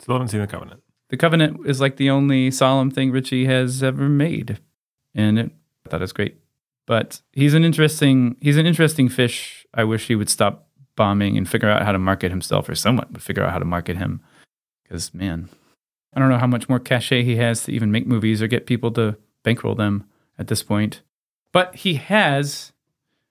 Still 0.01 0.15
haven't 0.15 0.29
seen 0.29 0.41
the 0.41 0.47
Covenant. 0.47 0.83
The 1.09 1.17
Covenant 1.17 1.67
is 1.67 1.81
like 1.81 1.97
the 1.97 2.11
only 2.11 2.51
solemn 2.51 2.91
thing 2.91 3.11
Ritchie 3.13 3.47
has 3.47 3.83
ever 3.83 4.09
made, 4.09 4.59
and 5.15 5.39
it, 5.39 5.51
I 5.85 5.89
thought 5.89 6.01
it 6.01 6.05
was 6.05 6.13
great. 6.13 6.37
But 6.87 7.21
he's 7.33 7.55
an 7.55 7.65
interesting 7.65 8.37
he's 8.41 8.57
an 8.57 8.67
interesting 8.67 9.09
fish. 9.09 9.67
I 9.73 9.85
wish 9.85 10.09
he 10.09 10.17
would 10.17 10.31
stop 10.31 10.69
bombing 10.97 11.37
and 11.37 11.49
figure 11.49 11.69
out 11.69 11.83
how 11.83 11.93
to 11.93 11.99
market 11.99 12.31
himself, 12.31 12.69
or 12.69 12.75
someone 12.75 13.07
would 13.13 13.23
figure 13.23 13.45
out 13.45 13.53
how 13.53 13.59
to 13.59 13.65
market 13.65 13.97
him. 13.97 14.21
Because 14.83 15.15
man, 15.15 15.49
I 16.17 16.19
don't 16.19 16.31
know 16.31 16.39
how 16.39 16.47
much 16.47 16.69
more 16.69 16.81
cachet 16.81 17.25
he 17.25 17.37
has 17.37 17.65
to 17.65 17.73
even 17.73 17.93
make 17.93 18.07
movies 18.07 18.41
or 18.41 18.49
get 18.49 18.67
people 18.67 18.91
to 18.93 19.19
bankroll 19.43 19.75
them 19.75 20.09
at 20.39 20.49
this 20.49 20.63
point. 20.63 21.03
But 21.53 21.77
he 21.77 21.95
has 21.95 22.73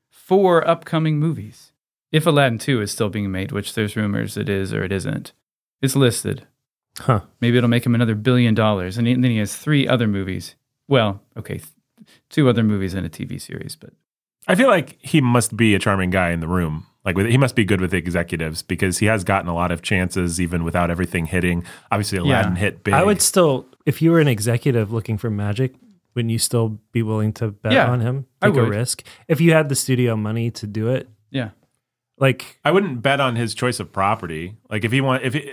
four 0.07 0.65
upcoming 0.67 1.17
movies. 1.17 1.71
If 2.11 2.27
Aladdin 2.27 2.59
2 2.59 2.81
is 2.81 2.91
still 2.91 3.09
being 3.09 3.31
made, 3.31 3.51
which 3.51 3.73
there's 3.73 3.95
rumors 3.95 4.37
it 4.37 4.47
is 4.47 4.71
or 4.71 4.83
it 4.83 4.91
isn't, 4.91 5.33
it's 5.81 5.95
listed. 5.95 6.45
Huh. 6.99 7.21
Maybe 7.41 7.57
it'll 7.57 7.69
make 7.69 7.85
him 7.85 7.95
another 7.95 8.15
billion 8.15 8.53
dollars. 8.53 8.97
And 8.97 9.07
then 9.07 9.23
he 9.23 9.37
has 9.39 9.55
three 9.55 9.87
other 9.87 10.07
movies. 10.07 10.55
Well, 10.87 11.21
okay, 11.35 11.61
two 12.29 12.47
other 12.47 12.63
movies 12.63 12.93
and 12.93 13.05
a 13.05 13.09
TV 13.09 13.41
series, 13.41 13.75
but 13.75 13.93
I 14.47 14.55
feel 14.55 14.67
like 14.67 14.97
he 15.01 15.21
must 15.21 15.57
be 15.57 15.73
a 15.73 15.79
charming 15.79 16.11
guy 16.11 16.29
in 16.29 16.39
the 16.39 16.47
room. 16.47 16.85
Like 17.05 17.15
with, 17.15 17.27
he 17.27 17.37
must 17.37 17.55
be 17.55 17.63
good 17.63 17.79
with 17.81 17.93
executives 17.93 18.61
because 18.63 18.97
he 18.97 19.05
has 19.05 19.23
gotten 19.23 19.47
a 19.47 19.53
lot 19.53 19.71
of 19.71 19.81
chances 19.83 20.41
even 20.41 20.63
without 20.63 20.89
everything 20.89 21.27
hitting. 21.27 21.63
Obviously, 21.91 22.17
Aladdin 22.17 22.53
Yeah. 22.53 22.59
hit 22.59 22.83
big. 22.83 22.93
I 22.95 23.03
would 23.03 23.21
still, 23.21 23.67
if 23.85 24.01
you 24.01 24.11
were 24.11 24.19
an 24.19 24.27
executive 24.27 24.91
looking 24.91 25.17
for 25.19 25.29
magic, 25.29 25.75
wouldn't 26.15 26.31
you 26.31 26.39
still 26.39 26.79
be 26.91 27.03
willing 27.03 27.31
to 27.33 27.49
bet 27.51 27.73
Yeah, 27.73 27.91
on 27.91 27.99
him? 28.01 28.25
I 28.41 28.47
Take 28.49 28.57
a 28.57 28.63
risk 28.63 29.03
if 29.27 29.39
you 29.39 29.53
had 29.53 29.69
the 29.69 29.75
studio 29.75 30.15
money 30.15 30.49
to 30.51 30.65
do 30.67 30.89
it. 30.89 31.07
yeah. 31.31 31.49
Like, 32.17 32.59
I 32.63 32.71
wouldn't 32.71 33.01
bet 33.01 33.19
on 33.19 33.35
his 33.35 33.53
choice 33.53 33.79
of 33.81 33.91
property. 33.91 34.55
Like 34.69 34.85
if 34.85 34.91
he 34.93 35.01
want, 35.01 35.23
if 35.23 35.33
he, 35.33 35.51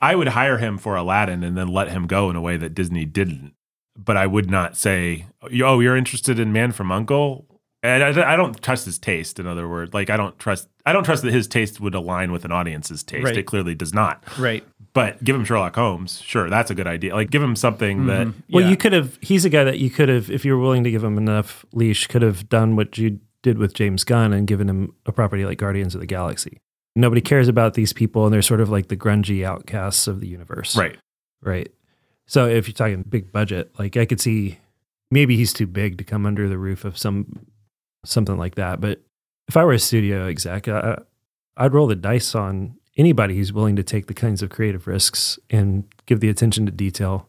I 0.00 0.14
would 0.14 0.28
hire 0.28 0.56
him 0.56 0.78
for 0.78 0.96
Aladdin 0.96 1.44
and 1.44 1.56
then 1.56 1.68
let 1.68 1.90
him 1.90 2.06
go 2.06 2.30
in 2.30 2.36
a 2.36 2.40
way 2.40 2.56
that 2.56 2.74
Disney 2.74 3.04
didn't. 3.04 3.52
But 3.94 4.16
I 4.16 4.26
would 4.26 4.48
not 4.50 4.74
say, 4.76 5.26
"Oh, 5.42 5.80
you're 5.80 5.96
interested 5.96 6.38
in 6.38 6.50
Man 6.52 6.72
from 6.72 6.90
Uncle." 6.90 7.57
And 7.88 8.18
I, 8.18 8.34
I 8.34 8.36
don't 8.36 8.60
trust 8.62 8.84
his 8.84 8.98
taste. 8.98 9.38
In 9.38 9.46
other 9.46 9.68
words, 9.68 9.94
like 9.94 10.10
I 10.10 10.16
don't 10.16 10.38
trust. 10.38 10.68
I 10.84 10.92
don't 10.92 11.04
trust 11.04 11.22
that 11.22 11.32
his 11.32 11.46
taste 11.46 11.80
would 11.80 11.94
align 11.94 12.32
with 12.32 12.44
an 12.44 12.52
audience's 12.52 13.02
taste. 13.02 13.24
Right. 13.24 13.36
It 13.36 13.44
clearly 13.44 13.74
does 13.74 13.94
not. 13.94 14.22
Right. 14.38 14.64
But 14.92 15.22
give 15.22 15.36
him 15.36 15.44
Sherlock 15.44 15.74
Holmes. 15.76 16.20
Sure, 16.20 16.50
that's 16.50 16.70
a 16.70 16.74
good 16.74 16.86
idea. 16.86 17.14
Like 17.14 17.30
give 17.30 17.42
him 17.42 17.56
something 17.56 18.06
that 18.06 18.26
mm-hmm. 18.26 18.40
well, 18.52 18.64
Yeah. 18.64 18.70
you 18.70 18.76
could 18.76 18.92
have. 18.92 19.18
He's 19.20 19.44
a 19.44 19.50
guy 19.50 19.64
that 19.64 19.78
you 19.78 19.90
could 19.90 20.08
have, 20.08 20.30
if 20.30 20.44
you 20.44 20.54
were 20.54 20.60
willing 20.60 20.84
to 20.84 20.90
give 20.90 21.04
him 21.04 21.18
enough 21.18 21.64
leash, 21.72 22.06
could 22.06 22.22
have 22.22 22.48
done 22.48 22.76
what 22.76 22.98
you 22.98 23.20
did 23.42 23.58
with 23.58 23.74
James 23.74 24.04
Gunn 24.04 24.32
and 24.32 24.46
given 24.46 24.68
him 24.68 24.94
a 25.06 25.12
property 25.12 25.44
like 25.44 25.58
Guardians 25.58 25.94
of 25.94 26.00
the 26.00 26.06
Galaxy. 26.06 26.60
Nobody 26.96 27.20
cares 27.20 27.48
about 27.48 27.74
these 27.74 27.92
people, 27.92 28.24
and 28.24 28.34
they're 28.34 28.42
sort 28.42 28.60
of 28.60 28.70
like 28.70 28.88
the 28.88 28.96
grungy 28.96 29.44
outcasts 29.44 30.08
of 30.08 30.20
the 30.20 30.26
universe. 30.26 30.76
Right. 30.76 30.96
Right. 31.42 31.72
So 32.26 32.46
if 32.46 32.66
you're 32.66 32.74
talking 32.74 33.02
big 33.02 33.30
budget, 33.30 33.70
like 33.78 33.96
I 33.96 34.04
could 34.04 34.20
see 34.20 34.58
maybe 35.10 35.36
he's 35.36 35.52
too 35.52 35.66
big 35.66 35.98
to 35.98 36.04
come 36.04 36.26
under 36.26 36.48
the 36.48 36.58
roof 36.58 36.84
of 36.84 36.98
some 36.98 37.46
something 38.04 38.36
like 38.36 38.54
that. 38.56 38.80
But 38.80 39.02
if 39.48 39.56
I 39.56 39.64
were 39.64 39.72
a 39.72 39.78
studio 39.78 40.28
exec, 40.28 40.68
I, 40.68 40.98
I'd 41.56 41.74
roll 41.74 41.86
the 41.86 41.96
dice 41.96 42.34
on 42.34 42.76
anybody 42.96 43.36
who's 43.36 43.52
willing 43.52 43.76
to 43.76 43.82
take 43.82 44.06
the 44.06 44.14
kinds 44.14 44.42
of 44.42 44.50
creative 44.50 44.86
risks 44.86 45.38
and 45.50 45.84
give 46.06 46.20
the 46.20 46.28
attention 46.28 46.66
to 46.66 46.72
detail 46.72 47.28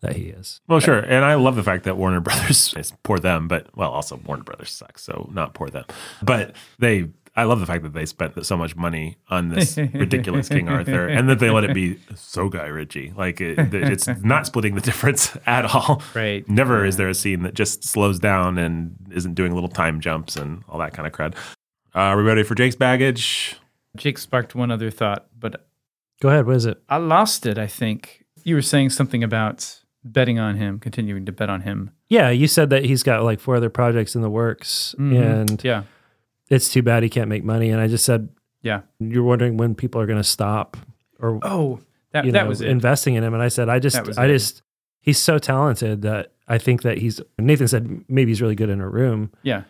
that 0.00 0.16
he 0.16 0.24
is. 0.24 0.60
Well, 0.66 0.80
sure. 0.80 0.98
And 0.98 1.24
I 1.24 1.34
love 1.34 1.56
the 1.56 1.62
fact 1.62 1.84
that 1.84 1.96
Warner 1.96 2.20
Brothers 2.22 2.74
is 2.76 2.92
poor 3.02 3.18
them, 3.18 3.48
but 3.48 3.66
well, 3.76 3.90
also 3.90 4.16
Warner 4.16 4.42
Brothers 4.42 4.70
sucks, 4.70 5.02
so 5.02 5.28
not 5.32 5.54
poor 5.54 5.68
them. 5.68 5.84
But 6.22 6.56
they 6.78 7.08
I 7.40 7.44
love 7.44 7.60
the 7.60 7.66
fact 7.66 7.82
that 7.84 7.92
they 7.94 8.04
spent 8.06 8.44
so 8.44 8.56
much 8.56 8.76
money 8.76 9.16
on 9.28 9.48
this 9.48 9.76
ridiculous 9.76 10.48
King 10.48 10.68
Arthur 10.68 11.08
and 11.08 11.28
that 11.28 11.38
they 11.38 11.50
let 11.50 11.64
it 11.64 11.74
be 11.74 11.98
so 12.14 12.48
Guy 12.48 12.66
Ritchie. 12.66 13.12
Like 13.16 13.40
it, 13.40 13.72
it's 13.74 14.06
not 14.22 14.46
splitting 14.46 14.74
the 14.74 14.80
difference 14.90 15.36
at 15.46 15.64
all. 15.64 16.02
Right. 16.14 16.48
Never 16.48 16.84
is 16.84 16.96
there 16.96 17.08
a 17.08 17.14
scene 17.14 17.42
that 17.44 17.54
just 17.54 17.84
slows 17.84 18.18
down 18.18 18.58
and 18.58 18.94
isn't 19.12 19.34
doing 19.34 19.54
little 19.54 19.68
time 19.70 20.00
jumps 20.00 20.36
and 20.36 20.62
all 20.68 20.78
that 20.80 20.92
kind 20.92 21.06
of 21.06 21.12
crud. 21.12 21.34
Uh, 21.94 21.98
are 21.98 22.16
we 22.16 22.22
ready 22.22 22.42
for 22.42 22.54
Jake's 22.54 22.76
baggage? 22.76 23.56
Jake 23.96 24.18
sparked 24.18 24.54
one 24.54 24.70
other 24.70 24.90
thought, 24.90 25.26
but 25.38 25.66
Go 26.20 26.28
ahead. 26.28 26.46
What 26.46 26.56
is 26.56 26.66
it? 26.66 26.82
I 26.88 26.98
lost 26.98 27.46
it, 27.46 27.56
I 27.56 27.66
think. 27.66 28.24
You 28.44 28.54
were 28.54 28.62
saying 28.62 28.90
something 28.90 29.24
about 29.24 29.80
betting 30.04 30.38
on 30.38 30.56
him, 30.56 30.78
continuing 30.78 31.24
to 31.26 31.32
bet 31.32 31.48
on 31.48 31.62
him. 31.62 31.90
Yeah, 32.10 32.28
you 32.30 32.46
said 32.46 32.68
that 32.70 32.84
he's 32.84 33.02
got 33.02 33.22
like 33.24 33.40
four 33.40 33.56
other 33.56 33.70
projects 33.70 34.14
in 34.14 34.20
the 34.22 34.28
works, 34.30 34.94
Mhm. 34.98 35.20
and 35.50 35.64
Yeah. 35.64 35.84
It's 36.50 36.68
too 36.70 36.82
bad 36.82 37.02
he 37.02 37.08
can't 37.08 37.28
make 37.28 37.44
money. 37.44 37.70
And 37.70 37.80
I 37.80 37.86
just 37.86 38.04
said, 38.04 38.28
Yeah. 38.62 38.80
you're 38.98 39.22
wondering 39.24 39.56
when 39.56 39.74
people 39.74 40.00
are 40.00 40.06
going 40.06 40.18
to 40.18 40.24
stop 40.24 40.76
or 41.18 41.38
Oh, 41.42 41.80
that, 42.12 42.24
that 42.26 42.32
know, 42.32 42.46
was 42.48 42.60
it. 42.60 42.68
investing 42.68 43.14
in 43.14 43.22
him. 43.24 43.32
And 43.34 43.42
I 43.42 43.48
said, 43.48 43.68
I 43.68 43.78
just, 43.78 43.96
I 44.18 44.24
it. 44.26 44.28
just, 44.28 44.62
he's 45.00 45.18
so 45.18 45.38
talented 45.38 46.02
that 46.02 46.32
I 46.48 46.58
think 46.58 46.82
that 46.82 46.98
he's. 46.98 47.20
Nathan 47.38 47.68
said 47.68 48.04
maybe 48.08 48.32
he's 48.32 48.42
really 48.42 48.56
good 48.56 48.70
in 48.70 48.80
a 48.80 48.88
room, 48.88 49.30
yeah. 49.44 49.62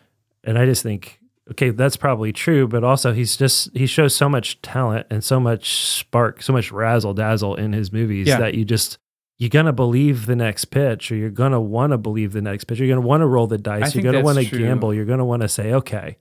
and 0.43 0.57
I 0.57 0.65
just 0.65 0.81
think, 0.81 1.19
okay, 1.51 1.69
that's 1.69 1.95
probably 1.95 2.33
true. 2.33 2.67
But 2.67 2.83
also, 2.83 3.13
he's 3.13 3.37
just 3.37 3.69
he 3.77 3.85
shows 3.85 4.15
so 4.15 4.27
much 4.27 4.59
talent 4.63 5.05
and 5.11 5.23
so 5.23 5.39
much 5.39 5.75
spark, 5.75 6.41
so 6.41 6.51
much 6.51 6.71
razzle 6.71 7.13
dazzle 7.13 7.53
in 7.55 7.73
his 7.73 7.91
movies 7.93 8.27
Yeah. 8.27 8.39
that 8.39 8.55
you 8.55 8.65
just. 8.65 8.97
You're 9.37 9.49
gonna 9.49 9.73
believe 9.73 10.25
the 10.27 10.35
next 10.35 10.65
pitch, 10.65 11.11
or 11.11 11.15
you're 11.15 11.29
gonna 11.31 11.61
want 11.61 11.91
to 11.91 11.97
believe 11.99 12.31
the 12.33 12.41
next 12.43 12.63
pitch. 12.65 12.79
You're 12.79 12.87
gonna 12.89 13.01
want 13.05 13.21
to 13.21 13.27
roll 13.27 13.45
the 13.47 13.57
dice. 13.59 13.93
You're 13.95 14.03
gonna 14.03 14.21
want 14.21 14.37
to 14.39 14.45
gamble. 14.45 14.91
You're 14.93 15.05
gonna 15.05 15.25
want 15.25 15.41
to 15.43 15.47
say, 15.47 15.73
okay, 15.73 16.17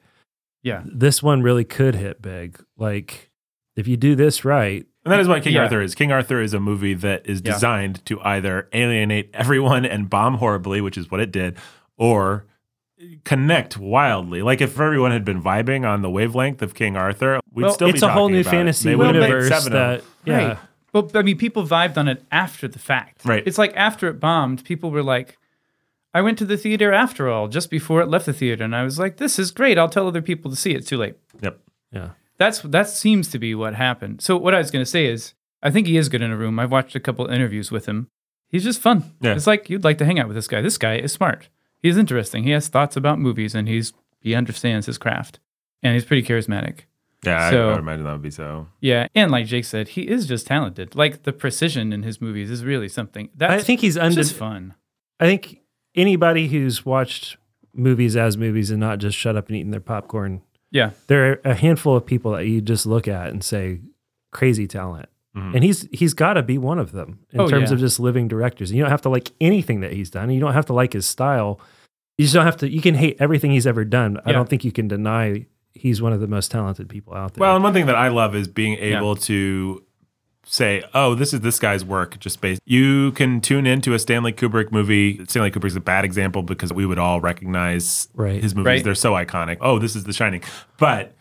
Yeah. 0.63 0.83
this 0.85 1.23
one 1.23 1.43
really 1.43 1.65
could 1.65 1.95
hit 1.95 2.21
big. 2.23 2.63
Like 2.77 3.31
if 3.77 3.87
you 3.89 3.97
do 3.97 4.15
this 4.15 4.45
right, 4.45 4.85
And 5.05 5.13
that 5.13 5.21
is 5.21 5.29
what 5.29 5.43
King 5.43 5.55
Yeah. 5.55 5.63
Arthur 5.63 5.81
is. 5.81 5.95
King 5.95 6.13
Arthur 6.13 6.41
is 6.43 6.53
a 6.53 6.61
movie 6.61 6.93
that 6.95 7.27
is 7.27 7.41
Yeah. 7.45 7.53
designed 7.55 8.05
to 8.07 8.21
either 8.21 8.69
alienate 8.75 9.31
everyone 9.33 9.85
and 9.87 10.11
bomb 10.11 10.35
horribly, 10.35 10.81
which 10.83 10.99
is 10.99 11.11
what 11.11 11.21
it 11.21 11.33
did, 11.33 11.57
or 11.97 12.45
connect 13.25 13.79
wildly. 13.79 14.43
Like 14.43 14.61
if 14.61 14.79
everyone 14.79 15.11
had 15.13 15.25
been 15.25 15.43
vibing 15.43 15.89
on 15.89 16.03
the 16.03 16.11
wavelength 16.11 16.61
of 16.63 16.75
King 16.75 16.97
Arthur, 16.97 17.41
we'd 17.53 17.63
Well, 17.65 17.73
still 17.73 17.89
be 17.89 17.95
it's 17.95 18.03
a 18.03 18.09
whole 18.09 18.25
talking 18.29 18.35
new 18.35 18.41
about 18.43 18.53
it. 18.53 18.57
fantasy 18.57 18.89
They 18.91 18.97
would've 18.97 19.15
made 19.17 19.29
universe 19.29 19.49
seven 19.49 19.67
of 19.69 19.73
them. 19.73 20.01
that 20.27 20.31
yeah. 20.31 20.49
Right. 20.49 20.59
But 20.93 21.17
I 21.17 21.23
mean, 21.23 21.39
people 21.39 21.65
vibed 21.67 21.97
on 21.97 22.09
it 22.09 22.23
after 22.33 22.67
the 22.69 22.79
fact. 22.81 23.23
Right. 23.25 23.43
It's 23.47 23.57
like 23.59 23.73
after 23.77 24.09
it 24.09 24.21
bombed, 24.21 24.65
people 24.65 24.91
were 24.91 25.03
like, 25.05 25.39
I 26.13 26.21
went 26.23 26.39
to 26.39 26.45
the 26.45 26.57
theater 26.57 26.93
after 26.93 27.29
all, 27.29 27.47
just 27.49 27.71
before 27.71 28.01
it 28.01 28.09
left 28.09 28.27
the 28.27 28.33
theater. 28.33 28.65
And 28.65 28.75
I 28.75 28.83
was 28.83 28.99
like, 28.99 29.19
this 29.19 29.39
is 29.39 29.51
great. 29.51 29.79
I'll 29.79 29.89
tell 29.89 30.09
other 30.09 30.23
people 30.23 30.51
to 30.51 30.57
see 30.57 30.73
it. 30.75 30.87
Too 30.87 30.97
late. 30.97 31.15
Yep. 31.41 31.61
Yeah. 31.93 32.11
That's 32.39 32.61
that 32.63 32.89
seems 32.89 33.29
to 33.31 33.39
be 33.39 33.55
what 33.55 33.75
happened. 33.75 34.21
So 34.23 34.37
what 34.37 34.55
I 34.55 34.59
was 34.59 34.71
going 34.71 34.83
to 34.85 34.91
say 34.91 35.07
is, 35.07 35.35
I 35.63 35.71
think 35.71 35.87
he 35.87 35.97
is 35.97 36.09
good 36.09 36.23
in 36.23 36.31
a 36.31 36.37
room. 36.37 36.59
I've 36.59 36.73
watched 36.73 36.97
a 36.97 37.01
couple 37.01 37.27
interviews 37.27 37.71
with 37.71 37.87
him. 37.87 38.09
He's 38.49 38.65
just 38.65 38.81
fun. 38.81 39.13
Yeah. 39.21 39.35
It's 39.35 39.47
like 39.47 39.69
you'd 39.71 39.85
like 39.85 39.99
to 39.99 40.05
hang 40.05 40.19
out 40.19 40.27
with 40.27 40.35
this 40.37 40.49
guy. 40.49 40.61
This 40.63 40.79
guy 40.79 40.97
is 40.97 41.13
smart. 41.13 41.49
He's 41.83 41.97
interesting. 41.97 42.45
He 42.45 42.51
has 42.51 42.69
thoughts 42.69 42.97
about 42.97 43.19
movies 43.19 43.55
and 43.55 43.69
he's 43.69 43.93
he 44.21 44.35
understands 44.35 44.87
his 44.87 44.99
craft. 44.99 45.39
And 45.83 45.95
he's 45.95 46.05
pretty 46.05 46.27
charismatic. 46.27 46.81
Yeah, 47.25 47.47
I- 47.47 47.51
So- 47.51 47.69
I 47.69 47.73
would 47.73 47.81
imagine 47.81 48.05
that 48.05 48.13
would 48.13 48.23
be 48.23 48.31
so. 48.31 48.67
Yeah, 48.81 49.07
and 49.15 49.31
like 49.31 49.47
Jake 49.47 49.65
said, 49.67 49.89
he 49.89 50.03
is 50.09 50.27
just 50.27 50.47
talented. 50.47 50.95
Like 50.97 51.23
the 51.23 51.33
precision 51.33 51.93
in 51.93 52.03
his 52.03 52.21
movies 52.21 52.51
is 52.51 52.65
really 52.65 52.89
something. 52.89 53.29
That's 53.37 53.63
I 53.63 53.65
think 53.65 53.81
he's 53.81 53.97
under. 53.99 54.15
just 54.17 54.35
fun. 54.35 54.75
I 55.21 55.27
think 55.27 55.60
anybody 55.95 56.49
who's 56.49 56.85
watched 56.87 57.37
movies 57.75 58.17
as 58.17 58.37
movies 58.37 58.71
and 58.71 58.81
not 58.81 58.99
just 58.99 59.17
shut 59.17 59.37
up 59.37 59.49
and 59.49 59.57
eating 59.57 59.71
their 59.71 59.81
popcorn, 59.81 60.43
Yeah, 60.73 60.91
there 61.09 61.33
are 61.33 61.41
a 61.45 61.55
handful 61.55 61.97
of 61.97 62.07
people 62.07 62.33
that 62.33 62.47
you 62.47 62.61
just 62.61 62.87
look 62.87 63.09
at 63.09 63.29
and 63.29 63.43
say, 63.43 63.81
crazy 64.33 64.67
talent. 64.67 65.09
Mhm. 65.37 65.55
And 65.57 65.65
he's 65.65 65.89
he's 65.93 66.13
got 66.15 66.35
to 66.35 66.43
be 66.43 66.59
one 66.59 66.79
of 66.81 66.91
them 66.93 67.21
in 67.33 67.41
Oh, 67.41 67.49
terms 67.49 67.71
yeah. 67.71 67.75
of 67.75 67.81
just 67.81 68.01
living 68.01 68.27
directors. 68.29 68.71
And 68.71 68.77
you 68.77 68.83
don't 68.83 68.91
have 68.91 69.03
to 69.03 69.09
like 69.09 69.31
anything 69.41 69.81
that 69.81 69.93
he's 69.93 70.11
done. 70.11 70.31
You 70.31 70.41
don't 70.41 70.55
have 70.55 70.67
to 70.67 70.73
like 70.73 70.93
his 70.93 71.07
style. 71.07 71.61
You 72.19 72.25
just 72.25 72.35
don't 72.35 72.45
have 72.45 72.57
to. 72.59 72.69
You 72.71 72.81
can 72.81 72.95
hate 72.97 73.17
everything 73.21 73.51
he's 73.53 73.67
ever 73.67 73.85
done. 73.85 74.19
I 74.25 74.33
don't 74.33 74.49
think 74.49 74.65
you 74.65 74.73
can 74.73 74.89
deny 74.89 75.47
he's 75.73 76.03
one 76.03 76.13
of 76.13 76.21
the 76.21 76.27
most 76.27 76.51
talented 76.51 76.89
people 76.89 77.15
out 77.15 77.35
there. 77.35 77.43
Well, 77.43 77.55
and 77.55 77.63
one 77.63 77.73
thing 77.73 77.87
that 77.87 77.95
I 77.95 78.09
love 78.09 78.35
is 78.35 78.49
being 78.49 78.77
able 78.79 79.15
to 79.17 79.83
say, 80.53 80.83
"Oh, 80.95 81.15
this 81.15 81.33
is 81.33 81.41
this 81.41 81.59
guy's 81.59 81.85
work." 81.85 82.19
Just 82.19 82.41
based, 82.41 82.61
you 82.65 83.13
can 83.13 83.41
tune 83.41 83.67
into 83.67 83.95
a 83.95 83.99
Stanley 83.99 84.33
Kubrick 84.33 84.73
movie. 84.73 85.25
Stanley 85.27 85.51
Kubrick's 85.51 85.77
a 85.77 85.81
bad 85.81 86.05
example 86.05 86.43
because 86.43 86.73
we 86.73 86.85
would 86.87 86.99
all 86.99 87.21
recognize 87.21 88.09
Right. 88.15 88.43
his 88.43 88.55
movies. 88.55 88.67
Right. 88.67 88.85
They're 88.85 88.95
so 88.95 89.13
iconic. 89.13 89.59
Oh, 89.61 89.79
this 89.79 89.95
is 89.97 90.05
The 90.05 90.13
Shining. 90.13 90.43
But 90.79 91.15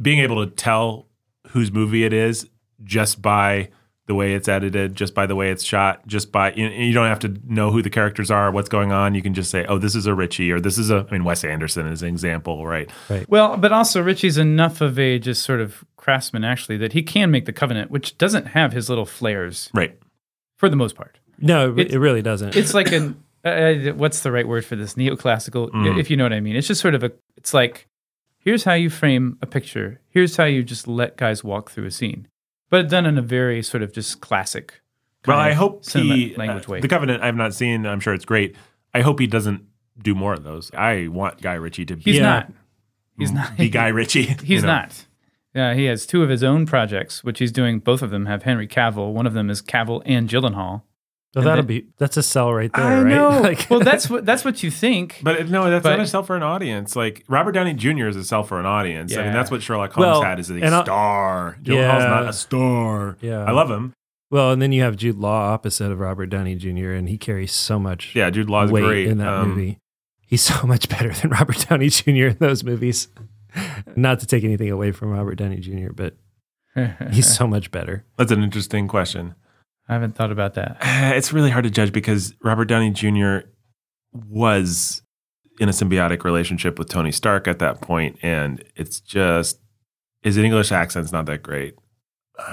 being 0.00 0.18
able 0.20 0.44
to 0.44 0.50
tell 0.50 1.06
whose 1.48 1.70
movie 1.72 2.04
it 2.04 2.12
is 2.12 2.48
just 2.84 3.20
by 3.20 3.68
the 4.08 4.14
way 4.16 4.34
it's 4.34 4.48
edited, 4.48 4.96
just 4.96 5.14
by 5.14 5.26
the 5.26 5.36
way 5.36 5.50
it's 5.52 5.62
shot, 5.62 6.04
just 6.08 6.32
by 6.32 6.52
you, 6.54 6.66
you 6.66 6.92
don't 6.92 7.06
have 7.06 7.20
to 7.20 7.36
know 7.46 7.70
who 7.70 7.80
the 7.82 7.90
characters 7.90 8.30
are, 8.30 8.50
what's 8.50 8.68
going 8.68 8.90
on. 8.90 9.14
You 9.14 9.22
can 9.22 9.34
just 9.34 9.50
say, 9.50 9.64
"Oh, 9.66 9.78
this 9.78 9.94
is 9.94 10.06
a 10.06 10.14
Ritchie," 10.14 10.50
or 10.50 10.58
"This 10.60 10.78
is 10.78 10.90
a." 10.90 11.06
I 11.08 11.12
mean, 11.12 11.22
Wes 11.24 11.44
Anderson 11.44 11.86
is 11.86 12.02
an 12.02 12.08
example, 12.08 12.66
right? 12.66 12.90
Right. 13.08 13.28
well, 13.28 13.56
but 13.56 13.70
also 13.70 14.02
Ritchie's 14.02 14.38
enough 14.38 14.80
of 14.80 14.98
a 14.98 15.18
just 15.20 15.42
sort 15.44 15.60
of 15.60 15.84
craftsman 15.96 16.42
actually 16.42 16.78
that 16.78 16.94
he 16.94 17.02
can 17.04 17.30
make 17.30 17.44
the 17.44 17.52
Covenant, 17.52 17.90
which 17.92 18.18
doesn't 18.18 18.46
have 18.48 18.72
his 18.72 18.88
little 18.88 19.06
flares 19.06 19.70
Right. 19.72 19.96
for 20.56 20.68
the 20.68 20.76
most 20.76 20.96
part. 20.96 21.18
no, 21.38 21.70
it, 21.72 21.78
it- 21.78 21.92
it 21.92 21.98
really 22.00 22.22
doesn't. 22.22 22.56
It's 22.56 22.74
like 22.74 22.90
an 22.90 23.22
uh, 23.44 23.92
what's 23.94 24.20
the 24.20 24.32
right 24.32 24.48
word 24.48 24.64
for 24.64 24.74
this 24.74 24.94
neoclassical, 24.94 25.70
Mm. 25.70 26.00
if 26.00 26.10
you 26.10 26.16
know 26.16 26.24
what 26.24 26.32
I 26.32 26.40
mean. 26.40 26.56
It's 26.56 26.66
just 26.66 26.80
sort 26.80 26.94
of 26.94 27.04
a. 27.04 27.12
It's 27.36 27.54
like 27.54 27.86
here's 28.40 28.64
how 28.64 28.72
you 28.74 28.88
frame 28.90 29.36
a 29.42 29.46
picture. 29.46 30.00
Here's 30.08 30.36
how 30.36 30.44
you 30.44 30.62
just 30.62 30.88
let 30.88 31.16
guys 31.18 31.44
walk 31.44 31.70
through 31.70 31.84
a 31.86 31.90
scene, 31.90 32.26
but 32.70 32.88
done 32.88 33.06
in 33.06 33.18
a 33.18 33.22
very 33.22 33.62
sort 33.62 33.82
of 33.82 33.92
just 33.92 34.20
classic. 34.20 34.80
Well, 35.26 35.38
I 35.38 35.52
hope 35.52 35.84
he 35.88 36.34
language 36.36 36.68
uh, 36.68 36.72
way. 36.72 36.80
the 36.80 36.88
Covenant. 36.88 37.22
I've 37.22 37.34
not 37.36 37.52
seen. 37.54 37.86
I'm 37.86 38.00
sure 38.00 38.14
it's 38.14 38.24
great. 38.24 38.56
I 38.94 39.02
hope 39.02 39.18
he 39.20 39.26
doesn't 39.26 39.64
do 40.00 40.14
more 40.14 40.32
of 40.32 40.44
those. 40.44 40.70
I 40.74 41.08
want 41.08 41.42
Guy 41.42 41.54
Ritchie 41.54 41.84
to 41.86 41.96
be, 41.96 42.02
He's 42.02 42.16
Yeah. 42.16 42.22
not. 42.22 42.52
He's 43.18 43.32
not. 43.32 43.56
be 43.56 43.68
Guy 43.68 43.88
Ritchie. 43.88 44.22
He's 44.44 44.48
you 44.48 44.60
know. 44.62 44.68
not. 44.68 45.06
Yeah, 45.54 45.74
he 45.74 45.86
has 45.86 46.06
two 46.06 46.22
of 46.22 46.28
his 46.28 46.44
own 46.44 46.66
projects, 46.66 47.24
which 47.24 47.40
he's 47.40 47.50
doing. 47.50 47.80
Both 47.80 48.00
of 48.02 48.10
them 48.10 48.26
have 48.26 48.44
Henry 48.44 48.68
Cavill. 48.68 49.12
One 49.12 49.26
of 49.26 49.32
them 49.34 49.50
is 49.50 49.60
Cavill 49.60 50.02
and 50.06 50.28
Gyllenhaal. 50.28 50.82
So 51.34 51.40
that'll 51.40 51.56
then- 51.56 51.66
be 51.66 51.86
that's 51.98 52.16
a 52.16 52.22
sell 52.22 52.52
right 52.52 52.72
there, 52.72 53.04
right? 53.04 53.40
Like- 53.42 53.66
well, 53.70 53.80
that's 53.80 54.08
what 54.10 54.24
that's 54.26 54.44
what 54.44 54.62
you 54.62 54.70
think. 54.70 55.20
But 55.22 55.48
no, 55.48 55.68
that's 55.70 55.82
But- 55.82 55.90
not 55.96 56.00
a 56.00 56.06
sell 56.06 56.22
for 56.22 56.36
an 56.36 56.42
audience. 56.42 56.96
Like 56.96 57.24
Robert 57.28 57.52
Downey 57.52 57.74
Jr. 57.74 58.06
is 58.08 58.16
a 58.16 58.24
sell 58.24 58.42
for 58.42 58.58
an 58.60 58.66
audience. 58.66 59.16
I 59.16 59.22
mean, 59.24 59.32
that's 59.32 59.50
what 59.50 59.62
Sherlock 59.62 59.92
Holmes 59.92 60.06
Well, 60.06 60.22
had 60.22 60.38
is 60.40 60.50
a 60.50 60.54
and 60.54 60.74
I- 60.74 60.82
star. 60.84 61.58
Gyllenhaal's 61.62 62.02
Yeah. 62.02 62.08
not 62.08 62.28
a 62.28 62.32
star. 62.32 63.16
Yeah. 63.20 63.44
I 63.44 63.50
love 63.52 63.70
him. 63.70 63.92
Well, 64.30 64.52
and 64.52 64.60
then 64.60 64.72
you 64.72 64.82
have 64.82 64.96
Jude 64.96 65.16
Law 65.16 65.52
opposite 65.52 65.90
of 65.90 66.00
Robert 66.00 66.26
Downey 66.26 66.54
Jr., 66.54 66.90
and 66.92 67.08
he 67.08 67.16
carries 67.16 67.50
so 67.52 67.78
much 67.78 68.14
Yeah, 68.14 68.28
Jude 68.28 68.50
Law's 68.50 68.70
weight 68.70 68.84
great 68.84 69.06
in 69.06 69.16
that 69.18 69.28
Um, 69.32 69.48
movie. 69.50 69.78
He's 70.20 70.42
so 70.42 70.66
much 70.66 70.88
better 70.90 71.10
than 71.14 71.30
Robert 71.38 71.66
Downey 71.68 71.88
Jr. 71.88 72.10
in 72.26 72.36
those 72.38 72.62
movies. 72.62 73.08
Not 73.96 74.20
to 74.20 74.26
take 74.26 74.44
anything 74.44 74.70
away 74.70 74.92
from 74.92 75.08
Robert 75.10 75.36
Downey 75.36 75.56
Jr., 75.60 75.92
but 75.94 76.16
he's 77.10 77.34
so 77.34 77.46
much 77.46 77.70
better. 77.70 78.04
That's 78.18 78.30
an 78.30 78.42
interesting 78.42 78.86
question. 78.88 79.34
I 79.88 79.94
haven't 79.94 80.14
thought 80.14 80.30
about 80.32 80.54
that. 80.54 80.78
It's 81.16 81.32
really 81.32 81.50
hard 81.50 81.64
to 81.64 81.70
judge 81.70 81.92
because 81.92 82.34
Robert 82.42 82.66
Downey 82.66 82.90
Jr. 82.90 83.48
was 84.12 85.02
in 85.58 85.68
a 85.68 85.72
symbiotic 85.72 86.24
relationship 86.24 86.78
with 86.78 86.88
Tony 86.88 87.10
Stark 87.12 87.48
at 87.48 87.58
that 87.58 87.80
point, 87.80 88.18
and 88.22 88.62
it's 88.76 89.00
just 89.00 89.58
his 90.22 90.36
English 90.36 90.70
accent's 90.72 91.12
not 91.12 91.26
that 91.26 91.42
great. 91.42 91.74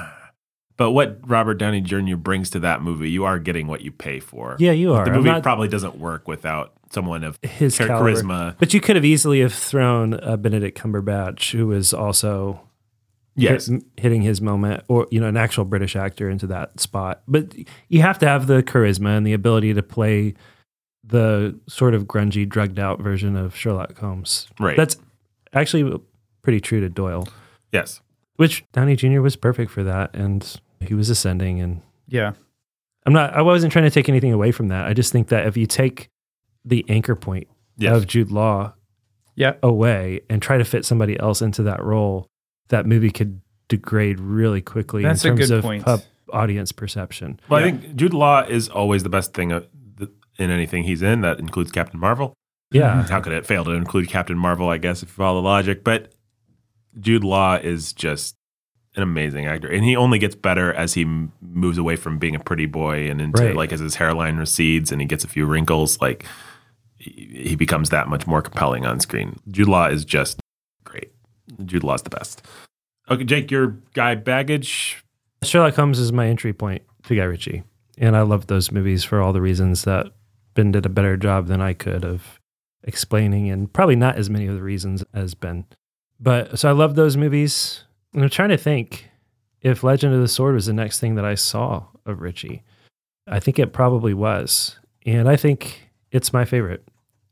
But 0.77 0.91
what 0.91 1.19
Robert 1.25 1.53
Downey 1.53 1.79
Jr. 1.79 2.17
brings 2.17 2.49
to 2.49 2.59
that 2.59 2.81
movie, 2.81 3.09
you 3.09 3.23
are 3.23 3.39
getting 3.39 3.67
what 3.67 3.79
you 3.79 3.93
pay 3.93 4.19
for. 4.19 4.57
Yeah, 4.59 4.73
you 4.73 4.93
are. 4.93 5.05
The 5.05 5.11
movie 5.11 5.29
not- 5.29 5.41
probably 5.41 5.69
doesn't 5.69 5.97
work 5.97 6.27
without 6.27 6.73
someone 6.91 7.23
of 7.23 7.39
his 7.41 7.77
char- 7.77 7.87
charisma. 7.87 8.55
But 8.59 8.73
you 8.73 8.81
could 8.81 8.97
have 8.97 9.05
easily 9.05 9.39
have 9.39 9.53
thrown 9.53 10.15
uh, 10.15 10.35
Benedict 10.35 10.77
Cumberbatch, 10.77 11.51
who 11.53 11.67
was 11.67 11.93
also 11.93 12.59
Yes. 13.35 13.67
hit- 13.67 13.83
hitting 13.97 14.21
his 14.21 14.41
moment, 14.41 14.83
or 14.87 15.07
you 15.11 15.19
know, 15.19 15.27
an 15.27 15.37
actual 15.37 15.65
British 15.65 15.95
actor 15.95 16.29
into 16.29 16.47
that 16.47 16.79
spot. 16.79 17.21
But 17.27 17.53
you 17.89 18.01
have 18.01 18.17
to 18.19 18.27
have 18.27 18.47
the 18.47 18.63
charisma 18.63 19.17
and 19.17 19.25
the 19.27 19.33
ability 19.33 19.73
to 19.73 19.83
play 19.83 20.33
the 21.03 21.59
sort 21.67 21.93
of 21.93 22.05
grungy, 22.05 22.47
drugged 22.47 22.79
out 22.79 22.99
version 23.01 23.35
of 23.35 23.55
Sherlock 23.55 23.97
Holmes. 23.99 24.47
Right. 24.59 24.75
That's 24.77 24.97
actually 25.53 25.99
pretty 26.41 26.59
true 26.59 26.79
to 26.81 26.89
Doyle, 26.89 27.27
yes. 27.71 28.01
which 28.37 28.63
Downey 28.71 28.95
Jr. 28.95 29.21
was 29.21 29.35
perfect 29.35 29.71
for 29.71 29.83
that. 29.83 30.15
And 30.15 30.59
he 30.79 30.93
was 30.93 31.09
ascending. 31.09 31.59
And 31.61 31.81
Yeah. 32.07 32.33
I'm 33.05 33.13
not, 33.13 33.33
I 33.35 33.43
wasn't 33.43 33.71
trying 33.71 33.85
to 33.85 33.91
take 33.91 34.09
anything 34.09 34.33
away 34.33 34.51
from 34.51 34.69
that. 34.69 34.87
I 34.87 34.93
just 34.93 35.11
think 35.11 35.27
that 35.27 35.45
if 35.45 35.55
you 35.55 35.67
take 35.67 36.09
the 36.63 36.83
anchor 36.89 37.15
point 37.15 37.47
Yes. 37.77 37.95
of 37.95 38.07
Jude 38.07 38.31
Law 38.31 38.73
Yeah. 39.35 39.53
away 39.61 40.21
and 40.27 40.41
try 40.41 40.57
to 40.57 40.65
fit 40.65 40.85
somebody 40.85 41.19
else 41.19 41.39
into 41.41 41.61
that 41.63 41.83
role, 41.83 42.27
that 42.69 42.85
movie 42.85 43.11
could 43.11 43.41
degrade 43.67 44.19
really 44.19 44.61
quickly 44.61 45.03
That's 45.03 45.23
in 45.25 45.35
terms 45.37 45.49
good 45.49 45.57
of 45.57 45.63
point. 45.63 45.83
pub 45.85 46.01
audience 46.31 46.71
perception. 46.71 47.39
Well, 47.49 47.59
Yeah. 47.61 47.67
I 47.67 47.71
think 47.71 47.95
Jude 47.95 48.13
Law 48.13 48.41
is 48.43 48.67
always 48.69 49.03
the 49.03 49.09
best 49.09 49.33
thing 49.33 49.51
uh, 49.51 49.61
in 50.37 50.49
anything 50.51 50.83
he's 50.83 51.01
in. 51.01 51.21
That 51.21 51.39
includes 51.39 51.71
Captain 51.71 51.99
Marvel. 51.99 52.33
Yeah. 52.71 53.03
How 53.07 53.21
could 53.21 53.33
it 53.33 53.45
fail 53.45 53.63
to 53.65 53.71
include 53.71 54.09
Captain 54.09 54.37
Marvel? 54.37 54.69
I 54.69 54.77
guess 54.77 55.01
if 55.03 55.09
you 55.09 55.13
follow 55.15 55.41
the 55.41 55.47
logic, 55.47 55.83
but 55.83 56.11
Jude 56.99 57.23
Law 57.23 57.55
is 57.55 57.93
just 57.93 58.35
an 58.95 59.03
amazing 59.03 59.45
actor, 59.45 59.67
and 59.67 59.83
he 59.83 59.95
only 59.95 60.17
gets 60.19 60.35
better 60.35 60.73
as 60.73 60.93
he 60.93 61.05
moves 61.41 61.77
away 61.77 61.95
from 61.97 62.17
being 62.17 62.33
a 62.35 62.39
pretty 62.39 62.65
boy 62.65 63.09
and 63.09 63.19
into 63.21 63.43
Right. 63.43 63.55
like 63.55 63.73
as 63.73 63.79
his 63.81 63.95
hairline 63.95 64.37
recedes 64.37 64.91
and 64.91 65.01
he 65.01 65.07
gets 65.07 65.23
a 65.23 65.27
few 65.27 65.45
wrinkles. 65.45 65.99
Like 66.01 66.25
he, 66.97 67.43
he 67.49 67.55
becomes 67.55 67.89
that 67.89 68.07
much 68.07 68.25
more 68.25 68.41
compelling 68.41 68.85
on 68.85 68.99
screen. 68.99 69.37
Jude 69.51 69.67
Law 69.67 69.87
is 69.87 70.05
just 70.05 70.37
great. 70.37 70.44
Jude 71.65 71.83
Law's 71.83 72.01
the 72.01 72.09
best. 72.09 72.45
Okay, 73.09 73.23
Jake, 73.23 73.51
your 73.51 73.77
guy 73.93 74.15
baggage. 74.15 75.03
Sherlock 75.43 75.75
Holmes 75.75 75.99
is 75.99 76.11
my 76.11 76.27
entry 76.27 76.53
point 76.53 76.81
to 77.03 77.15
Guy 77.15 77.23
Ritchie. 77.23 77.63
And 77.97 78.17
I 78.17 78.21
love 78.21 78.47
those 78.47 78.71
movies 78.71 79.03
for 79.03 79.21
all 79.21 79.31
the 79.31 79.41
reasons 79.41 79.83
that 79.83 80.07
Ben 80.53 80.71
did 80.71 80.85
a 80.85 80.89
better 80.89 81.15
job 81.17 81.47
than 81.47 81.61
I 81.61 81.73
could 81.73 82.03
of 82.03 82.39
explaining, 82.83 83.49
and 83.49 83.71
probably 83.71 83.95
not 83.95 84.17
as 84.17 84.29
many 84.29 84.47
of 84.47 84.55
the 84.55 84.63
reasons 84.63 85.03
as 85.13 85.33
Ben. 85.33 85.65
But 86.19 86.59
so 86.59 86.69
I 86.69 86.71
love 86.71 86.95
those 86.95 87.17
movies. 87.17 87.83
And 88.13 88.23
I'm 88.23 88.29
trying 88.29 88.49
to 88.49 88.57
think 88.57 89.09
if 89.61 89.83
Legend 89.83 90.13
of 90.13 90.21
the 90.21 90.27
Sword 90.27 90.55
was 90.55 90.65
the 90.65 90.73
next 90.73 90.99
thing 90.99 91.15
that 91.15 91.25
I 91.25 91.35
saw 91.35 91.85
of 92.05 92.21
Ritchie. 92.21 92.63
I 93.27 93.39
think 93.39 93.59
it 93.59 93.73
probably 93.73 94.13
was. 94.13 94.79
And 95.05 95.27
I 95.27 95.35
think 95.35 95.89
it's 96.11 96.31
my 96.31 96.45
favorite 96.45 96.87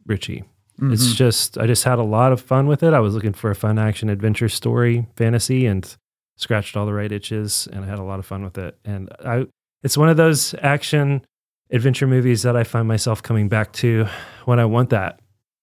Ritchie. 0.06 0.44
It's 0.82 1.08
Mhm. 1.14 1.16
just 1.16 1.58
I 1.58 1.68
just 1.68 1.84
had 1.84 2.00
a 2.00 2.04
lot 2.04 2.32
of 2.32 2.42
fun 2.42 2.66
with 2.68 2.82
it. 2.84 2.94
I 2.94 3.00
was 3.00 3.14
looking 3.14 3.34
for 3.34 3.52
a 3.52 3.56
fun 3.56 3.78
action 3.78 4.10
adventure 4.10 4.50
story, 4.50 5.08
fantasy, 5.16 5.66
and 5.68 5.96
scratched 6.36 6.76
all 6.76 6.86
the 6.86 6.94
right 6.94 7.12
itches, 7.12 7.68
and 7.72 7.86
I 7.86 7.88
had 7.88 8.00
a 8.00 8.04
lot 8.04 8.20
of 8.20 8.26
fun 8.26 8.44
with 8.44 8.58
it. 8.58 8.78
And 8.84 9.10
I, 9.24 9.46
it's 9.84 9.98
one 9.98 10.10
of 10.10 10.18
those 10.18 10.56
action 10.62 11.26
adventure 11.72 12.08
movies 12.08 12.42
that 12.44 12.56
I 12.56 12.64
find 12.64 12.88
myself 12.88 13.22
coming 13.22 13.48
back 13.50 13.72
to 13.74 14.08
when 14.46 14.60
I 14.60 14.66
want 14.66 14.90
that. 14.90 15.20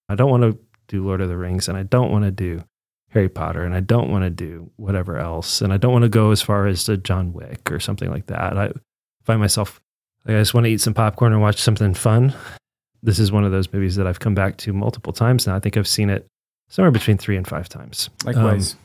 I 0.09 0.15
don't 0.15 0.29
want 0.31 0.43
to 0.43 0.57
do 0.87 1.05
Lord 1.05 1.21
of 1.21 1.27
the 1.29 1.37
Rings, 1.37 1.67
and 1.67 1.77
I 1.77 1.83
don't 1.83 2.11
want 2.11 2.23
to 2.25 2.31
do 2.31 2.63
Harry 3.09 3.29
Potter, 3.29 3.63
and 3.63 3.75
I 3.75 3.81
don't 3.81 4.09
want 4.09 4.23
to 4.23 4.29
do 4.29 4.71
whatever 4.77 5.17
else, 5.17 5.61
and 5.61 5.73
I 5.73 5.77
don't 5.77 5.91
want 5.91 6.03
to 6.03 6.09
go 6.09 6.31
as 6.31 6.41
far 6.41 6.67
as 6.67 6.85
to 6.85 6.95
John 6.97 7.33
Wick 7.33 7.69
or 7.71 7.79
something 7.81 8.09
like 8.09 8.27
that. 8.27 8.57
I 8.57 8.71
find 9.25 9.41
myself 9.41 9.81
like 10.25 10.35
I 10.37 10.39
just 10.39 10.53
want 10.53 10.65
to 10.65 10.69
eat 10.71 10.79
some 10.81 10.93
popcorn 10.93 11.33
and 11.33 11.41
watch 11.41 11.57
something 11.61 11.93
fun. 11.93 12.33
This 13.03 13.19
is 13.19 13.31
one 13.31 13.43
of 13.43 13.51
those 13.51 13.71
movies 13.73 13.95
that 13.95 14.05
I've 14.07 14.19
come 14.19 14.35
back 14.35 14.57
to 14.57 14.73
multiple 14.73 15.13
times 15.13 15.47
now. 15.47 15.55
I 15.55 15.59
think 15.59 15.77
I've 15.77 15.87
seen 15.87 16.09
it 16.09 16.27
somewhere 16.69 16.91
between 16.91 17.17
three 17.17 17.37
and 17.37 17.47
five 17.47 17.67
times. 17.67 18.09
Likewise. 18.23 18.73
Um, 18.73 18.79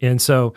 and 0.00 0.22
so 0.22 0.54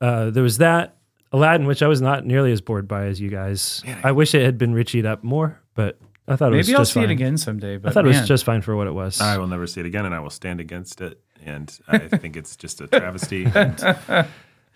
uh, 0.00 0.30
there 0.30 0.42
was 0.42 0.58
that 0.58 0.96
Aladdin, 1.32 1.66
which 1.66 1.82
I 1.82 1.88
was 1.88 2.00
not 2.00 2.24
nearly 2.26 2.52
as 2.52 2.60
bored 2.60 2.86
by 2.86 3.06
as 3.06 3.20
you 3.20 3.30
guys. 3.30 3.82
Man, 3.84 3.98
I 4.04 4.12
wish 4.12 4.34
it 4.34 4.42
had 4.44 4.58
been 4.58 4.74
Ritchied 4.74 5.06
up 5.06 5.24
more, 5.24 5.60
but 5.74 5.98
I 6.28 6.36
thought 6.36 6.52
it 6.52 6.56
was 6.56 6.66
Maybe 6.66 6.76
I'll 6.76 6.80
just 6.82 6.92
see 6.92 7.00
fine. 7.00 7.10
it 7.10 7.12
again 7.12 7.36
someday. 7.38 7.76
But 7.78 7.90
I 7.90 7.92
thought 7.92 8.04
it 8.04 8.08
was 8.08 8.26
just 8.28 8.44
fine 8.44 8.62
for 8.62 8.76
what 8.76 8.86
it 8.86 8.92
was. 8.92 9.20
I 9.20 9.38
will 9.38 9.46
never 9.46 9.66
see 9.66 9.80
it 9.80 9.86
again, 9.86 10.06
and 10.06 10.14
I 10.14 10.20
will 10.20 10.30
stand 10.30 10.60
against 10.60 11.00
it. 11.00 11.20
And 11.44 11.76
I 11.86 11.98
think 11.98 12.36
it's 12.36 12.56
just 12.56 12.80
a 12.80 12.86
travesty. 12.88 13.44
And 13.44 13.78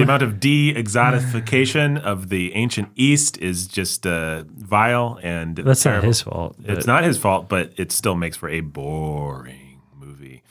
the 0.01 0.05
amount 0.05 0.23
of 0.23 0.41
de-exotification 0.41 2.01
of 2.01 2.29
the 2.29 2.55
ancient 2.55 2.89
East 2.97 3.39
is 3.39 3.67
just 3.67 4.07
uh, 4.07 4.45
vile 4.49 5.19
and 5.23 5.57
That's 5.57 5.85
not 5.85 5.91
terrible. 5.91 6.09
his 6.09 6.21
fault. 6.23 6.57
It's 6.65 6.87
but- 6.87 6.87
not 6.87 7.05
his 7.05 7.19
fault, 7.19 7.49
but 7.49 7.73
it 7.77 7.93
still 7.93 8.15
makes 8.15 8.37
for 8.37 8.49
a 8.49 8.61
boring 8.61 9.81
movie. 9.95 10.43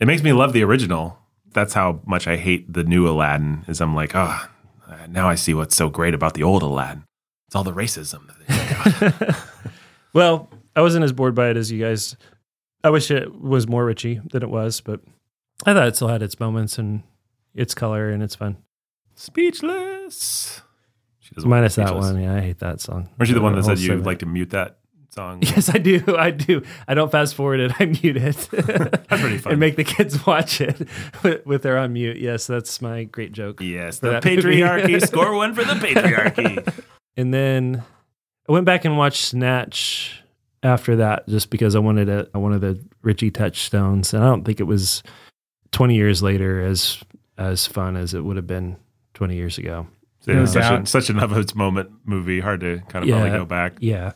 It 0.00 0.06
makes 0.06 0.22
me 0.22 0.32
love 0.32 0.52
the 0.52 0.62
original. 0.64 1.18
That's 1.52 1.74
how 1.74 2.00
much 2.06 2.26
I 2.26 2.36
hate 2.36 2.72
the 2.72 2.84
new 2.84 3.08
Aladdin. 3.08 3.64
Is 3.68 3.80
I'm 3.80 3.94
like, 3.94 4.12
oh, 4.14 4.48
now 5.08 5.28
I 5.28 5.34
see 5.34 5.54
what's 5.54 5.74
so 5.76 5.88
great 5.88 6.14
about 6.14 6.34
the 6.34 6.42
old 6.42 6.62
Aladdin. 6.62 7.04
It's 7.46 7.56
all 7.56 7.64
the 7.64 7.72
racism. 7.72 8.28
well, 10.12 10.48
I 10.76 10.82
wasn't 10.82 11.04
as 11.04 11.12
bored 11.12 11.34
by 11.34 11.48
it 11.50 11.56
as 11.56 11.72
you 11.72 11.82
guys. 11.82 12.16
I 12.84 12.90
wish 12.90 13.10
it 13.10 13.40
was 13.40 13.66
more 13.66 13.84
Ritchie 13.84 14.20
than 14.30 14.42
it 14.42 14.50
was, 14.50 14.80
but 14.80 15.00
I 15.66 15.72
thought 15.74 15.88
it 15.88 15.96
still 15.96 16.08
had 16.08 16.22
its 16.22 16.38
moments 16.38 16.78
and 16.78 17.02
its 17.54 17.74
color 17.74 18.10
and 18.10 18.22
it's 18.22 18.34
fun. 18.36 18.58
Speechless. 19.18 20.62
She 21.18 21.34
doesn't 21.34 21.50
Minus 21.50 21.74
that 21.74 21.88
Speechless. 21.88 22.12
one. 22.12 22.22
Yeah, 22.22 22.36
I 22.36 22.40
hate 22.40 22.60
that 22.60 22.80
song. 22.80 23.08
Weren't 23.18 23.28
you 23.28 23.34
the 23.34 23.40
one 23.40 23.56
that 23.56 23.64
said 23.64 23.80
you'd 23.80 24.06
like 24.06 24.20
to 24.20 24.26
mute 24.26 24.50
that 24.50 24.78
song? 25.10 25.40
Yes, 25.42 25.68
I 25.74 25.78
do. 25.78 26.04
I 26.16 26.30
do. 26.30 26.62
I 26.86 26.94
don't 26.94 27.10
fast 27.10 27.34
forward 27.34 27.58
it. 27.58 27.72
I 27.80 27.86
mute 27.86 28.16
it. 28.16 28.36
That's 28.52 29.20
pretty 29.20 29.38
fun. 29.38 29.52
and 29.54 29.58
make 29.60 29.74
the 29.74 29.82
kids 29.82 30.24
watch 30.24 30.60
it 30.60 30.86
with, 31.24 31.44
with 31.44 31.62
their 31.62 31.78
on 31.78 31.94
mute. 31.94 32.18
Yes, 32.18 32.46
that's 32.46 32.80
my 32.80 33.04
great 33.04 33.32
joke. 33.32 33.60
Yes, 33.60 33.98
the 33.98 34.20
patriarchy. 34.20 35.04
Score 35.04 35.34
one 35.34 35.52
for 35.52 35.64
the 35.64 35.74
patriarchy. 35.74 36.84
And 37.16 37.34
then 37.34 37.82
I 38.48 38.52
went 38.52 38.66
back 38.66 38.84
and 38.84 38.96
watched 38.96 39.24
Snatch 39.24 40.22
after 40.62 40.94
that, 40.96 41.28
just 41.28 41.50
because 41.50 41.74
I 41.74 41.80
wanted 41.80 42.08
it. 42.08 42.30
I 42.32 42.38
wanted 42.38 42.60
the 42.60 42.80
Ritchie 43.02 43.32
touchstones, 43.32 44.14
and 44.14 44.22
I 44.22 44.28
don't 44.28 44.44
think 44.44 44.60
it 44.60 44.64
was 44.64 45.02
twenty 45.72 45.96
years 45.96 46.22
later 46.22 46.62
as 46.62 47.02
as 47.36 47.66
fun 47.66 47.96
as 47.96 48.14
it 48.14 48.20
would 48.20 48.36
have 48.36 48.46
been 48.46 48.76
twenty 49.18 49.34
years 49.36 49.58
ago. 49.58 49.86
So 50.20 50.32
it 50.32 50.36
was 50.40 50.54
No 50.54 50.60
such, 50.62 50.82
a, 50.82 50.86
such 50.86 51.10
an 51.10 51.18
of 51.18 51.36
its 51.36 51.54
moment 51.54 51.90
movie. 52.04 52.40
Hard 52.40 52.60
to 52.60 52.78
kind 52.88 53.04
of 53.04 53.10
probably 53.10 53.30
Yeah. 53.30 53.36
go 53.36 53.44
back. 53.44 53.74
Yeah. 53.80 54.12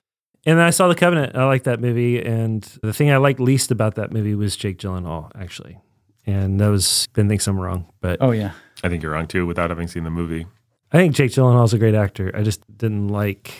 And 0.47 0.59
then 0.59 0.67
I 0.67 0.71
saw 0.71 0.89
The 0.89 0.95
Covenant. 0.95 1.37
I 1.37 1.45
liked 1.45 1.65
that 1.67 1.81
movie. 1.81 2.21
And 2.25 2.63
the 2.83 2.93
thing 2.93 3.11
I 3.11 3.17
liked 3.19 3.39
least 3.41 3.71
about 3.71 3.95
that 3.97 4.13
movie 4.13 4.35
was 4.35 4.57
Jake 4.57 4.79
Gyllenhaal, 4.79 5.31
actually. 5.41 5.79
And 6.27 6.61
that 6.61 6.69
was, 6.69 7.09
Ben 7.15 7.29
thinks 7.29 7.47
I'm 7.47 7.59
wrong, 7.59 7.87
but 8.01 8.19
Oh 8.21 8.31
yeah. 8.33 8.53
I 8.85 8.89
think 8.89 9.03
you're 9.03 9.13
wrong 9.13 9.27
too, 9.29 9.47
without 9.47 9.71
having 9.71 9.87
seen 9.89 10.05
the 10.05 10.11
movie. 10.11 10.47
I 10.93 10.99
think 10.99 11.15
Jake 11.15 11.31
Gyllenhaal's 11.31 11.73
a 11.75 11.79
great 11.79 11.95
actor. 11.95 12.31
I 12.35 12.43
just 12.43 12.61
didn't 12.77 13.09
like, 13.09 13.53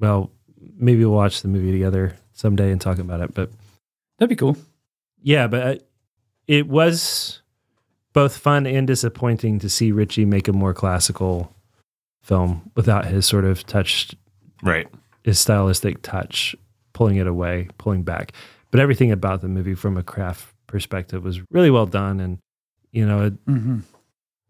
well, 0.00 0.30
maybe 0.76 1.04
we'll 1.04 1.14
watch 1.14 1.42
the 1.42 1.48
movie 1.48 1.72
together 1.72 2.16
someday 2.32 2.70
and 2.72 2.80
talk 2.80 2.98
about 2.98 3.20
it. 3.20 3.32
But 3.34 3.50
That'd 4.18 4.30
be 4.30 4.36
cool. 4.36 4.56
yeah, 5.22 5.46
but 5.46 5.66
I- 5.66 5.80
it 6.48 6.66
was 6.66 7.39
both 8.12 8.36
fun 8.36 8.66
and 8.66 8.86
disappointing 8.86 9.58
to 9.60 9.68
see 9.68 9.92
Ritchie 9.92 10.24
make 10.24 10.48
a 10.48 10.52
more 10.52 10.74
classical 10.74 11.54
film 12.22 12.70
without 12.74 13.06
his 13.06 13.26
sort 13.26 13.44
of 13.44 13.64
touch 13.66 14.12
Right. 14.62 14.88
his 15.24 15.38
stylistic 15.38 16.02
touch, 16.02 16.54
pulling 16.92 17.16
it 17.16 17.26
away, 17.26 17.68
pulling 17.78 18.02
back. 18.02 18.32
But 18.70 18.80
everything 18.80 19.10
about 19.10 19.40
the 19.40 19.48
movie 19.48 19.74
from 19.74 19.96
a 19.96 20.02
craft 20.02 20.54
perspective 20.66 21.24
was 21.24 21.40
really 21.50 21.70
well 21.70 21.86
done. 21.86 22.20
And, 22.20 22.38
you 22.92 23.06
know, 23.06 23.26
it, 23.26 23.46
Mm-hmm. 23.46 23.78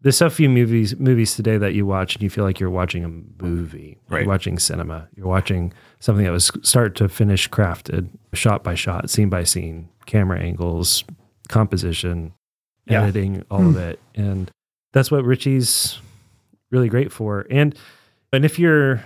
there's 0.01 0.17
so 0.17 0.29
few 0.29 0.49
movies 0.49 0.95
movies 0.99 1.35
today 1.35 1.57
that 1.57 1.73
you 1.73 1.85
watch 1.85 2.15
and 2.15 2.23
you 2.23 2.29
feel 2.29 2.43
like 2.43 2.59
you're 2.59 2.69
watching 2.69 3.03
a 3.05 3.09
movie. 3.43 3.97
Right. 4.09 4.19
You're 4.21 4.27
watching 4.27 4.59
cinema. 4.59 5.07
You're 5.15 5.27
watching 5.27 5.71
something 5.99 6.25
that 6.25 6.31
was 6.31 6.51
start 6.63 6.95
to 6.95 7.07
finish 7.07 7.49
crafted, 7.49 8.09
shot 8.33 8.63
by 8.63 8.75
shot, 8.75 9.09
scene 9.09 9.29
by 9.29 9.43
scene, 9.43 9.87
camera 10.07 10.39
angles, 10.39 11.03
composition, 11.47 12.33
Yeah. 12.85 13.03
editing, 13.03 13.43
all 13.51 13.67
of 13.69 13.77
it. 13.77 13.99
And 14.15 14.49
that's 14.93 15.11
what 15.11 15.23
Ritchie's 15.23 15.99
really 16.71 16.89
great 16.89 17.11
for. 17.11 17.45
And 17.49 17.75
and 18.33 18.43
if 18.45 18.57
you're 18.59 19.03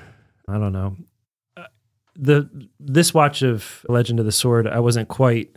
I 0.47 0.57
don't 0.57 0.73
know, 0.73 0.95
uh, 1.57 1.63
the 2.15 2.49
this 2.79 3.13
watch 3.13 3.41
of 3.41 3.85
Legend 3.89 4.19
of 4.19 4.25
the 4.25 4.31
Sword, 4.31 4.67
I 4.67 4.79
wasn't 4.79 5.07
quite 5.09 5.55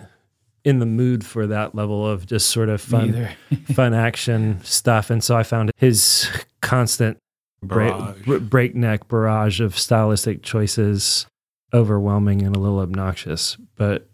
in 0.64 0.80
the 0.80 0.86
mood 0.86 1.24
for 1.24 1.46
that 1.46 1.74
level 1.74 2.06
of 2.06 2.26
just 2.26 2.48
sort 2.50 2.68
of 2.68 2.80
fun 2.80 3.28
fun 3.74 3.94
action 3.94 4.60
stuff. 4.64 5.10
And 5.10 5.22
so 5.22 5.36
I 5.36 5.42
found 5.42 5.70
his 5.76 6.28
constant 6.60 7.18
Barrage. 7.62 8.22
br- 8.24 8.38
breakneck 8.38 9.08
barrage 9.08 9.60
of 9.60 9.78
stylistic 9.78 10.42
choices 10.42 11.26
overwhelming 11.74 12.42
and 12.42 12.56
a 12.56 12.58
little 12.58 12.78
obnoxious. 12.80 13.56
But 13.76 14.07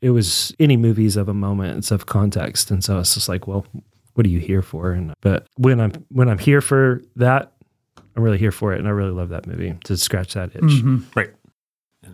it 0.00 0.10
was 0.10 0.54
any 0.60 0.76
movies 0.76 1.16
of 1.16 1.28
a 1.28 1.34
moment, 1.34 1.78
it's 1.78 1.90
of 1.90 2.06
context. 2.06 2.70
And 2.70 2.82
so 2.84 2.98
it's 2.98 3.14
just 3.14 3.28
like, 3.28 3.46
well, 3.46 3.66
what 4.14 4.26
are 4.26 4.30
you 4.30 4.40
here 4.40 4.62
for? 4.62 4.92
And 4.92 5.14
but 5.20 5.46
when 5.56 5.80
I'm 5.80 5.92
when 6.10 6.28
I'm 6.28 6.38
here 6.38 6.60
for 6.60 7.02
that, 7.16 7.52
I'm 8.16 8.22
really 8.22 8.38
here 8.38 8.52
for 8.52 8.72
it. 8.72 8.78
And 8.78 8.88
I 8.88 8.90
really 8.90 9.12
love 9.12 9.28
that 9.30 9.46
movie 9.46 9.74
to 9.84 9.96
scratch 9.96 10.34
that 10.34 10.54
itch. 10.56 10.62
Mhm. 10.62 11.04
Right. 11.14 11.30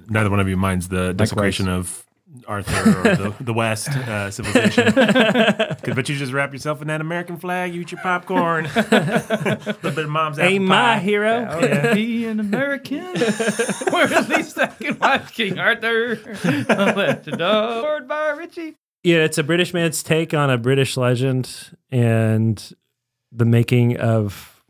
Neither 0.08 0.28
one 0.30 0.40
of 0.40 0.48
you 0.48 0.56
minds 0.56 0.88
the 0.88 1.14
desecration 1.14 1.68
of 1.68 2.03
Arthur 2.46 2.90
or 3.10 3.16
the, 3.16 3.34
the 3.40 3.52
West 3.52 3.88
uh, 3.90 4.30
civilization. 4.30 4.92
But 5.94 6.08
you 6.08 6.16
just 6.16 6.32
wrap 6.32 6.52
yourself 6.52 6.82
in 6.82 6.88
that 6.88 7.00
American 7.00 7.36
flag, 7.36 7.74
you 7.74 7.82
eat 7.82 7.92
your 7.92 8.00
popcorn, 8.00 8.66
a 8.66 9.58
little 9.82 9.90
bit 9.90 9.98
of 9.98 10.08
mom's 10.08 10.38
apple 10.38 10.50
Ain't 10.52 10.64
my 10.64 10.94
pie. 10.94 10.98
hero. 10.98 11.46
Oh, 11.50 11.60
yeah. 11.64 11.94
Be 11.94 12.24
an 12.26 12.40
American. 12.40 12.98
or 13.06 14.02
at 14.02 14.28
least 14.28 14.58
I 14.58 14.66
can 14.66 14.98
watch 14.98 15.32
King 15.34 15.58
Arthur. 15.58 16.16
The 16.16 16.94
Legend 16.96 17.40
of 17.40 17.82
Lord 17.82 18.08
by 18.08 18.30
Ritchie. 18.30 18.74
Yeah, 19.04 19.18
it's 19.18 19.38
a 19.38 19.42
British 19.44 19.72
man's 19.74 20.02
take 20.02 20.32
on 20.34 20.50
a 20.50 20.58
British 20.58 20.96
legend 20.96 21.76
and 21.90 22.72
the 23.30 23.44
making 23.44 23.96
of 23.98 24.64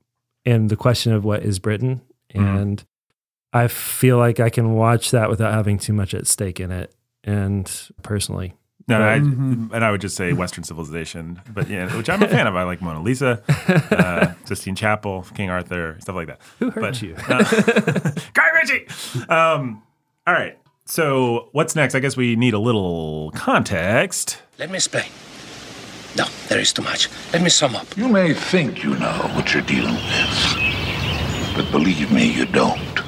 and 0.44 0.68
the 0.68 0.76
question 0.76 1.12
of 1.12 1.24
what 1.24 1.42
is 1.42 1.58
Britain. 1.58 2.02
Mhm. 2.34 2.60
And 2.60 2.84
I 3.52 3.68
feel 3.68 4.18
like 4.18 4.40
I 4.40 4.50
can 4.50 4.72
watch 4.72 5.10
that 5.12 5.30
without 5.30 5.52
having 5.54 5.78
too 5.78 5.92
much 5.92 6.12
at 6.12 6.26
stake 6.26 6.58
in 6.60 6.70
it. 6.72 6.92
And 7.24 7.70
personally, 8.02 8.54
No, 8.86 9.00
I, 9.00 9.18
Mhm. 9.18 9.72
and 9.72 9.82
I 9.82 9.90
would 9.90 10.02
just 10.02 10.14
say 10.14 10.34
Western 10.34 10.62
civilization, 10.62 11.40
but 11.54 11.70
yeah, 11.70 11.86
which 11.96 12.10
I'm 12.10 12.22
a 12.22 12.28
fan 12.36 12.46
of. 12.46 12.54
I 12.54 12.64
like 12.64 12.82
Mona 12.82 13.00
Lisa, 13.00 13.42
uh, 13.90 14.34
Sistine 14.44 14.74
Chapel, 14.74 15.24
King 15.34 15.48
Arthur, 15.48 15.96
stuff 16.00 16.14
like 16.14 16.26
that. 16.26 16.38
who 16.58 16.68
hurt 16.68 16.80
But- 16.82 17.00
you? 17.02 17.14
Uh, 17.16 18.10
Guy 18.34 18.50
Ritchie. 18.50 18.86
Um, 19.30 19.82
all 20.26 20.34
right. 20.34 20.58
So 20.84 21.48
what's 21.52 21.74
next? 21.74 21.94
I 21.94 22.00
guess 22.00 22.14
we 22.14 22.36
need 22.36 22.52
a 22.52 22.58
little 22.58 23.30
context. 23.34 24.42
Let 24.58 24.68
me 24.68 24.76
explain. 24.76 25.06
No, 26.18 26.24
there 26.48 26.60
is 26.60 26.72
too 26.74 26.82
much. 26.82 27.08
Let 27.32 27.40
me 27.42 27.48
sum 27.48 27.74
up. 27.74 27.86
You 27.96 28.06
may 28.08 28.34
think 28.34 28.84
you 28.84 28.90
know 28.98 29.12
what 29.34 29.54
you're 29.54 29.62
dealing 29.62 29.94
with, 29.94 31.54
but 31.56 31.70
believe 31.72 32.12
me, 32.12 32.30
you 32.30 32.44
don't. 32.44 33.00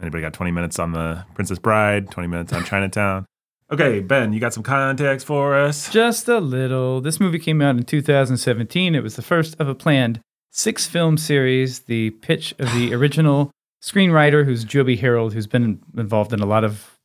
Anybody 0.00 0.20
got 0.20 0.34
20 0.34 0.50
minutes 0.52 0.78
on 0.78 0.92
the 0.92 1.24
Princess 1.34 1.58
Bride? 1.58 2.10
20 2.10 2.26
minutes 2.28 2.52
on 2.52 2.64
Chinatown? 2.64 3.24
Okay, 3.72 4.00
Ben, 4.00 4.34
you 4.34 4.38
got 4.38 4.52
some 4.52 4.62
context 4.62 5.26
for 5.26 5.54
us? 5.54 5.88
Just 5.88 6.28
a 6.28 6.40
little. 6.40 7.00
This 7.00 7.18
movie 7.18 7.38
came 7.38 7.62
out 7.62 7.74
in 7.74 7.84
2017. 7.84 8.94
It 8.94 9.02
was 9.02 9.16
the 9.16 9.22
first 9.22 9.58
of 9.58 9.66
a 9.66 9.74
planned 9.74 10.20
six 10.50 10.86
film 10.86 11.16
series. 11.16 11.80
The 11.80 12.10
pitch 12.10 12.54
of 12.58 12.70
the 12.74 12.92
original 12.94 13.50
screenwriter, 13.82 14.44
who's 14.44 14.62
Joby 14.62 14.96
Harold, 14.96 15.32
who's 15.32 15.46
been 15.46 15.80
involved 15.96 16.34
in 16.34 16.40
a 16.40 16.46
lot 16.46 16.64
of 16.64 16.98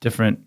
different 0.00 0.38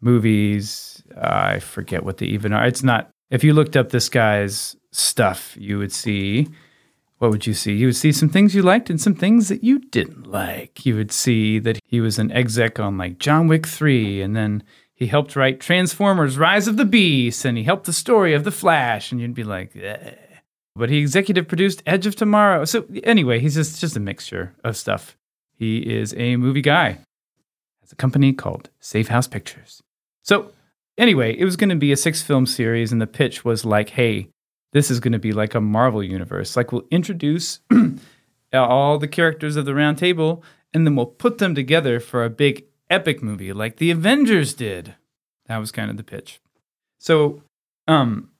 movies. 0.00 1.02
I 1.20 1.58
forget 1.58 2.02
what 2.02 2.16
they 2.16 2.26
even 2.26 2.54
are. 2.54 2.64
It's 2.66 2.82
not, 2.82 3.10
if 3.28 3.44
you 3.44 3.52
looked 3.52 3.76
up 3.76 3.90
this 3.90 4.08
guy's 4.08 4.74
stuff, 4.90 5.54
you 5.60 5.76
would 5.76 5.92
see. 5.92 6.48
What 7.18 7.30
would 7.30 7.46
you 7.46 7.52
see? 7.52 7.74
You 7.74 7.88
would 7.88 7.96
see 7.96 8.12
some 8.12 8.30
things 8.30 8.54
you 8.54 8.62
liked 8.62 8.88
and 8.88 8.98
some 8.98 9.14
things 9.14 9.50
that 9.50 9.62
you 9.62 9.80
didn't 9.80 10.26
like. 10.26 10.86
You 10.86 10.96
would 10.96 11.12
see 11.12 11.58
that 11.58 11.78
he 11.84 12.00
was 12.00 12.18
an 12.18 12.32
exec 12.32 12.80
on 12.80 12.96
like 12.96 13.18
John 13.18 13.48
Wick 13.48 13.66
3, 13.66 14.22
and 14.22 14.34
then 14.34 14.62
he 15.00 15.06
helped 15.06 15.34
write 15.34 15.60
Transformers 15.60 16.36
Rise 16.36 16.68
of 16.68 16.76
the 16.76 16.84
Beast, 16.84 17.46
and 17.46 17.56
he 17.56 17.64
helped 17.64 17.86
the 17.86 17.92
story 17.92 18.34
of 18.34 18.44
The 18.44 18.50
Flash, 18.50 19.10
and 19.10 19.20
you'd 19.20 19.34
be 19.34 19.44
like, 19.44 19.74
eh. 19.74 20.14
But 20.76 20.90
he 20.90 20.98
executive 20.98 21.48
produced 21.48 21.82
Edge 21.86 22.06
of 22.06 22.14
Tomorrow. 22.14 22.66
So 22.66 22.84
anyway, 23.02 23.40
he's 23.40 23.54
just, 23.54 23.80
just 23.80 23.96
a 23.96 24.00
mixture 24.00 24.54
of 24.62 24.76
stuff. 24.76 25.16
He 25.56 25.78
is 25.78 26.14
a 26.18 26.36
movie 26.36 26.60
guy. 26.60 26.98
Has 27.80 27.92
a 27.92 27.96
company 27.96 28.34
called 28.34 28.68
Safe 28.78 29.08
House 29.08 29.26
Pictures. 29.26 29.82
So 30.22 30.52
anyway, 30.98 31.34
it 31.36 31.46
was 31.46 31.56
going 31.56 31.70
to 31.70 31.76
be 31.76 31.92
a 31.92 31.96
six 31.96 32.20
film 32.22 32.44
series, 32.44 32.92
and 32.92 33.00
the 33.00 33.06
pitch 33.06 33.42
was 33.42 33.64
like, 33.64 33.88
hey, 33.90 34.28
this 34.74 34.90
is 34.90 35.00
going 35.00 35.12
to 35.12 35.18
be 35.18 35.32
like 35.32 35.54
a 35.54 35.60
Marvel 35.62 36.04
universe. 36.04 36.56
Like 36.56 36.72
we'll 36.72 36.86
introduce 36.90 37.60
all 38.52 38.98
the 38.98 39.08
characters 39.08 39.56
of 39.56 39.64
the 39.64 39.74
round 39.74 39.96
table 39.96 40.44
and 40.72 40.86
then 40.86 40.96
we'll 40.96 41.06
put 41.06 41.38
them 41.38 41.54
together 41.54 42.00
for 42.00 42.24
a 42.24 42.30
big 42.30 42.64
epic 42.90 43.22
movie 43.22 43.52
like 43.52 43.76
the 43.76 43.90
Avengers 43.90 44.52
did. 44.52 44.96
That 45.46 45.58
was 45.58 45.72
kind 45.72 45.90
of 45.90 45.96
the 45.96 46.02
pitch. 46.02 46.40
So, 46.98 47.42
um, 47.88 48.30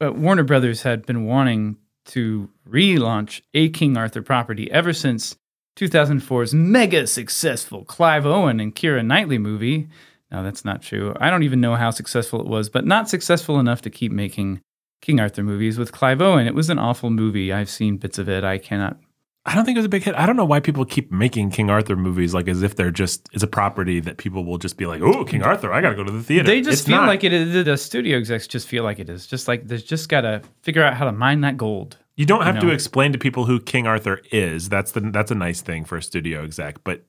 Warner 0.00 0.42
Brothers 0.42 0.82
had 0.82 1.06
been 1.06 1.24
wanting 1.24 1.76
to 2.06 2.50
relaunch 2.68 3.40
a 3.54 3.68
King 3.70 3.96
Arthur 3.96 4.22
property 4.22 4.70
ever 4.70 4.92
since 4.92 5.36
2004's 5.76 6.54
mega 6.54 7.06
successful 7.06 7.84
Clive 7.84 8.26
Owen 8.26 8.60
and 8.60 8.74
Keira 8.74 9.04
Knightley 9.04 9.38
movie. 9.38 9.88
No, 10.30 10.42
that's 10.42 10.64
not 10.64 10.82
true. 10.82 11.14
I 11.20 11.30
don't 11.30 11.42
even 11.42 11.60
know 11.60 11.76
how 11.76 11.90
successful 11.90 12.40
it 12.40 12.46
was, 12.46 12.68
but 12.68 12.86
not 12.86 13.08
successful 13.08 13.58
enough 13.58 13.82
to 13.82 13.90
keep 13.90 14.12
making 14.12 14.60
King 15.00 15.20
Arthur 15.20 15.42
movies 15.42 15.78
with 15.78 15.92
Clive 15.92 16.20
Owen. 16.20 16.46
It 16.46 16.54
was 16.54 16.70
an 16.70 16.78
awful 16.78 17.10
movie. 17.10 17.52
I've 17.52 17.70
seen 17.70 17.96
bits 17.96 18.18
of 18.18 18.28
it. 18.28 18.44
I 18.44 18.58
cannot. 18.58 18.98
I 19.46 19.54
don't 19.54 19.64
think 19.66 19.76
it 19.76 19.80
was 19.80 19.84
a 19.86 19.90
big 19.90 20.02
hit. 20.02 20.14
I 20.14 20.24
don't 20.24 20.36
know 20.36 20.44
why 20.46 20.60
people 20.60 20.84
keep 20.86 21.12
making 21.12 21.50
King 21.50 21.68
Arthur 21.68 21.96
movies 21.96 22.32
like 22.32 22.48
as 22.48 22.62
if 22.62 22.76
they're 22.76 22.90
just 22.90 23.28
it's 23.32 23.42
a 23.42 23.46
property 23.46 24.00
that 24.00 24.16
people 24.16 24.44
will 24.44 24.56
just 24.58 24.76
be 24.78 24.86
like, 24.86 25.02
"Oh, 25.02 25.24
King 25.24 25.42
Arthur, 25.42 25.70
I 25.72 25.80
got 25.82 25.90
to 25.90 25.96
go 25.96 26.04
to 26.04 26.10
the 26.12 26.22
theater." 26.22 26.46
They 26.46 26.60
just 26.62 26.80
It's 26.80 26.86
feel 26.88 26.96
not. 26.96 27.08
like 27.08 27.24
it 27.24 27.32
is. 27.34 27.64
The 27.64 27.76
studio 27.76 28.16
execs 28.16 28.46
just 28.46 28.66
feel 28.66 28.84
like 28.84 28.98
it 28.98 29.10
is. 29.10 29.26
Just 29.26 29.46
like 29.46 29.68
there's 29.68 29.84
just 29.84 30.08
got 30.08 30.22
to 30.22 30.40
figure 30.62 30.82
out 30.82 30.94
how 30.94 31.04
to 31.04 31.12
mine 31.12 31.42
that 31.42 31.56
gold. 31.58 31.98
You 32.16 32.24
don't 32.26 32.42
have 32.42 32.54
you 32.56 32.60
to 32.62 32.68
explain 32.70 33.12
to 33.12 33.18
people 33.18 33.44
who 33.44 33.60
King 33.60 33.86
Arthur 33.86 34.22
is. 34.32 34.68
That's 34.68 34.92
the 34.92 35.00
that's 35.00 35.30
a 35.30 35.34
nice 35.34 35.60
thing 35.60 35.84
for 35.84 35.96
a 35.98 36.02
studio 36.02 36.42
exec, 36.42 36.82
but 36.84 37.04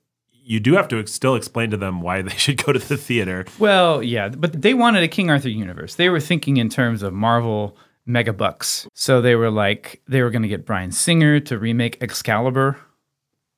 you 0.48 0.60
do 0.60 0.74
have 0.76 0.88
to 0.90 1.00
ex- 1.00 1.12
still 1.14 1.36
explain 1.36 1.72
to 1.72 1.78
them 1.78 2.02
why 2.02 2.22
they 2.24 2.36
should 2.36 2.62
go 2.64 2.74
to 2.74 2.80
the 2.80 2.98
theater. 2.98 3.46
Well, 3.60 4.04
yeah, 4.04 4.28
but 4.30 4.62
they 4.62 4.74
wanted 4.74 5.04
a 5.04 5.08
King 5.08 5.30
Arthur 5.30 5.50
universe. 5.50 5.96
They 5.96 6.10
were 6.10 6.20
thinking 6.20 6.58
in 6.58 6.68
terms 6.70 7.02
of 7.02 7.14
Marvel 7.14 7.78
mega 8.06 8.34
bucks. 8.34 8.88
So 8.94 9.22
they 9.22 9.36
were 9.36 9.52
like, 9.52 10.02
they 10.08 10.22
were 10.22 10.30
going 10.30 10.44
to 10.44 10.48
get 10.48 10.66
Bryan 10.66 10.92
Singer 10.92 11.40
to 11.42 11.58
remake 11.58 11.98
Excalibur 12.02 12.80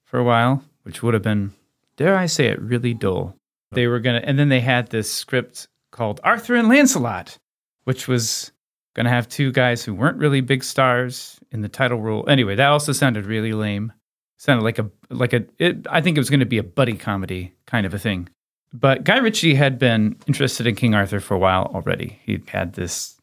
for 0.05 0.19
a 0.19 0.23
while, 0.23 0.63
which 0.83 1.03
would 1.03 1.13
have 1.13 1.23
been, 1.23 1.53
dare 1.97 2.15
I 2.15 2.27
say 2.27 2.47
it, 2.47 2.61
really 2.61 2.93
dull. 2.93 3.35
They 3.71 3.87
were 3.87 3.99
going 3.99 4.21
to, 4.21 4.27
and 4.27 4.39
then 4.39 4.49
they 4.49 4.61
had 4.61 4.89
this 4.89 5.11
script 5.11 5.67
called 5.91 6.21
Arthur 6.23 6.55
and 6.55 6.69
Lancelot, 6.69 7.37
which 7.83 8.07
was 8.07 8.51
going 8.93 9.05
to 9.05 9.09
have 9.09 9.27
two 9.27 9.51
guys 9.51 9.83
who 9.83 9.93
weren't 9.93 10.17
really 10.17 10.41
big 10.41 10.63
stars 10.63 11.39
in 11.51 11.61
the 11.61 11.69
title 11.69 11.99
role. 11.99 12.27
Anyway, 12.29 12.55
that 12.55 12.67
also 12.67 12.93
sounded 12.93 13.25
really 13.25 13.53
lame. 13.53 13.91
Sounded 14.37 14.63
like 14.63 14.79
a 14.79 14.89
like 15.09 15.33
a. 15.33 15.45
It, 15.57 15.87
I 15.89 15.99
think 15.99 16.15
it 16.15 16.19
was 16.19 16.29
going 16.29 16.41
to 16.41 16.45
be 16.45 16.59
a 16.59 16.63
buddy 16.63 16.93
comedy 16.93 17.55
kind 17.65 17.87
of 17.87 17.93
a 17.93 17.99
thing. 17.99 18.29
But 18.71 19.03
Guy 19.03 19.17
Ritchie 19.17 19.55
had 19.55 19.79
been 19.79 20.15
interested 20.27 20.67
in 20.67 20.75
King 20.75 20.93
Arthur 20.93 21.19
for 21.19 21.33
a 21.33 21.39
while 21.39 21.71
already. 21.73 22.19
He'd 22.23 22.47
had 22.49 22.73
this 22.73 23.16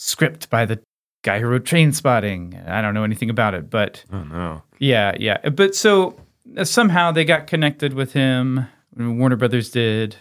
script 0.00 0.48
by 0.48 0.64
the 0.64 0.80
guy 1.22 1.38
who 1.38 1.46
wrote 1.46 1.64
Trainspotting. 1.64 2.66
I 2.68 2.80
don't 2.80 2.94
know 2.94 3.04
anything 3.04 3.28
about 3.30 3.52
it, 3.54 3.68
but 3.68 4.04
Oh 4.10 4.22
no. 4.24 4.62
yeah, 4.78 5.14
yeah. 5.20 5.48
But 5.50 5.74
so 5.74 6.16
uh, 6.56 6.64
somehow 6.64 7.12
they 7.12 7.24
got 7.24 7.46
connected 7.46 7.92
with 7.92 8.14
him. 8.14 8.66
Warner 8.96 9.36
Brothers 9.36 9.70
did, 9.70 10.16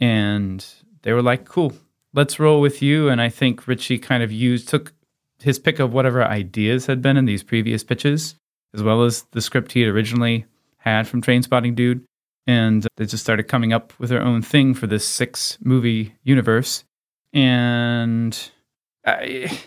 and 0.00 0.64
they 1.02 1.12
were 1.12 1.22
like, 1.22 1.44
"Cool, 1.46 1.72
let's 2.12 2.38
roll 2.38 2.60
with 2.60 2.82
you." 2.82 3.08
And 3.08 3.20
I 3.20 3.28
think 3.30 3.66
Ritchie 3.66 3.98
kind 3.98 4.22
of 4.22 4.30
used 4.30 4.68
took 4.68 4.92
his 5.40 5.58
pick 5.58 5.78
of 5.80 5.92
whatever 5.92 6.22
ideas 6.24 6.86
had 6.86 7.02
been 7.02 7.16
in 7.16 7.24
these 7.24 7.42
previous 7.42 7.82
pitches, 7.82 8.36
as 8.74 8.82
well 8.82 9.02
as 9.02 9.22
the 9.32 9.40
script 9.40 9.72
he 9.72 9.80
had 9.80 9.90
originally 9.90 10.44
had 10.78 11.08
from 11.08 11.20
Trainspotting 11.22 11.74
Dude, 11.74 12.04
and 12.46 12.86
they 12.96 13.06
just 13.06 13.22
started 13.24 13.44
coming 13.44 13.72
up 13.72 13.92
with 13.98 14.10
their 14.10 14.22
own 14.22 14.42
thing 14.42 14.74
for 14.74 14.86
this 14.86 15.06
six 15.06 15.58
movie 15.62 16.14
universe. 16.22 16.84
And 17.32 18.38
I, 19.04 19.60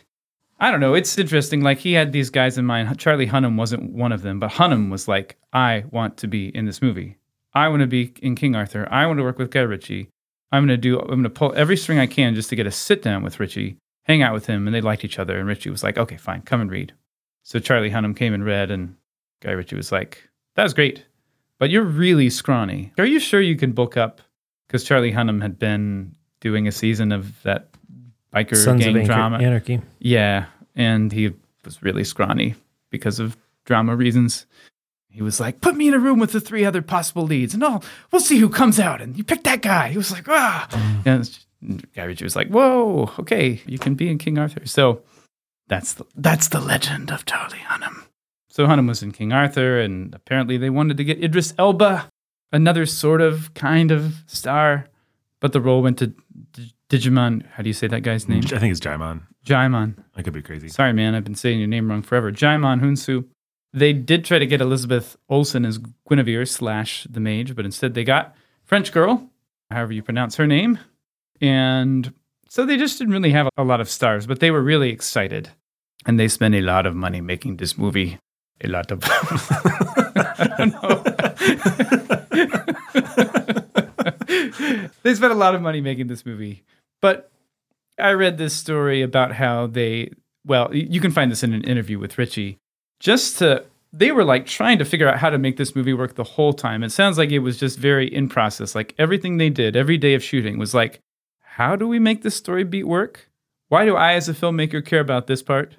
I 0.59 0.71
don't 0.71 0.79
know. 0.79 0.93
It's 0.93 1.17
interesting. 1.17 1.61
Like 1.61 1.79
he 1.79 1.93
had 1.93 2.11
these 2.11 2.29
guys 2.29 2.57
in 2.57 2.65
mind. 2.65 2.97
Charlie 2.97 3.27
Hunnam 3.27 3.57
wasn't 3.57 3.91
one 3.91 4.11
of 4.11 4.21
them, 4.21 4.39
but 4.39 4.51
Hunnam 4.51 4.89
was 4.89 5.07
like, 5.07 5.38
"I 5.51 5.83
want 5.91 6.17
to 6.17 6.27
be 6.27 6.47
in 6.55 6.65
this 6.65 6.81
movie. 6.81 7.17
I 7.53 7.67
want 7.67 7.81
to 7.81 7.88
be 7.88 8.13
in 8.21 8.36
King 8.36 8.55
Arthur. 8.55 8.88
I 8.89 9.05
want 9.05 9.19
to 9.19 9.23
work 9.23 9.38
with 9.38 9.51
Guy 9.51 9.61
Ritchie. 9.61 10.09
I'm 10.51 10.61
going 10.65 10.69
to 10.69 10.77
do. 10.77 10.99
I'm 10.99 11.07
going 11.07 11.23
to 11.23 11.29
pull 11.29 11.53
every 11.55 11.75
string 11.75 11.99
I 11.99 12.07
can 12.07 12.36
just 12.36 12.49
to 12.49 12.55
get 12.55 12.67
a 12.67 12.71
sit 12.71 13.01
down 13.01 13.23
with 13.23 13.39
Ritchie, 13.39 13.77
hang 14.03 14.21
out 14.21 14.33
with 14.33 14.45
him." 14.45 14.67
And 14.67 14.73
they 14.73 14.81
liked 14.81 15.03
each 15.03 15.19
other. 15.19 15.38
And 15.38 15.47
Ritchie 15.47 15.69
was 15.69 15.83
like, 15.83 15.97
"Okay, 15.97 16.17
fine, 16.17 16.41
come 16.41 16.61
and 16.61 16.71
read." 16.71 16.93
So 17.43 17.59
Charlie 17.59 17.91
Hunnam 17.91 18.15
came 18.15 18.33
and 18.33 18.45
read, 18.45 18.71
and 18.71 18.95
Guy 19.41 19.51
Ritchie 19.51 19.75
was 19.75 19.91
like, 19.91 20.29
"That 20.55 20.63
was 20.63 20.73
great, 20.73 21.05
but 21.59 21.69
you're 21.69 21.83
really 21.83 22.29
scrawny. 22.29 22.93
Are 22.97 23.05
you 23.05 23.19
sure 23.19 23.41
you 23.41 23.57
can 23.57 23.73
bulk 23.73 23.97
up?" 23.97 24.21
Because 24.67 24.83
Charlie 24.83 25.11
Hunnam 25.11 25.41
had 25.41 25.59
been 25.59 26.15
doing 26.39 26.67
a 26.67 26.71
season 26.71 27.11
of 27.11 27.43
that 27.43 27.69
biker 28.36 28.55
Sons 28.55 28.83
gang 28.83 28.97
of 28.97 29.05
drama. 29.05 29.38
Anarchy. 29.38 29.81
Yeah, 29.99 30.45
and 30.75 31.11
he 31.11 31.33
was 31.63 31.81
really 31.81 32.03
scrawny 32.03 32.55
because 32.89 33.19
of 33.19 33.38
drama 33.65 33.95
reasons. 33.95 34.45
He 35.09 35.21
was 35.21 35.39
like, 35.39 35.61
"Put 35.61 35.75
me 35.75 35.88
in 35.88 35.93
a 35.93 35.99
room 35.99 36.19
with 36.19 36.33
the 36.33 36.41
three 36.41 36.65
other 36.65 36.81
possible 36.81 37.23
leads, 37.23 37.53
and 37.53 37.63
I'll 37.63 37.83
we'll 38.11 38.21
see 38.21 38.38
who 38.38 38.49
comes 38.49 38.79
out." 38.79 39.01
And 39.01 39.17
you 39.17 39.23
pick 39.23 39.43
that 39.43 39.61
guy. 39.61 39.89
He 39.89 39.97
was 39.97 40.11
like, 40.11 40.27
"Ah," 40.27 40.67
and 41.05 41.21
it's 41.21 41.45
Guy 41.95 42.07
was 42.21 42.36
like, 42.36 42.49
"Whoa, 42.49 43.11
okay, 43.19 43.61
you 43.65 43.79
can 43.79 43.95
be 43.95 44.09
in 44.09 44.17
King 44.17 44.38
Arthur." 44.38 44.65
So 44.65 45.01
that's 45.67 45.93
the 45.93 46.05
that's 46.15 46.49
the 46.49 46.59
legend 46.59 47.11
of 47.11 47.25
Charlie 47.25 47.63
Hunnam. 47.67 48.05
So 48.49 48.67
Hunnam 48.67 48.88
was 48.88 49.01
in 49.01 49.11
King 49.11 49.33
Arthur, 49.33 49.79
and 49.79 50.13
apparently 50.13 50.57
they 50.57 50.69
wanted 50.69 50.97
to 50.97 51.03
get 51.03 51.23
Idris 51.23 51.53
Elba, 51.57 52.09
another 52.51 52.86
sort 52.86 53.21
of 53.21 53.53
kind 53.53 53.91
of 53.91 54.23
star, 54.27 54.88
but 55.39 55.53
the 55.53 55.61
role 55.61 55.81
went 55.81 55.97
to 55.99 56.13
D- 56.51 56.73
Digimon. 56.89 57.45
How 57.51 57.63
do 57.63 57.69
you 57.69 57.73
say 57.73 57.88
that 57.88 58.01
guy's 58.01 58.27
name? 58.27 58.43
I 58.45 58.59
think 58.59 58.71
it's 58.71 58.79
Jaimon. 58.79 59.23
Jaimon. 59.45 59.95
I 60.15 60.21
could 60.21 60.33
be 60.33 60.41
crazy. 60.41 60.67
Sorry, 60.69 60.93
man, 60.93 61.15
I've 61.15 61.23
been 61.23 61.36
saying 61.36 61.59
your 61.59 61.67
name 61.67 61.89
wrong 61.89 62.01
forever. 62.01 62.31
Djimon 62.31 62.81
Hounsou. 62.81 63.25
They 63.73 63.91
did 63.91 64.23
try 64.23 64.39
to 64.39 64.45
get 64.45 64.61
Elizabeth 64.61 65.17
Olsen 65.29 65.65
as 65.65 65.79
Guinevere 66.09 66.45
slash 66.47 67.05
the 67.09 67.19
mage, 67.19 67.55
but 67.55 67.65
instead 67.65 67.93
they 67.93 68.03
got 68.05 68.33
French 68.63 68.91
girl, 68.91 69.29
however 69.69 69.91
you 69.93 70.01
pronounce 70.01 70.38
her 70.38 70.47
name, 70.47 70.79
And 71.41 72.13
so 72.49 72.65
they 72.65 72.77
just 72.77 72.97
didn't 72.97 73.13
really 73.13 73.31
have 73.31 73.49
a 73.57 73.63
lot 73.63 73.81
of 73.81 73.89
stars, 73.89 74.25
but 74.27 74.39
they 74.39 74.49
were 74.49 74.61
really 74.61 74.89
excited. 74.91 75.49
And 76.05 76.17
they 76.19 76.27
spent 76.29 76.55
a 76.55 76.61
lot 76.61 76.86
of 76.86 76.95
money 76.95 77.19
making 77.19 77.57
this 77.57 77.77
movie. 77.77 78.17
A 78.63 78.67
lot 78.67 78.91
of. 78.91 78.99
I 79.03 80.55
don't 80.57 80.71
know. 80.71 81.03
they 85.03 85.15
spent 85.15 85.33
a 85.33 85.36
lot 85.36 85.55
of 85.55 85.61
money 85.61 85.81
making 85.81 86.07
this 86.07 86.25
movie. 86.25 86.63
But 87.05 87.29
I 87.99 88.13
read 88.13 88.39
this 88.39 88.55
story 88.55 89.03
about 89.03 89.33
how 89.33 89.67
they, 89.67 90.09
well, 90.43 90.73
you 90.73 90.99
can 90.99 91.11
find 91.11 91.31
this 91.31 91.43
in 91.43 91.53
an 91.53 91.63
interview 91.63 91.99
with 91.99 92.17
Ritchie, 92.17 92.57
just 92.99 93.37
to, 93.37 93.63
they 93.93 94.11
were 94.11 94.23
like 94.23 94.47
trying 94.47 94.79
to 94.79 94.85
figure 94.85 95.07
out 95.07 95.19
how 95.19 95.29
to 95.29 95.37
make 95.37 95.57
this 95.57 95.75
movie 95.75 95.93
work 95.93 96.15
the 96.15 96.23
whole 96.23 96.51
time. 96.51 96.81
It 96.81 96.89
sounds 96.89 97.19
like 97.19 97.29
it 97.29 97.45
was 97.45 97.59
just 97.59 97.77
very 97.77 98.11
in 98.11 98.27
process. 98.27 98.73
Like 98.73 98.95
everything 98.97 99.37
they 99.37 99.51
did, 99.51 99.75
every 99.75 99.99
day 99.99 100.15
of 100.15 100.23
shooting 100.23 100.57
was 100.57 100.73
like, 100.73 100.99
how 101.43 101.75
do 101.75 101.87
we 101.87 101.99
make 101.99 102.23
this 102.23 102.33
story 102.33 102.63
beat 102.63 102.87
work? 102.87 103.29
Why 103.67 103.85
do 103.85 103.95
I, 103.95 104.13
as 104.13 104.27
a 104.27 104.33
filmmaker, 104.33 104.83
care 104.83 104.99
about 104.99 105.27
this 105.27 105.43
part? 105.43 105.75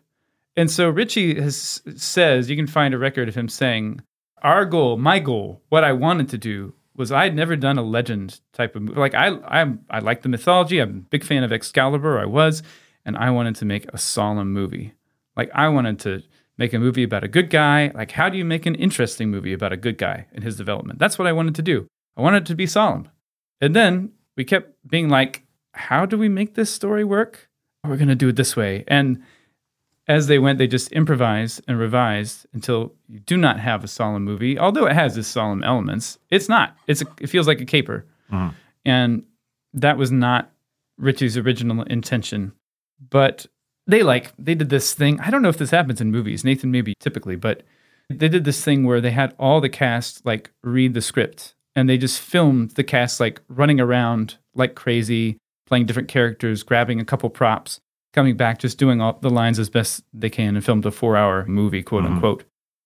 And 0.55 0.71
so 0.71 0.89
Ritchie 0.89 1.41
has, 1.41 1.83
says, 1.97 2.49
you 2.49 2.55
can 2.55 2.69
find 2.69 2.95
a 2.95 2.99
record 2.99 3.29
of 3.29 3.35
him 3.35 3.49
saying, 3.49 4.01
Our 4.45 4.65
goal, 4.65 4.97
my 4.97 5.19
goal, 5.19 5.61
what 5.71 5.83
I 5.83 5.93
wanted 5.93 6.29
to 6.29 6.39
do 6.39 6.75
was 6.97 7.13
I 7.13 7.25
had 7.25 7.35
never 7.35 7.57
done 7.57 7.79
a 7.79 7.83
legend 7.83 8.41
type 8.53 8.77
of 8.77 8.83
movie. 8.83 8.99
Like 8.99 9.15
I, 9.15 9.29
I, 9.29 9.75
I 9.91 9.99
like 10.01 10.23
the 10.23 10.29
mythology. 10.29 10.79
I'm 10.79 10.91
a 10.91 11.11
big 11.11 11.25
fan 11.25 11.45
of 11.45 11.53
Excalibur. 11.53 12.19
I 12.19 12.25
was, 12.25 12.63
and 13.05 13.17
I 13.17 13.31
wanted 13.31 13.57
to 13.57 13.65
make 13.65 13.87
a 13.93 13.99
solemn 13.99 14.53
movie. 14.53 14.95
Like 15.37 15.51
I 15.55 15.69
wanted 15.69 15.99
to 16.01 16.23
make 16.59 16.73
a 16.73 16.79
movie 16.79 17.03
about 17.03 17.25
a 17.25 17.29
good 17.29 17.51
guy. 17.51 17.91
Like 17.95 18.13
how 18.13 18.29
do 18.29 18.39
you 18.39 18.45
make 18.45 18.67
an 18.67 18.75
interesting 18.75 19.31
movie 19.31 19.53
about 19.53 19.73
a 19.73 19.77
good 19.77 19.99
guy 19.99 20.27
and 20.33 20.43
his 20.43 20.57
development? 20.57 20.99
That's 20.99 21.19
what 21.19 21.29
I 21.29 21.33
wanted 21.33 21.55
to 21.57 21.63
do. 21.63 21.87
I 22.17 22.23
wanted 22.23 22.45
it 22.45 22.47
to 22.47 22.55
be 22.55 22.67
solemn. 22.67 23.09
And 23.61 23.77
then 23.77 24.13
we 24.37 24.45
kept 24.45 24.75
being 24.87 25.09
like, 25.09 25.43
how 25.73 26.07
do 26.07 26.17
we 26.17 26.29
make 26.29 26.55
this 26.55 26.71
story 26.71 27.05
work? 27.05 27.49
We're 27.85 27.97
going 27.97 28.09
to 28.09 28.15
do 28.15 28.29
it 28.29 28.37
this 28.37 28.57
way. 28.57 28.85
And 28.89 29.23
as 30.09 30.29
they 30.29 30.39
went, 30.39 30.59
they 30.59 30.67
just 30.67 30.93
improvised 30.93 31.63
and 31.67 31.79
revised 31.79 32.47
until 32.53 32.93
you 33.09 33.19
do 33.21 33.37
not 33.37 33.59
have 33.59 33.83
a 33.83 33.89
solemn 33.89 34.25
movie. 34.25 34.59
Although 34.59 34.87
it 34.87 34.93
has 34.93 35.17
its 35.17 35.29
solemn 35.29 35.65
elements, 35.65 36.19
it's 36.31 36.49
not. 36.49 36.77
It's 36.87 37.03
a, 37.03 37.07
it 37.21 37.29
feels 37.29 37.47
like 37.47 37.61
a 37.61 37.65
caper, 37.65 38.07
mm-hmm. 38.31 38.55
and 38.85 39.25
that 39.75 39.99
was 39.99 40.13
not 40.13 40.53
Ritchie's 40.97 41.37
original 41.37 41.83
intention. 41.85 42.53
But 43.11 43.47
they 43.87 44.03
like 44.03 44.33
they 44.39 44.55
did 44.55 44.71
this 44.71 44.95
thing. 44.95 45.21
I 45.21 45.31
don't 45.31 45.43
know 45.43 45.49
if 45.49 45.59
this 45.59 45.71
happens 45.71 46.01
in 46.01 46.13
movies. 46.13 46.45
Nathan 46.45 46.71
maybe 46.71 46.95
typically, 47.01 47.37
but 47.37 47.63
they 48.09 48.29
did 48.29 48.45
this 48.45 48.65
thing 48.65 48.85
where 48.85 49.01
they 49.01 49.11
had 49.11 49.35
all 49.39 49.61
the 49.61 49.69
cast 49.69 50.25
like 50.25 50.53
read 50.63 50.95
the 50.95 51.03
script, 51.03 51.55
and 51.75 51.89
they 51.89 51.99
just 51.99 52.21
filmed 52.21 52.73
the 52.73 52.85
cast 52.85 53.19
like 53.19 53.41
running 53.49 53.81
around 53.81 54.37
like 54.55 54.77
crazy, 54.77 55.39
playing 55.67 55.87
different 55.87 56.09
characters, 56.09 56.63
grabbing 56.63 57.01
a 57.01 57.05
couple 57.05 57.29
props 57.29 57.81
coming 58.17 58.37
back, 58.37 58.59
just 58.59 58.79
doing 58.79 59.01
all 59.01 59.19
the 59.21 59.31
lines 59.31 59.61
as 59.61 59.71
best 59.71 60.03
they 60.13 60.31
can, 60.31 60.57
and 60.57 60.65
filmed 60.65 60.85
a 60.87 60.91
four-hour 60.91 61.45
movie, 61.47 61.83
quote 61.83 62.03
mm-hmm. 62.03 62.15
unquote, 62.15 62.45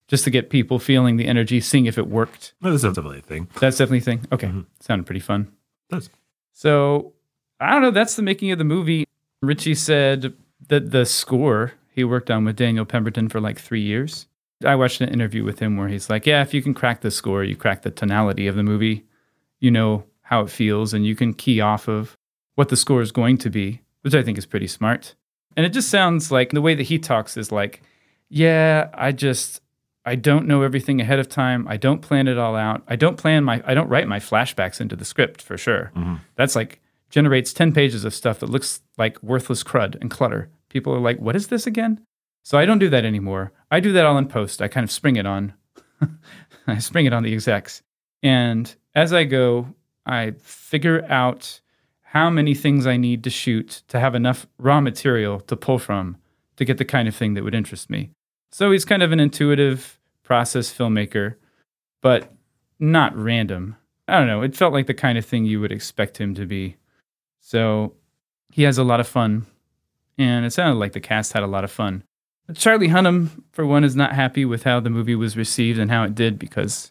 just 0.08 0.24
to 0.24 0.30
get 0.30 0.50
people 0.50 0.78
feeling 0.78 1.16
the 1.16 1.26
energy, 1.26 1.60
seeing 1.60 1.86
if 1.86 1.96
it 1.96 2.08
worked. 2.08 2.52
That's 2.60 2.82
definitely 2.82 3.20
a 3.20 3.22
thing. 3.22 3.48
That's 3.60 3.78
definitely 3.78 3.98
a 3.98 4.02
thing. 4.02 4.26
Okay, 4.32 4.48
mm-hmm. 4.48 4.62
sounded 4.80 5.06
pretty 5.06 5.20
fun. 5.20 5.52
Does. 5.88 6.10
So 6.52 7.14
I 7.60 7.70
don't 7.70 7.82
know. 7.82 7.92
That's 7.92 8.16
the 8.16 8.22
making 8.22 8.50
of 8.50 8.58
the 8.58 8.64
movie. 8.64 9.06
Ritchie 9.40 9.76
said 9.76 10.34
that 10.68 10.90
the 10.90 11.06
score 11.06 11.72
he 11.92 12.04
worked 12.04 12.30
on 12.30 12.44
with 12.44 12.56
Daniel 12.56 12.84
Pemberton 12.84 13.28
for 13.28 13.40
like 13.40 13.58
three 13.58 13.80
years. 13.80 14.26
I 14.64 14.74
watched 14.74 15.00
an 15.00 15.08
interview 15.08 15.44
with 15.44 15.60
him 15.60 15.76
where 15.76 15.88
he's 15.88 16.10
like, 16.10 16.26
"Yeah, 16.26 16.42
if 16.42 16.52
you 16.52 16.60
can 16.60 16.74
crack 16.74 17.00
the 17.00 17.10
score, 17.10 17.44
you 17.44 17.56
crack 17.56 17.82
the 17.82 17.90
tonality 17.90 18.46
of 18.46 18.56
the 18.56 18.62
movie. 18.62 19.06
You 19.60 19.70
know 19.70 20.04
how 20.22 20.42
it 20.42 20.50
feels, 20.50 20.92
and 20.92 21.06
you 21.06 21.14
can 21.14 21.34
key 21.34 21.60
off 21.60 21.88
of 21.88 22.16
what 22.56 22.68
the 22.68 22.76
score 22.76 23.00
is 23.00 23.12
going 23.12 23.38
to 23.38 23.48
be." 23.48 23.80
Which 24.02 24.14
I 24.14 24.22
think 24.22 24.38
is 24.38 24.46
pretty 24.46 24.66
smart. 24.66 25.14
And 25.56 25.66
it 25.66 25.70
just 25.70 25.90
sounds 25.90 26.30
like 26.30 26.50
the 26.50 26.62
way 26.62 26.74
that 26.74 26.84
he 26.84 26.98
talks 26.98 27.36
is 27.36 27.50
like, 27.50 27.82
yeah, 28.28 28.88
I 28.94 29.12
just 29.12 29.60
I 30.04 30.14
don't 30.14 30.46
know 30.46 30.62
everything 30.62 31.00
ahead 31.00 31.18
of 31.18 31.28
time. 31.28 31.66
I 31.68 31.76
don't 31.76 32.00
plan 32.00 32.28
it 32.28 32.38
all 32.38 32.56
out. 32.56 32.82
I 32.88 32.96
don't 32.96 33.16
plan 33.16 33.44
my 33.44 33.62
I 33.66 33.74
don't 33.74 33.88
write 33.88 34.08
my 34.08 34.18
flashbacks 34.18 34.80
into 34.80 34.96
the 34.96 35.04
script 35.04 35.42
for 35.42 35.58
sure. 35.58 35.92
Mm-hmm. 35.94 36.16
That's 36.36 36.56
like 36.56 36.80
generates 37.10 37.52
10 37.52 37.72
pages 37.72 38.04
of 38.04 38.14
stuff 38.14 38.38
that 38.38 38.48
looks 38.48 38.80
like 38.96 39.22
worthless 39.22 39.64
crud 39.64 40.00
and 40.00 40.10
clutter. 40.10 40.48
People 40.68 40.94
are 40.94 41.00
like, 41.00 41.18
"What 41.18 41.34
is 41.34 41.48
this 41.48 41.66
again?" 41.66 42.00
So 42.44 42.56
I 42.56 42.64
don't 42.64 42.78
do 42.78 42.88
that 42.88 43.04
anymore. 43.04 43.52
I 43.70 43.80
do 43.80 43.92
that 43.92 44.06
all 44.06 44.16
in 44.16 44.26
post. 44.26 44.62
I 44.62 44.68
kind 44.68 44.84
of 44.84 44.90
spring 44.90 45.16
it 45.16 45.26
on. 45.26 45.54
I 46.66 46.78
spring 46.78 47.06
it 47.06 47.12
on 47.12 47.22
the 47.22 47.32
execs. 47.32 47.82
And 48.22 48.74
as 48.94 49.12
I 49.12 49.24
go, 49.24 49.74
I 50.06 50.32
figure 50.40 51.04
out 51.08 51.60
how 52.10 52.28
many 52.28 52.54
things 52.56 52.88
I 52.88 52.96
need 52.96 53.22
to 53.22 53.30
shoot 53.30 53.82
to 53.86 54.00
have 54.00 54.16
enough 54.16 54.44
raw 54.58 54.80
material 54.80 55.38
to 55.42 55.54
pull 55.54 55.78
from 55.78 56.16
to 56.56 56.64
get 56.64 56.76
the 56.76 56.84
kind 56.84 57.06
of 57.06 57.14
thing 57.14 57.34
that 57.34 57.44
would 57.44 57.54
interest 57.54 57.88
me. 57.88 58.10
So 58.50 58.72
he's 58.72 58.84
kind 58.84 59.04
of 59.04 59.12
an 59.12 59.20
intuitive 59.20 60.00
process 60.24 60.76
filmmaker, 60.76 61.36
but 62.02 62.32
not 62.80 63.16
random. 63.16 63.76
I 64.08 64.18
don't 64.18 64.26
know. 64.26 64.42
It 64.42 64.56
felt 64.56 64.72
like 64.72 64.88
the 64.88 64.94
kind 64.94 65.18
of 65.18 65.24
thing 65.24 65.44
you 65.44 65.60
would 65.60 65.70
expect 65.70 66.20
him 66.20 66.34
to 66.34 66.46
be. 66.46 66.74
So 67.38 67.94
he 68.50 68.64
has 68.64 68.76
a 68.76 68.82
lot 68.82 68.98
of 68.98 69.06
fun, 69.06 69.46
and 70.18 70.44
it 70.44 70.50
sounded 70.50 70.80
like 70.80 70.94
the 70.94 71.00
cast 71.00 71.32
had 71.32 71.44
a 71.44 71.46
lot 71.46 71.62
of 71.62 71.70
fun. 71.70 72.02
Charlie 72.54 72.88
Hunnam, 72.88 73.28
for 73.52 73.64
one, 73.64 73.84
is 73.84 73.94
not 73.94 74.14
happy 74.16 74.44
with 74.44 74.64
how 74.64 74.80
the 74.80 74.90
movie 74.90 75.14
was 75.14 75.36
received 75.36 75.78
and 75.78 75.92
how 75.92 76.02
it 76.02 76.16
did 76.16 76.40
because 76.40 76.90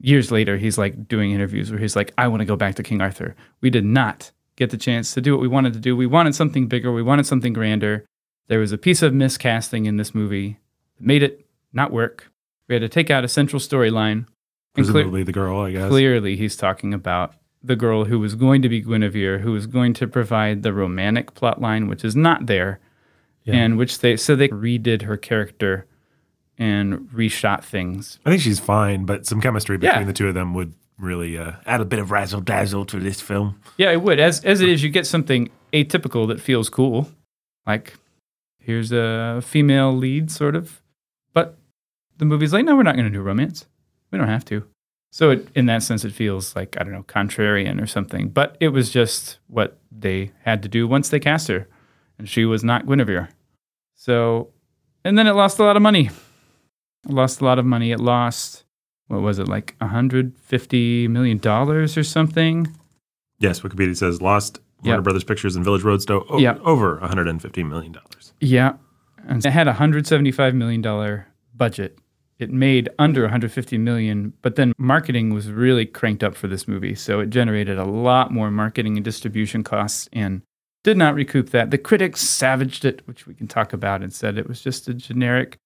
years 0.00 0.30
later 0.30 0.56
he's 0.56 0.78
like 0.78 1.06
doing 1.06 1.32
interviews 1.32 1.70
where 1.70 1.78
he's 1.78 1.94
like, 1.94 2.14
I 2.16 2.28
want 2.28 2.40
to 2.40 2.46
go 2.46 2.56
back 2.56 2.76
to 2.76 2.82
King 2.82 3.02
Arthur. 3.02 3.36
We 3.60 3.68
did 3.68 3.84
not 3.84 4.32
get 4.56 4.70
the 4.70 4.76
chance 4.76 5.12
to 5.14 5.20
do 5.20 5.32
what 5.32 5.40
we 5.40 5.48
wanted 5.48 5.72
to 5.74 5.78
do. 5.80 5.96
We 5.96 6.06
wanted 6.06 6.34
something 6.34 6.66
bigger, 6.66 6.92
we 6.92 7.02
wanted 7.02 7.26
something 7.26 7.52
grander. 7.52 8.04
There 8.48 8.58
was 8.58 8.72
a 8.72 8.78
piece 8.78 9.02
of 9.02 9.12
miscasting 9.12 9.86
in 9.86 9.96
this 9.96 10.14
movie 10.14 10.58
that 10.96 11.06
made 11.06 11.22
it 11.22 11.46
not 11.72 11.92
work. 11.92 12.30
We 12.68 12.74
had 12.74 12.82
to 12.82 12.88
take 12.88 13.10
out 13.10 13.24
a 13.24 13.28
central 13.28 13.60
storyline. 13.60 14.26
Clear- 14.74 14.84
Presumably 14.84 15.22
the 15.22 15.32
girl, 15.32 15.60
I 15.60 15.72
guess. 15.72 15.88
clearly 15.88 16.36
he's 16.36 16.56
talking 16.56 16.92
about 16.94 17.34
the 17.62 17.76
girl 17.76 18.04
who 18.04 18.18
was 18.20 18.34
going 18.34 18.62
to 18.62 18.68
be 18.68 18.80
Guinevere, 18.80 19.38
who 19.40 19.52
was 19.52 19.66
going 19.66 19.92
to 19.94 20.06
provide 20.06 20.62
the 20.62 20.72
romantic 20.72 21.34
plot 21.34 21.60
line, 21.60 21.88
which 21.88 22.04
is 22.04 22.14
not 22.14 22.46
there, 22.46 22.78
and 23.46 23.76
which 23.78 24.00
they 24.00 24.16
so 24.16 24.34
they 24.36 24.48
redid 24.48 25.02
her 25.02 25.16
character 25.16 25.86
and 26.58 27.08
reshot 27.14 27.62
things. 27.64 28.18
I 28.24 28.30
think 28.30 28.42
she's 28.42 28.60
fine, 28.60 29.04
but 29.04 29.26
some 29.26 29.40
chemistry 29.40 29.76
between 29.78 30.00
Yeah. 30.00 30.06
the 30.06 30.12
two 30.12 30.28
of 30.28 30.34
them 30.34 30.54
would 30.54 30.74
really 30.98 31.36
uh, 31.36 31.52
add 31.66 31.80
a 31.80 31.84
bit 31.84 31.98
of 31.98 32.10
razzle 32.10 32.40
dazzle 32.40 32.84
to 32.86 32.98
this 33.00 33.20
film. 33.20 33.60
Yeah, 33.76 33.92
it 33.92 34.02
would. 34.02 34.18
As 34.18 34.44
as 34.44 34.60
it 34.60 34.68
is, 34.68 34.82
you 34.82 34.90
get 34.90 35.06
something 35.06 35.50
atypical 35.72 36.28
that 36.28 36.40
feels 36.40 36.68
cool. 36.68 37.10
Like 37.66 37.94
here's 38.60 38.92
a 38.92 39.40
female 39.44 39.94
lead, 39.94 40.30
sort 40.30 40.56
of. 40.56 40.82
But 41.32 41.56
the 42.18 42.24
movie's 42.24 42.52
like, 42.52 42.64
no, 42.64 42.76
we're 42.76 42.82
not 42.82 42.96
going 42.96 43.06
to 43.06 43.12
do 43.12 43.22
romance. 43.22 43.66
We 44.10 44.18
don't 44.18 44.28
have 44.28 44.44
to. 44.46 44.64
So 45.12 45.30
it, 45.30 45.48
in 45.54 45.66
that 45.66 45.82
sense, 45.82 46.04
it 46.04 46.12
feels 46.12 46.54
like 46.54 46.76
I 46.78 46.84
don't 46.84 46.92
know, 46.92 47.04
contrarian 47.04 47.80
or 47.80 47.86
something. 47.86 48.28
But 48.28 48.56
it 48.60 48.68
was 48.68 48.90
just 48.90 49.38
what 49.46 49.78
they 49.90 50.32
had 50.42 50.62
to 50.64 50.68
do 50.68 50.86
once 50.86 51.08
they 51.08 51.20
cast 51.20 51.48
her, 51.48 51.68
and 52.18 52.28
she 52.28 52.44
was 52.44 52.62
not 52.62 52.86
Guinevere. 52.86 53.30
So, 53.94 54.50
and 55.04 55.16
then 55.16 55.26
it 55.26 55.32
lost 55.32 55.58
a 55.58 55.64
lot 55.64 55.76
of 55.76 55.82
money. 55.82 56.10
It 57.08 57.12
lost 57.12 57.40
a 57.40 57.44
lot 57.44 57.58
of 57.58 57.64
money. 57.64 57.92
It 57.92 58.00
lost 58.00 58.65
what 59.08 59.20
was 59.22 59.38
it 59.38 59.48
like 59.48 59.74
150 59.80 61.08
million 61.08 61.38
dollars 61.38 61.96
or 61.96 62.04
something? 62.04 62.66
Yes, 63.38 63.60
Wikipedia 63.60 63.96
says 63.96 64.20
lost 64.22 64.58
Warner 64.82 64.98
Yep. 64.98 65.04
Brothers 65.04 65.24
Pictures 65.24 65.56
and 65.56 65.64
Village 65.64 65.82
Roadshow 65.82 66.24
o- 66.28 66.38
Yep. 66.38 66.60
over 66.64 66.98
150 67.00 67.62
million 67.64 67.92
dollars. 67.92 68.32
Yeah. 68.40 68.74
And 69.28 69.44
it 69.44 69.50
had 69.50 69.66
a 69.68 69.72
$175 69.74 70.54
million 70.54 71.24
budget. 71.54 71.98
It 72.38 72.50
made 72.52 72.88
under 72.98 73.22
150 73.22 73.78
million, 73.78 74.34
but 74.42 74.56
then 74.56 74.72
marketing 74.78 75.32
was 75.32 75.50
really 75.50 75.86
cranked 75.86 76.22
up 76.22 76.36
for 76.36 76.46
this 76.48 76.68
movie. 76.68 76.94
So 76.94 77.20
it 77.20 77.30
generated 77.30 77.78
a 77.78 77.84
lot 77.84 78.30
more 78.30 78.50
marketing 78.50 78.96
and 78.96 79.04
distribution 79.04 79.64
costs 79.64 80.08
and 80.12 80.42
did 80.84 80.96
not 80.96 81.14
recoup 81.14 81.50
that. 81.50 81.70
The 81.70 81.78
critics 81.78 82.20
savaged 82.20 82.84
it, 82.84 83.02
which 83.06 83.26
we 83.26 83.34
can 83.34 83.48
talk 83.48 83.72
about, 83.72 84.02
and 84.02 84.12
said 84.12 84.36
it 84.38 84.46
was 84.48 84.60
just 84.60 84.86
a 84.86 84.94
generic, 84.94 85.56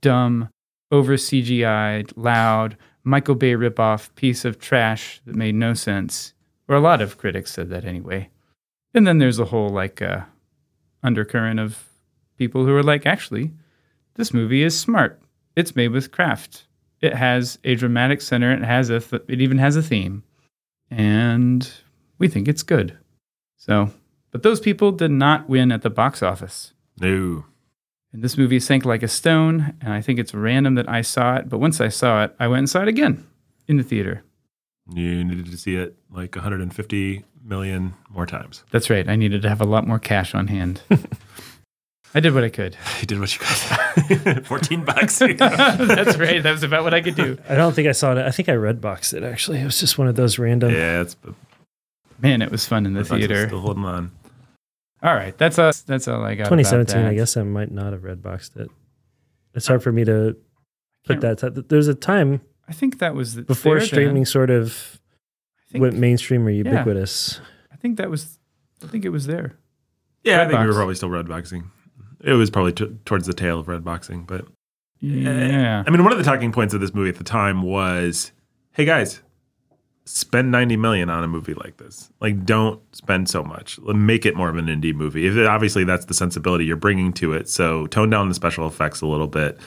dumb, 0.00 0.48
over 0.92 1.14
CGI'd, 1.16 2.16
loud, 2.16 2.76
Michael 3.04 3.34
Bay 3.34 3.54
ripoff 3.54 4.14
piece 4.14 4.44
of 4.44 4.58
trash 4.58 5.20
that 5.24 5.34
made 5.34 5.54
no 5.54 5.74
sense. 5.74 6.34
Or 6.68 6.76
a 6.76 6.80
lot 6.80 7.00
of 7.00 7.18
critics 7.18 7.52
said 7.52 7.70
that 7.70 7.84
anyway. 7.84 8.30
And 8.94 9.06
then 9.06 9.18
there's 9.18 9.38
a 9.38 9.46
whole 9.46 9.70
like 9.70 10.02
uh, 10.02 10.22
undercurrent 11.02 11.60
of 11.60 11.88
people 12.36 12.64
who 12.64 12.74
are 12.74 12.82
like, 12.82 13.06
actually, 13.06 13.52
this 14.14 14.34
movie 14.34 14.62
is 14.62 14.78
smart. 14.78 15.20
It's 15.56 15.76
made 15.76 15.88
with 15.88 16.12
craft. 16.12 16.66
It 17.00 17.14
has 17.14 17.58
a 17.64 17.74
dramatic 17.74 18.20
center. 18.20 18.52
It 18.52 18.62
has 18.62 18.90
a. 18.90 19.00
Th- 19.00 19.22
it 19.28 19.40
even 19.40 19.58
has 19.58 19.76
a 19.76 19.82
theme, 19.82 20.22
and 20.90 21.70
we 22.18 22.28
think 22.28 22.46
it's 22.46 22.62
good. 22.62 22.98
So, 23.56 23.90
but 24.30 24.42
those 24.42 24.60
people 24.60 24.92
did 24.92 25.10
not 25.10 25.48
win 25.48 25.72
at 25.72 25.82
the 25.82 25.90
box 25.90 26.22
office. 26.22 26.72
No. 27.00 27.44
And 28.12 28.24
this 28.24 28.36
movie 28.36 28.58
sank 28.58 28.84
like 28.84 29.02
a 29.02 29.08
stone, 29.08 29.74
and 29.80 29.92
I 29.92 30.00
think 30.00 30.18
it's 30.18 30.34
random 30.34 30.74
that 30.74 30.88
I 30.88 31.00
saw 31.02 31.36
it. 31.36 31.48
But 31.48 31.58
once 31.58 31.80
I 31.80 31.88
saw 31.88 32.24
it, 32.24 32.34
I 32.40 32.48
went 32.48 32.58
and 32.60 32.70
saw 32.70 32.82
it 32.82 32.88
again 32.88 33.26
in 33.68 33.76
the 33.76 33.84
theater. 33.84 34.24
You 34.92 35.22
needed 35.24 35.46
to 35.46 35.56
see 35.56 35.76
it 35.76 35.96
like 36.10 36.34
150 36.34 37.24
million 37.44 37.94
more 38.08 38.26
times. 38.26 38.64
That's 38.72 38.90
right. 38.90 39.08
I 39.08 39.14
needed 39.14 39.42
to 39.42 39.48
have 39.48 39.60
a 39.60 39.64
lot 39.64 39.86
more 39.86 40.00
cash 40.00 40.34
on 40.34 40.48
hand. 40.48 40.82
I 42.12 42.18
did 42.18 42.34
what 42.34 42.42
I 42.42 42.48
could. 42.48 42.76
You 43.00 43.06
did 43.06 43.20
what 43.20 43.32
you 43.32 43.40
could. 43.40 44.46
14 44.46 44.84
bucks. 44.84 45.18
That's 45.20 46.18
right. 46.18 46.42
That 46.42 46.50
was 46.50 46.64
about 46.64 46.82
what 46.82 46.92
I 46.92 47.00
could 47.00 47.14
do. 47.14 47.38
I 47.48 47.54
don't 47.54 47.72
think 47.72 47.86
I 47.86 47.92
saw 47.92 48.12
it. 48.12 48.18
I 48.18 48.32
think 48.32 48.48
I 48.48 48.54
red 48.54 48.80
boxed 48.80 49.14
it 49.14 49.22
actually. 49.22 49.60
It 49.60 49.64
was 49.64 49.78
just 49.78 49.96
one 49.98 50.08
of 50.08 50.16
those 50.16 50.36
random. 50.38 50.72
yeah, 50.72 51.02
it's 51.02 51.16
Man, 52.20 52.42
it 52.42 52.50
was 52.50 52.66
fun 52.66 52.84
in 52.84 52.92
the 52.92 53.00
Redbox 53.00 53.08
theater. 53.18 53.46
Still 53.46 53.60
holding 53.60 53.84
on. 53.84 54.10
All 55.02 55.14
right, 55.14 55.36
that's 55.38 55.58
us. 55.58 55.80
That's 55.82 56.06
all 56.08 56.22
I 56.22 56.34
got. 56.34 56.44
2017. 56.44 57.04
I 57.04 57.14
guess 57.14 57.36
I 57.36 57.42
might 57.42 57.70
not 57.70 57.92
have 57.92 58.04
red 58.04 58.22
boxed 58.22 58.56
it. 58.56 58.70
It's 59.54 59.66
hard 59.66 59.82
for 59.82 59.92
me 59.92 60.04
to 60.04 60.36
put 61.06 61.20
Can't- 61.20 61.38
that. 61.38 61.68
There's 61.68 61.88
a 61.88 61.94
time 61.94 62.40
I 62.68 62.72
think 62.72 62.98
that 62.98 63.14
was 63.14 63.34
the- 63.34 63.42
before 63.42 63.72
there 63.74 63.80
then. 63.80 63.86
streaming 63.88 64.24
sort 64.26 64.50
of 64.50 65.00
think, 65.70 65.80
went 65.82 65.96
mainstream 65.96 66.46
or 66.46 66.50
ubiquitous. 66.50 67.40
I 67.72 67.76
think 67.76 67.96
that 67.96 68.10
was. 68.10 68.38
I 68.84 68.86
think 68.86 69.04
it 69.04 69.08
was 69.10 69.26
there. 69.26 69.54
Yeah, 70.22 70.42
I 70.42 70.48
think 70.48 70.60
we 70.60 70.66
were 70.66 70.74
probably 70.74 70.94
still 70.94 71.10
red 71.10 71.28
boxing. 71.28 71.70
It 72.22 72.34
was 72.34 72.50
probably 72.50 72.72
t- 72.72 72.96
towards 73.06 73.26
the 73.26 73.32
tail 73.32 73.58
of 73.58 73.68
red 73.68 73.82
boxing, 73.84 74.24
but 74.24 74.44
Yeah. 75.00 75.82
I 75.86 75.90
mean, 75.90 76.02
one 76.04 76.12
of 76.12 76.18
the 76.18 76.24
talking 76.24 76.52
points 76.52 76.74
of 76.74 76.80
this 76.82 76.92
movie 76.94 77.08
at 77.08 77.16
the 77.16 77.24
time 77.24 77.62
was, 77.62 78.32
"Hey 78.72 78.84
guys, 78.84 79.22
spend 80.18 80.50
90 80.50 80.76
million 80.76 81.08
on 81.10 81.22
a 81.22 81.28
movie 81.28 81.54
like 81.54 81.76
this. 81.76 82.10
Like, 82.20 82.44
don't 82.44 82.80
spend 82.94 83.28
so 83.28 83.42
much. 83.42 83.78
Make 83.80 84.26
it 84.26 84.36
more 84.36 84.48
of 84.48 84.56
an 84.56 84.66
indie 84.66 84.94
movie. 84.94 85.26
If 85.26 85.36
obviously 85.48 85.84
that's 85.84 86.06
the 86.06 86.14
sensibility 86.14 86.64
you're 86.64 86.76
bringing 86.76 87.12
to 87.14 87.32
it. 87.32 87.48
So 87.48 87.86
tone 87.86 88.10
down 88.10 88.28
the 88.28 88.34
special 88.34 88.66
effects 88.66 89.00
a 89.00 89.06
little 89.06 89.28
bit, 89.28 89.58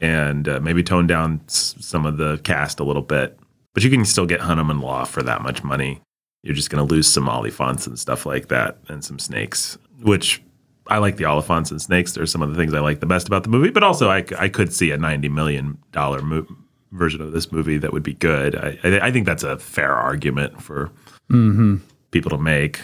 and 0.00 0.48
uh, 0.48 0.60
maybe 0.60 0.82
tone 0.82 1.06
down 1.06 1.40
s- 1.48 1.74
some 1.80 2.06
of 2.06 2.16
the 2.16 2.38
cast 2.44 2.80
a 2.80 2.84
little 2.84 3.02
bit. 3.02 3.38
But 3.74 3.84
you 3.84 3.90
can 3.90 4.04
still 4.04 4.26
get 4.26 4.40
Hunnam 4.40 4.70
and 4.70 4.80
Law 4.80 5.04
for 5.04 5.22
that 5.22 5.42
much 5.42 5.62
money. 5.62 6.00
You're 6.42 6.54
just 6.54 6.70
going 6.70 6.86
to 6.86 6.92
lose 6.94 7.06
some 7.06 7.26
Oliphants 7.28 7.86
and 7.86 7.98
stuff 7.98 8.24
like 8.24 8.48
that, 8.48 8.78
and 8.88 9.04
some 9.04 9.18
snakes, 9.18 9.78
which." 10.02 10.42
I 10.86 10.98
like 10.98 11.18
the 11.18 11.24
Oliphants 11.24 11.70
and 11.70 11.80
snakes. 11.80 12.14
There's 12.14 12.32
some 12.32 12.42
of 12.42 12.50
the 12.50 12.56
things 12.56 12.74
I 12.74 12.80
like 12.80 12.98
the 12.98 13.06
best 13.06 13.28
about 13.28 13.44
the 13.44 13.48
movie, 13.48 13.70
but 13.70 13.84
also 13.84 14.08
i, 14.10 14.24
I 14.36 14.48
could 14.48 14.72
see 14.72 14.90
a 14.90 14.96
ninety 14.96 15.28
million 15.28 15.78
dollar 15.92 16.20
mo- 16.20 16.46
version 16.92 17.20
of 17.20 17.32
this 17.32 17.52
movie 17.52 17.78
that 17.78 17.92
would 17.92 18.02
be 18.02 18.14
good. 18.14 18.56
I, 18.56 18.78
I, 18.82 19.08
I 19.08 19.10
think 19.12 19.26
that's 19.26 19.42
a 19.42 19.58
fair 19.58 19.94
argument 19.94 20.62
for 20.62 20.90
mm-hmm. 21.30 21.76
people 22.10 22.30
to 22.30 22.38
make, 22.38 22.80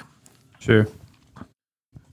Sure. 0.59 0.87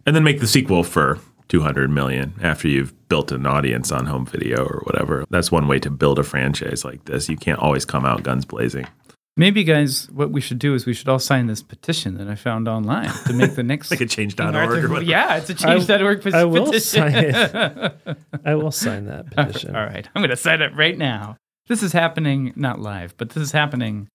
and 0.05 0.15
then 0.15 0.23
make 0.23 0.39
the 0.39 0.47
sequel 0.47 0.83
for 0.83 1.19
two 1.47 1.61
hundred 1.61 1.89
million 1.89 2.33
after 2.41 2.67
you've 2.67 2.93
built 3.09 3.31
an 3.31 3.45
audience 3.45 3.91
on 3.91 4.05
home 4.05 4.25
video 4.25 4.63
or 4.63 4.81
whatever. 4.85 5.25
That's 5.29 5.51
one 5.51 5.67
way 5.67 5.79
to 5.79 5.89
build 5.89 6.19
a 6.19 6.23
franchise 6.23 6.83
like 6.83 7.05
this. 7.05 7.29
You 7.29 7.37
can't 7.37 7.59
always 7.59 7.85
come 7.85 8.05
out 8.05 8.23
guns 8.23 8.45
blazing. 8.45 8.87
Maybe, 9.35 9.63
guys, 9.63 10.11
what 10.11 10.29
we 10.29 10.41
should 10.41 10.59
do 10.59 10.75
is 10.75 10.85
we 10.85 10.93
should 10.93 11.09
all 11.09 11.17
sign 11.17 11.47
this 11.47 11.63
petition 11.63 12.17
that 12.19 12.27
I 12.27 12.35
found 12.35 12.67
online 12.67 13.09
to 13.25 13.33
make 13.33 13.55
the 13.55 13.63
next. 13.73 13.89
Like 13.89 14.01
a 14.01 14.05
change.org 14.05 14.55
or 14.55 14.89
whatever. 14.89 15.01
Yeah, 15.01 15.37
it's 15.37 15.49
a 15.49 15.55
change.org 15.55 16.21
petition. 16.21 16.39
I 16.39 16.45
will 16.45 16.71
sign 16.79 17.15
it. 17.15 17.95
I 18.45 18.53
will 18.53 18.71
sign 18.71 19.07
that 19.07 19.31
petition. 19.31 19.75
all 19.75 19.85
right, 19.85 20.07
I'm 20.13 20.21
going 20.21 20.29
to 20.29 20.35
sign 20.35 20.61
it 20.61 20.75
right 20.75 20.95
now. 20.95 21.37
This 21.67 21.81
is 21.83 21.93
happening 21.93 22.51
not 22.55 22.79
live, 22.79 23.15
but 23.17 23.29
this 23.29 23.41
is 23.43 23.51
happening 23.51 24.07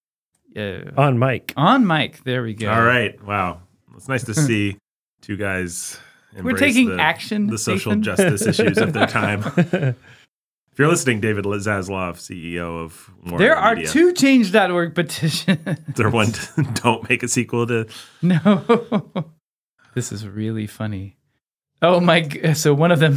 uh, 0.56 0.90
On 0.96 1.18
mic. 1.18 1.52
on 1.56 1.86
mic. 1.86 2.22
There 2.24 2.42
we 2.42 2.54
go. 2.54 2.70
All 2.70 2.82
right, 2.82 3.20
wow, 3.24 3.60
it's 3.96 4.08
nice 4.08 4.24
to 4.24 4.34
see 4.46 4.76
two 5.22 5.36
guys. 5.36 5.98
We're 6.40 6.56
taking 6.56 6.88
the- 6.96 7.00
action, 7.02 7.46
the 7.46 7.58
social 7.58 7.92
Nathan. 7.94 8.02
justice 8.02 8.46
issues 8.46 8.78
of 8.78 8.92
their 8.92 9.06
time. 9.20 9.42
If 9.56 10.78
you're 10.78 10.88
listening, 10.88 11.20
David 11.20 11.44
Zaslav, 11.46 12.18
CEO 12.18 12.84
of 12.84 13.10
Warner 13.24 13.38
There 13.38 13.56
are 13.56 13.74
Media, 13.74 13.90
two 13.90 14.12
change.org 14.12 14.94
petitions. 14.94 15.58
There 15.96 16.10
one, 16.10 16.32
don't 16.74 17.08
make 17.08 17.22
a 17.22 17.28
sequel 17.28 17.66
to. 17.66 17.86
No. 18.22 18.62
this 19.94 20.12
is 20.12 20.26
really 20.28 20.66
funny. 20.66 21.16
Oh 21.80 21.98
my 22.00 22.28
so 22.54 22.74
one 22.74 22.92
of 22.92 22.98
them 23.00 23.16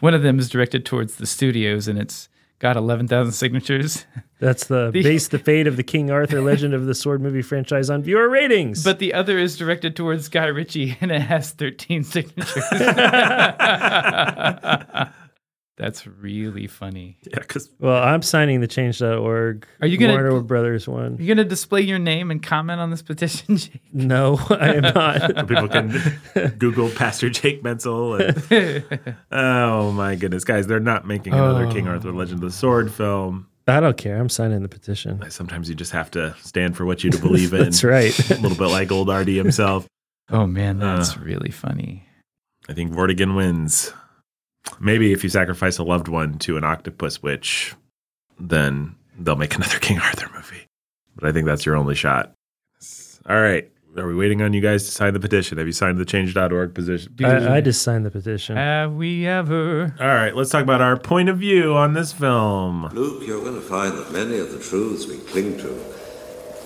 one 0.00 0.14
of 0.14 0.22
them 0.22 0.38
is 0.38 0.48
directed 0.48 0.84
towards 0.86 1.16
the 1.16 1.26
studios 1.26 1.88
and 1.88 1.98
it's 1.98 2.28
got 2.58 2.76
11,000 2.76 3.32
signatures. 3.32 4.06
That's 4.38 4.66
the, 4.66 4.90
The- 4.92 5.02
base 5.02 5.28
the 5.28 5.38
fate 5.38 5.66
of 5.66 5.76
the 5.76 5.82
King 5.82 6.10
Arthur 6.10 6.40
Legend 6.40 6.74
of 6.74 6.86
the 6.86 6.94
Sword 6.94 7.20
movie 7.20 7.42
franchise 7.42 7.90
on 7.90 8.02
viewer 8.02 8.28
ratings. 8.28 8.84
But 8.84 8.98
the 8.98 9.14
other 9.14 9.38
is 9.38 9.56
directed 9.56 9.96
towards 9.96 10.28
Guy 10.28 10.46
Ritchie 10.46 10.98
and 11.00 11.10
it 11.10 11.22
has 11.22 11.50
13 11.52 12.04
signatures. 12.04 12.64
That's 15.76 16.06
really 16.06 16.66
funny. 16.68 17.18
Yeah, 17.30 17.40
because 17.40 17.68
well, 17.78 18.02
I'm 18.02 18.22
signing 18.22 18.60
the 18.60 18.66
change.org. 18.66 19.66
Are 19.82 19.86
you 19.86 19.98
gonna- 19.98 20.14
Warner 20.14 20.40
Brothers 20.40 20.88
one? 20.88 21.18
You're 21.18 21.26
going 21.34 21.36
to 21.36 21.44
display 21.44 21.82
your 21.82 21.98
name 21.98 22.30
and 22.30 22.42
comment 22.42 22.80
on 22.80 22.90
this 22.90 23.02
petition, 23.02 23.56
Jake? 23.58 23.82
No, 23.92 24.38
I 24.48 24.74
am 24.74 24.82
not. 24.94 25.46
people 25.48 25.68
can 25.68 26.54
Google 26.58 26.88
Pastor 26.88 27.28
Jake 27.28 27.62
Menzel. 27.62 28.14
And, 28.14 29.16
oh 29.30 29.92
my 29.92 30.14
goodness, 30.14 30.44
guys, 30.44 30.66
they're 30.66 30.80
not 30.80 31.06
making 31.06 31.34
another 31.34 31.70
King 31.70 31.88
Arthur 31.88 32.10
Legend 32.12 32.42
of 32.42 32.50
the 32.50 32.56
Sword 32.56 32.90
film. 32.90 33.46
I 33.68 33.80
don't 33.80 33.96
care. 33.98 34.18
I'm 34.18 34.28
signing 34.28 34.62
the 34.62 34.68
petition. 34.68 35.28
Sometimes 35.30 35.68
you 35.68 35.74
just 35.74 35.92
have 35.92 36.10
to 36.12 36.34
stand 36.40 36.76
for 36.76 36.86
what 36.86 37.02
you 37.04 37.10
believe 37.10 37.52
in. 37.52 37.64
That's 37.64 37.82
right. 37.84 38.16
a 38.30 38.34
little 38.40 38.56
bit 38.56 38.68
like 38.72 38.90
old 38.92 39.10
Artie 39.10 39.36
himself. 39.36 39.86
Oh 40.30 40.46
man, 40.46 40.78
that's 40.78 41.16
Uh. 41.16 41.20
really 41.20 41.50
funny. 41.50 42.04
I 42.68 42.72
think 42.72 42.92
Vortigern 42.92 43.36
wins. 43.36 43.92
Maybe 44.80 45.12
if 45.12 45.22
you 45.24 45.30
sacrifice 45.30 45.78
a 45.78 45.84
loved 45.84 46.08
one 46.08 46.38
to 46.40 46.56
an 46.56 46.64
octopus 46.64 47.22
witch, 47.22 47.74
then 48.38 48.94
they'll 49.18 49.36
make 49.36 49.54
another 49.56 49.78
King 49.78 49.98
Arthur 49.98 50.28
movie. 50.34 50.66
But 51.14 51.28
I 51.28 51.32
think 51.32 51.46
that's 51.46 51.64
your 51.64 51.76
only 51.76 51.94
shot. 51.94 52.32
All 53.28 53.40
right. 53.40 53.70
Are 53.96 54.06
we 54.06 54.14
waiting 54.14 54.42
on 54.42 54.52
you 54.52 54.60
guys 54.60 54.84
to 54.84 54.90
sign 54.90 55.14
the 55.14 55.20
petition? 55.20 55.56
Have 55.56 55.66
you 55.66 55.72
signed 55.72 55.96
the 55.96 56.04
change.org 56.04 56.74
position? 56.74 57.14
I, 57.24 57.56
I 57.56 57.60
just 57.62 57.80
signed 57.80 58.04
the 58.04 58.10
petition. 58.10 58.54
Have 58.54 58.92
we 58.92 59.26
ever 59.26 59.94
All 59.98 60.06
right, 60.06 60.36
let's 60.36 60.50
talk 60.50 60.62
about 60.62 60.82
our 60.82 60.98
point 60.98 61.30
of 61.30 61.38
view 61.38 61.74
on 61.74 61.94
this 61.94 62.12
film. 62.12 62.90
Luke, 62.92 63.22
you're 63.26 63.40
going 63.40 63.54
to 63.54 63.62
find 63.62 63.96
that 63.96 64.12
many 64.12 64.38
of 64.38 64.52
the 64.52 64.58
truths 64.58 65.06
we 65.06 65.16
cling 65.20 65.56
to 65.58 65.82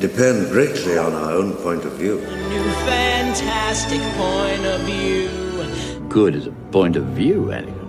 depend 0.00 0.50
greatly 0.50 0.98
on 0.98 1.12
our 1.12 1.30
own 1.30 1.52
point 1.58 1.84
of 1.84 1.92
view. 1.92 2.16
New 2.16 2.70
fantastic 2.84 4.00
point 4.16 4.66
of 4.66 4.80
view. 4.80 6.08
Good 6.08 6.34
as 6.34 6.48
a 6.48 6.52
point 6.72 6.96
of 6.96 7.04
view, 7.04 7.44
Anakin. 7.52 7.79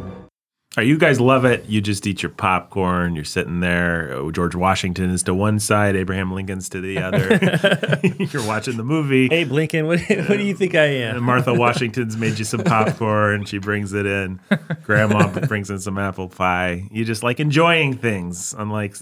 All 0.78 0.82
right, 0.82 0.88
you 0.88 0.98
guys 0.98 1.20
love 1.20 1.44
it. 1.44 1.66
You 1.66 1.82
just 1.82 2.08
eat 2.08 2.24
your 2.24 2.30
popcorn. 2.30 3.14
You're 3.14 3.26
sitting 3.26 3.60
there. 3.60 4.10
Oh, 4.14 4.32
George 4.32 4.56
Washington 4.56 5.10
is 5.10 5.22
to 5.24 5.34
one 5.34 5.60
side, 5.60 5.98
Abraham 5.98 6.32
Lincoln's 6.32 6.70
to 6.70 6.80
the 6.80 6.98
other. 7.00 8.00
you're 8.32 8.48
watching 8.48 8.78
the 8.78 8.84
movie. 8.86 9.28
Hey, 9.28 9.44
Blinken, 9.44 9.86
what, 9.86 10.00
what 10.30 10.38
do 10.38 10.44
you 10.44 10.56
think 10.56 10.74
I 10.74 10.86
And 10.86 11.18
am? 11.18 11.24
Martha 11.26 11.54
Washington's 11.54 12.16
made 12.16 12.40
you 12.40 12.46
some 12.46 12.64
popcorn. 12.64 13.44
She 13.44 13.58
brings 13.58 13.92
it 13.92 14.06
in. 14.06 14.40
Grandma 14.84 15.28
brings 15.48 15.70
in 15.70 15.80
some 15.80 15.98
apple 15.98 16.30
pie. 16.30 16.88
You 16.90 17.04
just 17.04 17.22
like 17.22 17.42
enjoying 17.42 17.98
things, 17.98 18.56
unlike 18.58 18.96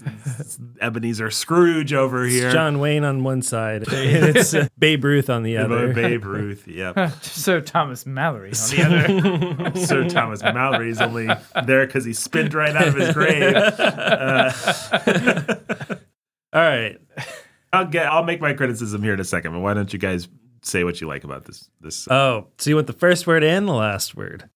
Ebenezer 0.80 1.30
Scrooge 1.30 1.92
over 1.92 2.24
It's 2.24 2.34
here. 2.34 2.50
John 2.50 2.80
Wayne 2.80 3.04
on 3.04 3.22
one 3.22 3.42
side, 3.42 3.86
and 3.92 4.36
it's 4.36 4.54
uh, 4.54 4.66
Babe 4.76 5.04
Ruth 5.04 5.30
on 5.30 5.44
the 5.44 5.52
You 5.52 5.58
know, 5.58 5.64
other. 5.66 5.92
Babe 5.94 6.24
Ruth. 6.24 6.66
Yep. 6.66 7.22
Sir 7.22 7.60
Thomas 7.60 8.02
Malory 8.02 8.50
on 8.82 8.90
the 8.90 9.70
other? 9.70 9.78
Sir 9.86 10.08
Thomas 10.08 10.42
Malory's 10.42 11.00
only 11.00 11.28
there 11.66 11.86
because 11.86 12.04
he 12.04 12.12
spinned 12.12 12.54
right 12.54 12.74
out 12.74 12.88
of 12.88 12.94
his 12.94 13.12
grave. 13.14 13.54
Uh, 13.54 14.52
All 16.52 16.62
right. 16.62 16.98
I'll 17.72 17.86
get. 17.86 18.06
I'll 18.06 18.24
make 18.24 18.40
my 18.40 18.52
criticism 18.52 19.02
here 19.02 19.14
in 19.14 19.20
a 19.20 19.24
second. 19.24 19.52
But 19.52 19.60
why 19.60 19.74
don't 19.74 19.92
you 19.92 19.98
guys 19.98 20.28
say 20.62 20.84
what 20.84 21.00
you 21.00 21.06
like 21.06 21.24
about 21.24 21.44
this? 21.44 21.70
This. 21.80 22.08
Oh, 22.10 22.48
so 22.58 22.70
you 22.70 22.76
want 22.76 22.86
the 22.88 22.92
first 22.92 23.26
word 23.26 23.44
and 23.44 23.68
the 23.68 23.72
last 23.72 24.16
word? 24.16 24.48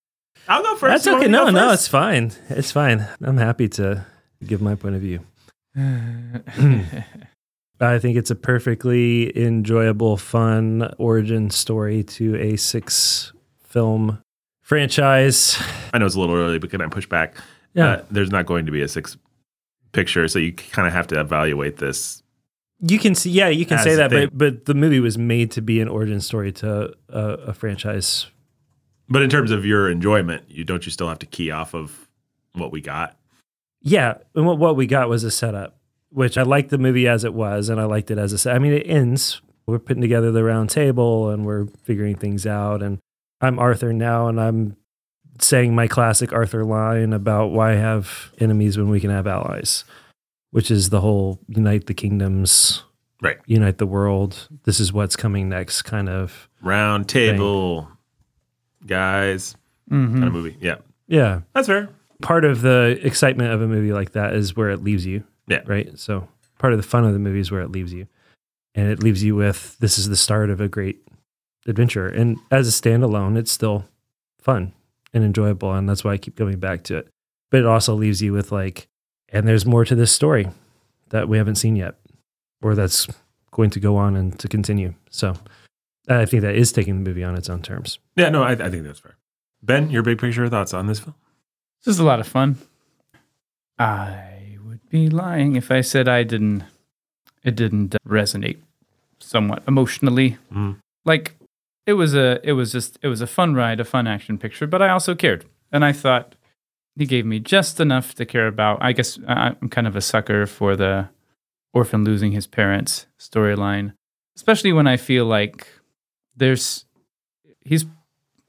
I'll 0.49 0.63
go 0.63 0.77
first. 0.77 1.05
That's 1.05 1.07
You 1.07 1.17
okay. 1.17 1.29
No, 1.29 1.49
no, 1.51 1.73
it's 1.73 1.89
fine. 1.89 2.33
It's 2.51 2.73
fine. 2.73 3.07
I'm 3.23 3.37
happy 3.39 3.69
to 3.71 4.05
give 4.45 4.61
my 4.61 4.75
point 4.75 4.97
of 4.97 5.01
view. 5.01 5.21
I 7.81 7.99
think 7.99 8.17
it's 8.17 8.31
a 8.31 8.37
perfectly 8.37 9.37
enjoyable, 9.37 10.17
fun 10.17 10.93
origin 10.99 11.51
story 11.51 12.03
to 12.05 12.37
a 12.37 12.57
six 12.57 13.33
film 13.61 14.23
franchise. 14.65 15.63
I 15.93 15.99
know 15.99 16.07
it's 16.07 16.17
a 16.17 16.21
little 16.21 16.35
early, 16.35 16.59
but 16.59 16.71
can 16.71 16.81
I 16.81 16.89
push 16.89 17.07
back? 17.07 17.37
Yeah. 17.75 17.89
Uh, 17.89 18.05
there's 18.11 18.31
not 18.31 18.47
going 18.47 18.67
to 18.67 18.73
be 18.73 18.83
a 18.83 18.89
six 18.89 19.17
picture, 19.93 20.27
so 20.27 20.41
you 20.41 20.53
kind 20.53 20.89
of 20.89 20.93
have 20.93 21.07
to 21.09 21.21
evaluate 21.21 21.77
this. 21.77 22.23
You 22.81 22.99
can 22.99 23.15
see, 23.15 23.31
yeah, 23.31 23.49
you 23.49 23.65
can 23.65 23.79
say 23.79 23.95
that, 23.95 24.11
but 24.11 24.37
but 24.37 24.65
the 24.65 24.75
movie 24.75 25.01
was 25.01 25.17
made 25.17 25.53
to 25.53 25.63
be 25.63 25.81
an 25.81 25.89
origin 25.89 26.21
story 26.21 26.51
to 26.53 26.93
a, 27.09 27.21
a 27.21 27.55
franchise. 27.55 28.27
But 29.09 29.23
in 29.23 29.31
terms 29.31 29.51
of 29.51 29.65
your 29.65 29.89
enjoyment, 29.91 30.45
you 30.49 30.65
don't 30.65 30.85
you 30.85 30.91
still 30.91 31.09
have 31.09 31.21
to 31.21 31.27
key 31.27 31.51
off 31.51 31.75
of 31.75 32.09
what 32.53 32.73
we 32.73 32.81
got? 32.81 33.17
Yeah, 33.81 34.15
and 34.35 34.47
what, 34.47 34.59
what 34.59 34.77
we 34.77 34.87
got 34.87 35.09
was 35.09 35.25
a 35.25 35.31
setup, 35.31 35.77
which 36.11 36.37
I 36.37 36.43
liked 36.43 36.71
the 36.71 36.79
movie 36.79 37.07
as 37.07 37.23
it 37.23 37.35
was, 37.35 37.69
and 37.69 37.81
I 37.81 37.85
liked 37.85 38.11
it 38.11 38.19
as 38.19 38.33
a 38.33 38.39
set. 38.39 38.57
I 38.57 38.59
mean, 38.59 38.73
it 38.73 38.87
ends. 38.87 39.41
We're 39.67 39.79
putting 39.79 40.03
together 40.03 40.33
the 40.33 40.45
round 40.45 40.71
table, 40.71 41.31
and 41.31 41.47
we're 41.47 41.67
figuring 41.85 42.17
things 42.17 42.47
out. 42.47 42.83
And 42.83 42.99
I'm 43.45 43.59
Arthur 43.59 43.93
now, 43.93 44.29
and 44.29 44.41
I'm 44.41 44.77
saying 45.41 45.75
my 45.75 45.87
classic 45.87 46.33
Arthur 46.33 46.65
line 46.65 47.13
about 47.13 47.51
why 47.53 47.73
have 47.73 48.33
enemies 48.39 48.79
when 48.79 48.89
we 48.89 49.01
can 49.01 49.11
have 49.11 49.27
allies. 49.27 49.85
which 50.51 50.71
is 50.71 50.91
the 50.91 51.01
whole 51.01 51.41
unite 51.49 51.87
the 51.87 51.95
kingdoms, 51.95 52.85
Right. 53.21 53.39
unite 53.47 53.79
the 53.79 53.87
world. 53.87 54.49
This 54.63 54.79
is 54.79 54.93
what's 54.93 55.17
coming 55.17 55.49
next 55.49 55.83
kind 55.83 56.09
of 56.09 56.49
Round 56.63 57.09
table, 57.09 57.89
guys. 58.87 59.57
Mm-hmm. 59.91 60.13
Kind 60.13 60.25
of 60.29 60.33
movie. 60.33 60.57
Yeah. 60.61 60.77
yeah. 61.09 61.41
That's 61.55 61.67
fair. 61.67 61.89
Part 62.23 62.45
of 62.45 62.63
the 62.63 63.01
excitement 63.03 63.53
of 63.53 63.63
a 63.63 63.67
movie 63.67 63.93
like 63.93 64.13
that 64.13 64.35
is 64.35 64.55
where 64.57 64.71
it 64.71 64.85
leaves 64.85 65.05
you. 65.05 65.25
Yeah. 65.49 65.63
Right. 65.67 65.99
So 65.99 66.29
part 66.59 66.73
of 66.73 66.79
the 66.79 66.87
fun 66.87 67.05
of 67.05 67.13
the 67.13 67.19
movie 67.19 67.41
is 67.41 67.51
where 67.51 67.63
it 67.63 67.73
leaves 67.73 67.93
you. 67.93 68.07
And 68.77 68.89
it 68.89 69.03
leaves 69.03 69.25
you 69.25 69.35
with 69.35 69.77
this 69.81 69.99
is 69.99 70.09
the 70.09 70.17
start 70.17 70.51
of 70.51 70.61
a 70.61 70.69
great 70.69 71.03
adventure. 71.67 72.07
And 72.07 72.39
as 72.51 72.69
a 72.69 72.71
standalone, 72.71 73.37
it's 73.37 73.53
still 73.53 73.85
fun 74.41 74.73
and 75.13 75.25
enjoyable. 75.25 75.73
And 75.73 75.89
that's 75.89 76.05
why 76.05 76.13
I 76.13 76.19
keep 76.19 76.37
going 76.37 76.59
back 76.59 76.83
to 76.85 76.99
it. 76.99 77.09
But 77.51 77.61
it 77.61 77.67
also 77.67 77.95
leaves 77.95 78.21
you 78.21 78.33
with 78.33 78.53
like, 78.53 78.89
and 79.29 79.47
there's 79.47 79.67
more 79.67 79.85
to 79.85 79.95
this 79.95 80.13
story 80.13 80.49
that 81.11 81.29
we 81.29 81.39
haven't 81.39 81.57
seen 81.57 81.77
yet, 81.77 81.95
or 82.63 82.75
that's 82.75 83.07
going 83.51 83.71
to 83.71 83.81
go 83.81 83.97
on 83.97 84.17
and 84.17 84.39
to 84.41 84.49
continue. 84.49 84.95
So 85.11 85.35
I 86.09 86.25
think 86.25 86.43
that 86.43 86.57
is 86.57 86.73
taking 86.73 87.03
the 87.03 87.09
movie 87.09 87.25
on 87.25 87.37
its 87.37 87.49
own 87.49 87.63
terms. 87.63 87.99
Yeah, 88.17 88.29
no, 88.29 88.43
I, 88.43 88.53
I 88.53 88.71
think 88.71 88.85
that's 88.85 89.01
fair. 89.01 89.17
Ben, 89.63 89.91
your 89.91 90.03
big 90.03 90.19
picture 90.19 90.49
thoughts 90.49 90.75
on 90.75 90.87
this 90.87 91.01
film? 91.01 91.15
This 91.85 91.95
is 91.95 91.99
a 91.99 92.05
lot 92.05 92.21
of 92.21 92.27
fun. 92.27 92.59
I 93.79 94.59
would 94.65 94.89
be 94.89 95.09
lying 95.09 95.57
if 95.57 95.71
I 95.71 95.81
said 95.81 96.09
I 96.09 96.23
didn't. 96.23 96.65
It 97.43 97.57
didn't 97.57 97.95
resonate 98.09 98.57
somewhat 99.19 99.63
emotionally. 99.69 100.39
Mm. 100.53 100.79
Like 101.05 101.35
it 101.87 101.95
was 101.95 102.15
a, 102.15 102.41
it 102.43 102.53
was 102.53 102.73
just, 102.73 102.99
it 103.03 103.09
was 103.09 103.21
a 103.21 103.27
fun 103.27 103.55
ride, 103.55 103.81
a 103.81 103.85
fun 103.85 104.07
action 104.07 104.39
picture. 104.39 104.67
But 104.67 104.81
I 104.83 104.89
also 104.89 105.15
cared, 105.15 105.45
and 105.73 105.85
I 105.85 105.93
thought 105.93 106.35
he 106.97 107.07
gave 107.07 107.27
me 107.27 107.41
just 107.41 107.81
enough 107.81 108.15
to 108.15 108.25
care 108.27 108.47
about. 108.47 108.79
I 108.81 108.93
guess 108.93 109.19
I- 109.29 109.55
I'm 109.61 109.69
kind 109.69 109.87
of 109.87 109.97
a 109.97 110.01
sucker 110.01 110.47
for 110.47 110.77
the 110.77 111.09
orphan 111.73 112.05
losing 112.05 112.33
his 112.33 112.47
parents 112.47 113.07
storyline, 113.19 113.95
especially 114.37 114.73
when 114.73 114.87
I 114.87 114.97
feel 114.97 115.27
like 115.27 115.67
there's 116.37 116.85
he's 117.65 117.85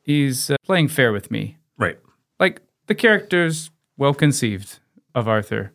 he's 0.03 0.49
uh, 0.51 0.55
playing 0.63 0.88
fair 0.89 1.11
with 1.11 1.31
me 1.31 1.57
Right. 1.77 1.97
like 2.39 2.61
the 2.88 2.95
character's 2.95 3.71
well 3.97 4.13
conceived 4.13 4.79
of 5.15 5.27
Arthur, 5.27 5.71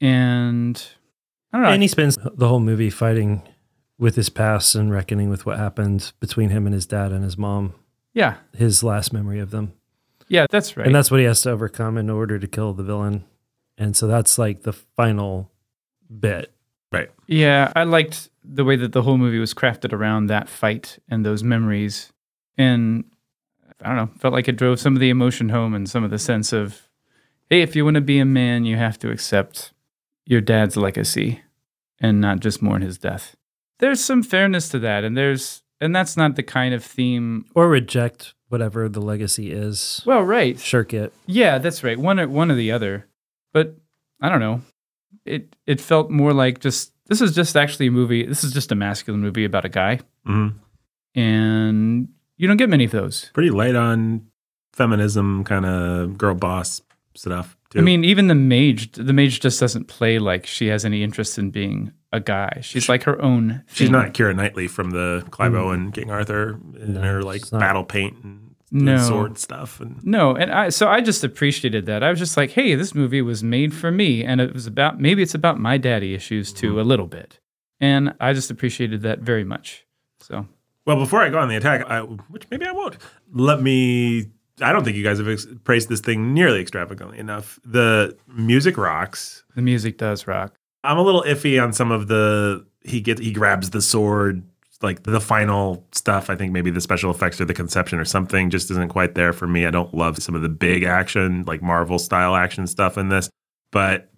and 0.00 0.82
I 1.52 1.56
don't 1.58 1.64
know. 1.66 1.72
And 1.72 1.82
he 1.82 1.88
spends 1.88 2.16
the 2.34 2.48
whole 2.48 2.60
movie 2.60 2.90
fighting 2.90 3.42
with 3.98 4.14
his 4.16 4.28
past 4.28 4.74
and 4.74 4.92
reckoning 4.92 5.28
with 5.28 5.44
what 5.44 5.58
happened 5.58 6.12
between 6.20 6.50
him 6.50 6.66
and 6.66 6.74
his 6.74 6.86
dad 6.86 7.12
and 7.12 7.24
his 7.24 7.36
mom, 7.36 7.74
yeah, 8.14 8.36
his 8.56 8.82
last 8.82 9.12
memory 9.12 9.40
of 9.40 9.50
them. 9.50 9.72
yeah, 10.28 10.46
that's 10.50 10.76
right. 10.76 10.86
And 10.86 10.94
that's 10.94 11.10
what 11.10 11.20
he 11.20 11.26
has 11.26 11.42
to 11.42 11.50
overcome 11.50 11.96
in 11.98 12.08
order 12.10 12.38
to 12.38 12.46
kill 12.46 12.72
the 12.74 12.82
villain. 12.84 13.24
And 13.76 13.96
so 13.96 14.06
that's 14.06 14.38
like 14.38 14.62
the 14.62 14.72
final 14.72 15.50
bit. 16.18 16.52
Right. 16.90 17.10
yeah, 17.26 17.70
I 17.76 17.82
liked 17.84 18.30
the 18.42 18.64
way 18.64 18.76
that 18.76 18.92
the 18.92 19.02
whole 19.02 19.18
movie 19.18 19.38
was 19.38 19.52
crafted 19.52 19.92
around 19.92 20.28
that 20.28 20.48
fight 20.48 20.98
and 21.08 21.24
those 21.24 21.42
memories, 21.44 22.12
and 22.56 23.04
I 23.84 23.88
don't 23.88 23.96
know, 23.96 24.10
felt 24.18 24.32
like 24.32 24.48
it 24.48 24.56
drove 24.56 24.80
some 24.80 24.94
of 24.96 25.00
the 25.00 25.10
emotion 25.10 25.50
home 25.50 25.74
and 25.74 25.88
some 25.88 26.02
of 26.02 26.10
the 26.10 26.18
sense 26.18 26.50
of, 26.52 26.88
hey, 27.50 27.60
if 27.60 27.76
you 27.76 27.84
want 27.84 27.96
to 27.96 28.00
be 28.00 28.18
a 28.18 28.24
man, 28.24 28.64
you 28.64 28.76
have 28.76 28.98
to 29.00 29.10
accept 29.10 29.74
your 30.24 30.40
dad's 30.40 30.78
legacy 30.78 31.42
and 32.00 32.22
not 32.22 32.40
just 32.40 32.62
mourn 32.62 32.80
his 32.80 32.96
death. 32.96 33.36
There's 33.78 34.02
some 34.04 34.22
fairness 34.22 34.68
to 34.70 34.78
that, 34.80 35.04
and 35.04 35.16
there's 35.16 35.62
and 35.80 35.94
that's 35.94 36.16
not 36.16 36.36
the 36.36 36.42
kind 36.42 36.74
of 36.74 36.84
theme 36.84 37.44
Or 37.54 37.68
reject 37.68 38.34
whatever 38.48 38.88
the 38.88 39.00
legacy 39.00 39.52
is. 39.52 40.02
Well, 40.04 40.22
right. 40.22 40.58
Shirk 40.58 40.92
it. 40.94 41.12
Yeah, 41.26 41.58
that's 41.58 41.84
right. 41.84 41.98
One 41.98 42.18
or 42.18 42.28
one 42.28 42.50
or 42.50 42.54
the 42.54 42.72
other. 42.72 43.06
But 43.52 43.76
I 44.20 44.28
don't 44.28 44.40
know. 44.40 44.62
It 45.24 45.54
it 45.66 45.80
felt 45.80 46.10
more 46.10 46.32
like 46.32 46.60
just 46.60 46.92
this 47.06 47.20
is 47.20 47.34
just 47.34 47.56
actually 47.56 47.86
a 47.86 47.90
movie. 47.90 48.24
This 48.26 48.44
is 48.44 48.52
just 48.52 48.72
a 48.72 48.74
masculine 48.74 49.20
movie 49.22 49.44
about 49.44 49.64
a 49.64 49.68
guy, 49.68 50.00
hmm 50.24 50.48
and 51.14 52.08
you 52.36 52.46
don't 52.46 52.56
get 52.56 52.68
many 52.68 52.84
of 52.84 52.90
those. 52.92 53.30
Pretty 53.34 53.50
light 53.50 53.74
on 53.74 54.26
feminism, 54.72 55.42
kind 55.44 55.66
of 55.66 56.16
girl 56.16 56.34
boss 56.34 56.80
stuff. 57.14 57.56
Too. 57.70 57.80
I 57.80 57.82
mean, 57.82 58.02
even 58.04 58.28
the 58.28 58.34
mage, 58.34 58.92
the 58.92 59.12
mage 59.12 59.40
just 59.40 59.60
doesn't 59.60 59.88
play 59.88 60.18
like 60.18 60.46
she 60.46 60.68
has 60.68 60.84
any 60.86 61.02
interest 61.02 61.38
in 61.38 61.50
being 61.50 61.92
a 62.12 62.20
guy. 62.20 62.60
She's 62.62 62.88
like 62.88 63.02
her 63.02 63.20
own. 63.20 63.62
she's 63.66 63.88
thing. 63.88 63.92
not 63.92 64.14
Keira 64.14 64.34
Knightley 64.34 64.68
from 64.68 64.90
the 64.90 65.22
Clive 65.30 65.52
Mm. 65.52 65.58
Owen 65.58 65.92
King 65.92 66.10
Arthur 66.10 66.58
in 66.80 66.94
No, 66.94 67.02
her 67.02 67.22
like 67.22 67.42
battle 67.50 67.84
paint 67.84 68.16
and 68.24 68.54
No. 68.70 68.96
sword 68.96 69.36
stuff. 69.36 69.80
And 69.80 70.02
No, 70.02 70.34
and 70.34 70.50
I 70.50 70.70
so 70.70 70.88
I 70.88 71.02
just 71.02 71.22
appreciated 71.24 71.84
that. 71.86 72.02
I 72.02 72.08
was 72.08 72.18
just 72.18 72.38
like, 72.38 72.52
hey, 72.52 72.74
this 72.74 72.94
movie 72.94 73.20
was 73.20 73.42
made 73.44 73.74
for 73.74 73.90
me, 73.90 74.24
and 74.24 74.40
it 74.40 74.54
was 74.54 74.66
about 74.66 74.98
maybe 74.98 75.20
it's 75.22 75.34
about 75.34 75.60
my 75.60 75.76
daddy 75.76 76.14
issues 76.14 76.52
too 76.54 76.70
Mm-hmm. 76.70 76.78
a 76.78 76.84
little 76.84 77.06
bit, 77.06 77.38
and 77.80 78.14
I 78.18 78.32
just 78.32 78.50
appreciated 78.50 79.02
that 79.02 79.18
very 79.18 79.44
much. 79.44 79.84
So 80.20 80.46
Well, 80.86 80.96
before 80.96 81.20
I 81.20 81.28
go 81.28 81.38
on 81.38 81.48
the 81.50 81.56
attack, 81.56 81.84
I, 81.86 82.00
which 82.00 82.46
maybe 82.50 82.64
I 82.64 82.72
won't, 82.72 82.96
let 83.30 83.60
me. 83.60 84.30
I 84.60 84.72
don't 84.72 84.84
think 84.84 84.96
you 84.96 85.04
guys 85.04 85.18
have 85.18 85.28
ex- 85.28 85.46
praised 85.64 85.88
this 85.88 86.00
thing 86.00 86.34
nearly 86.34 86.60
extravagantly 86.60 87.18
enough. 87.18 87.58
The 87.64 88.16
music 88.26 88.76
rocks. 88.76 89.44
the 89.54 89.62
music 89.62 89.98
does 89.98 90.26
rock. 90.26 90.54
I'm 90.84 90.98
a 90.98 91.02
little 91.02 91.22
iffy 91.22 91.62
on 91.62 91.72
some 91.72 91.90
of 91.90 92.08
the. 92.08 92.64
He 92.82 93.00
gets 93.00 93.20
he 93.20 93.32
grabs 93.32 93.70
the 93.70 93.82
sword, 93.82 94.42
like 94.82 95.02
the 95.02 95.20
final 95.20 95.86
stuff. 95.92 96.30
I 96.30 96.36
think 96.36 96.52
maybe 96.52 96.70
the 96.70 96.80
special 96.80 97.10
effects 97.10 97.40
or 97.40 97.44
the 97.44 97.54
conception 97.54 97.98
or 97.98 98.04
something 98.04 98.50
just 98.50 98.70
isn't 98.70 98.88
quite 98.88 99.14
there 99.14 99.32
for 99.32 99.46
me. 99.46 99.66
I 99.66 99.70
don't 99.70 99.92
love 99.92 100.22
some 100.22 100.34
of 100.34 100.42
the 100.42 100.48
big 100.48 100.84
action, 100.84 101.44
like 101.46 101.62
Marvel 101.62 101.98
style 101.98 102.34
action 102.36 102.66
stuff 102.66 102.96
in 102.96 103.08
this, 103.08 103.28
but 103.72 104.10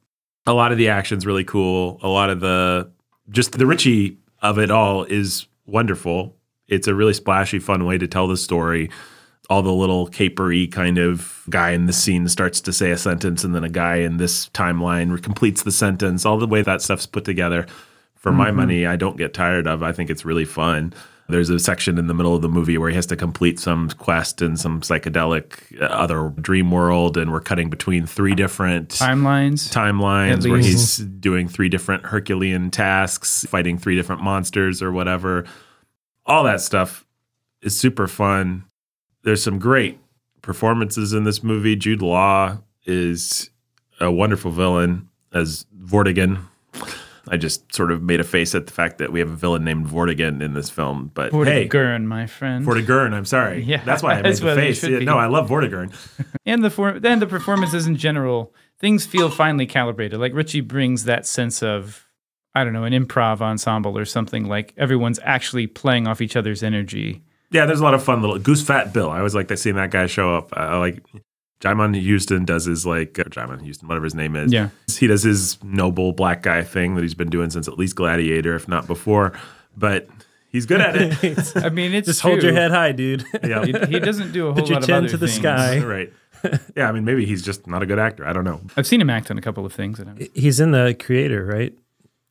a 0.47 0.53
lot 0.53 0.73
of 0.73 0.79
the 0.79 0.89
action's 0.89 1.27
really 1.27 1.45
cool. 1.45 1.99
A 2.03 2.09
lot 2.09 2.31
of 2.31 2.41
the 2.41 2.91
just 3.31 3.53
the 3.53 3.67
Ritchie 3.67 4.19
of 4.43 4.59
it 4.59 4.71
all 4.71 5.05
is 5.05 5.47
wonderful. 5.67 6.37
It's 6.69 6.87
a 6.87 6.95
really 6.95 7.15
splashy, 7.15 7.59
fun 7.59 7.85
way 7.85 7.99
to 7.99 8.07
tell 8.07 8.29
the 8.29 8.37
story. 8.37 8.91
All 9.51 9.63
the 9.63 9.73
little 9.73 10.07
capery 10.07 10.71
kind 10.71 10.97
of 10.97 11.43
guy 11.51 11.71
in 11.73 11.87
the 11.87 11.93
scene 11.93 12.29
starts 12.29 12.61
to 12.63 12.73
say 12.73 12.93
a 12.93 12.97
sentence, 12.97 13.43
and 13.45 13.53
then 13.55 13.65
a 13.65 13.69
guy 13.69 13.97
in 13.97 14.17
this 14.17 14.49
timeline 14.51 15.21
completes 15.23 15.65
the 15.65 15.73
sentence. 15.73 16.25
All 16.25 16.39
the 16.39 16.47
way 16.47 16.63
that 16.63 16.81
stuff's 16.83 17.05
put 17.07 17.25
together, 17.25 17.67
for 18.15 18.31
my 18.31 18.51
Mhm. 18.51 18.55
money, 18.55 18.87
I 18.87 18.95
don't 18.97 19.17
get 19.17 19.35
tired 19.35 19.67
of. 19.67 19.83
I 19.83 19.91
think 19.93 20.09
it's 20.09 20.25
really 20.25 20.45
fun. 20.45 20.93
There's 21.29 21.49
a 21.51 21.59
section 21.59 21.97
in 21.99 22.07
the 22.07 22.15
middle 22.15 22.35
of 22.37 22.43
the 22.43 22.49
movie 22.49 22.77
where 22.79 22.91
he 22.91 22.97
has 22.97 23.07
to 23.07 23.17
complete 23.17 23.59
some 23.61 23.89
quest 23.99 24.43
in 24.43 24.57
some 24.57 24.81
psychedelic 24.83 25.81
uh, 25.81 25.85
other 25.87 26.33
dream 26.41 26.71
world, 26.71 27.17
and 27.17 27.33
we're 27.33 27.41
cutting 27.41 27.71
between 27.71 28.05
three 28.07 28.35
different 28.35 28.91
Timelines. 28.91 29.73
timelines 29.73 30.49
where 30.49 30.59
he's 30.59 30.99
doing 30.99 31.49
three 31.49 31.69
different 31.69 32.07
Herculean 32.07 32.71
tasks, 32.71 33.47
fighting 33.49 33.79
three 33.79 33.95
different 33.97 34.23
monsters 34.23 34.83
or 34.83 34.93
whatever. 34.93 35.45
All 36.27 36.45
that 36.45 36.61
stuff 36.61 37.05
is 37.63 37.79
super 37.79 38.07
fun. 38.07 38.65
There's 39.23 39.43
some 39.43 39.59
great 39.59 39.99
performances 40.43 41.13
in 41.13 41.25
this 41.25 41.43
movie. 41.43 41.77
Jude 41.77 42.03
Law 42.03 42.59
is 42.87 43.51
a 44.01 44.11
wonderful 44.11 44.51
villain 44.51 45.09
as 45.33 45.67
Vortigern. 45.79 46.47
I 47.29 47.37
just 47.37 47.73
sort 47.75 47.93
of 47.93 48.03
made 48.03 48.19
a 48.19 48.25
face 48.25 48.55
at 48.55 48.67
the 48.67 48.73
fact 48.73 48.99
that 48.99 49.13
we 49.13 49.21
have 49.21 49.31
a 49.31 49.37
villain 49.37 49.63
named 49.63 49.87
Vortigern 49.87 50.43
in 50.43 50.55
this 50.55 50.71
film, 50.71 51.11
but 51.15 51.33
hey, 51.33 51.69
Vortigern, 51.69 52.07
my 52.07 52.27
friend. 52.27 52.67
Vortigern. 52.67 53.13
I'm 53.13 53.25
sorry. 53.27 53.63
Yeah, 53.71 53.85
that's 53.85 54.03
why 54.03 54.15
I 54.15 54.23
made 54.23 54.35
the 54.35 54.55
face. 54.55 54.83
Yeah, 54.83 55.01
no, 55.01 55.19
I 55.19 55.27
love 55.27 55.49
Vortigern. 55.49 55.95
and 56.47 56.65
the 56.65 56.71
for- 56.71 56.99
then 56.99 57.21
the 57.21 57.27
performances 57.27 57.87
in 57.87 57.97
general, 57.97 58.53
things 58.79 59.07
feel 59.07 59.31
finely 59.31 59.67
calibrated. 59.67 60.19
Like 60.19 60.35
Ritchie 60.35 60.63
brings 60.63 61.05
that 61.05 61.27
sense 61.27 61.63
of 61.63 62.07
I 62.55 62.65
don't 62.65 62.73
know, 62.73 62.85
an 62.85 62.93
improv 62.93 63.41
ensemble 63.41 63.97
or 63.97 64.05
something 64.05 64.49
like 64.49 64.75
everyone's 64.77 65.21
actually 65.23 65.69
playing 65.69 66.09
off 66.09 66.21
each 66.21 66.35
other's 66.35 66.65
energy. 66.65 67.23
Yeah, 67.51 67.67
there's 67.67 67.81
a 67.81 67.85
lot 67.85 67.95
of 67.95 68.03
fun 68.03 68.21
little 68.21 68.39
Goose 68.39 68.63
Fat 68.63 68.93
Bill. 68.93 69.11
I 69.11 69.19
always 69.19 69.35
like 69.35 69.49
to 69.49 69.57
seeing 69.57 69.77
that 69.77 69.91
guy 69.91 70.07
show 70.07 70.37
up. 70.37 70.51
I 70.57 70.77
like 70.79 71.05
Djimon 71.61 72.01
Hounsou 72.01 72.47
does 72.47 72.65
his 72.65 72.87
like 72.87 73.19
uh, 73.19 73.25
Djimon 73.25 73.61
Hounsou, 73.63 73.83
whatever 73.85 74.05
his 74.05 74.15
name 74.15 74.37
is. 74.37 74.53
Yeah. 74.53 74.69
he 74.89 75.07
does 75.07 75.23
his 75.23 75.63
noble 75.63 76.13
black 76.13 76.43
guy 76.43 76.63
thing 76.63 76.95
that 76.95 77.03
he's 77.03 77.15
been 77.15 77.31
doing 77.31 77.51
since 77.51 77.69
at 77.69 77.77
least 77.79 77.97
Gladiator, 77.97 78.55
if 78.55 78.69
not 78.69 78.87
before. 78.87 79.33
But 79.77 80.09
he's 80.51 80.65
good 80.67 80.81
at 80.81 80.95
it. 80.97 81.53
I 81.65 81.69
mean, 81.71 81.93
it's 81.93 82.07
Just 82.07 82.21
hold 82.21 82.43
your 82.43 82.53
head 82.53 82.71
high, 82.71 82.93
dude. 82.93 83.25
Yeah. 83.45 83.65
He, 83.65 83.73
he 83.87 83.99
doesn't 84.01 84.33
do 84.33 84.47
a 84.49 84.53
whole 84.53 84.63
Put 84.63 84.69
your 84.69 84.75
lot 84.77 84.83
of 84.83 84.87
chin 84.87 84.95
other 84.97 85.09
to 85.09 85.17
the 85.17 85.27
things. 85.27 85.39
sky. 85.39 85.79
right. 85.85 86.13
Yeah, 86.75 86.89
I 86.89 86.93
mean 86.93 87.05
maybe 87.05 87.27
he's 87.27 87.43
just 87.43 87.67
not 87.67 87.83
a 87.83 87.87
good 87.87 87.99
actor. 87.99 88.27
I 88.27 88.33
don't 88.33 88.45
know. 88.45 88.63
I've 88.77 88.87
seen 88.87 89.01
him 89.03 89.11
act 89.11 89.31
in 89.31 89.37
a 89.37 89.43
couple 89.43 89.67
of 89.67 89.75
things. 89.75 89.99
And 90.01 90.27
He's 90.35 90.59
in 90.59 90.71
the 90.71 90.97
creator, 90.99 91.45
right? 91.45 91.75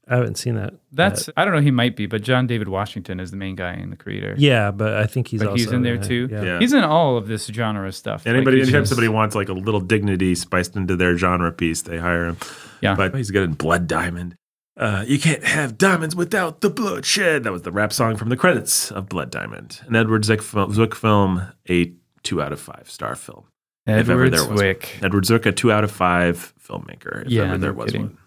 I 0.09 0.15
haven't 0.15 0.35
seen 0.39 0.55
that. 0.55 0.73
That's 0.91 1.29
I 1.37 1.45
don't 1.45 1.53
know. 1.53 1.61
He 1.61 1.69
might 1.71 1.95
be, 1.95 2.07
but 2.07 2.23
John 2.23 2.47
David 2.47 2.67
Washington 2.67 3.19
is 3.19 3.29
the 3.31 3.37
main 3.37 3.55
guy 3.55 3.75
in 3.75 3.91
the 3.91 3.95
creator. 3.95 4.33
Yeah, 4.37 4.71
but 4.71 4.93
I 4.95 5.05
think 5.05 5.27
he's 5.27 5.39
but 5.39 5.49
also 5.49 5.57
he's 5.63 5.71
in 5.71 5.83
there 5.83 5.95
it. 5.95 6.03
too. 6.03 6.27
Yeah. 6.31 6.43
Yeah. 6.43 6.59
He's 6.59 6.73
in 6.73 6.83
all 6.83 7.15
of 7.17 7.27
this 7.27 7.45
genre 7.45 7.91
stuff. 7.91 8.25
Like, 8.25 8.33
Anybody, 8.35 8.57
he's 8.57 8.67
anytime 8.69 8.81
just- 8.81 8.89
somebody 8.89 9.07
wants 9.07 9.35
like 9.35 9.49
a 9.49 9.53
little 9.53 9.79
dignity 9.81 10.33
spiced 10.35 10.75
into 10.75 10.95
their 10.95 11.15
genre 11.15 11.51
piece, 11.51 11.83
they 11.83 11.97
hire 11.99 12.25
him. 12.25 12.37
Yeah. 12.81 12.95
but 12.95 13.13
he's 13.15 13.29
good 13.29 13.43
in 13.43 13.53
Blood 13.53 13.87
Diamond. 13.87 14.35
Uh, 14.77 15.03
you 15.05 15.19
can't 15.19 15.43
have 15.43 15.77
diamonds 15.77 16.15
without 16.15 16.61
the 16.61 16.69
bloodshed. 16.69 17.43
That 17.43 17.51
was 17.51 17.63
the 17.63 17.71
rap 17.71 17.91
song 17.91 18.15
from 18.15 18.29
the 18.29 18.37
credits 18.37 18.91
of 18.91 19.09
Blood 19.09 19.29
Diamond, 19.29 19.81
an 19.87 19.95
Edward 19.95 20.23
Zwick 20.23 20.41
film, 20.41 20.73
Zook 20.73 20.95
film, 20.95 21.41
a 21.69 21.91
two 22.23 22.41
out 22.41 22.53
of 22.53 22.59
five 22.61 22.89
star 22.89 23.15
film. 23.15 23.43
if 23.85 23.93
ever 24.09 24.13
Edward 24.13 24.29
there 24.31 24.39
was 24.39 24.47
one. 24.47 24.57
Zwick. 24.57 25.03
Edward 25.03 25.25
Zook, 25.25 25.45
a 25.45 25.51
two 25.51 25.71
out 25.71 25.83
of 25.83 25.91
five 25.91 26.53
filmmaker. 26.65 27.25
If 27.25 27.29
Yeah, 27.31 27.43
ever 27.43 27.57
there 27.57 27.71
no 27.73 27.77
was 27.77 27.91
kidding. 27.91 28.07
one. 28.07 28.17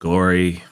Glory, 0.00 0.64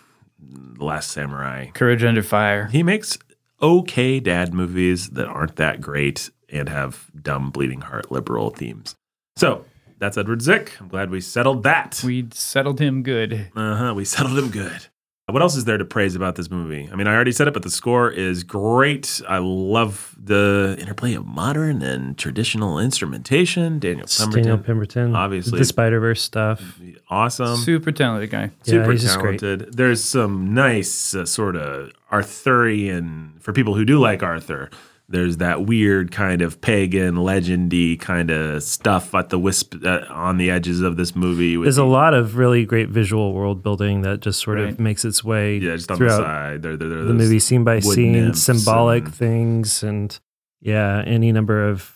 The 0.43 0.85
Last 0.85 1.11
Samurai. 1.11 1.71
Courage 1.75 2.05
Under 2.05 2.23
Fire. 2.23 2.67
He 2.67 2.83
makes 2.83 3.19
okay 3.61 4.21
dad 4.21 4.55
movies 4.55 5.11
that 5.11 5.27
aren't 5.27 5.57
that 5.57 5.81
great 5.81 6.31
and 6.49 6.69
have 6.69 7.11
dumb, 7.21 7.51
bleeding 7.51 7.83
heart 7.83 8.11
liberal 8.11 8.51
themes. 8.51 8.95
So 9.37 9.65
that's 9.99 10.17
Edward 10.17 10.41
Zwick. 10.41 10.81
I'm 10.81 10.89
glad 10.89 11.11
we 11.11 11.21
settled 11.21 11.63
that. 11.65 12.01
We 12.05 12.29
settled 12.33 12.81
him 12.81 13.03
good. 13.03 13.51
Uh 13.55 13.77
huh. 13.77 13.95
We 13.95 14.05
settled 14.05 14.39
him 14.39 14.51
good. 14.51 14.87
What 15.31 15.43
else 15.43 15.57
is 15.57 15.65
there 15.65 15.79
to 15.79 15.85
praise 15.85 16.15
about 16.15 16.37
this 16.37 16.51
movie? 16.51 16.89
I 16.93 16.97
mean, 16.97 17.07
I 17.07 17.15
already 17.15 17.33
said 17.33 17.49
it, 17.49 17.55
but 17.55 17.63
the 17.63 17.71
score 17.71 18.11
is 18.11 18.43
great. 18.43 19.21
I 19.29 19.39
love 19.39 20.15
the 20.23 20.77
interplay 20.79 21.15
of 21.15 21.27
modern 21.27 21.83
and 21.83 22.17
traditional 22.19 22.79
instrumentation. 22.79 23.79
Daniel 23.79 24.07
Pemberton, 24.07 24.43
Daniel 24.43 24.59
Pemberton, 24.59 25.15
obviously 25.17 25.59
the 25.59 25.65
Spider 25.65 26.01
Verse 26.01 26.23
stuff. 26.23 26.79
awesome, 27.09 27.57
Super 27.57 27.93
talented 27.93 28.31
guy. 28.31 28.43
Yeah, 28.43 28.51
super 28.65 28.93
he's 28.93 29.03
just 29.03 29.19
great. 29.19 29.41
talented. 29.41 29.75
There's 29.75 30.03
some 30.03 30.53
nice 30.55 31.15
uh, 31.15 31.25
sort 31.27 31.57
of 31.57 31.93
Arthurian 32.13 33.35
for 33.41 33.53
people 33.53 33.75
who 33.75 33.85
do 33.85 33.99
like 33.99 34.23
Arthur. 34.23 34.71
There's 35.11 35.39
that 35.39 35.67
weird 35.67 36.13
kind 36.13 36.41
of 36.41 36.61
pagan, 36.61 37.17
legendy 37.17 37.99
kind 37.99 38.31
of 38.31 38.63
stuff 38.63 39.13
at 39.15 39.29
the 39.31 39.39
wisp 39.41 39.75
uh, 39.85 40.03
on 40.09 40.37
the 40.39 40.51
edges 40.51 40.81
of 40.83 40.97
this 40.97 41.17
movie. 41.17 41.57
with 41.57 41.67
There's 41.67 41.79
a 41.79 41.85
lot 41.85 42.15
of 42.15 42.37
really 42.37 42.65
great 42.65 42.89
visual 42.91 43.33
world 43.33 43.61
building 43.63 44.03
that 44.03 44.21
just 44.21 44.41
sort 44.41 44.59
Right. 44.59 44.69
of 44.69 44.79
makes 44.79 45.05
its 45.05 45.25
way 45.25 45.59
yeah, 45.59 45.75
just 45.75 45.91
on 45.91 45.99
the 45.99 46.11
side. 46.11 46.63
There, 46.63 46.77
there, 46.77 46.89
there, 46.89 47.03
the 47.05 47.13
movie 47.15 47.41
scene 47.41 47.65
by 47.65 47.81
scene, 47.81 48.35
symbolic 48.35 49.07
and- 49.07 49.15
things, 49.15 49.83
and 49.83 50.19
yeah, 50.61 51.03
any 51.05 51.33
number 51.33 51.69
of 51.69 51.93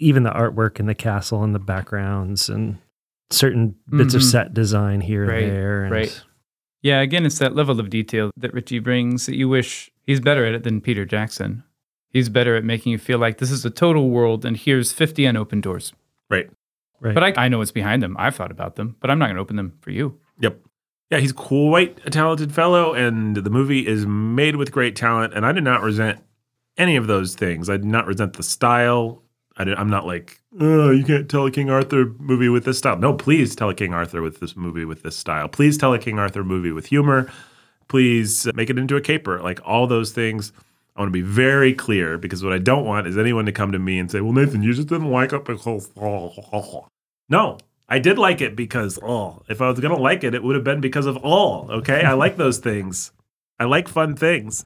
even 0.00 0.24
the 0.24 0.30
artwork 0.30 0.80
in 0.80 0.86
the 0.86 0.94
castle 0.94 1.44
and 1.44 1.54
the 1.54 1.58
backgrounds 1.60 2.48
and 2.48 2.78
certain 3.30 3.76
bits 3.90 4.14
of 4.14 4.20
Mhm. 4.22 4.30
set 4.30 4.54
design 4.54 5.00
here 5.00 5.26
Right, 5.26 5.44
and 5.44 5.52
there. 5.52 5.82
And 5.84 5.92
right. 5.92 6.24
Yeah, 6.82 7.00
again, 7.02 7.26
it's 7.26 7.38
that 7.38 7.54
level 7.54 7.78
of 7.78 7.90
detail 7.90 8.30
that 8.36 8.52
Ritchie 8.54 8.78
brings 8.78 9.26
that 9.26 9.36
you 9.36 9.48
wish 9.48 9.90
he's 10.06 10.20
better 10.20 10.44
at 10.46 10.54
it 10.54 10.62
than 10.64 10.80
Peter 10.80 11.04
Jackson. 11.04 11.62
He's 12.10 12.28
better 12.28 12.56
at 12.56 12.64
making 12.64 12.92
you 12.92 12.98
feel 12.98 13.18
like 13.18 13.38
this 13.38 13.50
is 13.50 13.64
a 13.64 13.70
total 13.70 14.10
world 14.10 14.44
and 14.44 14.56
here's 14.56 14.92
50 14.92 15.24
unopened 15.24 15.62
doors. 15.62 15.92
Right. 16.30 16.50
Right. 17.00 17.14
But 17.14 17.38
I, 17.38 17.44
I 17.44 17.48
know 17.48 17.58
what's 17.58 17.70
behind 17.70 18.02
them. 18.02 18.16
I've 18.18 18.34
thought 18.34 18.50
about 18.50 18.76
them, 18.76 18.96
but 19.00 19.10
I'm 19.10 19.18
not 19.18 19.26
going 19.26 19.36
to 19.36 19.42
open 19.42 19.56
them 19.56 19.78
for 19.80 19.90
you. 19.90 20.18
Yep. 20.40 20.58
Yeah, 21.10 21.18
he's 21.18 21.32
quite 21.32 21.98
a 22.04 22.10
talented 22.10 22.52
fellow, 22.52 22.92
and 22.92 23.34
the 23.36 23.48
movie 23.48 23.86
is 23.86 24.04
made 24.04 24.56
with 24.56 24.72
great 24.72 24.94
talent. 24.94 25.32
And 25.32 25.46
I 25.46 25.52
did 25.52 25.64
not 25.64 25.82
resent 25.82 26.20
any 26.76 26.96
of 26.96 27.06
those 27.06 27.34
things. 27.34 27.70
I 27.70 27.76
did 27.78 27.86
not 27.86 28.06
resent 28.06 28.34
the 28.34 28.42
style. 28.42 29.22
I 29.56 29.64
did, 29.64 29.76
I'm 29.76 29.90
not 29.90 30.06
like, 30.06 30.40
oh, 30.60 30.90
you 30.90 31.04
can't 31.04 31.28
tell 31.28 31.46
a 31.46 31.50
King 31.50 31.70
Arthur 31.70 32.12
movie 32.18 32.48
with 32.48 32.64
this 32.64 32.78
style. 32.78 32.98
No, 32.98 33.14
please 33.14 33.56
tell 33.56 33.70
a 33.70 33.74
King 33.74 33.94
Arthur 33.94 34.22
with 34.22 34.38
this 34.40 34.54
movie 34.54 34.84
with 34.84 35.02
this 35.02 35.16
style. 35.16 35.48
Please 35.48 35.78
tell 35.78 35.94
a 35.94 35.98
King 35.98 36.18
Arthur 36.18 36.44
movie 36.44 36.72
with 36.72 36.86
humor. 36.86 37.30
Please 37.88 38.46
make 38.54 38.70
it 38.70 38.78
into 38.78 38.96
a 38.96 39.00
caper. 39.00 39.40
Like 39.40 39.60
all 39.64 39.86
those 39.86 40.12
things. 40.12 40.52
I 40.98 41.02
want 41.02 41.10
to 41.10 41.12
be 41.12 41.22
very 41.22 41.72
clear 41.72 42.18
because 42.18 42.42
what 42.42 42.52
I 42.52 42.58
don't 42.58 42.84
want 42.84 43.06
is 43.06 43.16
anyone 43.16 43.46
to 43.46 43.52
come 43.52 43.70
to 43.70 43.78
me 43.78 44.00
and 44.00 44.10
say, 44.10 44.20
"Well, 44.20 44.32
Nathan, 44.32 44.64
you 44.64 44.72
just 44.72 44.88
didn't 44.88 45.10
like 45.10 45.32
it 45.32 45.44
because." 45.44 45.90
No, 47.30 47.58
I 47.90 47.98
did 47.98 48.16
like 48.16 48.40
it 48.40 48.56
because 48.56 48.98
oh, 49.02 49.42
if 49.50 49.60
I 49.60 49.68
was 49.68 49.80
gonna 49.80 49.98
like 49.98 50.24
it, 50.24 50.34
it 50.34 50.42
would 50.42 50.54
have 50.54 50.64
been 50.64 50.80
because 50.80 51.04
of 51.04 51.18
all. 51.18 51.70
Okay, 51.70 52.02
I 52.02 52.14
like 52.14 52.38
those 52.38 52.56
things. 52.56 53.12
I 53.60 53.64
like 53.64 53.86
fun 53.86 54.16
things, 54.16 54.64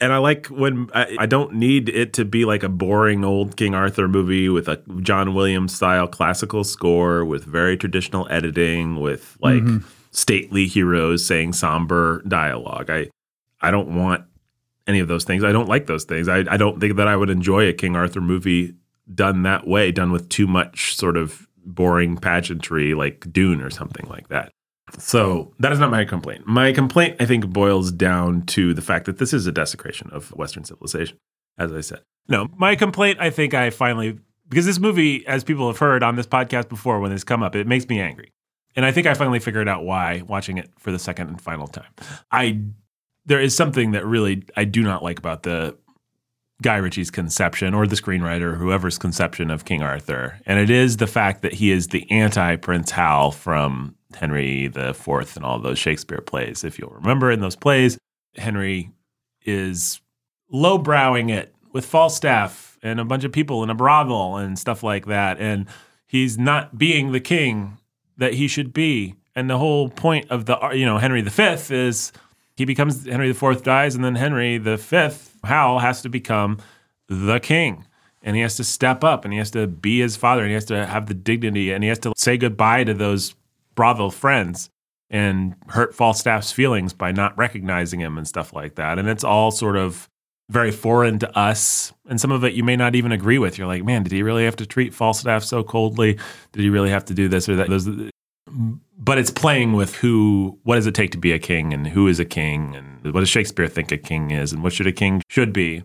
and 0.00 0.12
I 0.12 0.18
like 0.18 0.46
when 0.46 0.88
I, 0.94 1.16
I 1.18 1.26
don't 1.26 1.54
need 1.54 1.88
it 1.88 2.12
to 2.12 2.24
be 2.24 2.44
like 2.44 2.62
a 2.62 2.68
boring 2.68 3.24
old 3.24 3.56
King 3.56 3.74
Arthur 3.74 4.06
movie 4.06 4.48
with 4.48 4.68
a 4.68 4.80
John 5.00 5.34
Williams 5.34 5.74
style 5.74 6.06
classical 6.06 6.62
score 6.62 7.24
with 7.24 7.44
very 7.44 7.76
traditional 7.76 8.28
editing 8.30 9.00
with 9.00 9.36
like 9.40 9.62
mm-hmm. 9.62 9.86
stately 10.12 10.68
heroes 10.68 11.26
saying 11.26 11.52
somber 11.52 12.22
dialogue. 12.28 12.90
I 12.90 13.10
I 13.60 13.72
don't 13.72 13.96
want 13.96 14.24
any 14.86 15.00
of 15.00 15.08
those 15.08 15.24
things. 15.24 15.44
I 15.44 15.52
don't 15.52 15.68
like 15.68 15.86
those 15.86 16.04
things. 16.04 16.28
I, 16.28 16.44
I 16.50 16.56
don't 16.56 16.80
think 16.80 16.96
that 16.96 17.08
I 17.08 17.16
would 17.16 17.30
enjoy 17.30 17.68
a 17.68 17.72
King 17.72 17.96
Arthur 17.96 18.20
movie 18.20 18.74
done 19.12 19.42
that 19.42 19.66
way, 19.66 19.92
done 19.92 20.12
with 20.12 20.28
too 20.28 20.46
much 20.46 20.94
sort 20.96 21.16
of 21.16 21.48
boring 21.64 22.16
pageantry 22.16 22.94
like 22.94 23.32
Dune 23.32 23.60
or 23.60 23.70
something 23.70 24.08
like 24.08 24.28
that. 24.28 24.50
So 24.98 25.52
that 25.58 25.72
is 25.72 25.78
not 25.78 25.90
my 25.90 26.04
complaint. 26.04 26.46
My 26.46 26.72
complaint, 26.72 27.16
I 27.20 27.26
think, 27.26 27.48
boils 27.48 27.90
down 27.90 28.42
to 28.46 28.74
the 28.74 28.82
fact 28.82 29.06
that 29.06 29.18
this 29.18 29.32
is 29.32 29.46
a 29.46 29.52
desecration 29.52 30.10
of 30.10 30.28
Western 30.30 30.64
civilization, 30.64 31.18
as 31.58 31.72
I 31.72 31.80
said. 31.80 32.00
No, 32.28 32.48
my 32.56 32.76
complaint, 32.76 33.18
I 33.20 33.30
think 33.30 33.54
I 33.54 33.70
finally, 33.70 34.18
because 34.48 34.66
this 34.66 34.78
movie, 34.78 35.26
as 35.26 35.42
people 35.42 35.66
have 35.66 35.78
heard 35.78 36.02
on 36.02 36.16
this 36.16 36.26
podcast 36.26 36.68
before 36.68 37.00
when 37.00 37.12
it's 37.12 37.24
come 37.24 37.42
up, 37.42 37.56
it 37.56 37.66
makes 37.66 37.88
me 37.88 38.00
angry. 38.00 38.32
And 38.76 38.84
I 38.84 38.92
think 38.92 39.06
I 39.06 39.14
finally 39.14 39.38
figured 39.38 39.68
out 39.68 39.84
why 39.84 40.22
watching 40.26 40.58
it 40.58 40.70
for 40.78 40.90
the 40.90 40.98
second 40.98 41.28
and 41.28 41.40
final 41.40 41.66
time. 41.66 41.92
I 42.30 42.60
there 43.26 43.40
is 43.40 43.56
something 43.56 43.92
that 43.92 44.06
really 44.06 44.44
I 44.56 44.64
do 44.64 44.82
not 44.82 45.02
like 45.02 45.18
about 45.18 45.42
the 45.42 45.76
Guy 46.62 46.76
Ritchie's 46.76 47.10
conception 47.10 47.74
or 47.74 47.86
the 47.86 47.96
screenwriter, 47.96 48.56
whoever's 48.56 48.98
conception 48.98 49.50
of 49.50 49.64
King 49.64 49.82
Arthur. 49.82 50.40
And 50.46 50.58
it 50.58 50.70
is 50.70 50.96
the 50.98 51.06
fact 51.06 51.42
that 51.42 51.52
he 51.52 51.70
is 51.70 51.88
the 51.88 52.10
anti 52.10 52.56
Prince 52.56 52.90
Hal 52.90 53.32
from 53.32 53.96
Henry 54.14 54.66
IV 54.66 55.36
and 55.36 55.44
all 55.44 55.58
those 55.58 55.78
Shakespeare 55.78 56.20
plays. 56.20 56.64
If 56.64 56.78
you'll 56.78 56.90
remember 56.90 57.30
in 57.30 57.40
those 57.40 57.56
plays, 57.56 57.98
Henry 58.36 58.92
is 59.44 60.00
lowbrowing 60.52 61.30
it 61.30 61.54
with 61.72 61.84
Falstaff 61.84 62.78
and 62.82 63.00
a 63.00 63.04
bunch 63.04 63.24
of 63.24 63.32
people 63.32 63.62
in 63.62 63.70
a 63.70 63.74
brothel 63.74 64.36
and 64.36 64.58
stuff 64.58 64.82
like 64.82 65.06
that. 65.06 65.38
And 65.40 65.66
he's 66.06 66.38
not 66.38 66.78
being 66.78 67.12
the 67.12 67.20
king 67.20 67.78
that 68.16 68.34
he 68.34 68.46
should 68.46 68.72
be. 68.72 69.16
And 69.34 69.50
the 69.50 69.58
whole 69.58 69.88
point 69.88 70.30
of 70.30 70.46
the, 70.46 70.70
you 70.72 70.86
know, 70.86 70.98
Henry 70.98 71.22
V 71.22 71.74
is 71.74 72.12
he 72.56 72.64
becomes 72.64 73.06
Henry 73.06 73.30
IV 73.30 73.62
dies, 73.62 73.94
and 73.94 74.04
then 74.04 74.14
Henry 74.14 74.58
V, 74.58 75.08
Hal, 75.44 75.78
has 75.80 76.02
to 76.02 76.08
become 76.08 76.58
the 77.08 77.40
king. 77.40 77.86
And 78.22 78.36
he 78.36 78.42
has 78.42 78.56
to 78.56 78.64
step 78.64 79.04
up 79.04 79.24
and 79.24 79.34
he 79.34 79.38
has 79.38 79.50
to 79.50 79.66
be 79.66 80.00
his 80.00 80.16
father 80.16 80.40
and 80.40 80.48
he 80.48 80.54
has 80.54 80.64
to 80.66 80.86
have 80.86 81.06
the 81.06 81.14
dignity 81.14 81.72
and 81.72 81.84
he 81.84 81.88
has 81.88 81.98
to 82.00 82.14
say 82.16 82.38
goodbye 82.38 82.84
to 82.84 82.94
those 82.94 83.34
brothel 83.74 84.10
friends 84.10 84.70
and 85.10 85.54
hurt 85.68 85.94
Falstaff's 85.94 86.50
feelings 86.50 86.94
by 86.94 87.12
not 87.12 87.36
recognizing 87.36 88.00
him 88.00 88.16
and 88.16 88.26
stuff 88.26 88.54
like 88.54 88.76
that. 88.76 88.98
And 88.98 89.10
it's 89.10 89.24
all 89.24 89.50
sort 89.50 89.76
of 89.76 90.08
very 90.50 90.70
foreign 90.70 91.18
to 91.18 91.38
us. 91.38 91.92
And 92.08 92.18
some 92.18 92.32
of 92.32 92.44
it 92.44 92.54
you 92.54 92.64
may 92.64 92.76
not 92.76 92.94
even 92.94 93.12
agree 93.12 93.38
with. 93.38 93.58
You're 93.58 93.66
like, 93.66 93.84
man, 93.84 94.02
did 94.02 94.12
he 94.12 94.22
really 94.22 94.44
have 94.44 94.56
to 94.56 94.66
treat 94.66 94.94
Falstaff 94.94 95.44
so 95.44 95.62
coldly? 95.62 96.18
Did 96.52 96.62
he 96.62 96.70
really 96.70 96.90
have 96.90 97.04
to 97.06 97.14
do 97.14 97.28
this 97.28 97.46
or 97.46 97.56
that? 97.56 97.68
Those, 97.68 97.86
but 98.98 99.18
it's 99.18 99.30
playing 99.30 99.72
with 99.72 99.96
who 99.96 100.58
what 100.62 100.76
does 100.76 100.86
it 100.86 100.94
take 100.94 101.10
to 101.12 101.18
be 101.18 101.32
a 101.32 101.38
king 101.38 101.72
and 101.72 101.88
who 101.88 102.06
is 102.06 102.20
a 102.20 102.24
king 102.24 102.74
and 102.76 103.12
what 103.12 103.20
does 103.20 103.28
shakespeare 103.28 103.66
think 103.66 103.90
a 103.90 103.98
king 103.98 104.30
is 104.30 104.52
and 104.52 104.62
what 104.62 104.72
should 104.72 104.86
a 104.86 104.92
king 104.92 105.22
should 105.28 105.52
be. 105.52 105.82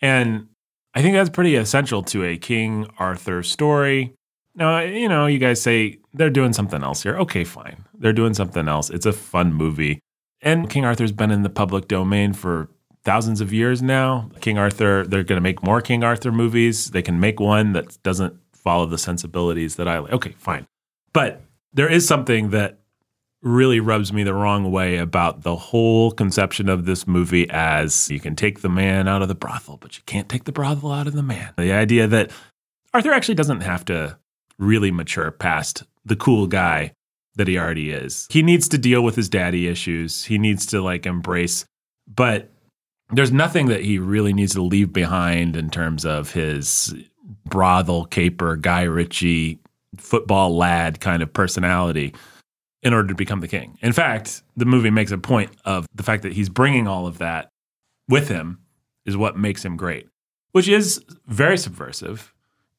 And 0.00 0.48
i 0.94 1.02
think 1.02 1.14
that's 1.14 1.30
pretty 1.30 1.54
essential 1.56 2.02
to 2.04 2.24
a 2.24 2.36
king 2.36 2.88
arthur 2.98 3.42
story. 3.42 4.14
Now 4.54 4.80
you 4.80 5.08
know 5.08 5.26
you 5.26 5.38
guys 5.38 5.60
say 5.62 5.98
they're 6.12 6.30
doing 6.30 6.52
something 6.52 6.82
else 6.82 7.02
here. 7.02 7.16
Okay 7.18 7.44
fine. 7.44 7.84
They're 7.94 8.12
doing 8.12 8.34
something 8.34 8.68
else. 8.68 8.90
It's 8.90 9.06
a 9.06 9.12
fun 9.12 9.52
movie. 9.52 10.00
And 10.40 10.70
king 10.70 10.84
arthur's 10.84 11.12
been 11.12 11.30
in 11.30 11.42
the 11.42 11.50
public 11.50 11.88
domain 11.88 12.32
for 12.32 12.68
thousands 13.04 13.40
of 13.40 13.52
years 13.52 13.82
now. 13.82 14.30
King 14.40 14.58
arthur 14.58 15.06
they're 15.06 15.24
going 15.24 15.36
to 15.36 15.42
make 15.42 15.62
more 15.62 15.80
king 15.80 16.02
arthur 16.02 16.32
movies. 16.32 16.90
They 16.90 17.02
can 17.02 17.20
make 17.20 17.38
one 17.40 17.72
that 17.72 18.02
doesn't 18.02 18.36
follow 18.52 18.86
the 18.86 18.98
sensibilities 18.98 19.76
that 19.76 19.86
i 19.86 19.98
like. 19.98 20.12
Okay 20.12 20.34
fine. 20.38 20.66
But 21.12 21.42
there 21.72 21.90
is 21.90 22.06
something 22.06 22.50
that 22.50 22.78
really 23.40 23.78
rubs 23.78 24.12
me 24.12 24.24
the 24.24 24.34
wrong 24.34 24.70
way 24.70 24.96
about 24.96 25.42
the 25.42 25.54
whole 25.54 26.10
conception 26.10 26.68
of 26.68 26.84
this 26.84 27.06
movie 27.06 27.48
as 27.50 28.10
you 28.10 28.18
can 28.18 28.34
take 28.34 28.60
the 28.62 28.68
man 28.68 29.06
out 29.06 29.22
of 29.22 29.28
the 29.28 29.34
brothel, 29.34 29.76
but 29.76 29.96
you 29.96 30.02
can't 30.06 30.28
take 30.28 30.44
the 30.44 30.52
brothel 30.52 30.90
out 30.90 31.06
of 31.06 31.12
the 31.12 31.22
man. 31.22 31.52
The 31.56 31.72
idea 31.72 32.08
that 32.08 32.32
Arthur 32.92 33.12
actually 33.12 33.36
doesn't 33.36 33.60
have 33.60 33.84
to 33.86 34.18
really 34.58 34.90
mature 34.90 35.30
past 35.30 35.84
the 36.04 36.16
cool 36.16 36.46
guy 36.46 36.92
that 37.36 37.46
he 37.46 37.56
already 37.56 37.90
is. 37.90 38.26
He 38.30 38.42
needs 38.42 38.68
to 38.68 38.78
deal 38.78 39.02
with 39.02 39.14
his 39.14 39.28
daddy 39.28 39.68
issues. 39.68 40.24
He 40.24 40.38
needs 40.38 40.66
to 40.66 40.82
like 40.82 41.06
embrace, 41.06 41.64
but 42.12 42.50
there's 43.10 43.32
nothing 43.32 43.66
that 43.66 43.84
he 43.84 43.98
really 43.98 44.32
needs 44.32 44.54
to 44.54 44.62
leave 44.62 44.92
behind 44.92 45.54
in 45.56 45.70
terms 45.70 46.04
of 46.04 46.32
his 46.32 46.94
brothel 47.46 48.04
caper, 48.04 48.56
Guy 48.56 48.82
Ritchie, 48.82 49.60
football 49.98 50.56
lad 50.56 51.00
kind 51.00 51.22
of 51.22 51.32
personality 51.32 52.14
in 52.82 52.94
order 52.94 53.08
to 53.08 53.14
become 53.14 53.40
the 53.40 53.48
king. 53.48 53.76
In 53.82 53.92
fact, 53.92 54.42
the 54.56 54.64
movie 54.64 54.90
makes 54.90 55.10
a 55.10 55.18
point 55.18 55.50
of 55.64 55.86
the 55.94 56.02
fact 56.02 56.22
that 56.22 56.32
he's 56.32 56.48
bringing 56.48 56.86
all 56.86 57.06
of 57.06 57.18
that 57.18 57.50
with 58.08 58.28
him 58.28 58.58
is 59.04 59.16
what 59.16 59.36
makes 59.36 59.64
him 59.64 59.76
great, 59.76 60.08
which 60.52 60.68
is 60.68 61.04
very 61.26 61.58
subversive. 61.58 62.32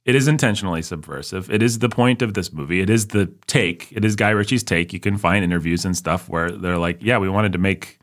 It 0.06 0.16
is 0.16 0.28
intentionally 0.28 0.82
subversive. 0.82 1.52
It 1.52 1.62
is 1.62 1.80
the 1.80 1.90
point 1.90 2.22
of 2.22 2.34
this 2.34 2.52
movie. 2.54 2.80
It 2.80 2.90
is 2.90 3.08
the 3.08 3.32
take. 3.48 3.92
It 3.92 4.06
is 4.06 4.16
Guy 4.16 4.30
Ritchie's 4.30 4.64
take. 4.64 4.94
You 4.94 5.00
can 5.00 5.18
find 5.18 5.44
interviews 5.44 5.86
and 5.86 5.96
stuff 5.96 6.30
where 6.30 6.50
they're 6.50 6.78
like, 6.78 7.00
"Yeah, 7.02 7.18
we 7.18 7.30
wanted 7.30 7.52
to 7.54 7.60
make 7.60 8.00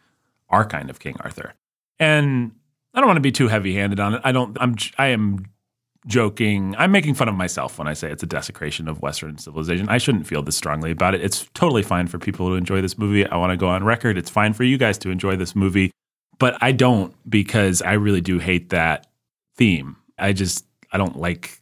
our 0.51 0.65
kind 0.65 0.91
of 0.91 1.01
King 1.01 1.17
Arthur." 1.21 1.55
And 1.99 2.53
I 2.95 3.01
don't 3.01 3.09
want 3.09 3.17
to 3.17 3.23
be 3.23 3.33
too 3.33 3.49
heavy-handed 3.49 3.99
on 3.99 4.15
it. 4.15 4.21
I 4.25 4.33
don't 4.33 4.57
I'm 4.61 4.77
I 4.99 5.09
am 5.09 5.47
joking. 6.07 6.75
I'm 6.79 6.93
making 6.93 7.15
fun 7.15 7.29
of 7.29 7.35
myself 7.35 7.79
when 7.79 7.89
I 7.89 7.95
say 7.95 8.11
it's 8.11 8.23
a 8.23 8.27
desecration 8.27 8.89
of 8.89 9.03
Western 9.03 9.39
civilization. 9.39 9.89
I 9.89 9.99
shouldn't 9.99 10.27
feel 10.27 10.43
this 10.43 10.57
strongly 10.57 10.91
about 10.91 11.15
it. 11.15 11.23
It's 11.23 11.49
totally 11.55 11.83
fine 11.83 12.07
for 12.07 12.19
people 12.19 12.49
to 12.49 12.55
enjoy 12.55 12.81
this 12.81 12.97
movie. 12.97 13.27
I 13.27 13.37
want 13.37 13.51
to 13.51 13.57
go 13.57 13.69
on 13.69 13.85
record. 13.85 14.17
It's 14.17 14.31
fine 14.31 14.53
for 14.53 14.65
you 14.65 14.79
guys 14.79 14.99
to 14.99 15.11
enjoy 15.11 15.37
this 15.37 15.57
movie, 15.57 15.91
but 16.39 16.57
I 16.61 16.73
don't 16.73 17.15
because 17.29 17.83
I 17.83 17.95
really 17.95 18.21
do 18.21 18.39
hate 18.39 18.71
that 18.71 19.07
theme. 19.57 19.97
I 20.19 20.33
just 20.33 20.65
I 20.93 20.99
don't 20.99 21.17
like 21.17 21.61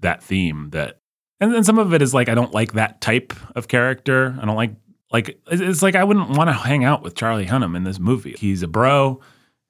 that 0.00 0.22
theme 0.22 0.70
that 0.70 0.98
and 1.40 1.52
then 1.52 1.64
some 1.64 1.78
of 1.78 1.92
it 1.92 2.02
is 2.02 2.14
like 2.14 2.28
I 2.28 2.34
don't 2.34 2.52
like 2.52 2.74
that 2.74 3.00
type 3.00 3.34
of 3.54 3.68
character. 3.68 4.36
I 4.40 4.44
don't 4.44 4.56
like 4.56 4.72
like 5.12 5.40
it's 5.46 5.82
like 5.82 5.94
I 5.94 6.04
wouldn't 6.04 6.30
want 6.30 6.48
to 6.48 6.54
hang 6.54 6.84
out 6.84 7.02
with 7.02 7.14
Charlie 7.14 7.46
Hunnam 7.46 7.76
in 7.76 7.84
this 7.84 7.98
movie. 7.98 8.34
He's 8.38 8.62
a 8.62 8.68
bro 8.68 9.20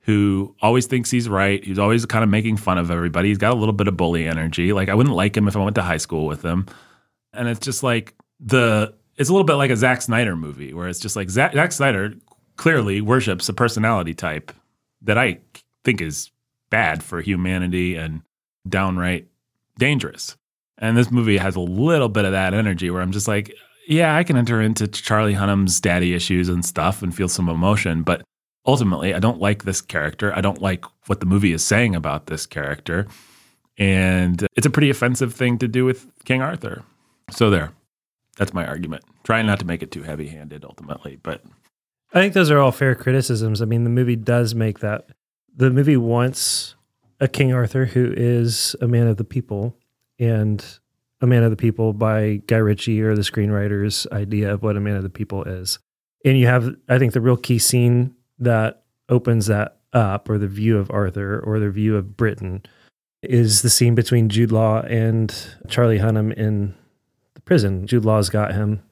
who 0.07 0.55
always 0.63 0.87
thinks 0.87 1.11
he's 1.11 1.29
right. 1.29 1.63
He's 1.65 1.81
always 1.81 2.07
kind 2.07 2.23
of 2.23 2.31
making 2.31 2.59
fun 2.59 2.79
of 2.79 2.93
everybody. 2.93 3.29
He's 3.29 3.39
got 3.39 3.53
a 3.53 3.57
little 3.57 3.73
bit 3.73 3.89
of 3.89 3.97
bully 3.97 4.25
energy. 4.25 4.73
Like 4.73 4.89
I 4.89 4.95
wouldn't 4.95 5.17
like 5.17 5.37
him 5.37 5.49
if 5.49 5.57
I 5.57 5.59
went 5.59 5.75
to 5.75 5.83
high 5.83 5.97
school 5.97 6.27
with 6.27 6.45
him. 6.45 6.67
And 7.33 7.49
it's 7.49 7.59
just 7.59 7.83
like 7.83 8.15
the 8.39 8.95
it's 9.17 9.29
a 9.29 9.33
little 9.33 9.45
bit 9.45 9.55
like 9.55 9.73
a 9.73 9.77
Zack 9.77 10.03
Snyder 10.03 10.37
movie 10.37 10.73
where 10.73 10.87
it's 10.87 11.01
just 11.01 11.17
like 11.17 11.29
Zack, 11.29 11.55
Zack 11.55 11.73
Snyder 11.73 12.15
clearly 12.55 13.01
worships 13.01 13.49
a 13.49 13.53
personality 13.53 14.15
type 14.15 14.53
that 15.03 15.19
I 15.19 15.41
think 15.83 16.01
is 16.01 16.31
bad 16.71 17.03
for 17.03 17.21
humanity 17.21 17.97
and 17.97 18.23
downright 18.69 19.27
dangerous. 19.77 20.37
And 20.79 20.97
this 20.97 21.11
movie 21.11 21.39
has 21.39 21.57
a 21.57 21.61
little 21.61 22.09
bit 22.09 22.25
of 22.25 22.31
that 22.31 22.55
energy 22.55 22.91
where 22.91 23.03
I'm 23.03 23.13
just 23.13 23.27
like, 23.27 23.53
yeah, 23.89 24.15
I 24.15 24.23
can 24.23 24.37
enter 24.37 24.61
into 24.61 24.87
Charlie 24.87 25.35
Hunnam's 25.35 25.81
daddy 25.81 26.15
issues 26.15 26.49
and 26.49 26.65
stuff 26.65 27.03
and 27.03 27.13
feel 27.13 27.29
some 27.29 27.49
emotion, 27.49 28.05
but 28.05 28.23
ultimately, 28.67 29.15
I 29.15 29.19
don't 29.19 29.41
like 29.41 29.65
this 29.65 29.81
character. 29.81 30.35
I 30.35 30.41
don't 30.41 30.61
like 30.61 30.85
what 31.07 31.21
the 31.21 31.27
movie 31.27 31.53
is 31.53 31.65
saying 31.65 31.95
about 31.95 32.27
this 32.27 32.47
character. 32.47 33.07
And 33.79 34.47
it's 34.57 34.67
a 34.67 34.71
pretty 34.71 34.91
offensive 34.91 35.35
thing 35.35 35.59
to 35.59 35.69
do 35.69 35.85
with 35.85 36.07
King 36.25 36.43
Arthur. 36.43 36.83
So, 37.31 37.51
there. 37.51 37.73
That's 38.37 38.55
my 38.55 38.67
argument. 38.67 39.05
Trying 39.25 39.47
not 39.47 39.59
to 39.61 39.67
make 39.67 39.83
it 39.83 39.91
too 39.91 40.03
heavy 40.03 40.29
handed 40.29 40.65
ultimately, 40.65 41.19
but. 41.23 41.43
I 42.13 42.21
think 42.21 42.35
those 42.35 42.51
are 42.51 42.59
all 42.59 42.73
fair 42.73 42.95
criticisms. 42.95 43.61
I 43.61 43.65
mean, 43.65 43.85
the 43.85 43.91
movie 43.91 44.17
does 44.17 44.55
make 44.55 44.81
that. 44.81 45.09
The 45.55 45.71
movie 45.71 45.97
wants 45.97 46.75
a 47.21 47.29
King 47.29 47.53
Arthur 47.53 47.87
who 47.87 48.13
is 48.17 48.77
a 48.81 48.87
man 48.87 49.07
of 49.07 49.17
the 49.17 49.25
people 49.25 49.77
and 50.19 50.65
a 51.21 51.27
man 51.27 51.43
of 51.43 51.51
the 51.51 51.57
people 51.57 51.93
by 51.93 52.43
Guy 52.47 52.59
Ritchie 52.59 53.01
or 53.01 53.15
the 53.15 53.23
screenwriter's 53.23 54.07
idea 54.13 54.53
of 54.53 54.63
what 54.63 54.77
a 54.77 54.81
man 54.81 54.97
of 54.97 55.03
the 55.03 55.11
people 55.11 55.45
is. 55.45 55.79
And 56.25 56.39
you 56.39 56.47
have, 56.47 56.75
I 56.89 56.99
think, 56.99 57.13
the 57.13 57.21
real 57.21 57.37
key 57.37 57.59
scene 57.59 58.15
that 58.39 58.83
opens 59.09 59.47
that 59.47 59.79
up, 59.93 60.29
or 60.29 60.39
the 60.39 60.49
view 60.49 60.79
of 60.79 60.91
Arthur, 60.91 61.41
or 61.41 61.59
the 61.59 61.71
view 61.71 61.97
of 61.97 62.17
Britain, 62.17 62.63
is 63.23 63.63
the 63.63 63.71
scene 63.71 63.95
between 63.95 64.29
Jude 64.29 64.53
Law 64.53 64.81
and 64.83 65.35
Charlie 65.69 65.99
Hunnam 65.99 66.33
in 66.35 66.75
the 67.35 67.41
prison. 67.41 67.87
Jude 67.87 68.05
Law's 68.05 68.29
got 68.29 68.53
him. 68.53 68.83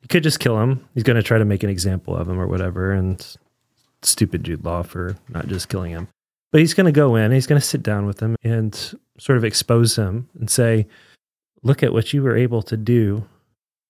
He 0.00 0.08
could 0.08 0.22
just 0.22 0.40
kill 0.40 0.60
him. 0.60 0.86
He's 0.94 1.02
going 1.02 1.16
to 1.16 1.22
try 1.22 1.38
to 1.38 1.44
make 1.44 1.62
an 1.62 1.70
example 1.70 2.16
of 2.16 2.28
him 2.28 2.38
or 2.40 2.46
whatever. 2.46 2.92
And 2.92 3.24
stupid 4.02 4.44
Jude 4.44 4.64
Law 4.64 4.82
for 4.82 5.16
not 5.28 5.46
just 5.48 5.68
killing 5.68 5.92
him. 5.92 6.08
But 6.50 6.60
he's 6.60 6.74
going 6.74 6.86
to 6.86 6.92
go 6.92 7.16
in, 7.16 7.32
he's 7.32 7.46
going 7.46 7.60
to 7.60 7.66
sit 7.66 7.82
down 7.82 8.06
with 8.06 8.20
him 8.20 8.36
and 8.44 8.74
sort 9.18 9.38
of 9.38 9.44
expose 9.44 9.96
him 9.96 10.28
and 10.38 10.48
say, 10.48 10.86
Look 11.62 11.82
at 11.82 11.94
what 11.94 12.12
you 12.12 12.22
were 12.22 12.36
able 12.36 12.62
to 12.62 12.76
do. 12.76 13.26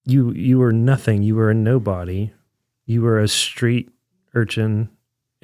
You, 0.05 0.31
you 0.31 0.59
were 0.59 0.71
nothing. 0.71 1.23
You 1.23 1.35
were 1.35 1.49
a 1.49 1.53
nobody. 1.53 2.31
You 2.85 3.01
were 3.01 3.19
a 3.19 3.27
street 3.27 3.89
urchin 4.33 4.89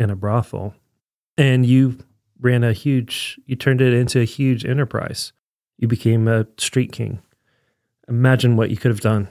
in 0.01 0.09
a 0.09 0.15
brothel. 0.15 0.73
And 1.37 1.65
you 1.65 1.97
ran 2.39 2.63
a 2.63 2.73
huge, 2.73 3.39
you 3.45 3.55
turned 3.55 3.81
it 3.81 3.93
into 3.93 4.19
a 4.19 4.25
huge 4.25 4.65
enterprise. 4.65 5.31
You 5.77 5.87
became 5.87 6.27
a 6.27 6.47
street 6.57 6.91
king. 6.91 7.19
Imagine 8.07 8.57
what 8.57 8.69
you 8.69 8.77
could 8.77 8.91
have 8.91 9.01
done 9.01 9.29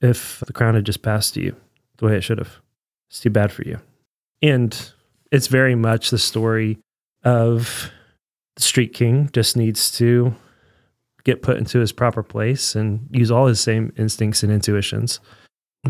if 0.00 0.42
the 0.46 0.52
crown 0.52 0.74
had 0.74 0.86
just 0.86 1.02
passed 1.02 1.34
to 1.34 1.42
you 1.42 1.56
the 1.98 2.06
way 2.06 2.16
it 2.16 2.22
should 2.22 2.38
have. 2.38 2.60
It's 3.10 3.20
too 3.20 3.30
bad 3.30 3.52
for 3.52 3.62
you. 3.62 3.80
And 4.40 4.92
it's 5.30 5.46
very 5.48 5.74
much 5.74 6.10
the 6.10 6.18
story 6.18 6.78
of 7.24 7.90
the 8.56 8.62
street 8.62 8.92
king 8.92 9.30
just 9.32 9.56
needs 9.56 9.90
to 9.98 10.34
get 11.24 11.42
put 11.42 11.56
into 11.56 11.78
his 11.78 11.92
proper 11.92 12.22
place 12.22 12.74
and 12.74 13.08
use 13.10 13.30
all 13.30 13.46
his 13.46 13.60
same 13.60 13.92
instincts 13.96 14.42
and 14.42 14.52
intuitions. 14.52 15.20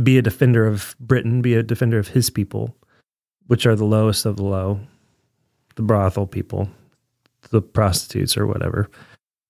Be 0.03 0.19
a 0.19 0.23
defender 0.23 0.67
of 0.67 0.97
Britain, 0.99 1.43
be 1.43 1.55
a 1.55 1.63
defender 1.63 1.99
of 1.99 2.09
his 2.09 2.31
people, 2.31 2.77
which 3.47 3.67
are 3.67 3.77
the 3.77 3.85
lowest 3.85 4.27
of 4.27 4.37
the 4.37 4.45
low, 4.45 4.81
the 5.77 5.83
brothel 5.83 6.27
people, 6.27 6.69
the 7.51 7.63
prostitutes 7.63 8.37
or 8.37 8.47
whatever. 8.47 8.91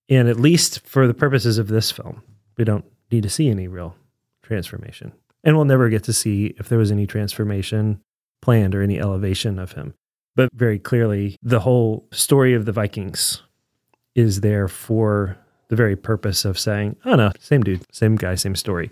And 0.08 0.28
at 0.28 0.40
least 0.40 0.86
for 0.86 1.06
the 1.06 1.14
purposes 1.14 1.58
of 1.58 1.68
this 1.68 1.90
film, 1.90 2.22
we 2.56 2.64
don't 2.64 2.84
need 3.10 3.22
to 3.22 3.30
see 3.30 3.48
any 3.48 3.68
real 3.68 3.96
transformation. 4.42 5.12
And 5.42 5.56
we'll 5.56 5.64
never 5.64 5.88
get 5.88 6.04
to 6.04 6.12
see 6.12 6.54
if 6.58 6.68
there 6.68 6.78
was 6.78 6.90
any 6.90 7.06
transformation 7.06 8.00
planned 8.42 8.74
or 8.74 8.82
any 8.82 8.98
elevation 8.98 9.58
of 9.58 9.72
him. 9.72 9.94
But 10.36 10.50
very 10.52 10.78
clearly, 10.78 11.36
the 11.42 11.60
whole 11.60 12.06
story 12.12 12.54
of 12.54 12.64
the 12.64 12.72
Vikings 12.72 13.42
is 14.14 14.40
there 14.40 14.68
for 14.68 15.36
the 15.68 15.76
very 15.76 15.96
purpose 15.96 16.44
of 16.44 16.58
saying, 16.58 16.96
oh 17.04 17.14
no, 17.14 17.32
same 17.38 17.62
dude, 17.62 17.82
same 17.92 18.16
guy, 18.16 18.34
same 18.34 18.56
story. 18.56 18.90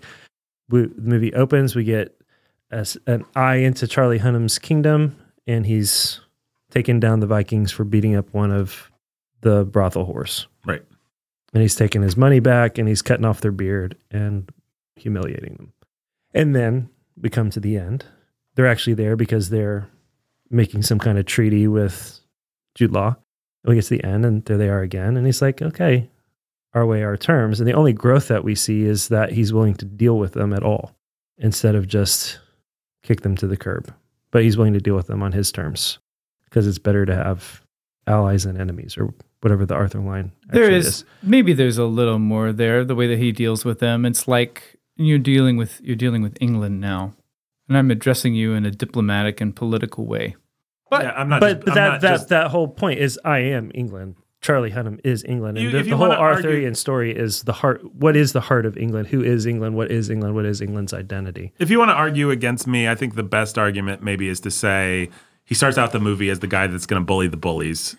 We, 0.69 0.83
the 0.83 1.09
movie 1.09 1.33
opens, 1.33 1.75
we 1.75 1.83
get 1.83 2.19
a, 2.73 2.85
an 3.07 3.25
eye 3.35 3.57
into 3.57 3.87
Charlie 3.87 4.17
Hunnam's 4.17 4.59
kingdom, 4.59 5.15
and 5.47 5.65
he's 5.65 6.19
taken 6.71 6.99
down 6.99 7.19
the 7.19 7.27
Vikings 7.27 7.71
for 7.71 7.83
beating 7.83 8.15
up 8.15 8.33
one 8.33 8.51
of 8.51 8.91
the 9.41 9.63
brothel 9.65 10.05
whores. 10.05 10.47
Right. 10.65 10.81
And 11.53 11.61
he's 11.61 11.75
taking 11.75 12.01
his 12.01 12.17
money 12.17 12.39
back 12.39 12.79
and 12.79 12.87
he's 12.87 13.03
cutting 13.03 13.25
off 13.25 13.41
their 13.41 13.51
beard 13.51 13.95
and 14.09 14.49
humiliating 14.95 15.55
them. 15.55 15.73
And 16.33 16.55
then 16.55 16.89
we 17.21 17.29
come 17.29 17.51
to 17.51 17.59
the 17.59 17.77
end. 17.77 18.05
They're 18.55 18.67
actually 18.67 18.95
there 18.95 19.15
because 19.15 19.49
they're 19.49 19.87
making 20.49 20.81
some 20.81 20.97
kind 20.97 21.19
of 21.19 21.25
treaty 21.25 21.67
with 21.67 22.19
Jude 22.73 22.91
Law. 22.91 23.15
And 23.63 23.69
we 23.69 23.75
get 23.75 23.83
to 23.83 23.97
the 23.97 24.03
end 24.03 24.25
and 24.25 24.43
there 24.45 24.57
they 24.57 24.69
are 24.69 24.81
again. 24.81 25.15
And 25.15 25.27
he's 25.27 25.41
like, 25.41 25.61
okay, 25.61 26.09
our 26.73 26.87
way, 26.87 27.03
our 27.03 27.17
terms. 27.17 27.59
And 27.59 27.67
the 27.67 27.73
only 27.73 27.93
growth 27.93 28.29
that 28.29 28.43
we 28.43 28.55
see 28.55 28.83
is 28.83 29.09
that 29.09 29.31
he's 29.31 29.53
willing 29.53 29.75
to 29.75 29.85
deal 29.85 30.17
with 30.17 30.33
them 30.33 30.53
at 30.53 30.63
all 30.63 30.95
instead 31.37 31.75
of 31.75 31.87
just 31.87 32.39
kick 33.03 33.21
them 33.21 33.35
to 33.37 33.47
the 33.47 33.57
curb. 33.57 33.93
But 34.31 34.43
he's 34.43 34.57
willing 34.57 34.73
to 34.73 34.79
deal 34.79 34.95
with 34.95 35.07
them 35.07 35.21
on 35.21 35.31
his 35.31 35.51
terms 35.51 35.99
because 36.45 36.65
it's 36.65 36.79
better 36.79 37.05
to 37.05 37.15
have 37.15 37.61
allies 38.07 38.45
and 38.45 38.59
enemies 38.59 38.97
or 38.97 39.13
whatever 39.41 39.65
the 39.65 39.75
Arthur 39.75 39.99
line 39.99 40.31
there 40.49 40.69
is, 40.69 40.87
is, 40.87 41.05
maybe 41.21 41.53
there's 41.53 41.77
a 41.77 41.85
little 41.85 42.19
more 42.19 42.51
there 42.51 42.83
the 42.83 42.95
way 42.95 43.07
that 43.07 43.17
he 43.17 43.31
deals 43.31 43.63
with 43.63 43.79
them. 43.79 44.05
It's 44.05 44.27
like 44.27 44.77
you're 44.95 45.19
dealing 45.19 45.57
with 45.57 45.79
you're 45.81 45.95
dealing 45.95 46.21
with 46.21 46.37
England 46.41 46.81
now 46.81 47.13
and 47.67 47.77
I'm 47.77 47.91
addressing 47.91 48.33
you 48.33 48.53
in 48.53 48.65
a 48.65 48.71
diplomatic 48.71 49.41
and 49.41 49.55
political 49.55 50.05
way. 50.05 50.35
But 50.89 51.03
yeah, 51.03 51.11
I'm 51.11 51.29
not 51.29 51.41
but, 51.41 51.53
just, 51.55 51.65
but 51.65 51.75
that 51.75 52.01
that 52.01 52.11
just, 52.13 52.29
that 52.29 52.51
whole 52.51 52.67
point 52.67 52.99
is 52.99 53.19
I 53.23 53.39
am 53.39 53.71
England 53.73 54.15
Charlie 54.43 54.71
Hunnam 54.71 54.99
is 55.05 55.23
England, 55.23 55.57
and 55.57 55.65
you, 55.65 55.71
the, 55.71 55.89
the 55.89 55.95
whole 55.95 56.11
Arthurian 56.11 56.65
argue, 56.65 56.73
story 56.75 57.15
is 57.15 57.43
the 57.43 57.53
heart. 57.53 57.81
What 57.95 58.17
is 58.17 58.33
the 58.33 58.41
heart 58.41 58.65
of 58.65 58.77
England? 58.77 59.07
Who 59.07 59.23
is 59.23 59.45
England? 59.45 59.77
What 59.77 59.89
is 59.89 60.09
England? 60.09 60.35
What 60.35 60.45
is 60.45 60.59
England's 60.59 60.93
identity? 60.93 61.53
If 61.59 61.69
you 61.69 61.79
want 61.79 61.89
to 61.89 61.95
argue 61.95 62.29
against 62.29 62.67
me, 62.67 62.89
I 62.89 62.93
think 62.93 63.15
the 63.15 63.23
best 63.23 63.57
argument 63.57 64.03
maybe 64.03 64.27
is 64.27 64.41
to 64.41 64.51
say 64.51 65.09
he 65.45 65.55
starts 65.55 65.77
out 65.77 65.93
the 65.93 65.99
movie 65.99 66.29
as 66.29 66.39
the 66.39 66.47
guy 66.47 66.67
that's 66.67 66.85
going 66.85 67.01
to 67.01 67.05
bully 67.05 67.29
the 67.29 67.37
bullies, 67.37 67.95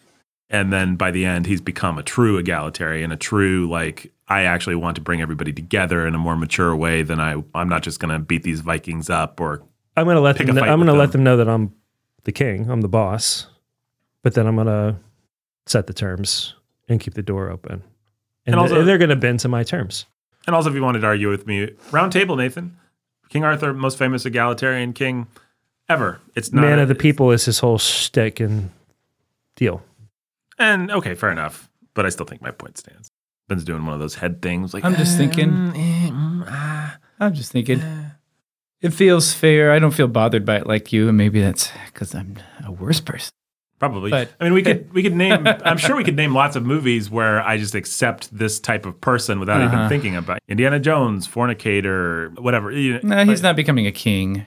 and 0.50 0.70
then 0.70 0.96
by 0.96 1.10
the 1.10 1.24
end, 1.24 1.46
he's 1.46 1.62
become 1.62 1.96
a 1.96 2.02
true 2.02 2.36
egalitarian, 2.36 3.10
a 3.10 3.16
true 3.16 3.66
like 3.66 4.12
I 4.28 4.42
actually 4.42 4.76
want 4.76 4.96
to 4.96 5.00
bring 5.00 5.22
everybody 5.22 5.52
together 5.52 6.06
in 6.06 6.14
a 6.14 6.18
more 6.18 6.36
mature 6.36 6.76
way 6.76 7.02
than 7.02 7.20
I. 7.20 7.42
I'm 7.54 7.70
not 7.70 7.82
just 7.82 8.00
going 8.00 8.12
to 8.12 8.18
beat 8.18 8.42
these 8.42 8.60
Vikings 8.60 9.08
up 9.08 9.40
or. 9.40 9.62
I'm 9.96 10.04
going 10.04 10.16
to 10.16 10.20
let 10.20 10.36
them. 10.36 10.54
Know, 10.54 10.60
I'm 10.60 10.78
going 10.78 10.88
to 10.88 10.92
let 10.92 11.12
them 11.12 11.24
know 11.24 11.38
that 11.38 11.48
I'm 11.48 11.72
the 12.24 12.32
king. 12.32 12.68
I'm 12.70 12.82
the 12.82 12.88
boss, 12.88 13.46
but 14.22 14.34
then 14.34 14.46
I'm 14.46 14.56
going 14.56 14.66
to 14.66 14.96
set 15.66 15.86
the 15.86 15.94
terms 15.94 16.54
and 16.88 17.00
keep 17.00 17.14
the 17.14 17.22
door 17.22 17.50
open. 17.50 17.82
And, 18.46 18.54
and 18.54 18.56
also, 18.56 18.82
they're 18.82 18.98
going 18.98 19.10
to 19.10 19.16
bend 19.16 19.40
to 19.40 19.48
my 19.48 19.62
terms. 19.62 20.06
And 20.46 20.54
also, 20.54 20.68
if 20.68 20.74
you 20.74 20.82
wanted 20.82 21.00
to 21.00 21.06
argue 21.06 21.30
with 21.30 21.46
me, 21.46 21.70
round 21.90 22.12
table, 22.12 22.36
Nathan, 22.36 22.76
King 23.30 23.44
Arthur, 23.44 23.72
most 23.72 23.96
famous 23.96 24.26
egalitarian 24.26 24.92
king 24.92 25.26
ever. 25.88 26.20
It's 26.34 26.52
not 26.52 26.62
man 26.62 26.78
of 26.78 26.88
the 26.88 26.94
people 26.94 27.30
is 27.30 27.44
his 27.44 27.58
whole 27.58 27.78
shtick 27.78 28.40
and 28.40 28.70
deal. 29.56 29.82
And 30.58 30.90
okay, 30.90 31.14
fair 31.14 31.30
enough, 31.30 31.68
but 31.94 32.06
I 32.06 32.10
still 32.10 32.26
think 32.26 32.42
my 32.42 32.50
point 32.50 32.78
stands. 32.78 33.10
Ben's 33.48 33.64
doing 33.64 33.84
one 33.84 33.94
of 33.94 34.00
those 34.00 34.14
head 34.14 34.40
things. 34.40 34.72
Like 34.72 34.84
I'm 34.84 34.94
just 34.96 35.16
thinking. 35.16 35.50
Mm, 35.50 36.10
mm, 36.10 36.44
ah, 36.48 36.98
I'm 37.20 37.34
just 37.34 37.52
thinking. 37.52 37.80
Eh. 37.80 38.08
It 38.80 38.90
feels 38.90 39.32
fair. 39.32 39.72
I 39.72 39.78
don't 39.78 39.92
feel 39.92 40.08
bothered 40.08 40.44
by 40.44 40.56
it 40.56 40.66
like 40.66 40.92
you, 40.92 41.08
and 41.08 41.16
maybe 41.16 41.40
that's 41.40 41.70
because 41.86 42.14
I'm 42.14 42.36
a 42.64 42.72
worse 42.72 43.00
person. 43.00 43.32
Probably. 43.88 44.10
But, 44.10 44.30
I 44.40 44.44
mean, 44.44 44.54
we 44.54 44.62
could 44.62 44.92
we 44.94 45.02
could 45.02 45.14
name. 45.14 45.46
I'm 45.46 45.76
sure 45.76 45.94
we 45.94 46.04
could 46.04 46.16
name 46.16 46.34
lots 46.34 46.56
of 46.56 46.64
movies 46.64 47.10
where 47.10 47.42
I 47.42 47.58
just 47.58 47.74
accept 47.74 48.36
this 48.36 48.58
type 48.58 48.86
of 48.86 48.98
person 49.00 49.40
without 49.40 49.60
uh-huh. 49.60 49.76
even 49.76 49.88
thinking 49.88 50.16
about 50.16 50.38
it. 50.38 50.42
Indiana 50.48 50.80
Jones, 50.80 51.26
fornicator, 51.26 52.30
whatever. 52.38 52.70
No, 52.70 53.24
he's 53.24 53.42
not 53.42 53.56
becoming 53.56 53.86
a 53.86 53.92
king. 53.92 54.46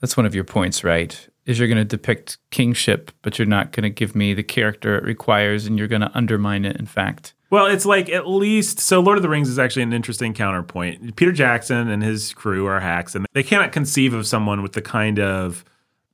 That's 0.00 0.16
one 0.16 0.26
of 0.26 0.34
your 0.34 0.44
points, 0.44 0.84
right? 0.84 1.28
Is 1.46 1.58
you're 1.58 1.68
going 1.68 1.78
to 1.78 1.84
depict 1.84 2.38
kingship, 2.50 3.10
but 3.22 3.38
you're 3.38 3.46
not 3.46 3.72
going 3.72 3.84
to 3.84 3.90
give 3.90 4.14
me 4.14 4.34
the 4.34 4.42
character 4.42 4.96
it 4.96 5.04
requires, 5.04 5.66
and 5.66 5.78
you're 5.78 5.88
going 5.88 6.02
to 6.02 6.10
undermine 6.14 6.64
it. 6.64 6.76
In 6.76 6.86
fact, 6.86 7.34
Well, 7.50 7.66
it's 7.66 7.86
like 7.86 8.08
at 8.08 8.28
least 8.28 8.78
so. 8.78 9.00
Lord 9.00 9.18
of 9.18 9.22
the 9.22 9.28
Rings 9.28 9.48
is 9.48 9.58
actually 9.58 9.82
an 9.82 9.92
interesting 9.92 10.32
counterpoint. 10.32 11.16
Peter 11.16 11.32
Jackson 11.32 11.88
and 11.88 12.02
his 12.02 12.34
crew 12.34 12.66
are 12.66 12.78
hacks, 12.78 13.16
and 13.16 13.26
they 13.32 13.42
cannot 13.42 13.72
conceive 13.72 14.14
of 14.14 14.26
someone 14.26 14.62
with 14.62 14.74
the 14.74 14.82
kind 14.82 15.18
of 15.18 15.64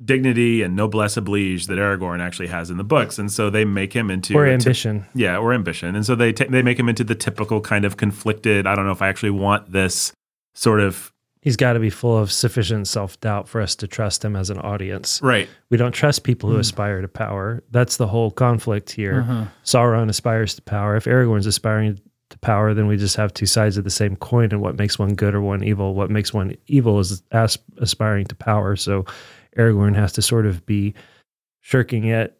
dignity 0.04 0.62
and 0.62 0.74
noblesse 0.76 1.16
oblige 1.16 1.66
that 1.66 1.78
Aragorn 1.78 2.20
actually 2.20 2.48
has 2.48 2.70
in 2.70 2.76
the 2.76 2.84
books, 2.84 3.18
and 3.18 3.30
so 3.30 3.50
they 3.50 3.64
make 3.64 3.92
him 3.92 4.10
into 4.10 4.34
Or 4.34 4.46
a 4.46 4.52
ambition. 4.52 5.06
yeah, 5.14 5.36
or 5.38 5.52
ambition, 5.52 5.94
and 5.96 6.04
so 6.06 6.14
they 6.14 6.32
ta 6.32 6.44
they 6.48 6.62
make 6.62 6.78
him 6.78 6.88
into 6.88 7.04
the 7.04 7.14
typical 7.14 7.60
kind 7.60 7.84
of 7.84 7.96
conflicted. 7.96 8.66
I 8.66 8.74
don't 8.74 8.86
know 8.86 8.92
if 8.92 9.02
I 9.02 9.08
actually 9.08 9.30
want 9.30 9.72
this 9.72 10.12
sort 10.54 10.80
of 10.80 11.10
He's 11.40 11.56
got 11.56 11.72
to 11.72 11.80
be 11.80 11.90
full 11.90 12.16
of 12.16 12.30
sufficient 12.30 12.86
self 12.86 13.18
doubt 13.20 13.48
for 13.48 13.60
us 13.60 13.74
to 13.76 13.88
trust 13.88 14.24
him 14.24 14.36
as 14.36 14.48
an 14.48 14.58
audience. 14.58 15.20
right. 15.22 15.48
We 15.70 15.76
don't 15.76 15.90
trust 15.90 16.22
people 16.22 16.48
who 16.50 16.56
aspire 16.58 17.00
to 17.00 17.08
power. 17.08 17.64
That's 17.72 17.96
the 17.96 18.06
whole 18.06 18.30
conflict 18.30 18.92
here. 18.92 19.22
Uh-huh. 19.22 19.44
Sauron 19.64 20.08
aspires 20.08 20.54
to 20.54 20.62
power. 20.62 20.94
If 20.94 21.06
Aragorn's 21.06 21.46
aspiring 21.46 21.98
to 22.30 22.38
power, 22.38 22.74
then 22.74 22.86
we 22.86 22.96
just 22.96 23.16
have 23.16 23.34
two 23.34 23.46
sides 23.46 23.76
of 23.76 23.82
the 23.82 23.90
same 23.90 24.14
coin. 24.14 24.50
And 24.52 24.60
what 24.60 24.78
makes 24.78 25.00
one 25.00 25.14
good 25.16 25.34
or 25.34 25.40
one 25.40 25.64
evil? 25.64 25.94
What 25.96 26.10
makes 26.12 26.32
one 26.32 26.56
evil 26.68 27.00
is 27.00 27.24
as- 27.32 27.58
aspiring 27.78 28.26
to 28.26 28.36
power. 28.36 28.76
So 28.76 29.04
Aragorn 29.56 29.94
has 29.94 30.12
to 30.12 30.22
sort 30.22 30.46
of 30.46 30.64
be 30.66 30.94
shirking 31.60 32.04
it, 32.04 32.38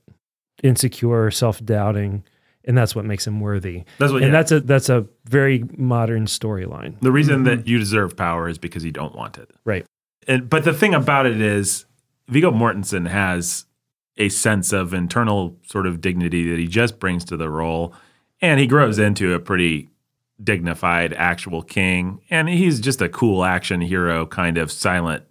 insecure, 0.63 1.31
self 1.31 1.65
doubting, 1.65 2.25
and 2.65 2.77
that's 2.77 2.95
what 2.95 3.05
makes 3.05 3.27
him 3.27 3.41
worthy. 3.41 3.85
That's 3.99 4.13
what. 4.13 4.23
and 4.23 4.33
yeah. 4.33 4.39
that's 4.39 4.53
a 4.53 4.61
that's 4.61 4.89
a 4.89 5.07
very 5.25 5.65
modern 5.77 6.27
storyline. 6.27 7.01
The 7.01 7.13
reason 7.13 7.45
that 7.45 7.61
mm-hmm. 7.61 7.69
you 7.69 7.79
deserve 7.79 8.17
power 8.17 8.49
is 8.49 8.59
because 8.59 8.85
you 8.85 8.93
don't 8.93 9.15
want 9.15 9.39
it. 9.39 9.51
Right. 9.65 9.87
And 10.29 10.49
but 10.49 10.65
the 10.65 10.73
thing 10.73 10.95
about 10.95 11.27
it 11.27 11.41
is 11.41 11.87
Viggo 12.29 12.51
Mortensen 12.51 13.09
has 13.09 13.67
a 14.17 14.29
sense 14.29 14.73
of 14.73 14.93
internal 14.93 15.57
sort 15.67 15.87
of 15.87 16.01
dignity 16.01 16.49
that 16.51 16.59
he 16.59 16.67
just 16.67 16.99
brings 16.99 17.25
to 17.25 17.37
the 17.37 17.49
role 17.49 17.95
and 18.41 18.61
he 18.61 18.67
grows 18.67 18.99
into 18.99 19.33
a 19.33 19.39
pretty 19.39 19.89
dignified 20.43 21.13
actual 21.15 21.63
king 21.63 22.21
and 22.29 22.49
he's 22.49 22.81
just 22.81 23.01
a 23.01 23.09
cool 23.09 23.45
action 23.45 23.81
hero 23.81 24.27
kind 24.27 24.59
of 24.59 24.71
silent 24.71 25.25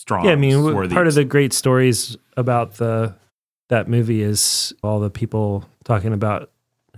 strong 0.00 0.24
Yeah, 0.24 0.32
I 0.32 0.36
mean, 0.36 0.90
part 0.90 1.06
of 1.06 1.14
the 1.14 1.24
great 1.24 1.52
stories 1.52 2.16
about 2.36 2.76
the 2.76 3.14
that 3.68 3.86
movie 3.86 4.22
is 4.22 4.72
all 4.82 4.98
the 4.98 5.10
people 5.10 5.68
talking 5.84 6.12
about 6.12 6.50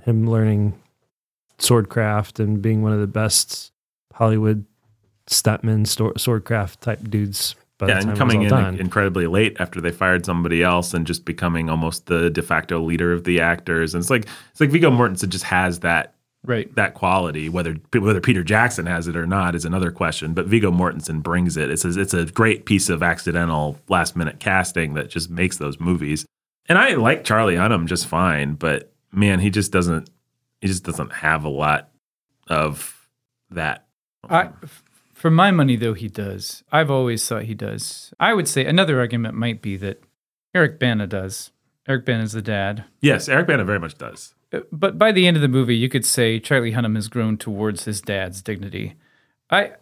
him 0.04 0.30
learning 0.30 0.80
swordcraft 1.58 2.38
and 2.38 2.62
being 2.62 2.82
one 2.82 2.92
of 2.92 3.00
the 3.00 3.06
best 3.06 3.72
Hollywood 4.14 4.64
stuntmen, 5.28 5.86
sto- 5.86 6.12
swordcraft 6.12 6.80
type 6.80 7.00
dudes. 7.10 7.56
By 7.78 7.88
yeah, 7.88 7.94
the 7.94 8.00
time 8.00 8.08
and 8.10 8.18
coming 8.18 8.42
in 8.42 8.48
done. 8.48 8.78
incredibly 8.78 9.26
late 9.26 9.56
after 9.58 9.80
they 9.80 9.90
fired 9.90 10.24
somebody 10.24 10.62
else 10.62 10.94
and 10.94 11.04
just 11.04 11.24
becoming 11.24 11.68
almost 11.68 12.06
the 12.06 12.30
de 12.30 12.40
facto 12.40 12.80
leader 12.80 13.12
of 13.12 13.24
the 13.24 13.40
actors. 13.40 13.94
And 13.94 14.00
it's 14.02 14.10
like 14.10 14.26
it's 14.52 14.60
like 14.60 14.70
Viggo 14.70 14.90
Mortensen 14.90 15.28
just 15.28 15.44
has 15.44 15.80
that 15.80 16.14
Right. 16.44 16.74
that 16.74 16.94
quality. 16.94 17.48
Whether 17.48 17.76
whether 17.92 18.20
Peter 18.20 18.42
Jackson 18.42 18.86
has 18.86 19.06
it 19.06 19.16
or 19.16 19.26
not 19.26 19.54
is 19.54 19.64
another 19.64 19.90
question. 19.92 20.34
But 20.34 20.46
Viggo 20.46 20.70
Mortensen 20.72 21.22
brings 21.22 21.56
it. 21.56 21.70
It's 21.70 21.84
a, 21.84 22.00
it's 22.00 22.14
a 22.14 22.26
great 22.26 22.66
piece 22.66 22.88
of 22.88 23.02
accidental 23.02 23.78
last 23.88 24.16
minute 24.16 24.40
casting 24.40 24.94
that 24.94 25.08
just 25.08 25.30
makes 25.30 25.58
those 25.58 25.78
movies. 25.78 26.26
And 26.68 26.78
I 26.78 26.94
like 26.94 27.24
Charlie 27.24 27.54
Hunnam 27.56 27.86
just 27.86 28.06
fine, 28.06 28.54
but 28.54 28.92
man, 29.12 29.40
he 29.40 29.50
just 29.50 29.72
doesn't 29.72 30.10
he 30.60 30.68
just 30.68 30.84
doesn't 30.84 31.12
have 31.12 31.44
a 31.44 31.48
lot 31.48 31.90
of 32.48 33.08
that. 33.50 33.86
I, 34.28 34.50
for 35.12 35.30
my 35.30 35.50
money, 35.50 35.76
though, 35.76 35.94
he 35.94 36.08
does. 36.08 36.64
I've 36.72 36.90
always 36.90 37.26
thought 37.26 37.44
he 37.44 37.54
does. 37.54 38.12
I 38.18 38.34
would 38.34 38.48
say 38.48 38.64
another 38.64 38.98
argument 38.98 39.34
might 39.34 39.62
be 39.62 39.76
that 39.76 40.02
Eric 40.54 40.78
Bana 40.78 41.06
does. 41.06 41.50
Eric 41.88 42.04
Bana's 42.04 42.32
the 42.32 42.42
dad. 42.42 42.84
Yes, 43.00 43.28
Eric 43.28 43.48
Bana 43.48 43.64
very 43.64 43.80
much 43.80 43.98
does. 43.98 44.34
But 44.70 44.98
by 44.98 45.12
the 45.12 45.26
end 45.26 45.36
of 45.36 45.42
the 45.42 45.48
movie, 45.48 45.76
you 45.76 45.88
could 45.88 46.04
say 46.04 46.38
Charlie 46.38 46.72
Hunnam 46.72 46.96
has 46.96 47.08
grown 47.08 47.36
towards 47.38 47.84
his 47.84 48.00
dad's 48.00 48.42
dignity. 48.42 48.94
I 49.50 49.72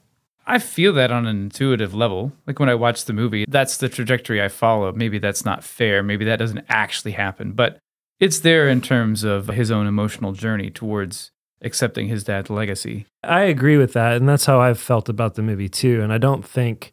I 0.47 0.59
feel 0.59 0.93
that 0.95 1.13
on 1.13 1.27
an 1.27 1.37
intuitive 1.45 1.95
level. 1.95 2.33
Like 2.47 2.59
when 2.59 2.69
I 2.69 2.75
watch 2.75 3.05
the 3.05 3.13
movie, 3.13 3.45
that's 3.49 3.77
the 3.77 3.89
trajectory 3.89 4.43
I 4.43 4.49
follow. 4.49 4.91
Maybe 4.93 5.19
that's 5.19 5.45
not 5.45 5.63
fair. 5.63 6.03
Maybe 6.03 6.25
that 6.25 6.39
doesn't 6.39 6.65
actually 6.69 7.13
happen, 7.13 7.53
but 7.53 7.79
it's 8.19 8.41
there 8.41 8.69
in 8.69 8.81
terms 8.81 9.25
of 9.25 9.49
his 9.49 9.71
own 9.71 9.87
emotional 9.87 10.33
journey 10.33 10.71
towards 10.71 11.31
accepting 11.63 12.09
his 12.09 12.25
dad's 12.25 12.51
legacy. 12.51 13.07
I 13.23 13.43
agree 13.43 13.77
with 13.77 13.93
that, 13.93 14.17
and 14.17 14.29
that's 14.29 14.47
how 14.47 14.61
I've 14.61 14.81
felt 14.81 15.09
about 15.09 15.35
the 15.35 15.43
movie 15.43 15.69
too. 15.69 16.03
And 16.03 16.13
I 16.13 16.19
don't 16.19 16.45
think, 16.45 16.93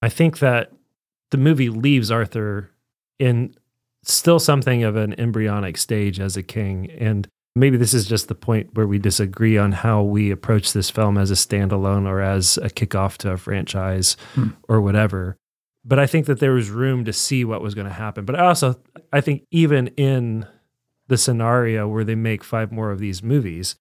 I 0.00 0.08
think 0.08 0.38
that 0.38 0.72
the 1.30 1.38
movie 1.38 1.70
leaves 1.70 2.10
Arthur 2.10 2.70
in 3.18 3.54
still 4.02 4.38
something 4.38 4.84
of 4.84 4.96
an 4.96 5.18
embryonic 5.18 5.76
stage 5.76 6.18
as 6.20 6.36
a 6.36 6.42
king. 6.42 6.90
And 6.90 7.28
maybe 7.54 7.76
this 7.76 7.94
is 7.94 8.06
just 8.06 8.28
the 8.28 8.34
point 8.34 8.70
where 8.74 8.86
we 8.86 8.98
disagree 8.98 9.56
on 9.58 9.72
how 9.72 10.02
we 10.02 10.30
approach 10.30 10.72
this 10.72 10.90
film 10.90 11.16
as 11.18 11.30
a 11.30 11.34
standalone 11.34 12.06
or 12.06 12.20
as 12.20 12.58
a 12.58 12.68
kickoff 12.68 13.16
to 13.18 13.30
a 13.32 13.36
franchise 13.36 14.16
Hmm. 14.34 14.48
or 14.68 14.80
whatever. 14.80 15.36
But 15.84 15.98
I 15.98 16.06
think 16.06 16.26
that 16.26 16.38
there 16.38 16.52
was 16.52 16.70
room 16.70 17.04
to 17.04 17.12
see 17.12 17.44
what 17.44 17.60
was 17.62 17.74
going 17.74 17.88
to 17.88 17.92
happen. 17.92 18.24
But 18.24 18.38
I 18.38 18.46
also, 18.46 18.76
I 19.12 19.20
think 19.20 19.44
even 19.50 19.88
in 19.96 20.46
the 21.08 21.18
scenario 21.18 21.88
where 21.88 22.04
they 22.04 22.14
make 22.14 22.44
five 22.44 22.70
more 22.70 22.90
of 22.92 23.00
these 23.00 23.22
movies, 23.22 23.74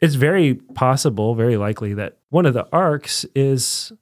it's 0.00 0.14
very 0.14 0.54
possible, 0.54 1.34
very 1.34 1.56
likely 1.56 1.94
that 1.94 2.18
one 2.30 2.46
of 2.46 2.54
the 2.54 2.66
arcs 2.72 3.24
is 3.34 3.92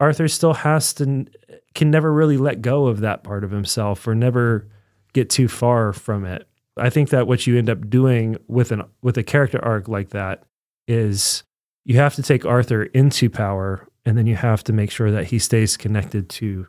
Arthur 0.00 0.28
still 0.28 0.54
has 0.54 0.92
to 0.94 1.26
can 1.74 1.90
never 1.90 2.12
really 2.12 2.36
let 2.36 2.62
go 2.62 2.86
of 2.86 3.00
that 3.00 3.24
part 3.24 3.44
of 3.44 3.50
himself 3.50 4.06
or 4.06 4.14
never 4.14 4.68
get 5.14 5.30
too 5.30 5.48
far 5.48 5.92
from 5.94 6.26
it. 6.26 6.46
I 6.76 6.90
think 6.90 7.08
that 7.10 7.26
what 7.26 7.46
you 7.46 7.56
end 7.56 7.70
up 7.70 7.88
doing 7.88 8.36
with 8.48 8.70
an 8.72 8.82
with 9.02 9.16
a 9.16 9.22
character 9.22 9.64
arc 9.64 9.88
like 9.88 10.10
that 10.10 10.42
is 10.86 11.44
you 11.86 11.96
have 11.96 12.14
to 12.16 12.22
take 12.22 12.44
Arthur 12.44 12.82
into 12.84 13.30
power 13.30 13.86
and 14.04 14.18
then 14.18 14.26
you 14.26 14.36
have 14.36 14.62
to 14.64 14.72
make 14.72 14.90
sure 14.90 15.10
that 15.10 15.26
he 15.26 15.38
stays 15.38 15.76
connected 15.76 16.28
to 16.28 16.66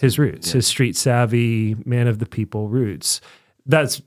his 0.00 0.18
roots, 0.18 0.48
Yeah. 0.48 0.54
his 0.54 0.66
street 0.66 0.94
savvy, 0.96 1.74
man 1.84 2.06
of 2.06 2.18
the 2.20 2.26
people 2.26 2.68
roots. 2.68 3.20
That's 3.66 4.00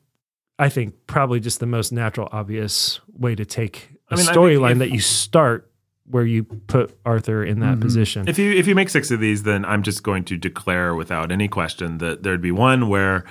I 0.59 0.69
think 0.69 0.93
probably 1.07 1.39
just 1.39 1.59
the 1.59 1.65
most 1.65 1.91
natural, 1.91 2.29
obvious 2.31 2.99
way 3.11 3.33
to 3.35 3.43
take 3.43 3.89
a 4.11 4.13
I 4.13 4.17
mean, 4.17 4.25
storyline 4.27 4.77
that 4.79 4.91
you 4.91 4.99
start 4.99 5.69
where 6.05 6.25
you 6.25 6.43
put 6.43 6.95
Arthur 7.05 7.43
in 7.43 7.59
that 7.61 7.77
Mhm. 7.77 7.81
position. 7.81 8.27
If 8.27 8.37
you 8.37 8.51
if 8.51 8.67
you 8.67 8.75
make 8.75 8.89
six 8.89 9.09
of 9.09 9.19
these, 9.19 9.43
then 9.43 9.65
I'm 9.65 9.81
just 9.81 10.03
going 10.03 10.25
to 10.25 10.37
declare 10.37 10.93
without 10.93 11.31
any 11.31 11.47
question 11.47 11.97
that 11.97 12.21
there'd 12.21 12.41
be 12.41 12.51
one 12.51 12.87
where 12.87 13.23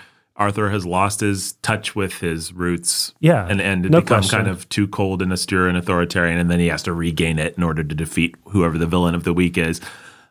Arthur 0.43 0.71
has 0.71 0.85
lost 0.85 1.21
his 1.21 1.53
touch 1.63 1.95
with 1.95 2.15
his 2.19 2.53
roots. 2.53 3.15
Yeah, 3.21 3.47
And 3.49 3.61
and 3.61 3.83
no 3.83 4.01
become 4.01 4.19
question. 4.21 4.39
kind 4.39 4.49
of 4.49 4.69
too 4.69 4.89
cold 4.89 5.23
and 5.23 5.33
austere 5.33 5.69
and 5.69 5.77
authoritarian, 5.79 6.39
and 6.39 6.51
then 6.51 6.59
he 6.61 6.67
has 6.69 6.83
to 6.85 6.93
regain 6.93 7.39
it 7.39 7.57
in 7.57 7.63
order 7.63 7.83
to 7.85 7.95
defeat 7.95 8.35
whoever 8.49 8.77
the 8.79 8.87
villain 8.87 9.15
of 9.15 9.25
the 9.25 9.33
week 9.33 9.57
is. 9.57 9.81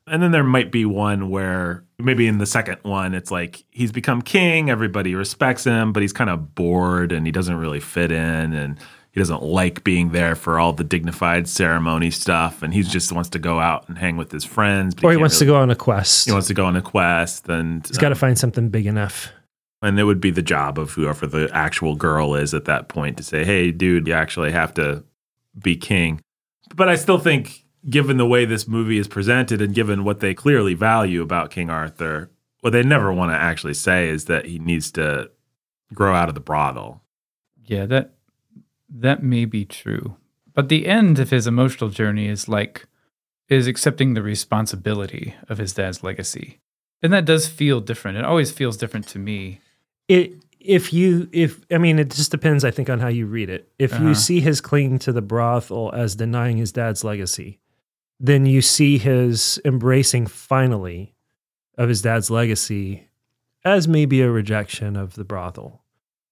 And 0.07 0.21
then 0.21 0.31
there 0.31 0.43
might 0.43 0.71
be 0.71 0.83
one 0.85 1.29
where 1.29 1.83
maybe 1.99 2.27
in 2.27 2.39
the 2.39 2.45
second 2.45 2.77
one, 2.81 3.13
it's 3.13 3.31
like 3.31 3.63
he's 3.69 3.91
become 3.91 4.21
king, 4.21 4.69
everybody 4.69 5.15
respects 5.15 5.63
him, 5.63 5.93
but 5.93 6.01
he's 6.01 6.11
kind 6.13 6.29
of 6.29 6.53
bored 6.55 7.11
and 7.11 7.25
he 7.25 7.31
doesn't 7.31 7.55
really 7.55 7.79
fit 7.79 8.11
in 8.11 8.53
and 8.53 8.77
he 9.11 9.19
doesn't 9.19 9.43
like 9.43 9.83
being 9.83 10.11
there 10.11 10.35
for 10.35 10.59
all 10.59 10.73
the 10.73 10.83
dignified 10.83 11.47
ceremony 11.47 12.09
stuff. 12.11 12.63
And 12.63 12.73
he 12.73 12.81
just 12.81 13.11
wants 13.11 13.29
to 13.29 13.39
go 13.39 13.59
out 13.59 13.87
and 13.89 13.97
hang 13.97 14.17
with 14.17 14.31
his 14.31 14.43
friends. 14.43 14.95
but 14.95 15.05
or 15.05 15.11
he 15.11 15.17
wants 15.17 15.37
to 15.39 15.45
go 15.45 15.55
on 15.57 15.69
a 15.69 15.75
quest. 15.75 16.25
He 16.25 16.31
wants 16.31 16.47
to 16.47 16.53
go 16.53 16.65
on 16.65 16.75
a 16.75 16.81
quest 16.81 17.47
and 17.47 17.85
He's 17.87 17.97
got 17.97 18.09
to 18.09 18.15
um, 18.15 18.19
find 18.19 18.39
something 18.39 18.69
big 18.69 18.87
enough. 18.87 19.29
And 19.81 19.99
it 19.99 20.03
would 20.03 20.21
be 20.21 20.31
the 20.31 20.41
job 20.41 20.77
of 20.77 20.91
whoever 20.91 21.25
the 21.25 21.49
actual 21.53 21.95
girl 21.95 22.35
is 22.35 22.53
at 22.53 22.65
that 22.65 22.87
point 22.87 23.17
to 23.17 23.23
say, 23.23 23.43
hey, 23.43 23.71
dude, 23.71 24.07
you 24.07 24.13
actually 24.13 24.51
have 24.51 24.73
to 24.75 25.03
be 25.59 25.75
king. 25.75 26.21
But 26.75 26.89
I 26.89 26.95
still 26.95 27.17
think, 27.17 27.65
given 27.89 28.17
the 28.17 28.25
way 28.25 28.45
this 28.45 28.67
movie 28.67 28.97
is 28.97 29.07
presented 29.07 29.61
and 29.61 29.73
given 29.73 30.03
what 30.03 30.19
they 30.19 30.33
clearly 30.33 30.73
value 30.73 31.21
about 31.21 31.51
King 31.51 31.69
Arthur, 31.69 32.29
what 32.61 32.71
they 32.71 32.83
never 32.83 33.11
want 33.11 33.31
to 33.31 33.37
actually 33.37 33.73
say 33.73 34.07
is 34.07 34.25
that 34.25 34.45
he 34.45 34.59
needs 34.59 34.91
to 34.91 35.31
grow 35.93 36.13
out 36.13 36.29
of 36.29 36.35
the 36.35 36.41
brothel. 36.41 37.01
Yeah, 37.65 37.85
that 37.87 38.13
that 38.89 39.23
may 39.23 39.45
be 39.45 39.65
true. 39.65 40.17
But 40.53 40.69
the 40.69 40.85
end 40.85 41.19
of 41.19 41.29
his 41.29 41.47
emotional 41.47 41.89
journey 41.89 42.27
is 42.27 42.47
like 42.47 42.87
is 43.49 43.67
accepting 43.67 44.13
the 44.13 44.21
responsibility 44.21 45.35
of 45.49 45.57
his 45.57 45.73
dad's 45.73 46.03
legacy. 46.03 46.59
And 47.01 47.11
that 47.11 47.25
does 47.25 47.47
feel 47.47 47.81
different. 47.81 48.17
It 48.17 48.25
always 48.25 48.51
feels 48.51 48.77
different 48.77 49.07
to 49.09 49.19
me. 49.19 49.59
It 50.11 50.33
if 50.59 50.93
you 50.93 51.27
if 51.31 51.59
I 51.71 51.77
mean 51.79 51.97
it 51.99 52.09
just 52.11 52.31
depends 52.31 52.63
I 52.63 52.71
think 52.71 52.89
on 52.89 52.99
how 52.99 53.07
you 53.07 53.25
read 53.25 53.49
it. 53.49 53.71
If 53.79 53.93
Uh-huh. 53.93 54.09
you 54.09 54.15
see 54.15 54.39
his 54.41 54.61
clinging 54.61 54.99
to 54.99 55.11
the 55.11 55.21
brothel 55.21 55.91
as 55.93 56.15
denying 56.15 56.57
his 56.57 56.71
dad's 56.71 57.03
legacy, 57.03 57.59
then 58.19 58.45
you 58.45 58.61
see 58.61 58.97
his 58.97 59.59
embracing 59.65 60.27
finally 60.27 61.13
of 61.77 61.89
his 61.89 62.01
dad's 62.01 62.29
legacy 62.29 63.07
as 63.65 63.87
maybe 63.87 64.21
a 64.21 64.29
rejection 64.29 64.95
of 64.95 65.15
the 65.15 65.23
brothel. 65.23 65.81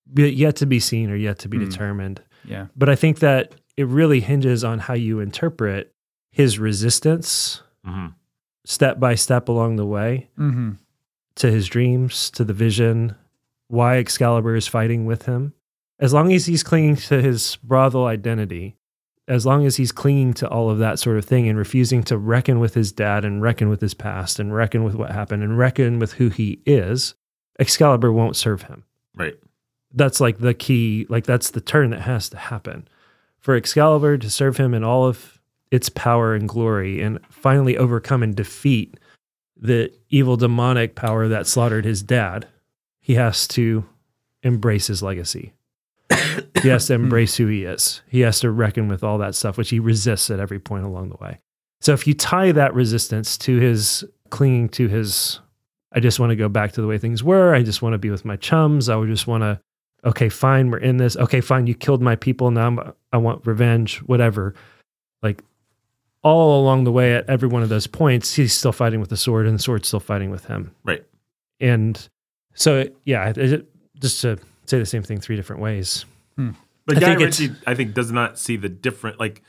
But 0.06 0.34
yet 0.35 0.56
to 0.57 0.65
be 0.65 0.80
seen 0.80 1.10
or 1.10 1.15
yet 1.15 1.39
to 1.39 1.47
be 1.49 1.57
Hmm. 1.57 1.65
determined. 1.69 2.22
Yeah. 2.43 2.68
But 2.76 2.89
I 2.89 2.95
think 2.95 3.19
that 3.19 3.56
it 3.77 3.88
really 3.88 4.19
hinges 4.19 4.64
on 4.64 4.80
how 4.80 4.93
you 4.95 5.19
interpret 5.19 5.93
his 6.31 6.60
resistance 6.60 7.61
Mhm. 7.88 8.14
step 8.65 8.99
by 8.99 9.15
step 9.15 9.47
along 9.49 9.76
the 9.77 9.85
way 9.85 10.27
Mm-hmm. 10.38 10.72
to 11.35 11.51
his 11.51 11.68
dreams, 11.68 12.30
to 12.31 12.43
the 12.43 12.53
vision, 12.53 13.15
why 13.70 13.98
Excalibur 13.98 14.56
is 14.56 14.68
fighting 14.68 15.06
with 15.06 15.26
him. 15.26 15.54
as 16.00 16.14
long 16.14 16.32
as 16.32 16.46
he's 16.46 16.64
clinging 16.64 16.96
to 16.96 17.22
his 17.22 17.58
brothel 17.58 18.06
identity, 18.06 18.78
as 19.28 19.46
long 19.46 19.66
as 19.66 19.76
he's 19.76 19.91
clinging 19.91 20.34
to 20.34 20.48
all 20.48 20.70
of 20.70 20.80
that 20.80 20.98
sort 20.98 21.18
of 21.18 21.26
thing 21.26 21.48
and 21.48 21.58
refusing 21.58 22.02
to 22.04 22.18
reckon 22.18 22.60
with 22.60 22.74
his 22.74 22.91
dad 22.91 23.26
and 23.26 23.41
reckon 23.41 23.70
with 23.70 23.82
his 23.82 23.94
past 23.94 24.40
and 24.40 24.56
reckon 24.56 24.84
with 24.84 24.96
what 24.96 25.12
happened 25.12 25.44
and 25.44 25.58
reckon 25.58 26.00
with 26.00 26.14
who 26.14 26.30
he 26.30 26.62
is, 26.66 27.16
Excalibur 27.60 28.12
won't 28.12 28.36
serve 28.36 28.64
him. 28.64 28.84
Right. 29.16 29.36
That's 29.94 30.22
like 30.22 30.40
the 30.40 30.54
key, 30.54 31.06
like 31.10 31.26
that's 31.26 31.52
the 31.52 31.62
turn 31.62 31.90
that 31.91 32.02
has 32.02 32.30
to 32.30 32.38
happen 32.38 32.88
for 33.40 33.56
Excalibur 33.56 34.18
to 34.18 34.30
serve 34.30 34.58
him 34.58 34.74
in 34.74 34.84
all 34.84 35.06
of 35.06 35.40
its 35.72 35.90
power 35.90 36.34
and 36.34 36.48
glory 36.48 37.02
and 37.02 37.20
finally 37.30 37.78
overcome 37.78 38.24
and 38.24 38.36
defeat 38.36 38.98
the 39.56 39.91
evil 40.10 40.38
demonic 40.38 40.96
power 40.96 41.28
that 41.28 41.46
slaughtered 41.46 41.86
his 41.86 42.02
dad. 42.02 42.48
He 43.00 43.16
has 43.16 43.48
to 43.50 43.86
embrace 44.44 44.88
his 44.88 45.02
legacy. 45.04 45.54
he 46.62 46.70
has 46.70 46.88
to 46.88 46.94
embrace 46.96 47.36
who 47.36 47.48
he 47.48 47.64
is. 47.64 48.02
He 48.08 48.22
has 48.22 48.40
to 48.42 48.52
reckon 48.52 48.88
with 48.88 49.04
all 49.04 49.18
that 49.20 49.36
stuff, 49.36 49.58
which 49.58 49.70
he 49.70 49.80
resists 49.80 50.30
at 50.30 50.40
every 50.40 50.60
point 50.60 50.86
along 50.86 51.10
the 51.10 51.18
way. 51.18 51.40
So 51.82 51.94
if 51.94 52.06
you 52.08 52.14
tie 52.14 52.52
that 52.52 52.74
resistance 52.74 53.38
to 53.40 53.58
his 53.58 54.04
clinging 54.30 54.70
to 54.70 54.88
his, 54.88 55.40
I 55.94 56.00
just 56.00 56.20
want 56.20 56.32
to 56.32 56.36
go 56.36 56.50
back 56.50 56.74
to 56.74 56.82
the 56.82 56.88
way 56.88 56.98
things 56.98 57.24
were. 57.24 57.54
I 57.56 57.64
just 57.64 57.82
want 57.82 57.94
to 57.94 57.98
be 57.98 58.10
with 58.10 58.26
my 58.26 58.36
chums. 58.36 58.90
I 58.90 58.96
would 58.96 59.10
just 59.10 59.28
want 59.28 59.44
to, 59.44 59.60
okay, 60.04 60.30
fine, 60.30 60.70
we're 60.72 60.80
in 60.80 60.98
this. 60.98 61.16
Okay, 61.16 61.42
fine, 61.42 61.68
you 61.68 61.76
killed 61.76 62.02
my 62.02 62.16
people. 62.16 62.52
Now 62.52 62.68
I'm, 62.68 62.94
I 63.14 63.18
want 63.18 63.48
revenge, 63.48 63.98
whatever. 64.00 64.56
Like 65.24 65.44
all 66.22 66.62
along 66.62 66.84
the 66.84 66.92
way 66.92 67.16
at 67.16 67.30
every 67.30 67.48
one 67.48 67.64
of 67.64 67.70
those 67.70 67.88
points, 67.88 68.34
he's 68.34 68.54
still 68.54 68.74
fighting 68.74 69.00
with 69.00 69.10
the 69.10 69.18
sword 69.18 69.48
and 69.48 69.56
the 69.56 69.64
sword's 69.64 69.88
still 69.88 70.00
fighting 70.00 70.32
with 70.32 70.46
him. 70.46 70.76
Right. 70.84 71.06
And 71.62 72.10
so, 72.60 72.86
yeah, 73.06 73.31
it, 73.36 73.65
just 73.99 74.22
to 74.22 74.38
say 74.65 74.77
the 74.80 74.86
same 74.86 75.02
thing 75.03 75.19
three 75.19 75.36
different 75.36 75.61
ways. 75.61 76.06
Hmm. 76.36 76.52
But 76.86 76.98
I 76.98 76.99
Guy 77.02 77.14
Ritchie, 77.15 77.52
I 77.65 77.76
think, 77.76 77.94
does 77.94 78.11
not 78.11 78.38
see 78.40 78.57
the 78.57 78.69
different. 78.69 79.19
Like 79.19 79.41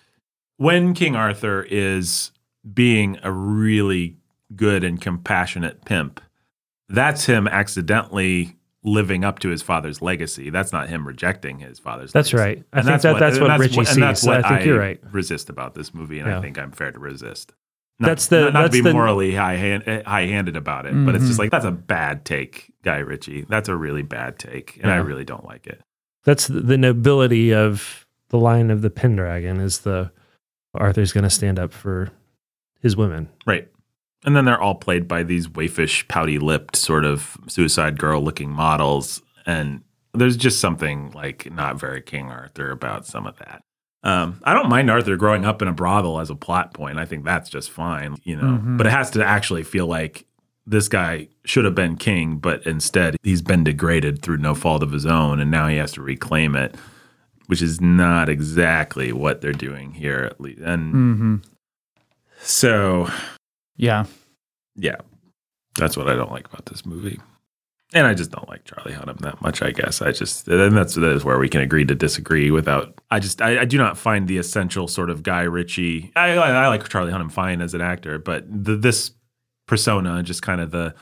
when 0.56 0.94
King 0.94 1.16
Arthur 1.16 1.66
is 1.68 2.30
being 2.74 3.18
a 3.22 3.32
really 3.32 4.16
good 4.54 4.84
and 4.84 5.00
compassionate 5.00 5.84
pimp, 5.84 6.20
that's 6.88 7.24
him 7.26 7.46
accidentally 7.48 8.56
living 8.82 9.24
up 9.24 9.38
to 9.40 9.48
his 9.48 9.62
father's 9.62 10.00
legacy. 10.02 10.50
That's 10.50 10.72
not 10.72 10.88
him 10.88 11.06
rejecting 11.06 11.58
his 11.60 11.78
father's. 11.78 12.12
That's 12.12 12.32
legacy. 12.32 12.56
right. 12.58 12.64
I 12.72 12.82
think 12.82 13.02
that- 13.02 13.18
that's 13.18 13.36
and 13.38 13.46
what 13.46 13.58
Ritchie 13.60 13.78
and 13.78 14.02
that's 14.02 14.20
sees. 14.20 14.28
I 14.28 14.36
what 14.40 14.48
think 14.48 14.64
you're 14.66 14.78
right. 14.78 15.00
Resist 15.12 15.48
about 15.50 15.74
this 15.74 15.94
movie, 15.94 16.18
and 16.18 16.28
Yeah. 16.28 16.38
I 16.38 16.42
think 16.42 16.58
I'm 16.58 16.72
fair 16.72 16.92
to 16.92 16.98
resist. 16.98 17.52
Not, 18.00 18.08
That's 18.08 18.26
the- 18.28 18.40
not, 18.40 18.52
not 18.54 18.62
that's 18.62 18.76
to 18.76 18.82
be 18.82 18.88
the- 18.88 18.94
morally 18.94 19.34
high 19.34 19.56
hand, 19.56 19.84
eh, 19.86 20.02
high 20.04 20.26
handed 20.26 20.56
about 20.56 20.86
it, 20.86 20.94
but 21.04 21.14
it's 21.14 21.24
just 21.24 21.34
mm-hmm. 21.34 21.42
like 21.42 21.50
that's 21.50 21.66
a 21.66 21.70
bad 21.70 22.24
take, 22.24 22.72
Guy 22.82 22.98
Ritchie. 22.98 23.44
That's 23.48 23.68
a 23.68 23.76
really 23.76 24.02
bad 24.02 24.38
take, 24.38 24.78
and 24.82 24.90
I 24.90 24.96
really 24.96 25.24
don't 25.24 25.44
like 25.44 25.66
it. 25.66 25.82
That's 26.24 26.46
the, 26.46 26.60
the 26.60 26.78
nobility 26.78 27.52
of 27.52 28.06
the 28.30 28.38
line 28.38 28.70
of 28.70 28.82
the 28.82 28.90
Pendragon 28.90 29.60
is 29.60 29.80
the 29.80 30.10
Arthur's 30.74 31.12
going 31.12 31.24
to 31.24 31.30
stand 31.30 31.58
up 31.58 31.72
for 31.72 32.10
his 32.80 32.96
women. 32.96 33.28
Right. 33.46 33.68
And 34.24 34.36
then 34.36 34.44
they're 34.44 34.60
all 34.60 34.74
played 34.74 35.08
by 35.08 35.22
these 35.22 35.48
waifish, 35.48 36.06
pouty 36.08 36.38
lipped, 36.38 36.76
sort 36.76 37.04
of 37.04 37.36
suicide 37.48 37.98
girl 37.98 38.22
looking 38.22 38.50
models. 38.50 39.22
And 39.46 39.82
there's 40.12 40.36
just 40.36 40.60
something 40.60 41.10
like 41.12 41.50
not 41.52 41.78
very 41.78 42.02
King 42.02 42.30
Arthur 42.30 42.70
about 42.70 43.06
some 43.06 43.26
of 43.26 43.38
that. 43.38 43.62
Um, 44.02 44.40
I 44.44 44.54
don't 44.54 44.68
mind 44.70 44.90
Arthur 44.90 45.16
growing 45.16 45.44
up 45.44 45.60
in 45.60 45.68
a 45.68 45.72
brothel 45.72 46.20
as 46.20 46.30
a 46.30 46.34
plot 46.34 46.72
point. 46.72 46.98
I 46.98 47.04
think 47.04 47.24
that's 47.24 47.50
just 47.50 47.70
fine, 47.70 48.16
you 48.24 48.34
know. 48.36 48.58
Mhm. 48.58 48.76
But 48.78 48.86
it 48.86 48.90
has 48.90 49.10
to 49.12 49.24
actually 49.24 49.62
feel 49.62 49.86
like 49.86 50.24
this 50.66 50.88
guy 50.88 51.28
should 51.44 51.64
have 51.64 51.74
been 51.74 51.96
king, 51.96 52.36
but 52.38 52.64
instead 52.66 53.16
he's 53.22 53.42
been 53.42 53.62
degraded 53.64 54.22
through 54.22 54.38
no 54.38 54.54
fault 54.54 54.82
of 54.82 54.92
his 54.92 55.04
own, 55.04 55.40
and 55.40 55.50
now 55.50 55.66
he 55.68 55.76
has 55.76 55.92
to 55.92 56.02
reclaim 56.02 56.54
it, 56.54 56.76
which 57.46 57.60
is 57.60 57.80
not 57.80 58.28
exactly 58.28 59.12
what 59.12 59.40
they're 59.40 59.52
doing 59.52 59.92
here, 59.92 60.22
at 60.22 60.40
least. 60.40 60.60
And 60.60 60.94
Mm-hmm. 60.94 61.36
so 62.42 63.10
Yeah. 63.76 64.06
yeah, 64.76 64.96
that's 65.76 65.96
what 65.96 66.08
I 66.08 66.14
don't 66.14 66.30
like 66.32 66.46
about 66.48 66.66
this 66.66 66.86
movie. 66.86 67.20
And 67.92 68.06
I 68.06 68.14
just 68.14 68.30
don't 68.30 68.48
like 68.48 68.64
Charlie 68.64 68.92
Hunnam 68.92 69.18
that 69.18 69.42
much, 69.42 69.62
I 69.62 69.72
guess. 69.72 70.00
I 70.00 70.12
just, 70.12 70.46
and 70.46 70.76
that's 70.76 70.94
that 70.94 71.10
is 71.10 71.24
where 71.24 71.38
we 71.38 71.48
can 71.48 71.60
agree 71.60 71.84
to 71.84 71.94
disagree 71.94 72.52
without, 72.52 72.94
I 73.10 73.18
just, 73.18 73.42
I, 73.42 73.62
I 73.62 73.64
do 73.64 73.78
not 73.78 73.98
find 73.98 74.28
the 74.28 74.38
essential 74.38 74.86
sort 74.86 75.10
of 75.10 75.24
Guy 75.24 75.42
Ritchie. 75.42 76.12
I, 76.14 76.36
I, 76.36 76.50
I 76.50 76.68
like 76.68 76.88
Charlie 76.88 77.10
Hunnam 77.10 77.32
fine 77.32 77.60
as 77.60 77.74
an 77.74 77.80
actor, 77.80 78.18
but 78.18 78.44
the, 78.48 78.76
this 78.76 79.10
persona, 79.66 80.22
just 80.22 80.40
kind 80.40 80.60
of 80.60 80.70
the 80.70 80.94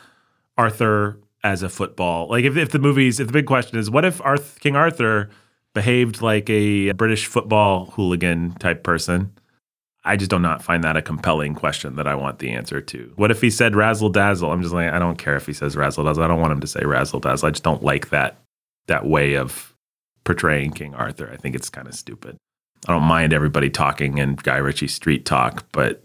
Arthur 0.57 1.21
as 1.45 1.63
a 1.63 1.69
football, 1.69 2.29
like 2.29 2.45
if, 2.45 2.57
if 2.57 2.71
the 2.71 2.79
movies, 2.79 3.21
if 3.21 3.27
the 3.27 3.33
big 3.33 3.47
question 3.47 3.79
is, 3.79 3.91
what 3.91 4.05
if 4.05 4.21
Arth, 4.23 4.59
King 4.61 4.75
Arthur 4.75 5.29
behaved 5.75 6.23
like 6.23 6.49
a 6.49 6.93
British 6.93 7.27
football 7.27 7.87
hooligan 7.87 8.55
type 8.55 8.83
person? 8.83 9.33
I 10.09 10.17
just 10.17 10.31
do 10.31 10.39
not 10.39 10.63
find 10.63 10.83
that 10.85 10.97
a 10.97 11.03
compelling 11.03 11.55
question 11.55 11.97
that 11.97 12.07
I 12.09 12.15
want 12.15 12.39
the 12.39 12.51
answer 12.51 12.81
to. 12.81 13.13
What 13.17 13.31
if 13.31 13.41
he 13.41 13.51
said 13.51 13.77
razzle 13.77 14.09
dazzle? 14.09 14.51
I'm 14.51 14.63
just 14.63 14.75
like, 14.75 14.93
I 14.93 14.99
don't 14.99 15.19
care 15.19 15.37
if 15.37 15.47
he 15.47 15.53
says 15.53 15.77
razzle 15.77 16.05
dazzle. 16.05 16.25
I 16.25 16.29
don't 16.29 16.41
want 16.41 16.53
him 16.53 16.61
to 16.61 16.67
say 16.67 16.81
razzle 16.85 17.21
dazzle. 17.21 17.47
I 17.49 17.51
just 17.51 17.63
don't 17.65 17.83
like 17.83 18.11
that 18.11 18.39
that 18.87 19.07
way 19.07 19.35
of 19.35 19.75
portraying 20.25 20.73
King 20.73 20.95
Arthur. 20.95 21.31
I 21.33 21.37
think 21.37 21.55
it's 21.55 21.71
kind 21.71 21.87
of 21.87 21.95
stupid. 21.95 22.37
I 22.87 22.93
don't 22.93 23.03
mind 23.03 23.33
everybody 23.33 23.71
talking 23.71 24.19
in 24.19 24.37
Guy 24.37 24.57
Ritchie 24.59 24.89
street 24.89 25.25
talk, 25.25 25.67
but 25.73 26.03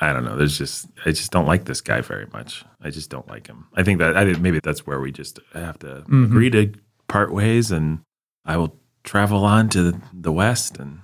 I 0.00 0.12
don't 0.12 0.24
know. 0.24 0.36
There's 0.36 0.58
just 0.58 0.86
I 1.06 1.10
just 1.10 1.30
don't 1.32 1.46
like 1.46 1.64
this 1.64 1.80
guy 1.80 2.00
very 2.00 2.26
much. 2.32 2.64
I 2.82 2.90
just 2.90 3.10
don't 3.10 3.28
like 3.28 3.46
him. 3.46 3.66
I 3.74 3.82
think 3.82 3.98
that 4.00 4.16
I 4.16 4.24
think 4.24 4.40
maybe 4.40 4.60
that's 4.62 4.86
where 4.86 5.00
we 5.00 5.12
just 5.12 5.38
have 5.54 5.78
to 5.80 6.04
Mhm. 6.08 6.24
agree 6.24 6.50
to 6.50 6.72
part 7.08 7.32
ways, 7.32 7.70
and 7.70 8.00
I 8.44 8.56
will 8.56 8.76
travel 9.04 9.44
on 9.44 9.68
to 9.70 10.00
the 10.12 10.32
west 10.32 10.78
and 10.78 11.00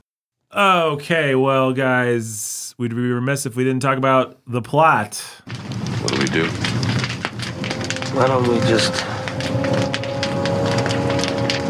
Okay, 0.53 1.37
well, 1.37 1.73
guys, 1.73 2.75
we'd 2.77 2.91
be 2.91 2.97
remiss 2.97 3.47
if 3.47 3.55
we 3.55 3.63
didn't 3.63 3.83
talk 3.83 3.99
about 3.99 4.37
the 4.49 4.61
plot. 4.61 5.15
What 6.03 6.13
do 6.13 6.19
we 6.19 6.25
do? 6.27 6.47
Why 8.17 8.27
don't 8.27 8.49
we 8.49 8.59
just 8.67 8.91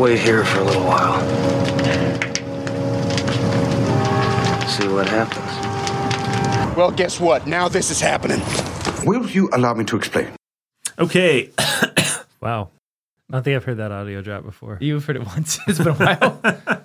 wait 0.01 0.19
here 0.19 0.45
for 0.47 0.61
a 0.61 0.65
little 0.65 0.85
while? 0.85 1.21
See 4.67 4.89
what 4.89 5.07
happens. 5.09 6.75
Well, 6.75 6.91
guess 6.91 7.21
what? 7.21 7.47
Now 7.47 7.69
this 7.69 7.91
is 7.91 8.01
happening. 8.01 8.41
Will 9.05 9.29
you 9.29 9.51
allow 9.53 9.75
me 9.75 9.85
to 9.85 9.97
explain? 9.97 10.29
Okay. 10.99 11.51
Wow. 12.41 12.71
I 13.29 13.35
don't 13.35 13.43
think 13.43 13.55
I've 13.57 13.65
heard 13.65 13.77
that 13.77 13.93
audio 13.93 14.23
drop 14.23 14.45
before. 14.45 14.79
You've 14.81 15.05
heard 15.05 15.17
it 15.17 15.27
once. 15.27 15.59
It's 15.69 15.77
been 15.77 15.89
a 15.89 15.93
while. 15.93 16.41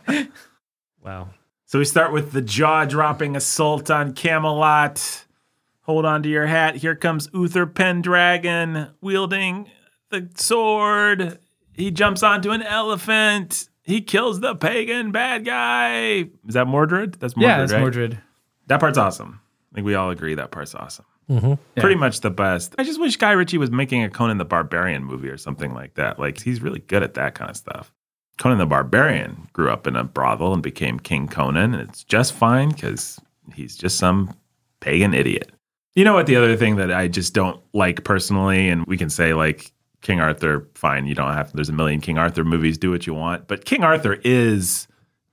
Wow. 1.01 1.29
So 1.75 1.79
we 1.79 1.83
start 1.83 2.13
with 2.13 2.31
the 2.31 2.41
jaw 2.41 2.85
dropping 2.85 3.35
assault 3.35 3.91
on 3.91 4.13
Camelot. 4.13 5.25
Hold 5.81 6.05
on 6.05 6.23
to 6.23 6.29
your 6.29 6.45
hat. 6.45 6.77
Here 6.77 6.95
comes 6.95 7.27
Uther 7.33 7.65
Pendragon 7.65 8.91
wielding 9.01 9.69
the 10.09 10.29
sword. 10.35 11.37
He 11.73 11.91
jumps 11.91 12.23
onto 12.23 12.51
an 12.51 12.63
elephant. 12.63 13.67
He 13.83 13.99
kills 13.99 14.39
the 14.39 14.55
pagan 14.55 15.11
bad 15.11 15.43
guy. 15.43 16.29
Is 16.47 16.53
that 16.53 16.65
Mordred? 16.65 17.15
That's 17.15 17.35
Mordred. 17.35 17.57
yeah, 17.57 17.63
it's 17.63 17.73
right? 17.73 17.81
Mordred. 17.81 18.21
That 18.67 18.79
part's 18.79 18.97
awesome. 18.97 19.41
I 19.73 19.75
think 19.75 19.85
we 19.85 19.95
all 19.95 20.11
agree 20.11 20.35
that 20.35 20.51
part's 20.51 20.75
awesome. 20.75 21.03
Mm-hmm. 21.29 21.81
Pretty 21.81 21.95
much 21.95 22.21
the 22.21 22.31
best. 22.31 22.73
I 22.77 22.85
just 22.85 23.01
wish 23.01 23.17
Guy 23.17 23.33
Ritchie 23.33 23.57
was 23.57 23.69
making 23.69 24.01
a 24.01 24.09
Conan 24.09 24.37
the 24.37 24.45
Barbarian 24.45 25.03
movie 25.03 25.27
or 25.27 25.37
something 25.37 25.73
like 25.73 25.95
that. 25.95 26.19
Like 26.19 26.39
he's 26.41 26.61
really 26.61 26.79
good 26.79 27.03
at 27.03 27.15
that 27.15 27.35
kind 27.35 27.51
of 27.51 27.57
stuff. 27.57 27.91
Conan 28.37 28.57
the 28.57 28.65
Barbarian 28.65 29.47
grew 29.53 29.69
up 29.69 29.87
in 29.87 29.95
a 29.95 30.03
brothel 30.03 30.53
and 30.53 30.61
became 30.61 30.99
King 30.99 31.27
Conan, 31.27 31.73
and 31.73 31.89
it's 31.89 32.03
just 32.03 32.33
fine 32.33 32.69
because 32.69 33.19
he's 33.53 33.75
just 33.75 33.97
some 33.97 34.35
pagan 34.79 35.13
idiot. 35.13 35.51
You 35.95 36.03
know 36.03 36.13
what? 36.13 36.27
The 36.27 36.35
other 36.35 36.57
thing 36.57 36.75
that 36.75 36.91
I 36.91 37.07
just 37.07 37.33
don't 37.33 37.61
like 37.73 38.03
personally, 38.03 38.69
and 38.69 38.85
we 38.85 38.97
can 38.97 39.09
say 39.09 39.33
like 39.33 39.71
King 40.01 40.19
Arthur, 40.19 40.67
fine, 40.75 41.07
you 41.07 41.15
don't 41.15 41.33
have. 41.33 41.53
There's 41.53 41.69
a 41.69 41.73
million 41.73 42.01
King 42.01 42.17
Arthur 42.17 42.43
movies. 42.43 42.77
Do 42.77 42.91
what 42.91 43.07
you 43.07 43.13
want, 43.13 43.47
but 43.47 43.65
King 43.65 43.83
Arthur 43.83 44.19
is 44.23 44.87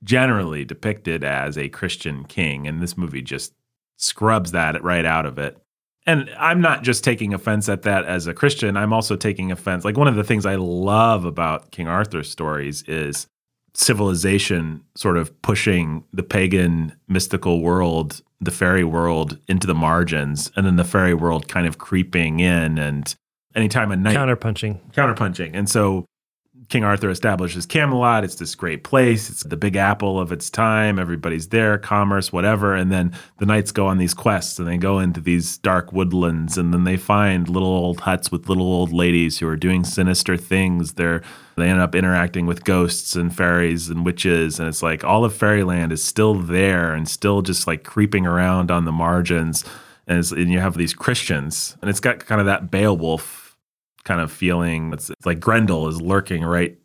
generally 0.05 0.65
depicted 0.65 1.24
as 1.24 1.59
a 1.59 1.69
Christian 1.69 2.24
king, 2.24 2.66
and 2.66 2.81
this 2.81 2.97
movie 2.97 3.23
just 3.23 3.53
scrubs 3.97 4.53
that 4.53 4.83
right 4.83 5.05
out 5.05 5.27
of 5.27 5.39
it. 5.39 5.59
And 6.07 6.31
I'm 6.37 6.61
not 6.61 6.83
just 6.83 7.05
taking 7.05 7.33
offense 7.33 7.69
at 7.69 7.83
that 7.83 8.05
as 8.05 8.27
a 8.27 8.35
Christian. 8.35 8.77
I'm 8.77 8.93
also 8.93 9.15
taking 9.16 9.53
offense. 9.53 9.85
Like 9.85 9.97
one 9.97 10.09
of 10.09 10.16
the 10.16 10.24
things 10.24 10.45
I 10.45 10.57
love 10.57 11.24
about 11.24 11.70
King 11.70 11.87
Arthur's 11.87 12.31
stories 12.31 12.83
is 12.89 13.27
civilization 13.74 14.83
sort 14.97 15.16
of 15.16 15.41
pushing 15.43 16.05
the 16.12 16.23
pagan 16.23 16.95
mystical 17.09 17.61
world, 17.62 18.20
the 18.41 18.51
fairy 18.51 18.85
world 18.85 19.39
into 19.49 19.66
the 19.66 19.74
margins, 19.74 20.51
and 20.57 20.66
then 20.66 20.77
the 20.77 20.85
fairy 20.85 21.15
world 21.15 21.49
kind 21.49 21.66
of 21.66 21.79
creeping 21.79 22.41
in. 22.41 22.79
And 22.79 23.15
anytime 23.55 23.93
a 23.93 23.97
knight 23.97 24.16
Counterpunching. 24.16 24.79
counterpunching. 24.93 25.53
And 25.55 25.69
so 25.69 26.05
King 26.73 26.85
Arthur 26.85 27.11
establishes 27.11 27.66
Camelot. 27.66 28.24
It's 28.24 28.36
this 28.36 28.55
great 28.55 28.82
place. 28.82 29.28
It's 29.28 29.43
the 29.43 29.59
big 29.59 29.77
apple 29.77 30.19
of 30.19 30.32
its 30.32 30.49
time. 30.49 30.99
Everybody's 30.99 31.49
there, 31.49 31.77
commerce, 31.77 32.32
whatever. 32.32 32.74
And 32.74 32.90
then 32.90 33.12
the 33.36 33.44
knights 33.44 33.73
go 33.73 33.89
on 33.89 33.99
these 33.99 34.15
quests 34.15 34.59
and 34.59 34.66
they 34.66 34.78
go 34.78 34.99
into 34.99 35.20
these 35.20 35.59
dark 35.59 35.93
woodlands 35.93 36.57
and 36.57 36.73
then 36.73 36.85
they 36.85 36.97
find 36.97 37.47
little 37.47 37.69
old 37.69 38.01
huts 38.01 38.32
with 38.32 38.49
little 38.49 38.73
old 38.73 38.90
ladies 38.90 39.39
who 39.39 39.47
are 39.49 39.57
doing 39.57 39.85
sinister 39.85 40.39
things. 40.39 40.94
They're 40.94 41.20
they 41.59 41.69
end 41.69 41.81
up 41.81 41.94
interacting 41.94 42.47
with 42.47 42.65
ghosts 42.65 43.16
and 43.16 43.36
fairies 43.36 43.90
and 43.90 44.07
witches 44.07 44.59
and 44.59 44.66
it's 44.66 44.82
like 44.82 45.05
all 45.05 45.27
of 45.27 45.35
fairyland 45.35 45.93
is 45.93 46.03
still 46.03 46.32
there 46.32 46.94
and 46.94 47.07
still 47.07 47.43
just 47.43 47.66
like 47.66 47.85
creeping 47.85 48.24
around 48.24 48.70
on 48.70 48.86
the 48.86 48.93
margins 48.93 49.62
and, 50.07 50.32
and 50.32 50.51
you 50.51 50.59
have 50.59 50.78
these 50.78 50.94
christians 50.94 51.77
and 51.82 51.90
it's 51.90 52.01
got 52.01 52.24
kind 52.24 52.40
of 52.40 52.47
that 52.47 52.70
beowulf 52.70 53.41
kind 54.05 54.20
of 54.20 54.31
feeling 54.33 54.93
it's, 54.93 55.11
it's 55.11 55.27
like 55.27 55.39
grendel 55.41 55.89
is 55.89 56.01
lurking 56.01 56.43
right 56.45 56.77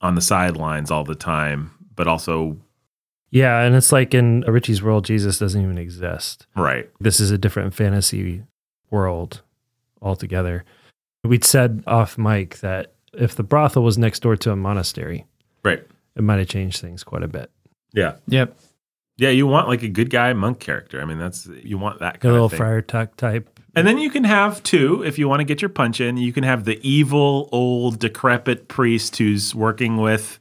on 0.00 0.14
the 0.14 0.20
sidelines 0.20 0.90
all 0.90 1.04
the 1.04 1.14
time 1.14 1.70
but 1.94 2.06
also 2.06 2.56
Yeah, 3.30 3.60
and 3.62 3.74
it's 3.76 3.92
like 3.92 4.14
in 4.14 4.40
Ritchie's 4.42 4.82
world, 4.82 5.04
Jesus 5.04 5.38
doesn't 5.38 5.62
even 5.62 5.78
exist. 5.78 6.46
right 6.56 6.88
This 7.00 7.20
is 7.20 7.30
a 7.30 7.38
different 7.38 7.74
fantasy 7.74 8.42
world 8.90 9.42
altogether. 10.02 10.64
We'd 11.22 11.44
said 11.44 11.82
off 11.86 12.16
mic 12.18 12.58
that 12.60 12.92
if 13.12 13.34
the 13.34 13.42
brothel 13.42 13.82
was 13.82 13.98
next 13.98 14.20
door 14.20 14.36
to 14.36 14.50
a 14.52 14.56
monastery, 14.56 15.26
right 15.62 15.82
it 16.16 16.22
might 16.22 16.38
have 16.38 16.48
changed 16.48 16.80
things 16.80 17.04
quite 17.04 17.22
a 17.22 17.28
bit. 17.28 17.50
yeah 17.92 18.14
Yep. 18.28 18.56
yeah 19.18 19.28
you 19.30 19.46
want 19.46 19.68
like 19.68 19.82
a 19.82 19.88
good 19.88 20.10
guy 20.10 20.32
monk 20.32 20.58
character 20.60 21.00
i 21.00 21.04
mean 21.04 21.18
that's 21.18 21.46
you 21.62 21.76
want 21.78 22.00
that 22.00 22.16
A 22.16 22.18
kind 22.18 22.32
little 22.32 22.46
of 22.46 22.52
thing 22.52 22.58
friar 22.58 22.80
tuck 22.82 23.16
type. 23.16 23.59
And 23.74 23.86
then 23.86 23.98
you 23.98 24.10
can 24.10 24.24
have 24.24 24.62
too, 24.62 25.02
if 25.04 25.18
you 25.18 25.28
want 25.28 25.40
to 25.40 25.44
get 25.44 25.62
your 25.62 25.68
punch 25.68 26.00
in, 26.00 26.16
you 26.16 26.32
can 26.32 26.44
have 26.44 26.64
the 26.64 26.78
evil 26.86 27.48
old 27.52 27.98
decrepit 27.98 28.68
priest 28.68 29.16
who's 29.16 29.54
working 29.54 29.96
with 29.96 30.40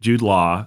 Jude 0.00 0.22
Law, 0.22 0.66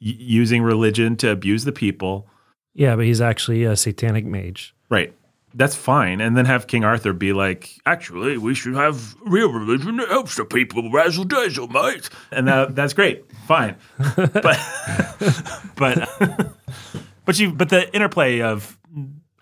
y- 0.00 0.16
using 0.18 0.62
religion 0.62 1.16
to 1.16 1.30
abuse 1.30 1.64
the 1.64 1.72
people. 1.72 2.26
Yeah, 2.74 2.96
but 2.96 3.04
he's 3.04 3.20
actually 3.20 3.64
a 3.64 3.76
satanic 3.76 4.24
mage. 4.24 4.74
Right. 4.88 5.12
That's 5.54 5.76
fine. 5.76 6.20
And 6.20 6.34
then 6.36 6.46
have 6.46 6.66
King 6.66 6.82
Arthur 6.84 7.12
be 7.12 7.34
like, 7.34 7.78
actually, 7.84 8.38
we 8.38 8.54
should 8.54 8.74
have 8.74 9.14
real 9.20 9.52
religion 9.52 9.96
that 9.98 10.08
helps 10.08 10.36
the 10.36 10.46
people 10.46 10.90
razzle 10.90 11.24
dazzle, 11.24 11.68
mate. 11.68 12.08
And 12.30 12.48
that, 12.48 12.74
that's 12.74 12.94
great. 12.94 13.24
Fine. 13.46 13.76
But, 14.16 14.58
but, 15.76 16.08
but 17.26 17.38
you, 17.38 17.52
but 17.52 17.68
the 17.68 17.94
interplay 17.94 18.40
of 18.40 18.78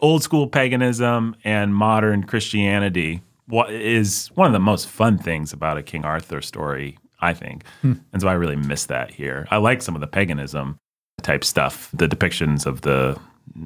old 0.01 0.22
school 0.22 0.47
paganism 0.48 1.36
and 1.44 1.74
modern 1.74 2.24
Christianity 2.24 3.22
what 3.47 3.72
is 3.72 4.28
one 4.36 4.47
of 4.47 4.52
the 4.52 4.60
most 4.60 4.89
fun 4.89 5.18
things 5.18 5.52
about 5.52 5.77
a 5.77 5.82
King 5.82 6.05
Arthur 6.05 6.40
story, 6.40 6.97
I 7.20 7.35
think. 7.35 7.64
Hmm. 7.82 7.94
And 8.12 8.22
so 8.22 8.28
I 8.28 8.35
really 8.35 8.55
miss 8.55 8.86
that 8.86 9.10
here. 9.10 9.48
I 9.51 9.56
like 9.56 9.82
some 9.82 9.97
of 9.97 10.01
the 10.01 10.06
paganism 10.06 10.78
type 11.22 11.43
stuff, 11.43 11.90
the 11.93 12.06
depictions 12.06 12.64
of 12.64 12.82
the 12.82 13.18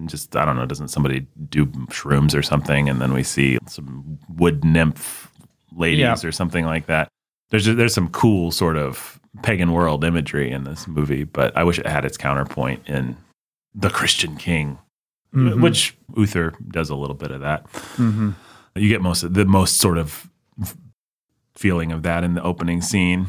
just 0.06 0.34
I 0.34 0.46
don't 0.46 0.56
know, 0.56 0.64
doesn't 0.64 0.88
somebody 0.88 1.26
do 1.50 1.66
shrooms 1.90 2.34
or 2.34 2.40
something 2.42 2.88
and 2.88 2.98
then 3.00 3.12
we 3.12 3.22
see 3.22 3.58
some 3.66 4.18
wood 4.30 4.64
nymph 4.64 5.30
ladies 5.76 5.98
Yeah. 6.00 6.16
or 6.24 6.32
something 6.32 6.64
like 6.64 6.86
that. 6.86 7.08
There's 7.50 7.66
there's 7.66 7.92
some 7.92 8.08
cool 8.08 8.50
sort 8.52 8.78
of 8.78 9.20
pagan 9.42 9.72
world 9.72 10.02
imagery 10.02 10.50
in 10.50 10.64
this 10.64 10.88
movie, 10.88 11.24
but 11.24 11.54
I 11.56 11.62
wish 11.64 11.78
it 11.78 11.86
had 11.86 12.06
its 12.06 12.16
counterpoint 12.16 12.88
in 12.88 13.18
The 13.74 13.90
Christian 13.90 14.36
King, 14.36 14.78
Mhm. 15.34 15.60
which 15.60 15.96
Uther 16.16 16.52
does 16.70 16.90
a 16.90 16.94
little 16.96 17.16
bit 17.16 17.30
of 17.30 17.40
that. 17.40 17.66
Mm-hmm. 17.96 18.30
You 18.76 18.88
get 18.88 19.02
most 19.02 19.22
of 19.22 19.34
the 19.34 19.44
most 19.44 19.78
sort 19.78 19.98
of 19.98 20.28
feeling 21.56 21.92
of 21.92 22.02
that 22.02 22.24
in 22.24 22.34
the 22.34 22.42
opening 22.42 22.80
scene. 22.80 23.26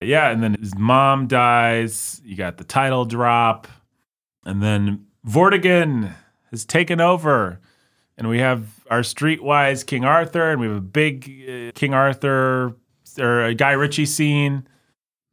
Yeah, 0.00 0.30
and 0.30 0.42
then 0.42 0.54
his 0.60 0.76
mom 0.76 1.26
dies. 1.26 2.20
You 2.24 2.36
got 2.36 2.58
the 2.58 2.64
title 2.64 3.04
drop, 3.04 3.66
and 4.44 4.62
then 4.62 5.06
Vortigern 5.26 6.12
has 6.50 6.64
taken 6.64 7.00
over, 7.00 7.60
and 8.18 8.28
we 8.28 8.38
have 8.38 8.84
our 8.90 9.00
streetwise 9.00 9.86
King 9.86 10.04
Arthur, 10.04 10.50
and 10.50 10.60
we 10.60 10.66
have 10.66 10.76
a 10.76 10.80
big 10.80 11.24
uh, 11.48 11.72
King 11.74 11.94
Arthur 11.94 12.74
or 13.18 13.44
a 13.44 13.54
Guy 13.54 13.72
Ritchie 13.72 14.06
scene 14.06 14.66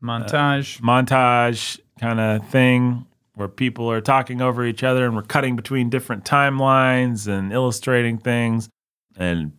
Montage. 0.01 0.79
montage 0.81 1.79
kind 1.99 2.19
of 2.19 2.47
thing 2.49 3.05
where 3.35 3.47
people 3.47 3.89
are 3.89 4.01
talking 4.01 4.41
over 4.41 4.65
each 4.65 4.84
other 4.84 5.05
and 5.05 5.15
we're 5.15 5.22
cutting 5.23 5.55
between 5.55 5.89
different 5.89 6.23
timelines 6.26 7.27
and 7.27 7.51
illustrating 7.51 8.18
things 8.18 8.69
and 9.18 9.51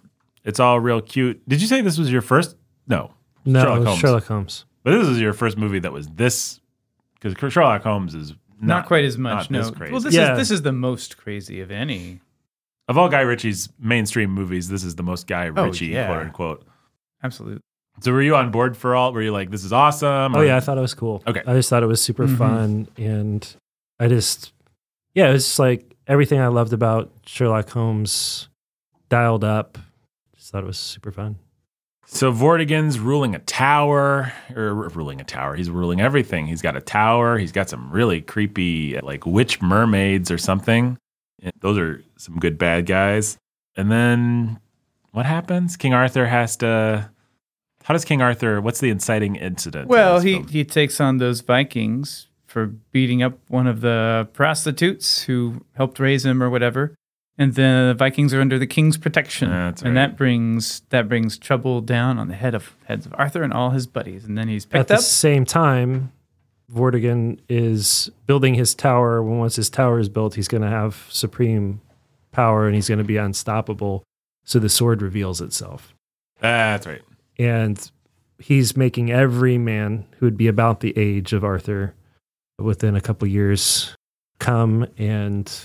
it's 0.45 0.61
all 0.61 0.79
real 0.81 1.01
cute. 1.01 1.47
Did 1.49 1.61
you 1.61 1.67
say 1.67 1.81
this 1.81 1.99
was 1.99 2.13
your 2.13 2.23
first? 2.23 2.57
No. 2.87 3.13
No, 3.45 3.61
Sherlock 3.61 3.75
Sherlock 3.77 3.87
Holmes. 3.87 3.99
Sherlock 4.01 4.25
Holmes. 4.27 4.65
But 4.85 4.99
this 4.99 5.09
is 5.09 5.21
your 5.21 5.33
first 5.33 5.57
movie 5.59 5.79
that 5.81 5.93
was 5.93 6.07
this 6.09 6.61
because 7.21 7.53
Sherlock 7.53 7.83
Holmes 7.83 8.15
is 8.15 8.31
not, 8.61 8.67
not, 8.81 8.87
quite 8.87 9.05
as 9.05 9.19
much. 9.19 9.51
not 9.51 9.51
no. 9.51 9.63
this 9.63 9.71
crazy. 9.71 9.93
Well, 9.93 10.01
this 10.03 10.15
Yeah. 10.15 10.33
is 10.33 10.39
this 10.39 10.51
is 10.51 10.63
the 10.63 10.73
most 10.73 11.17
crazy 11.17 11.61
of 11.61 11.71
any. 11.71 12.21
of 12.89 12.99
all 12.99 13.09
Guy 13.09 13.21
Ritchie's 13.23 13.69
mainstream 13.79 14.31
movies, 14.31 14.69
this 14.69 14.85
is 14.85 14.95
the 14.97 15.03
most 15.03 15.27
Guy 15.27 15.49
Oh, 15.55 15.65
Ritchie, 15.65 15.87
yeah. 15.87 16.07
quote 16.07 16.23
unquote. 16.27 16.65
Absolutely. 17.23 17.61
So 18.01 18.13
were 18.13 18.21
you 18.23 18.37
on 18.37 18.51
board 18.51 18.77
for 18.77 18.95
all? 18.95 19.13
Were 19.13 19.23
you 19.23 19.33
like, 19.33 19.51
this 19.51 19.65
is 19.65 19.73
awesome? 19.73 20.35
Oh 20.37 20.43
yeah, 20.43 20.57
I 20.57 20.61
thought 20.61 20.77
it 20.79 20.83
was 20.83 20.95
cool. 20.95 21.23
Okay. 21.27 21.43
I 21.47 21.55
just 21.55 21.71
thought 21.71 21.83
it 21.83 21.87
was 21.87 22.03
super 22.03 22.27
Mhm. 22.27 22.37
fun, 22.37 22.89
and 22.99 23.57
I 23.99 24.09
just 24.09 24.53
yeah, 25.15 25.29
it 25.29 25.33
was 25.33 25.45
just 25.45 25.59
like 25.59 25.95
everything 26.07 26.41
I 26.41 26.49
loved 26.49 26.73
about 26.73 27.11
Sherlock 27.27 27.71
Holmes 27.71 28.49
dialed 29.09 29.45
up. 29.45 29.79
Just 30.37 30.51
thought 30.53 30.65
it 30.65 30.67
was 30.67 30.79
super 30.79 31.13
fun. 31.13 31.39
So 32.07 32.33
Vortigern's 32.33 32.99
ruling 33.01 33.35
a 33.35 33.39
tower, 33.41 34.33
or 34.55 34.75
ruling 34.75 35.21
a 35.21 35.25
tower. 35.25 35.57
He's 35.57 35.71
ruling 35.71 36.01
everything. 36.01 36.47
He's 36.47 36.63
got 36.63 36.77
a 36.77 36.81
tower. 36.81 37.39
He's 37.39 37.53
got 37.53 37.69
some 37.71 37.91
really 37.91 38.21
creepy, 38.21 38.99
like 39.01 39.25
witch 39.25 39.63
mermaids 39.63 40.31
or 40.31 40.39
something. 40.39 40.99
And 41.43 41.53
Those 41.61 41.79
are 41.79 42.05
some 42.19 42.39
good 42.39 42.59
bad 42.59 42.87
guys. 42.87 43.39
And 43.77 43.91
then 43.91 44.61
what 45.13 45.27
happens? 45.27 45.77
King 45.77 45.95
Arthur 45.95 46.27
has 46.27 46.57
to. 46.59 47.11
How 47.83 47.95
does 47.95 48.05
King 48.05 48.23
Arthur? 48.23 48.61
What's 48.61 48.81
the 48.81 48.91
inciting 48.91 49.37
incident? 49.37 49.89
Well, 49.89 50.21
he 50.21 50.35
film? 50.35 50.49
he 50.49 50.65
takes 50.65 51.01
on 51.01 51.19
those 51.19 51.41
Vikings 51.41 52.29
for 52.55 52.67
beating 52.93 53.21
up 53.21 53.37
one 53.49 53.67
of 53.67 53.81
the 53.81 54.29
prostitutes 54.33 55.25
who 55.25 55.65
helped 55.75 55.99
raise 55.99 56.25
him 56.25 56.41
or 56.41 56.49
whatever. 56.49 56.95
And 57.37 57.55
the 57.57 57.97
Vikings 57.99 58.33
are 58.33 58.41
under 58.41 58.61
the 58.61 58.67
king's 58.67 58.97
protection. 58.97 59.51
That's 59.51 59.83
And 59.83 59.97
right. 59.97 60.09
that 60.11 60.17
brings 60.17 60.83
that 60.91 61.09
brings 61.09 61.37
trouble 61.37 61.81
down 61.81 62.17
on 62.17 62.29
the 62.29 62.37
head 62.37 62.55
of 62.55 62.77
heads 62.85 63.07
of 63.07 63.15
Arthur 63.19 63.43
and 63.43 63.53
all 63.53 63.71
his 63.71 63.89
buddies. 63.89 64.25
And 64.25 64.39
then 64.39 64.47
he's 64.47 64.65
picked 64.65 64.77
up. 64.77 64.81
At 64.83 64.89
the 64.89 64.95
up. 64.95 65.01
same 65.01 65.45
time, 65.45 66.13
Vortigern 66.73 67.41
is 67.49 68.09
building 68.29 68.55
his 68.55 68.73
tower. 68.75 69.21
When 69.21 69.39
once 69.39 69.57
his 69.57 69.69
tower 69.69 69.99
is 69.99 70.09
built, 70.09 70.37
he's 70.37 70.47
going 70.47 70.63
to 70.63 70.69
have 70.71 71.07
supreme 71.11 71.81
power 72.31 72.67
and 72.67 72.75
he's 72.77 72.87
going 72.89 72.99
to 72.99 73.05
be 73.05 73.17
unstoppable. 73.17 74.05
So 74.45 74.61
the 74.61 74.69
sword 74.69 75.03
reveals 75.03 75.41
itself. 75.41 75.93
That's 76.41 76.87
right. 76.87 77.03
and 77.37 77.91
he's 78.39 78.77
making 78.77 79.11
every 79.11 79.57
man 79.59 80.05
who 80.19 80.27
would 80.27 80.37
be 80.37 80.47
about 80.49 80.81
the 80.81 80.93
age 80.97 81.33
of 81.33 81.43
Arthur 81.45 81.95
within 82.59 82.97
a 82.97 83.01
couple 83.01 83.27
years 83.29 83.95
come 84.39 84.87
and 84.99 85.65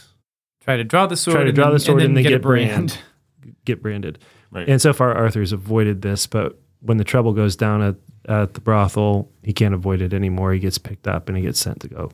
Try 0.62 0.78
to 0.78 0.84
draw 0.84 1.08
the 1.08 1.16
sword. 1.18 1.36
try 1.36 1.44
to 1.46 1.52
draw 1.52 1.66
then- 1.66 1.74
the 1.74 1.80
sword 1.80 2.02
and, 2.02 2.16
then 2.16 2.24
get, 2.24 2.30
get, 2.30 2.36
a 2.38 2.40
brand. 2.40 3.00
brand, 3.42 3.56
get 3.66 3.82
branded. 3.82 4.20
Right. 4.52 4.68
And 4.68 4.82
so 4.82 4.94
far, 4.94 5.14
Arthur's 5.16 5.52
avoided 5.52 6.02
this, 6.02 6.26
but 6.28 6.60
when 6.82 6.98
the 6.98 7.04
trouble 7.04 7.34
goes 7.34 7.56
down 7.56 7.82
at, 7.82 7.96
at 8.28 8.54
the 8.56 8.62
brothel, 8.62 9.32
he 9.44 9.54
can't 9.54 9.74
avoid 9.74 10.02
it 10.02 10.14
anymore. 10.14 10.54
He 10.54 10.60
gets 10.60 10.78
picked 10.78 11.08
up 11.08 11.28
and 11.30 11.38
he 11.38 11.44
gets 11.44 11.60
sent 11.60 11.82
to 11.82 11.88
go 11.88 12.12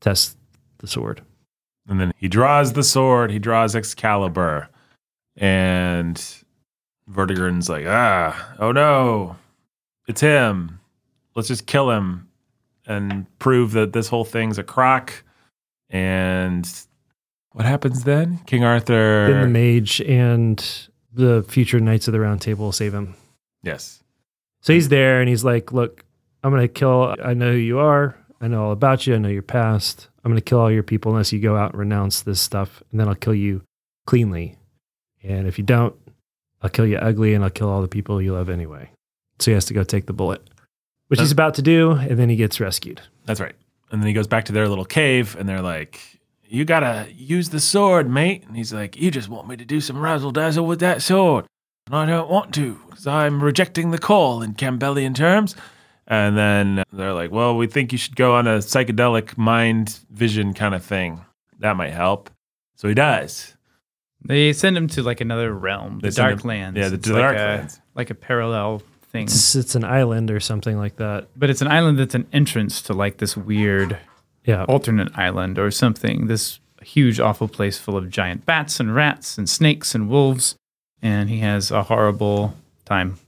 test 0.00 0.36
the 0.78 0.86
sword. 0.86 1.22
And 1.88 2.00
then 2.00 2.12
he 2.16 2.28
draws 2.28 2.74
the 2.74 2.82
sword, 2.82 3.30
he 3.30 3.38
draws 3.38 3.74
Excalibur, 3.74 4.68
and 5.36 6.22
Vortigern's 7.10 7.68
like, 7.68 7.86
ah, 7.86 8.54
oh 8.58 8.72
no, 8.72 9.36
it's 10.06 10.20
him. 10.20 10.78
Let's 11.34 11.48
just 11.48 11.66
kill 11.66 11.90
him 11.90 12.28
and 12.86 13.26
prove 13.38 13.72
that 13.72 13.92
this 13.92 14.08
whole 14.08 14.24
thing's 14.24 14.58
a 14.58 14.62
crock. 14.62 15.24
And 15.90 16.68
what 17.52 17.64
happens 17.66 18.04
then? 18.04 18.38
King 18.46 18.64
Arthur. 18.64 19.28
Then 19.30 19.42
the 19.42 19.48
mage 19.48 20.00
and 20.00 20.64
the 21.12 21.44
future 21.48 21.80
Knights 21.80 22.08
of 22.08 22.12
the 22.12 22.20
Round 22.20 22.40
Table 22.40 22.72
save 22.72 22.94
him. 22.94 23.14
yes. 23.62 23.98
So 24.64 24.72
he's 24.72 24.88
there 24.88 25.20
and 25.20 25.28
he's 25.28 25.44
like, 25.44 25.72
Look, 25.72 26.04
I'm 26.44 26.50
going 26.52 26.62
to 26.62 26.68
kill. 26.68 27.16
I 27.22 27.34
know 27.34 27.50
who 27.50 27.58
you 27.58 27.80
are. 27.80 28.16
I 28.40 28.46
know 28.46 28.66
all 28.66 28.72
about 28.72 29.06
you. 29.06 29.14
I 29.16 29.18
know 29.18 29.28
your 29.28 29.42
past. 29.42 30.08
I'm 30.24 30.30
going 30.30 30.40
to 30.40 30.44
kill 30.44 30.60
all 30.60 30.70
your 30.70 30.84
people 30.84 31.10
unless 31.10 31.32
you 31.32 31.40
go 31.40 31.56
out 31.56 31.72
and 31.72 31.80
renounce 31.80 32.22
this 32.22 32.40
stuff. 32.40 32.80
And 32.90 33.00
then 33.00 33.08
I'll 33.08 33.16
kill 33.16 33.34
you 33.34 33.62
cleanly. 34.06 34.56
And 35.24 35.48
if 35.48 35.58
you 35.58 35.64
don't, 35.64 35.96
I'll 36.62 36.70
kill 36.70 36.86
you 36.86 36.96
ugly 36.98 37.34
and 37.34 37.42
I'll 37.42 37.50
kill 37.50 37.68
all 37.68 37.82
the 37.82 37.88
people 37.88 38.22
you 38.22 38.34
love 38.34 38.48
anyway. 38.48 38.90
So 39.40 39.50
he 39.50 39.54
has 39.54 39.64
to 39.64 39.74
go 39.74 39.82
take 39.82 40.06
the 40.06 40.12
bullet, 40.12 40.48
which 41.12 41.20
he's 41.20 41.30
about 41.32 41.54
to 41.54 41.62
do. 41.62 41.92
And 41.92 42.18
then 42.18 42.28
he 42.28 42.36
gets 42.36 42.58
rescued. 42.60 43.00
That's 43.26 43.40
right. 43.40 43.54
And 43.90 44.02
then 44.02 44.08
he 44.08 44.12
goes 44.14 44.26
back 44.26 44.46
to 44.46 44.52
their 44.52 44.68
little 44.68 44.84
cave 44.84 45.36
and 45.38 45.48
they're 45.48 45.62
like, 45.62 46.00
You 46.44 46.64
gotta 46.64 47.06
use 47.14 47.50
the 47.50 47.60
sword, 47.60 48.08
mate. 48.10 48.44
And 48.46 48.56
he's 48.56 48.72
like, 48.72 48.96
You 48.96 49.10
just 49.10 49.28
want 49.28 49.46
me 49.48 49.56
to 49.56 49.64
do 49.64 49.80
some 49.80 50.00
razzle 50.00 50.32
dazzle 50.32 50.66
with 50.66 50.80
that 50.80 51.02
sword. 51.02 51.46
And 51.86 51.96
I 51.96 52.06
don't 52.06 52.30
want 52.30 52.54
to, 52.54 52.78
because 52.88 53.06
I'm 53.06 53.42
rejecting 53.42 53.90
the 53.90 53.98
call 53.98 54.42
in 54.42 54.54
Campbellian 54.54 55.14
terms. 55.14 55.54
And 56.06 56.36
then 56.36 56.82
they're 56.92 57.12
like, 57.12 57.30
well, 57.30 57.56
we 57.56 57.66
think 57.68 57.92
you 57.92 57.98
should 57.98 58.16
go 58.16 58.34
on 58.34 58.46
a 58.46 58.58
psychedelic 58.58 59.36
mind 59.38 60.00
vision 60.10 60.52
kind 60.52 60.74
of 60.74 60.84
thing. 60.84 61.20
That 61.60 61.76
might 61.76 61.92
help. 61.92 62.28
So 62.76 62.88
he 62.88 62.94
does. 62.94 63.56
They 64.24 64.52
send 64.52 64.76
him 64.76 64.88
to 64.88 65.02
like 65.02 65.20
another 65.20 65.52
realm, 65.52 65.98
the 66.00 66.10
Dark 66.10 66.40
send 66.40 66.52
him- 66.52 66.74
Darklands. 66.74 66.76
yeah, 66.76 66.88
the- 66.88 66.94
It's 66.96 67.06
to 67.06 67.12
the 67.12 67.20
like 67.20 67.36
Darklands. 67.36 67.78
A, 67.78 67.82
like 67.94 68.10
a 68.10 68.14
parallel 68.14 68.82
thing. 69.12 69.24
It's, 69.24 69.54
it's 69.54 69.74
an 69.74 69.84
island 69.84 70.30
or 70.30 70.40
something 70.40 70.76
like 70.78 70.96
that. 70.96 71.28
But 71.36 71.50
it's 71.50 71.60
an 71.62 71.68
island 71.68 71.98
that's 71.98 72.14
an 72.14 72.26
entrance 72.32 72.82
to 72.82 72.92
like 72.94 73.18
this 73.18 73.36
weird 73.36 73.98
Yeah. 74.44 74.64
alternate 74.64 75.16
island 75.16 75.58
or 75.58 75.70
something. 75.70 76.26
This 76.26 76.58
huge, 76.82 77.20
awful 77.20 77.46
place 77.48 77.78
full 77.78 77.96
of 77.96 78.10
giant 78.10 78.44
bats 78.46 78.80
and 78.80 78.94
rats 78.94 79.38
and 79.38 79.48
snakes 79.48 79.94
and 79.94 80.08
wolves. 80.08 80.56
And 81.02 81.28
he 81.30 81.38
has 81.38 81.70
a 81.70 81.82
horrible 81.84 82.54
time. 82.84 83.18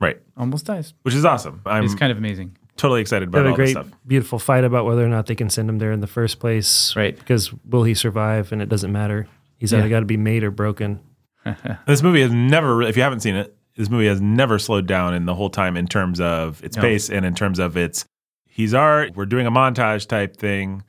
Right. 0.00 0.20
Almost 0.36 0.66
dies. 0.66 0.92
Which 1.02 1.14
is 1.14 1.24
awesome. 1.24 1.60
I'm 1.66 1.84
it's 1.84 1.94
kind 1.94 2.10
of 2.12 2.18
amazing. 2.18 2.56
totally 2.76 3.00
excited 3.00 3.30
They 3.32 3.38
about 3.40 3.50
have 3.50 3.58
a 3.58 3.62
this 3.62 3.74
great, 3.74 3.84
stuff. 3.86 3.98
beautiful 4.06 4.38
fight 4.38 4.64
about 4.64 4.84
whether 4.86 5.04
or 5.04 5.08
not 5.08 5.26
they 5.26 5.34
can 5.36 5.48
send 5.48 5.68
him 5.68 5.78
there 5.78 5.92
in 5.92 6.00
the 6.00 6.06
first 6.08 6.40
place. 6.40 6.94
Right. 6.96 7.16
Because 7.16 7.52
will 7.64 7.84
he 7.84 7.94
survive? 7.94 8.50
And 8.52 8.60
it 8.60 8.68
doesn't 8.68 8.90
matter. 8.92 9.28
He's 9.58 9.72
Yeah. 9.72 9.78
either 9.78 9.88
got 9.88 10.00
to 10.00 10.06
be 10.06 10.16
made 10.16 10.42
or 10.44 10.50
broken. 10.50 11.00
This 11.86 12.02
movie 12.02 12.22
has 12.22 12.32
never, 12.32 12.82
if 12.82 12.96
you 12.96 13.02
haven't 13.02 13.20
seen 13.20 13.34
it, 13.36 13.56
this 13.76 13.88
movie 13.90 14.06
has 14.06 14.20
never 14.20 14.58
slowed 14.58 14.86
down 14.86 15.14
in 15.14 15.26
the 15.26 15.34
whole 15.34 15.50
time 15.50 15.76
in 15.76 15.86
terms 15.86 16.20
of 16.20 16.62
its 16.64 16.76
No. 16.76 16.82
pace 16.82 17.08
and 17.10 17.24
in 17.24 17.34
terms 17.34 17.58
of 17.58 17.76
its. 17.76 18.04
He's 18.46 18.74
our. 18.74 19.08
We're 19.14 19.26
doing 19.26 19.46
a 19.46 19.50
montage 19.50 20.06
type 20.06 20.36
thing. 20.36 20.82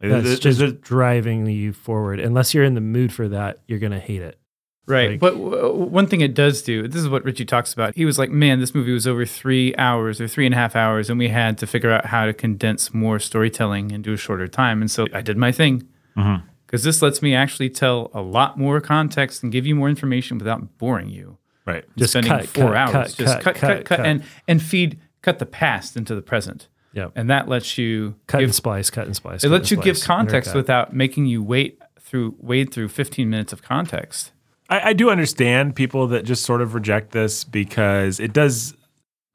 That's 0.00 0.24
There's- 0.24 0.38
just 0.40 0.58
there's- 0.58 0.74
driving 0.82 1.46
you 1.46 1.72
forward. 1.72 2.18
Unless 2.20 2.52
you're 2.52 2.64
in 2.64 2.74
the 2.74 2.80
mood 2.80 3.12
for 3.12 3.28
that, 3.28 3.58
you're 3.68 3.78
going 3.78 3.92
to 3.92 4.00
hate 4.00 4.20
it. 4.20 4.38
Right. 4.86 5.12
Like- 5.12 5.20
but 5.20 5.34
w- 5.34 5.72
one 5.84 6.06
thing 6.08 6.20
it 6.20 6.34
does 6.34 6.60
do, 6.60 6.86
this 6.88 7.00
is 7.00 7.08
what 7.08 7.24
Ritchie 7.24 7.46
talks 7.46 7.72
about. 7.72 7.94
He 7.96 8.04
was 8.04 8.18
like, 8.18 8.30
man, 8.30 8.60
this 8.60 8.74
movie 8.74 8.92
was 8.92 9.06
over 9.06 9.24
three 9.24 9.74
hours 9.76 10.20
or 10.20 10.28
three 10.28 10.44
and 10.44 10.54
a 10.54 10.58
half 10.58 10.76
hours, 10.76 11.08
and 11.08 11.18
we 11.18 11.28
had 11.28 11.56
to 11.58 11.66
figure 11.66 11.90
out 11.90 12.04
how 12.06 12.26
to 12.26 12.34
condense 12.34 12.92
more 12.92 13.18
storytelling 13.18 13.92
into 13.92 14.12
a 14.12 14.16
shorter 14.18 14.46
time. 14.48 14.82
And 14.82 14.90
so 14.90 15.06
I 15.14 15.22
did 15.22 15.38
my 15.38 15.52
thing. 15.52 15.84
Mm-hmm. 16.18 16.44
Because 16.66 16.82
this 16.82 17.00
lets 17.00 17.22
me 17.22 17.34
actually 17.34 17.70
tell 17.70 18.10
a 18.12 18.20
lot 18.20 18.58
more 18.58 18.80
context 18.80 19.42
and 19.44 19.52
give 19.52 19.64
you 19.64 19.74
more 19.76 19.88
information 19.88 20.36
without 20.38 20.76
boring 20.76 21.08
you. 21.08 21.38
Right. 21.66 21.84
Just 21.96 22.12
spending 22.12 22.30
cut, 22.30 22.46
four 22.46 22.72
cut, 22.72 22.76
hours. 22.76 22.92
cut, 22.92 23.14
just 23.16 23.40
cut, 23.40 23.42
cut, 23.42 23.54
cut, 23.54 23.60
cut, 23.60 23.84
cut, 23.84 23.96
cut. 23.98 24.06
and 24.06 24.22
and 24.46 24.62
feed 24.62 24.98
cut 25.22 25.38
the 25.38 25.46
past 25.46 25.96
into 25.96 26.14
the 26.14 26.22
present. 26.22 26.68
Yep. 26.92 27.12
And 27.16 27.28
that 27.30 27.48
lets 27.48 27.76
you 27.76 28.14
Cut 28.26 28.38
give, 28.38 28.48
and 28.48 28.54
splice, 28.54 28.88
cut 28.90 29.06
and 29.06 29.16
splice. 29.16 29.42
it 29.42 29.48
cut 29.48 29.52
lets 29.52 29.70
you 29.70 29.78
and 29.78 29.84
give 29.84 30.00
context 30.02 30.54
without 30.54 30.94
making 30.94 31.26
you 31.26 31.42
wait 31.42 31.80
through 32.00 32.36
wade 32.38 32.72
through 32.72 32.88
15 32.88 33.28
minutes 33.28 33.52
of 33.52 33.62
context. 33.62 34.32
I, 34.68 34.90
I 34.90 34.92
do 34.92 35.10
understand 35.10 35.74
people 35.74 36.06
that 36.08 36.24
just 36.24 36.44
sort 36.44 36.60
of 36.60 36.74
reject 36.74 37.10
this 37.10 37.42
because 37.44 38.20
it 38.20 38.32
does 38.32 38.74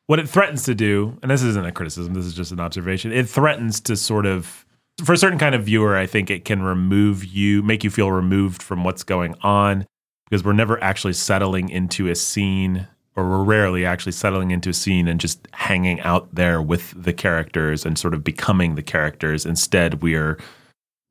what 0.08 0.20
it 0.20 0.30
threatens 0.30 0.64
to 0.64 0.74
do, 0.74 1.18
and 1.22 1.30
this 1.30 1.44
isn't 1.44 1.66
a 1.66 1.72
criticism, 1.72 2.14
this 2.14 2.26
is 2.26 2.34
just 2.34 2.52
an 2.52 2.60
observation. 2.60 3.12
It 3.12 3.30
threatens 3.30 3.80
to 3.82 3.96
sort 3.96 4.26
of, 4.26 4.66
for 5.04 5.14
a 5.14 5.18
certain 5.18 5.38
kind 5.38 5.54
of 5.54 5.66
viewer, 5.66 5.96
I 5.96 6.08
think 6.08 6.32
it 6.32 6.46
can 6.46 6.64
remove 6.64 7.26
you, 7.26 7.62
make 7.62 7.84
you 7.84 7.90
feel 7.90 8.12
removed 8.12 8.64
from 8.64 8.84
what's 8.84 9.04
going 9.04 9.36
on 9.42 9.86
because 10.30 10.44
we're 10.44 10.54
never 10.54 10.82
actually 10.84 11.14
settling 11.14 11.70
into 11.70 12.08
a 12.08 12.16
scene, 12.16 12.88
or 13.16 13.28
we're 13.28 13.44
rarely 13.44 13.86
actually 13.86 14.12
settling 14.12 14.52
into 14.52 14.70
a 14.70 14.74
scene 14.74 15.08
and 15.08 15.20
just 15.20 15.48
hanging 15.54 16.00
out 16.02 16.34
there 16.34 16.62
with 16.62 16.94
the 17.02 17.14
characters 17.14 17.86
and 17.86 17.98
sort 17.98 18.14
of 18.14 18.24
becoming 18.24 18.76
the 18.76 18.84
characters. 18.84 19.46
Instead, 19.46 20.02
we're 20.02 20.38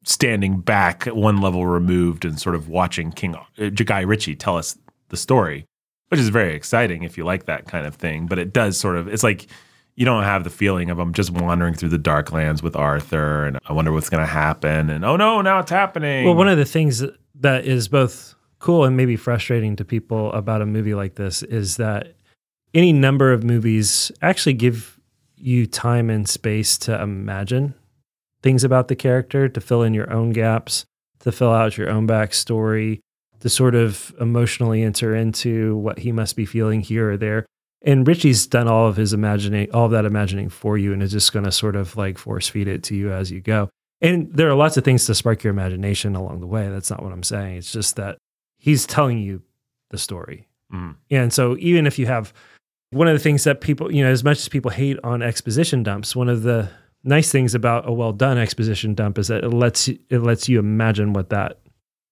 standing 0.04 0.60
back 0.60 1.04
one 1.06 1.40
level 1.40 1.66
removed 1.66 2.24
and 2.24 2.40
sort 2.40 2.54
of 2.54 2.68
watching 2.68 3.12
King 3.12 3.34
uh, 3.34 3.70
Guy 3.70 4.00
Ritchie 4.00 4.36
tell 4.36 4.56
us 4.56 4.78
the 5.08 5.16
story, 5.16 5.66
which 6.08 6.20
is 6.20 6.28
very 6.28 6.54
exciting 6.54 7.02
if 7.02 7.18
you 7.18 7.24
like 7.24 7.46
that 7.46 7.66
kind 7.66 7.86
of 7.86 7.94
thing. 7.94 8.26
But 8.26 8.38
it 8.38 8.52
does 8.52 8.78
sort 8.78 8.96
of 8.96 9.08
it's 9.08 9.22
like 9.22 9.48
you 9.96 10.04
don't 10.04 10.22
have 10.22 10.44
the 10.44 10.50
feeling 10.50 10.90
of 10.90 10.98
I'm 10.98 11.12
just 11.12 11.30
wandering 11.30 11.74
through 11.74 11.88
the 11.88 11.98
dark 11.98 12.30
lands 12.30 12.62
with 12.62 12.76
Arthur 12.76 13.46
and 13.46 13.58
I 13.68 13.72
wonder 13.72 13.92
what's 13.92 14.08
going 14.08 14.22
to 14.22 14.32
happen 14.32 14.90
and 14.90 15.04
oh 15.04 15.16
no, 15.16 15.42
now 15.42 15.58
it's 15.58 15.70
happening. 15.70 16.24
Well, 16.24 16.34
one 16.34 16.48
of 16.48 16.56
the 16.56 16.64
things 16.64 17.02
that 17.40 17.64
is 17.64 17.88
both 17.88 18.34
cool 18.58 18.84
and 18.84 18.96
maybe 18.96 19.16
frustrating 19.16 19.76
to 19.76 19.84
people 19.84 20.32
about 20.32 20.62
a 20.62 20.66
movie 20.66 20.94
like 20.94 21.14
this 21.14 21.42
is 21.44 21.76
that 21.76 22.14
any 22.74 22.92
number 22.92 23.32
of 23.32 23.44
movies 23.44 24.12
actually 24.20 24.52
give 24.52 24.98
you 25.36 25.66
time 25.66 26.10
and 26.10 26.28
space 26.28 26.76
to 26.78 27.00
imagine 27.00 27.74
things 28.42 28.64
about 28.64 28.88
the 28.88 28.96
character, 28.96 29.48
to 29.48 29.60
fill 29.60 29.82
in 29.82 29.94
your 29.94 30.12
own 30.12 30.30
gaps, 30.30 30.84
to 31.20 31.32
fill 31.32 31.52
out 31.52 31.76
your 31.76 31.90
own 31.90 32.06
backstory, 32.06 33.00
to 33.40 33.48
sort 33.48 33.74
of 33.74 34.14
emotionally 34.20 34.82
enter 34.82 35.14
into 35.14 35.76
what 35.76 36.00
he 36.00 36.12
must 36.12 36.36
be 36.36 36.44
feeling 36.44 36.80
here 36.80 37.12
or 37.12 37.16
there. 37.16 37.46
And 37.82 38.06
Ritchie's 38.06 38.46
done 38.46 38.66
all 38.66 38.88
of 38.88 38.96
his 38.96 39.12
imagining, 39.12 39.70
all 39.72 39.86
of 39.86 39.92
that 39.92 40.04
imagining 40.04 40.48
for 40.48 40.76
you, 40.76 40.92
and 40.92 41.02
is 41.02 41.12
just 41.12 41.32
going 41.32 41.44
to 41.44 41.52
sort 41.52 41.76
of 41.76 41.96
like 41.96 42.18
force 42.18 42.48
feed 42.48 42.66
it 42.66 42.82
to 42.84 42.96
you 42.96 43.12
as 43.12 43.30
you 43.30 43.40
go. 43.40 43.70
And 44.00 44.32
there 44.32 44.48
are 44.48 44.54
lots 44.54 44.76
of 44.76 44.84
things 44.84 45.06
to 45.06 45.14
spark 45.14 45.42
your 45.42 45.52
imagination 45.52 46.16
along 46.16 46.40
the 46.40 46.46
way. 46.46 46.68
That's 46.68 46.90
not 46.90 47.02
what 47.02 47.12
I'm 47.12 47.22
saying. 47.22 47.56
It's 47.56 47.72
just 47.72 47.96
that 47.96 48.18
he's 48.58 48.86
telling 48.86 49.18
you 49.18 49.42
the 49.90 49.98
story. 49.98 50.46
Mm. 50.72 50.96
And 51.10 51.32
so 51.32 51.56
even 51.58 51.86
if 51.86 51.98
you 51.98 52.06
have 52.06 52.32
one 52.90 53.08
of 53.08 53.14
the 53.14 53.18
things 53.22 53.44
that 53.44 53.60
people, 53.60 53.92
you 53.92 54.02
know, 54.04 54.10
as 54.10 54.22
much 54.24 54.38
as 54.38 54.48
people 54.48 54.70
hate 54.70 54.98
on 55.02 55.22
exposition 55.22 55.82
dumps, 55.82 56.14
one 56.16 56.28
of 56.28 56.42
the 56.42 56.68
nice 57.04 57.30
things 57.32 57.54
about 57.54 57.88
a 57.88 57.92
well 57.92 58.12
done 58.12 58.36
exposition 58.38 58.94
dump 58.94 59.18
is 59.18 59.28
that 59.28 59.44
it 59.44 59.50
lets 59.50 59.88
you, 59.88 59.98
it 60.10 60.18
lets 60.18 60.48
you 60.48 60.58
imagine 60.58 61.12
what 61.12 61.30
that 61.30 61.60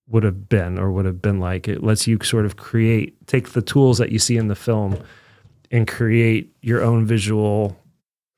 would 0.08 0.22
have 0.22 0.48
been 0.48 0.78
or 0.78 0.92
would 0.92 1.04
have 1.04 1.20
been 1.20 1.40
like. 1.40 1.66
It 1.68 1.82
lets 1.82 2.06
you 2.06 2.18
sort 2.22 2.46
of 2.46 2.56
create, 2.56 3.26
take 3.26 3.50
the 3.50 3.62
tools 3.62 3.98
that 3.98 4.12
you 4.12 4.18
see 4.18 4.36
in 4.36 4.48
the 4.48 4.54
film 4.54 5.02
and 5.70 5.86
create 5.88 6.54
your 6.62 6.82
own 6.82 7.04
visual 7.04 7.76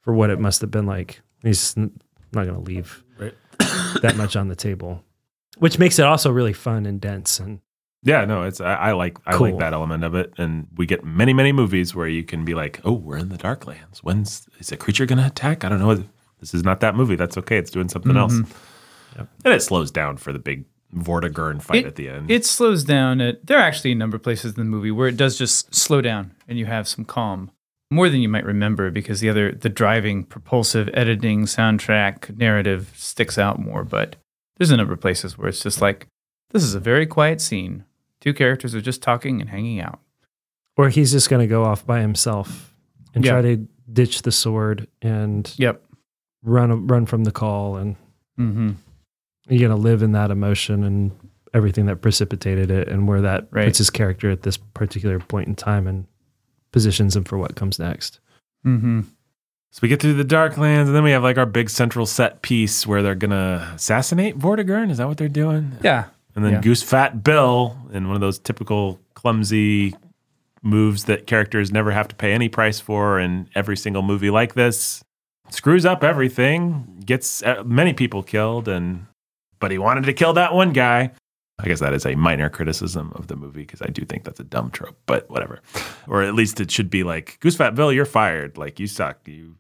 for 0.00 0.14
what 0.14 0.30
it 0.30 0.40
must 0.40 0.62
have 0.62 0.70
been 0.70 0.86
like. 0.86 1.20
He's 1.42 1.76
not 1.76 1.90
going 2.32 2.54
to 2.54 2.60
leave 2.60 3.04
Right. 3.18 3.34
that 4.02 4.16
much 4.16 4.34
on 4.34 4.48
the 4.48 4.56
table, 4.56 5.04
which 5.58 5.78
makes 5.78 5.98
it 5.98 6.06
also 6.06 6.30
really 6.30 6.52
fun 6.54 6.86
and 6.86 7.00
dense. 7.00 7.38
And 7.38 7.60
Yeah, 8.04 8.24
no, 8.24 8.44
it's 8.44 8.60
I, 8.60 8.74
I 8.74 8.92
like 8.92 9.18
I 9.26 9.32
Cool. 9.32 9.50
like 9.50 9.58
that 9.58 9.72
element 9.72 10.04
of 10.04 10.14
it, 10.14 10.32
and 10.38 10.68
we 10.76 10.86
get 10.86 11.04
many 11.04 11.32
many 11.32 11.52
movies 11.52 11.94
where 11.94 12.06
you 12.08 12.22
can 12.22 12.44
be 12.44 12.54
like, 12.54 12.80
oh, 12.84 12.92
we're 12.92 13.16
in 13.18 13.28
the 13.28 13.38
Darklands. 13.38 13.98
When's 13.98 14.48
is 14.60 14.70
a 14.70 14.76
creature 14.76 15.04
going 15.06 15.18
to 15.18 15.26
attack? 15.26 15.64
I 15.64 15.68
don't 15.68 15.80
know. 15.80 16.04
This 16.40 16.54
is 16.54 16.62
not 16.62 16.80
that 16.80 16.94
movie. 16.94 17.16
That's 17.16 17.36
okay. 17.38 17.58
It's 17.58 17.70
doing 17.70 17.88
something 17.88 18.16
else, 18.16 18.34
mm-hmm. 18.34 19.22
and 19.44 19.54
it 19.54 19.62
slows 19.62 19.90
down 19.90 20.16
for 20.16 20.32
the 20.32 20.38
big 20.38 20.64
Vortigern 20.94 21.60
fight 21.60 21.78
It- 21.84 21.86
at 21.86 21.96
the 21.96 22.08
end. 22.08 22.30
It 22.30 22.46
slows 22.46 22.84
down. 22.84 23.20
At, 23.20 23.44
there 23.46 23.58
are 23.58 23.62
actually 23.62 23.92
a 23.92 23.96
number 23.96 24.16
of 24.16 24.22
places 24.22 24.52
in 24.52 24.58
the 24.58 24.64
movie 24.64 24.90
where 24.90 25.08
it 25.08 25.16
does 25.16 25.36
just 25.36 25.74
slow 25.74 26.00
down 26.00 26.34
and 26.46 26.58
you 26.58 26.66
have 26.66 26.86
some 26.88 27.04
calm, 27.04 27.50
more 27.90 28.08
than 28.08 28.20
you 28.20 28.28
might 28.28 28.44
remember 28.44 28.90
because 28.90 29.20
the 29.20 29.28
other, 29.28 29.52
the 29.52 29.68
driving, 29.68 30.24
propulsive 30.24 30.88
editing, 30.94 31.42
soundtrack, 31.44 32.36
narrative 32.38 32.92
sticks 32.96 33.36
out 33.36 33.58
more. 33.58 33.84
But 33.84 34.16
there's 34.56 34.70
a 34.70 34.76
number 34.76 34.94
of 34.94 35.00
places 35.00 35.36
where 35.36 35.48
it's 35.48 35.62
just 35.62 35.80
like, 35.82 36.06
this 36.50 36.62
is 36.62 36.74
a 36.74 36.80
very 36.80 37.06
quiet 37.06 37.40
scene. 37.40 37.84
Two 38.20 38.32
characters 38.34 38.74
are 38.74 38.80
just 38.80 39.02
talking 39.02 39.40
and 39.40 39.50
hanging 39.50 39.80
out. 39.80 40.00
or 40.76 40.88
he's 40.90 41.10
just 41.10 41.28
going 41.28 41.40
to 41.40 41.46
go 41.48 41.64
off 41.64 41.84
by 41.84 42.00
himself 42.00 42.72
and 43.12 43.24
Yeah. 43.24 43.32
try 43.32 43.42
to 43.42 43.66
ditch 43.92 44.22
the 44.22 44.30
sword 44.30 44.86
and 45.02 45.52
Yep. 45.58 45.82
run 46.44 46.86
run 46.86 47.04
from 47.04 47.24
the 47.24 47.32
call 47.32 47.76
and 47.76 47.96
Mm-hmm. 48.38 48.70
you're 49.48 49.68
going 49.68 49.76
to 49.76 49.82
live 49.88 50.02
in 50.04 50.12
that 50.12 50.30
emotion 50.30 50.84
and 50.84 51.10
everything 51.52 51.86
that 51.86 51.96
precipitated 52.00 52.70
it 52.70 52.86
and 52.88 53.08
where 53.08 53.20
that 53.22 53.48
Right. 53.50 53.64
puts 53.66 53.78
his 53.78 53.90
character 53.90 54.30
at 54.30 54.42
this 54.42 54.56
particular 54.56 55.18
point 55.18 55.48
in 55.48 55.56
time 55.56 55.88
and 55.88 56.06
positions 56.70 57.16
him 57.16 57.24
for 57.24 57.38
what 57.38 57.56
comes 57.56 57.78
next. 57.80 58.20
Mm-hmm. 58.64 59.00
so 59.72 59.78
we 59.82 59.88
get 59.88 60.00
through 60.00 60.14
the 60.14 60.24
Darklands, 60.24 60.86
and 60.86 60.94
then 60.94 61.02
we 61.02 61.10
have 61.10 61.22
like 61.24 61.38
our 61.38 61.46
big 61.46 61.70
central 61.70 62.06
set 62.06 62.42
piece 62.42 62.86
where 62.86 63.02
they're 63.02 63.14
gonna 63.16 63.72
assassinate 63.74 64.38
Vortigern. 64.38 64.90
Is 64.90 64.98
that 64.98 65.08
what 65.08 65.16
they're 65.18 65.28
doing? 65.28 65.72
Yeah. 65.82 66.04
And 66.38 66.44
then 66.44 66.52
Yeah. 66.52 66.60
Goose 66.60 66.84
Fat 66.84 67.24
Bill, 67.24 67.76
in 67.92 68.06
one 68.06 68.14
of 68.14 68.20
those 68.20 68.38
typical 68.38 69.00
clumsy 69.14 69.92
moves 70.62 71.06
that 71.06 71.26
characters 71.26 71.72
never 71.72 71.90
have 71.90 72.06
to 72.06 72.14
pay 72.14 72.32
any 72.32 72.48
price 72.48 72.78
for 72.78 73.18
in 73.18 73.48
every 73.56 73.76
single 73.76 74.02
movie 74.02 74.30
like 74.30 74.54
this, 74.54 75.02
screws 75.50 75.84
up 75.84 76.04
everything, 76.04 77.02
gets 77.04 77.42
uh, 77.42 77.64
many 77.66 77.92
people 77.92 78.22
killed, 78.22 78.68
and 78.68 79.06
but 79.58 79.72
he 79.72 79.78
wanted 79.78 80.04
to 80.04 80.12
kill 80.12 80.32
that 80.34 80.54
one 80.54 80.72
guy. 80.72 81.10
I 81.58 81.66
guess 81.66 81.80
that 81.80 81.92
is 81.92 82.06
a 82.06 82.14
minor 82.14 82.48
criticism 82.48 83.10
of 83.16 83.26
the 83.26 83.34
movie 83.34 83.62
because 83.62 83.82
I 83.82 83.88
do 83.88 84.04
think 84.04 84.22
that's 84.22 84.38
a 84.38 84.44
dumb 84.44 84.70
trope, 84.70 84.96
but 85.06 85.28
whatever. 85.28 85.58
Or 86.06 86.22
at 86.22 86.34
least 86.34 86.60
it 86.60 86.70
should 86.70 86.88
be 86.88 87.02
like 87.02 87.40
Goose 87.40 87.56
Fat 87.56 87.74
Bill, 87.74 87.92
you're 87.92 88.04
fired. 88.04 88.56
Like 88.56 88.78
you 88.78 88.86
suck. 88.86 89.26
You 89.26 89.56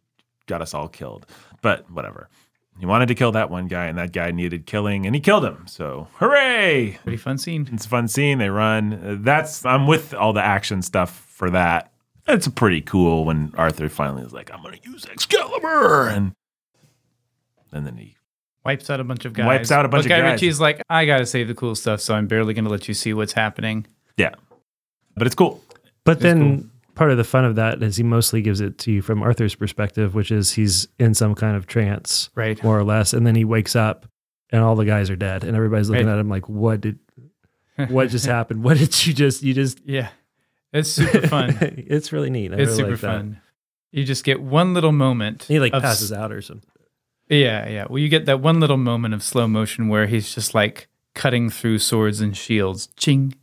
got 0.46 0.62
us 0.62 0.74
all 0.74 0.86
killed. 0.86 1.26
But 1.60 1.90
whatever. 1.90 2.28
He 2.78 2.86
wanted 2.86 3.06
to 3.08 3.14
kill 3.14 3.32
that 3.32 3.50
one 3.50 3.66
guy, 3.66 3.86
and 3.86 3.98
that 3.98 4.12
guy 4.12 4.30
needed 4.30 4.66
killing, 4.66 5.04
and 5.04 5.14
he 5.14 5.20
killed 5.20 5.44
him. 5.44 5.66
So 5.66 6.08
hooray! 6.14 6.98
Pretty 7.02 7.16
fun 7.16 7.36
scene. 7.38 7.68
It's 7.72 7.86
a 7.86 7.88
fun 7.88 8.06
scene. 8.08 8.38
They 8.38 8.50
run. 8.50 8.92
Uh, 8.92 9.16
That's 9.18 9.64
I'm 9.64 9.86
with 9.86 10.14
all 10.14 10.32
the 10.32 10.44
action 10.44 10.82
stuff 10.82 11.10
for 11.10 11.50
that. 11.50 11.92
It's 12.28 12.46
pretty 12.46 12.80
cool 12.82 13.24
when 13.24 13.52
Arthur 13.56 13.88
finally 13.88 14.22
is 14.22 14.32
like, 14.32 14.52
"I'm 14.52 14.62
going 14.62 14.78
to 14.78 14.90
use 14.90 15.06
Excalibur," 15.06 16.08
and 16.08 16.32
and 17.72 17.86
then 17.86 17.96
he 17.96 18.14
Wipes 18.64 18.90
out 18.90 19.00
a 19.00 19.04
bunch 19.04 19.24
of 19.24 19.32
guys. 19.32 19.46
Wipes 19.46 19.70
out 19.70 19.84
a 19.84 19.88
bunch 19.88 20.00
but 20.04 20.06
of 20.06 20.10
Guy 20.10 20.20
guys. 20.20 20.32
Ritchie's 20.32 20.60
like, 20.60 20.82
I 20.90 21.06
got 21.06 21.18
to 21.18 21.26
save 21.26 21.48
the 21.48 21.54
cool 21.54 21.74
stuff, 21.74 22.02
so 22.02 22.14
I'm 22.14 22.26
barely 22.26 22.52
going 22.52 22.64
to 22.66 22.70
let 22.70 22.86
you 22.86 22.92
see 22.92 23.14
what's 23.14 23.32
happening. 23.32 23.86
yeah, 24.18 24.34
but 25.16 25.26
it's 25.26 25.34
cool. 25.36 25.62
But 26.04 26.20
then 26.20 26.70
part 26.98 27.10
of 27.10 27.16
the 27.16 27.24
fun 27.24 27.44
of 27.44 27.54
that 27.56 27.82
is 27.82 27.96
he 27.96 28.02
mostly 28.02 28.42
gives 28.42 28.60
it 28.60 28.76
to 28.78 28.92
you 28.92 29.00
from 29.02 29.22
Arthur's 29.22 29.54
perspective, 29.54 30.14
which 30.14 30.30
is 30.30 30.52
he's 30.52 30.88
in 30.98 31.14
some 31.14 31.34
kind 31.34 31.56
of 31.56 31.66
trance, 31.66 32.28
Right. 32.34 32.62
more 32.62 32.78
or 32.78 32.84
less, 32.84 33.12
and 33.14 33.26
then 33.26 33.34
he 33.34 33.44
wakes 33.44 33.74
up 33.76 34.06
and 34.50 34.62
all 34.62 34.76
the 34.76 34.84
guys 34.84 35.08
are 35.10 35.16
dead, 35.16 35.44
and 35.44 35.56
everybody's 35.56 35.88
looking 35.90 36.06
Right. 36.06 36.12
at 36.14 36.18
him 36.18 36.28
like, 36.28 36.48
"What 36.48 36.80
did? 36.80 36.98
What 37.88 38.10
just 38.10 38.26
happened? 38.26 38.64
What 38.64 38.76
did 38.76 39.06
you 39.06 39.14
just? 39.14 39.42
You 39.42 39.54
just? 39.54 39.80
Yeah. 39.86 40.08
It's 40.72 40.90
super 40.90 41.26
fun. 41.28 41.56
it's 41.60 42.12
really 42.12 42.28
neat. 42.30 42.52
I 42.52 42.56
it's 42.56 42.70
really 42.72 42.76
super 42.76 42.90
like 42.90 42.98
fun. 43.00 43.40
You 43.92 44.04
just 44.04 44.24
get 44.24 44.42
one 44.42 44.74
little 44.74 44.92
moment. 44.92 45.44
He 45.44 45.60
like 45.60 45.72
s- 45.72 45.80
passes 45.80 46.12
out 46.12 46.32
or 46.32 46.42
something. 46.42 46.68
Yeah, 47.28 47.68
yeah. 47.68 47.86
Well, 47.88 47.98
you 48.00 48.08
get 48.08 48.26
that 48.26 48.40
one 48.40 48.58
little 48.60 48.76
moment 48.78 49.14
of 49.14 49.22
slow 49.22 49.46
motion 49.46 49.88
where 49.88 50.06
he's 50.06 50.34
just 50.34 50.54
like 50.54 50.88
cutting 51.14 51.50
through 51.50 51.78
swords 51.78 52.20
and 52.20 52.36
shields. 52.36 52.88
Ching, 52.96 53.34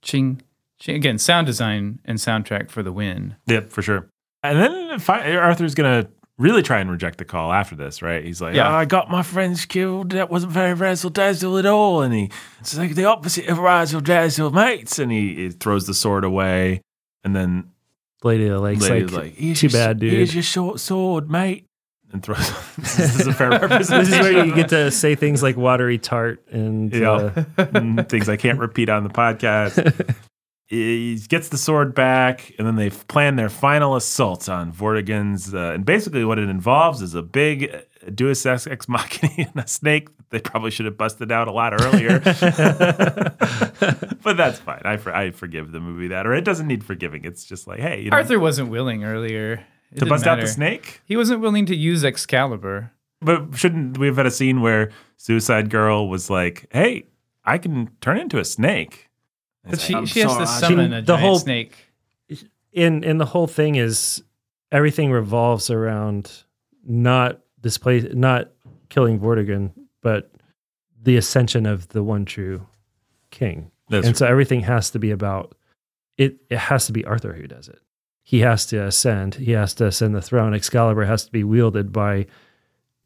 ching. 0.00 0.40
Again, 0.88 1.18
sound 1.18 1.46
design 1.46 1.98
and 2.04 2.18
soundtrack 2.18 2.70
for 2.70 2.82
the 2.82 2.92
win. 2.92 3.36
Yep, 3.46 3.70
for 3.70 3.82
sure. 3.82 4.08
And 4.42 4.58
then 4.58 4.98
fi- 4.98 5.36
Arthur's 5.36 5.74
gonna 5.74 6.08
really 6.38 6.62
try 6.62 6.80
and 6.80 6.90
reject 6.90 7.18
the 7.18 7.24
call 7.24 7.52
after 7.52 7.76
this, 7.76 8.02
right? 8.02 8.24
He's 8.24 8.40
like, 8.40 8.56
Yeah. 8.56 8.68
"Oh, 8.68 8.74
I 8.74 8.84
got 8.84 9.08
my 9.10 9.22
friends 9.22 9.64
killed. 9.66 10.10
That 10.10 10.30
wasn't 10.30 10.52
very 10.52 10.74
razzle 10.74 11.10
dazzle 11.10 11.58
at 11.58 11.66
all." 11.66 12.02
And 12.02 12.12
he, 12.12 12.30
it's 12.60 12.76
like 12.76 12.94
the 12.96 13.04
opposite 13.04 13.46
of 13.48 13.58
razzle 13.58 14.00
dazzle, 14.00 14.50
mates. 14.50 14.98
And 14.98 15.12
he, 15.12 15.34
he 15.36 15.50
throws 15.50 15.86
the 15.86 15.94
sword 15.94 16.24
away, 16.24 16.80
and 17.22 17.36
then 17.36 17.70
Lady 18.24 18.46
of 18.48 18.54
the 18.54 18.60
Lake's 18.60 18.88
Lady's 18.88 19.12
like, 19.12 19.22
like, 19.24 19.34
"Here's 19.36 19.60
too 19.60 19.68
your- 19.68 19.72
bad, 19.80 20.00
dude. 20.00 20.12
Here's 20.12 20.34
your 20.34 20.42
short 20.42 20.80
sword, 20.80 21.30
mate." 21.30 21.66
And 22.12 22.22
throws. 22.22 22.50
this 22.76 23.20
is 23.20 23.26
a 23.28 23.32
fair 23.32 23.50
representation. 23.60 23.98
this 24.04 24.12
is 24.12 24.20
where 24.20 24.44
you 24.44 24.54
get 24.54 24.68
to 24.70 24.90
say 24.90 25.14
things 25.14 25.42
like 25.42 25.56
watery 25.56 25.98
tart 25.98 26.42
and 26.50 26.92
Yeah. 26.92 27.10
uh, 27.10 27.30
Mm, 27.56 28.08
things 28.08 28.28
I 28.28 28.36
can't 28.36 28.58
repeat 28.58 28.88
on 28.90 29.04
the 29.04 29.08
podcast. 29.10 30.14
He 30.66 31.18
gets 31.28 31.48
the 31.48 31.58
sword 31.58 31.94
back, 31.94 32.54
and 32.58 32.66
then 32.66 32.76
they 32.76 32.90
plan 32.90 33.36
their 33.36 33.50
final 33.50 33.94
assault 33.94 34.48
on 34.48 34.72
Vortigern's. 34.72 35.52
Uh, 35.54 35.72
and 35.74 35.84
basically, 35.84 36.24
what 36.24 36.38
it 36.38 36.48
involves 36.48 37.02
is 37.02 37.14
a 37.14 37.22
big 37.22 37.74
uh, 37.74 38.10
Deus 38.14 38.46
Ex 38.46 38.66
Ex 38.66 38.88
Machina 38.88 39.32
and 39.54 39.64
a 39.64 39.68
snake 39.68 40.08
they 40.32 40.40
probably 40.40 40.70
should 40.70 40.86
have 40.86 40.96
busted 40.96 41.30
out 41.30 41.46
a 41.46 41.52
lot 41.52 41.74
earlier. 41.74 42.18
but 44.22 44.36
that's 44.36 44.58
fine. 44.58 44.80
I, 44.82 44.96
for, 44.96 45.14
I 45.14 45.30
forgive 45.30 45.72
the 45.72 45.80
movie 45.80 46.08
that, 46.08 46.26
or 46.26 46.34
it 46.34 46.42
doesn't 46.42 46.66
need 46.66 46.82
forgiving. 46.82 47.24
It's 47.24 47.44
just 47.44 47.66
like, 47.66 47.80
hey, 47.80 48.00
you 48.00 48.10
know, 48.10 48.16
Arthur 48.16 48.40
wasn't 48.40 48.70
willing 48.70 49.04
earlier. 49.04 49.64
It 49.92 50.00
to 50.00 50.06
bust 50.06 50.26
out 50.26 50.40
the 50.40 50.46
snake. 50.46 51.02
He 51.04 51.18
wasn't 51.18 51.42
willing 51.42 51.66
to 51.66 51.76
use 51.76 52.02
Excalibur. 52.02 52.92
But 53.20 53.56
shouldn't 53.56 53.98
we 53.98 54.06
have 54.06 54.16
had 54.16 54.24
a 54.24 54.30
scene 54.30 54.62
where 54.62 54.90
Suicide 55.18 55.68
Girl 55.68 56.08
was 56.08 56.30
like, 56.30 56.66
"Hey, 56.72 57.04
I 57.44 57.58
can 57.58 57.90
turn 58.00 58.18
into 58.18 58.38
a 58.38 58.44
snake." 58.44 59.10
But 59.64 59.74
It's 59.74 59.84
she, 59.84 59.94
"I'm 59.94 60.06
she 60.06 60.20
has 60.20 60.36
to 60.36 60.46
sorry." 60.46 60.60
summon 60.60 60.92
a 60.92 60.96
the 61.02 61.06
giant 61.06 61.20
whole- 61.22 61.38
snake. 61.38 61.76
in 62.72 63.04
in 63.04 63.18
the 63.18 63.26
whole 63.26 63.46
thing 63.46 63.74
is 63.76 64.22
everything 64.70 65.10
revolves 65.12 65.70
around 65.70 66.44
not 66.84 67.40
display 67.60 68.00
not 68.14 68.50
killing 68.88 69.20
Vortigern, 69.20 69.72
but 70.00 70.30
the 71.00 71.16
ascension 71.16 71.66
of 71.66 71.88
the 71.88 72.02
one 72.02 72.24
true 72.24 72.66
king. 73.30 73.70
That's 73.88 74.06
and 74.06 74.16
so 74.16 74.26
everything 74.26 74.60
has 74.62 74.90
to 74.90 74.98
be 74.98 75.10
about 75.10 75.54
it 76.16 76.36
it 76.50 76.58
has 76.58 76.86
to 76.86 76.92
be 76.92 77.04
Arthur 77.04 77.32
who 77.34 77.46
does 77.46 77.68
it. 77.68 77.78
He 78.24 78.40
has 78.40 78.66
to 78.66 78.78
ascend. 78.84 79.34
He 79.36 79.50
has 79.52 79.74
to 79.74 79.86
ascend 79.86 80.14
the 80.14 80.22
throne. 80.22 80.54
Excalibur 80.54 81.04
has 81.04 81.24
to 81.26 81.32
be 81.32 81.44
wielded 81.44 81.92
by 81.92 82.26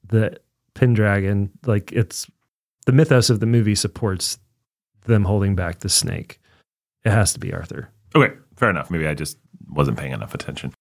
the 0.06 0.38
Pendragon. 0.74 1.50
Like 1.66 1.90
it's 1.92 2.30
the 2.86 2.92
mythos 2.92 3.30
of 3.30 3.40
the 3.40 3.46
movie 3.46 3.74
supports 3.74 4.38
them 5.06 5.24
holding 5.24 5.54
back 5.54 5.80
the 5.80 5.88
snake. 5.88 6.38
It 7.06 7.12
has 7.12 7.32
to 7.34 7.38
be 7.38 7.52
Arthur. 7.54 7.88
Okay, 8.16 8.34
fair 8.56 8.68
enough. 8.68 8.90
Maybe 8.90 9.06
I 9.06 9.14
just 9.14 9.38
wasn't 9.68 9.96
paying 9.96 10.12
enough 10.12 10.34
attention. 10.34 10.74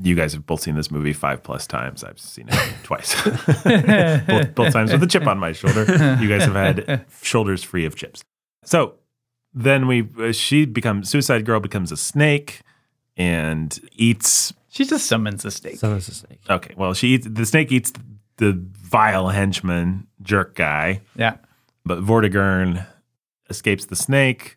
You 0.00 0.14
guys 0.14 0.32
have 0.32 0.46
both 0.46 0.60
seen 0.60 0.76
this 0.76 0.92
movie 0.92 1.12
five 1.12 1.42
plus 1.42 1.66
times. 1.66 2.04
I've 2.04 2.20
seen 2.20 2.48
it 2.48 2.74
twice. 2.84 3.20
both, 3.24 4.54
both 4.54 4.72
times 4.72 4.92
with 4.92 5.02
a 5.02 5.08
chip 5.08 5.26
on 5.26 5.38
my 5.38 5.50
shoulder. 5.50 5.80
You 6.20 6.28
guys 6.28 6.44
have 6.44 6.54
had 6.54 7.04
shoulders 7.22 7.64
free 7.64 7.84
of 7.84 7.96
chips. 7.96 8.22
So 8.64 8.94
then 9.52 9.88
we, 9.88 10.08
uh, 10.20 10.30
she 10.30 10.66
becomes, 10.66 11.10
Suicide 11.10 11.44
Girl 11.44 11.58
becomes 11.58 11.90
a 11.90 11.96
snake 11.96 12.60
and 13.16 13.76
eats. 13.96 14.54
She 14.68 14.84
just 14.84 15.06
summons 15.06 15.44
a 15.44 15.50
snake. 15.50 15.78
Summons 15.78 16.08
a 16.08 16.14
snake. 16.14 16.40
Okay, 16.48 16.74
well, 16.76 16.94
she 16.94 17.08
eats, 17.08 17.26
the 17.28 17.44
snake 17.44 17.72
eats 17.72 17.92
the 18.36 18.52
vile 18.72 19.30
henchman, 19.30 20.06
jerk 20.22 20.54
guy. 20.54 21.00
Yeah. 21.16 21.38
But 21.84 22.04
Vortigern 22.04 22.86
escapes 23.50 23.86
the 23.86 23.96
snake. 23.96 24.56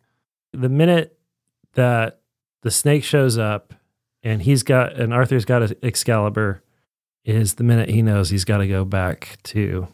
The 0.56 0.69
minute 0.69 1.18
that 1.73 2.22
the 2.61 2.72
snake 2.72 3.03
shows 3.03 3.38
up 3.38 3.73
and 4.23 4.41
he's 4.41 4.64
got 4.64 4.94
and 4.94 5.14
Arthur's 5.14 5.45
got 5.45 5.64
an 5.64 5.76
Excalibur 5.84 6.64
is 7.23 7.56
the 7.56 7.64
minute 7.64 7.90
he 7.90 8.02
knows 8.02 8.30
he's 8.30 8.45
got 8.45 8.57
to 8.57 8.68
go 8.68 8.86
back 8.86 9.38
to 9.44 9.88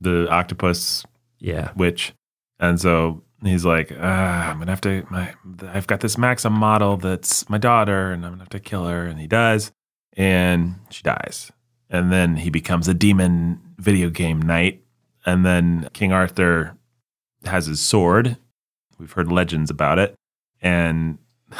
the 0.00 0.28
octopus 0.30 1.04
yeah 1.38 1.72
witch. 1.76 2.12
And 2.58 2.80
so 2.80 3.22
he's 3.42 3.64
like, 3.64 3.92
ah, 3.98 4.50
I'm 4.50 4.58
gonna 4.58 4.70
have 4.70 4.80
to. 4.82 5.06
My, 5.10 5.34
I've 5.68 5.86
got 5.86 6.00
this 6.00 6.18
Maxim 6.18 6.52
model 6.52 6.96
that's 6.96 7.48
my 7.48 7.58
daughter, 7.58 8.12
and 8.12 8.24
I'm 8.24 8.32
gonna 8.32 8.42
have 8.42 8.50
to 8.50 8.60
kill 8.60 8.86
her. 8.86 9.06
And 9.06 9.18
he 9.18 9.26
does, 9.26 9.72
and 10.16 10.76
she 10.90 11.02
dies. 11.02 11.50
And 11.88 12.12
then 12.12 12.36
he 12.36 12.50
becomes 12.50 12.86
a 12.86 12.94
demon 12.94 13.60
video 13.78 14.10
game 14.10 14.40
knight. 14.40 14.84
And 15.26 15.44
then 15.44 15.88
King 15.92 16.12
Arthur 16.12 16.76
has 17.44 17.66
his 17.66 17.80
sword. 17.80 18.36
We've 19.00 19.10
heard 19.10 19.32
legends 19.32 19.70
about 19.70 19.98
it, 19.98 20.14
and 20.60 21.18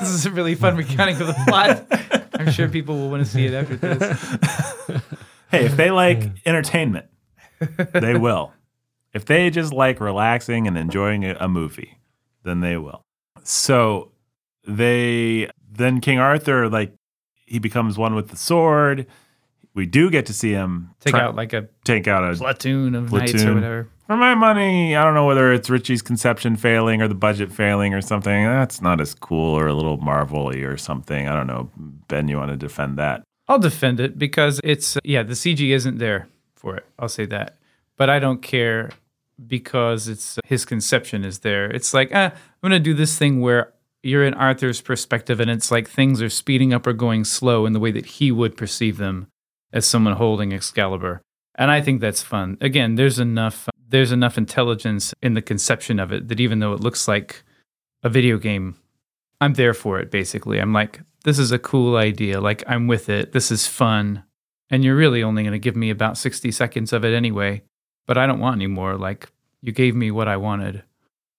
This 0.00 0.08
is 0.08 0.24
a 0.24 0.30
really 0.30 0.54
fun 0.54 0.76
recounting 0.76 1.20
of 1.20 1.26
the 1.26 1.36
plot. 1.46 1.86
I'm 2.32 2.50
sure 2.50 2.68
people 2.70 2.96
will 2.96 3.10
want 3.10 3.22
to 3.22 3.30
see 3.30 3.44
it 3.44 3.52
after 3.52 3.76
this. 3.76 5.02
hey, 5.50 5.66
if 5.66 5.76
they 5.76 5.90
like 5.90 6.22
entertainment, 6.46 7.06
they 7.92 8.16
will. 8.16 8.54
If 9.12 9.26
they 9.26 9.50
just 9.50 9.74
like 9.74 10.00
relaxing 10.00 10.66
and 10.66 10.78
enjoying 10.78 11.24
a, 11.26 11.36
a 11.38 11.48
movie, 11.48 11.98
then 12.44 12.60
they 12.60 12.78
will. 12.78 13.04
So 13.42 14.12
they 14.66 15.50
then 15.70 16.00
King 16.00 16.18
Arthur 16.18 16.70
like 16.70 16.94
he 17.44 17.58
becomes 17.58 17.98
one 17.98 18.14
with 18.14 18.28
the 18.28 18.36
sword. 18.38 19.06
We 19.74 19.86
do 19.86 20.10
get 20.10 20.26
to 20.26 20.32
see 20.32 20.50
him 20.50 20.90
Take 21.00 21.12
try- 21.12 21.22
out 21.22 21.36
like 21.36 21.52
a 21.52 21.68
take 21.84 22.08
out 22.08 22.24
a 22.24 22.36
platoon 22.36 22.94
of 22.94 23.12
knights 23.12 23.44
or 23.44 23.54
whatever. 23.54 23.88
For 24.06 24.16
my 24.16 24.34
money, 24.34 24.96
I 24.96 25.04
don't 25.04 25.14
know 25.14 25.26
whether 25.26 25.52
it's 25.52 25.70
Ritchie's 25.70 26.02
conception 26.02 26.56
failing 26.56 27.00
or 27.00 27.06
the 27.06 27.14
budget 27.14 27.52
failing 27.52 27.94
or 27.94 28.00
something. 28.00 28.44
That's 28.44 28.82
not 28.82 29.00
as 29.00 29.14
cool 29.14 29.56
or 29.56 29.68
a 29.68 29.74
little 29.74 29.98
marvelly 29.98 30.64
or 30.64 30.76
something. 30.76 31.28
I 31.28 31.36
don't 31.36 31.46
know. 31.46 31.70
Ben, 32.08 32.26
you 32.26 32.36
want 32.36 32.50
to 32.50 32.56
defend 32.56 32.98
that? 32.98 33.22
I'll 33.46 33.60
defend 33.60 34.00
it 34.00 34.18
because 34.18 34.60
it's 34.64 34.98
yeah, 35.04 35.22
the 35.22 35.34
CG 35.34 35.70
isn't 35.70 35.98
there 35.98 36.28
for 36.56 36.76
it. 36.76 36.86
I'll 36.98 37.08
say 37.08 37.26
that. 37.26 37.58
But 37.96 38.10
I 38.10 38.18
don't 38.18 38.42
care 38.42 38.90
because 39.46 40.08
it's 40.08 40.38
his 40.44 40.64
conception 40.64 41.24
is 41.24 41.40
there. 41.40 41.70
It's 41.70 41.94
like, 41.94 42.10
ah, 42.12 42.32
I'm 42.32 42.68
going 42.68 42.72
to 42.72 42.80
do 42.80 42.94
this 42.94 43.16
thing 43.16 43.40
where 43.40 43.72
you're 44.02 44.24
in 44.24 44.34
Arthur's 44.34 44.80
perspective 44.80 45.40
and 45.40 45.50
it's 45.50 45.70
like 45.70 45.88
things 45.88 46.22
are 46.22 46.30
speeding 46.30 46.72
up 46.72 46.86
or 46.86 46.92
going 46.92 47.24
slow 47.24 47.66
in 47.66 47.72
the 47.72 47.80
way 47.80 47.90
that 47.92 48.06
he 48.06 48.32
would 48.32 48.56
perceive 48.56 48.96
them 48.96 49.28
as 49.72 49.86
someone 49.86 50.14
holding 50.14 50.52
Excalibur. 50.52 51.22
And 51.54 51.70
I 51.70 51.80
think 51.80 52.00
that's 52.00 52.22
fun. 52.22 52.56
Again, 52.60 52.94
there's 52.94 53.18
enough 53.18 53.68
there's 53.88 54.12
enough 54.12 54.38
intelligence 54.38 55.12
in 55.20 55.34
the 55.34 55.42
conception 55.42 55.98
of 55.98 56.12
it 56.12 56.28
that 56.28 56.38
even 56.38 56.60
though 56.60 56.72
it 56.72 56.80
looks 56.80 57.08
like 57.08 57.42
a 58.04 58.08
video 58.08 58.38
game, 58.38 58.76
I'm 59.40 59.54
there 59.54 59.74
for 59.74 59.98
it 59.98 60.10
basically. 60.10 60.58
I'm 60.58 60.72
like, 60.72 61.00
this 61.24 61.38
is 61.38 61.50
a 61.50 61.58
cool 61.58 61.96
idea. 61.96 62.40
Like, 62.40 62.62
I'm 62.68 62.86
with 62.86 63.08
it. 63.08 63.32
This 63.32 63.50
is 63.50 63.66
fun. 63.66 64.22
And 64.70 64.84
you're 64.84 64.96
really 64.96 65.24
only 65.24 65.42
going 65.42 65.52
to 65.52 65.58
give 65.58 65.74
me 65.74 65.90
about 65.90 66.16
60 66.16 66.52
seconds 66.52 66.92
of 66.92 67.04
it 67.04 67.14
anyway. 67.14 67.62
But 68.06 68.16
I 68.16 68.26
don't 68.26 68.38
want 68.38 68.56
any 68.56 68.68
more. 68.68 68.96
Like, 68.96 69.28
you 69.60 69.72
gave 69.72 69.96
me 69.96 70.12
what 70.12 70.28
I 70.28 70.36
wanted. 70.36 70.84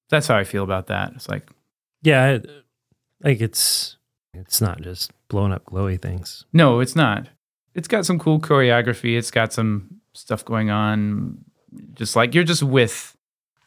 That's 0.10 0.28
how 0.28 0.36
I 0.36 0.44
feel 0.44 0.64
about 0.66 0.88
that. 0.88 1.14
It's 1.16 1.30
like, 1.30 1.50
yeah 2.02 2.40
like 3.24 3.42
it's 3.42 3.98
it's 4.34 4.62
not 4.62 4.82
just 4.82 5.12
blowing 5.30 5.52
up 5.52 5.66
glowy 5.66 6.02
things 6.02 6.46
no, 6.54 6.80
it's 6.80 6.96
not. 6.96 7.30
It's 7.74 7.88
got 7.88 8.06
some 8.06 8.20
cool 8.20 8.40
choreography. 8.40 9.18
It's 9.18 9.32
got 9.32 9.54
some 9.54 10.02
stuff 10.14 10.44
going 10.46 10.70
on. 10.70 11.38
Just 11.94 12.16
like 12.16 12.36
you're 12.36 12.44
just 12.44 12.64
with 12.64 13.16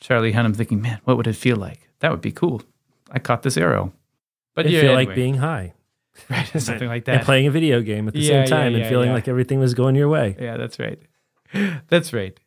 Charlie 0.01 0.33
Hunnam 0.33 0.55
thinking, 0.55 0.83
man, 0.83 1.01
what 1.05 1.17
would 1.17 1.27
it 1.27 1.37
feel 1.37 1.57
like? 1.57 1.89
That 2.01 2.11
would 2.11 2.21
be 2.21 2.33
cool. 2.33 2.63
I 3.11 3.19
caught 3.19 3.43
this 3.43 3.57
arrow. 3.57 3.93
But 4.55 4.67
I 4.67 4.69
yeah, 4.71 4.81
feel 4.83 4.91
anyway. 4.97 5.07
like 5.07 5.15
being 5.17 5.35
high 5.37 5.73
right, 6.31 6.47
something 6.61 6.89
like 6.95 7.07
that. 7.07 7.17
and 7.17 7.25
playing 7.25 7.47
a 7.47 7.51
video 7.51 7.81
game 7.81 8.07
at 8.07 8.15
the 8.15 8.21
Yeah, 8.21 8.45
same 8.45 8.47
time 8.47 8.73
yeah, 8.73 8.81
and 8.81 8.89
feeling 8.89 9.11
like 9.13 9.27
everything 9.27 9.59
was 9.59 9.75
going 9.75 9.97
your 9.97 10.09
way 10.09 10.37
Yeah, 10.39 10.57
that's 10.57 10.79
right. 10.79 11.01
That's 11.89 12.13
right. 12.13 12.39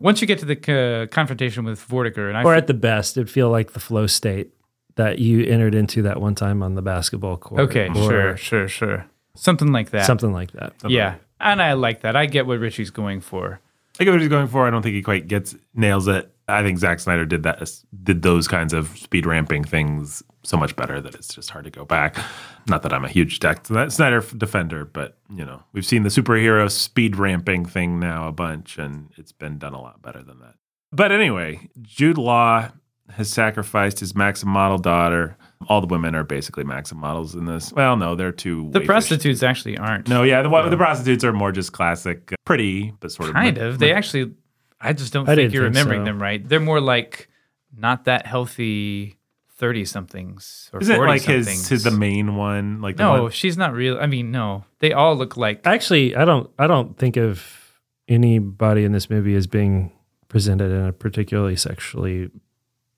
Once 0.00 0.20
you 0.20 0.26
get 0.28 0.38
to 0.38 0.44
the 0.44 0.56
uh, 1.02 1.06
confrontation 1.12 1.64
with 1.64 1.80
Vortigern, 1.88 2.28
and 2.28 2.38
I 2.38 2.44
or 2.44 2.54
f- 2.54 2.58
at 2.58 2.66
the 2.68 2.74
best 2.74 3.16
it'd 3.16 3.28
feel 3.30 3.50
like 3.50 3.72
the 3.72 3.80
flow 3.80 4.06
state 4.06 4.52
that 4.96 5.18
you 5.18 5.44
entered 5.44 5.74
into 5.74 6.02
that 6.02 6.20
one 6.20 6.34
time 6.34 6.62
on 6.62 6.74
the 6.74 6.82
basketball 6.82 7.36
court 7.36 7.60
okay, 7.62 7.88
sure, 7.94 8.36
sure, 8.36 8.68
sure, 8.68 9.06
something 9.38 9.72
like 9.72 9.90
that. 9.90 10.06
something 10.06 10.32
like 10.32 10.52
that 10.52 10.74
yeah, 10.88 11.16
and 11.40 11.62
I 11.62 11.74
like 11.74 12.02
that. 12.02 12.16
I 12.16 12.26
get 12.26 12.46
what 12.46 12.58
Ritchie's 12.58 12.90
going 12.90 13.20
for. 13.20 13.60
I 14.00 14.04
get 14.04 14.10
what 14.10 14.20
he's 14.20 14.28
going 14.28 14.48
for. 14.48 14.66
I 14.66 14.70
don't 14.70 14.82
think 14.82 14.94
he 14.94 15.02
quite 15.02 15.26
gets 15.28 15.56
nails 15.74 16.06
it. 16.08 16.32
I 16.46 16.62
think 16.62 16.78
Zack 16.78 17.00
Snyder 17.00 17.26
did 17.26 17.42
that 17.42 17.70
did 18.02 18.22
those 18.22 18.48
kinds 18.48 18.72
of 18.72 18.88
speed 18.96 19.26
ramping 19.26 19.64
things 19.64 20.22
so 20.42 20.56
much 20.56 20.76
better 20.76 21.00
that 21.00 21.14
it's 21.14 21.34
just 21.34 21.50
hard 21.50 21.64
to 21.64 21.70
go 21.70 21.84
back. 21.84 22.16
Not 22.66 22.82
that 22.82 22.92
I'm 22.92 23.04
a 23.04 23.08
huge 23.08 23.40
Zack 23.40 23.66
Snyder 23.66 24.24
defender, 24.36 24.84
but 24.84 25.18
you 25.34 25.44
know 25.44 25.62
we've 25.72 25.86
seen 25.86 26.04
the 26.04 26.08
superhero 26.08 26.70
speed 26.70 27.16
ramping 27.16 27.66
thing 27.66 28.00
now 28.00 28.28
a 28.28 28.32
bunch, 28.32 28.78
and 28.78 29.10
it's 29.16 29.32
been 29.32 29.58
done 29.58 29.74
a 29.74 29.80
lot 29.80 30.00
better 30.00 30.22
than 30.22 30.38
that. 30.40 30.54
But 30.90 31.12
anyway, 31.12 31.68
Jude 31.82 32.18
Law 32.18 32.70
has 33.10 33.28
sacrificed 33.28 34.00
his 34.00 34.14
Maxim 34.14 34.48
model 34.48 34.78
daughter. 34.78 35.36
All 35.66 35.80
the 35.80 35.86
women 35.88 36.14
are 36.14 36.22
basically 36.24 36.62
Maxim 36.64 36.98
models 36.98 37.34
in 37.34 37.44
this. 37.44 37.72
Well, 37.72 37.96
no, 37.96 38.14
they're 38.14 38.30
too. 38.32 38.70
The 38.70 38.80
waifish. 38.80 38.86
prostitutes 38.86 39.42
actually 39.42 39.76
aren't. 39.76 40.08
No, 40.08 40.22
yeah, 40.22 40.40
the, 40.42 40.48
the 40.70 40.76
prostitutes 40.76 41.24
are 41.24 41.32
more 41.32 41.50
just 41.52 41.72
classic, 41.72 42.32
uh, 42.32 42.36
pretty, 42.44 42.92
but 43.00 43.10
sort 43.10 43.30
of 43.30 43.34
kind 43.34 43.56
ma- 43.58 43.64
of. 43.64 43.72
ma- 43.74 43.78
They 43.78 43.92
actually, 43.92 44.32
I 44.80 44.92
just 44.92 45.12
don't 45.12 45.28
I 45.28 45.34
think 45.34 45.52
you're 45.52 45.64
think 45.64 45.74
remembering 45.74 46.02
so. 46.02 46.04
them 46.06 46.22
right. 46.22 46.48
They're 46.48 46.60
more 46.60 46.80
like 46.80 47.28
not 47.76 48.04
that 48.04 48.24
healthy 48.26 49.16
thirty 49.56 49.84
somethings 49.84 50.70
or 50.72 50.80
Isn't 50.80 50.94
it 50.94 50.98
forty 50.98 51.10
like 51.10 51.22
his 51.22 51.46
somethings. 51.46 51.68
his 51.68 51.82
the 51.82 51.90
main 51.90 52.36
one? 52.36 52.80
Like 52.80 52.96
the 52.96 53.02
no, 53.02 53.22
one, 53.24 53.30
she's 53.32 53.56
not 53.58 53.74
real. 53.74 53.98
I 54.00 54.06
mean, 54.06 54.30
no, 54.30 54.64
they 54.78 54.92
all 54.92 55.16
look 55.16 55.36
like. 55.36 55.66
Actually, 55.66 56.14
I 56.14 56.24
don't. 56.24 56.48
I 56.58 56.68
don't 56.68 56.96
think 56.96 57.16
of 57.16 57.74
anybody 58.06 58.84
in 58.84 58.92
this 58.92 59.10
movie 59.10 59.34
as 59.34 59.46
being 59.48 59.90
presented 60.28 60.70
in 60.70 60.86
a 60.86 60.92
particularly 60.92 61.56
sexually 61.56 62.30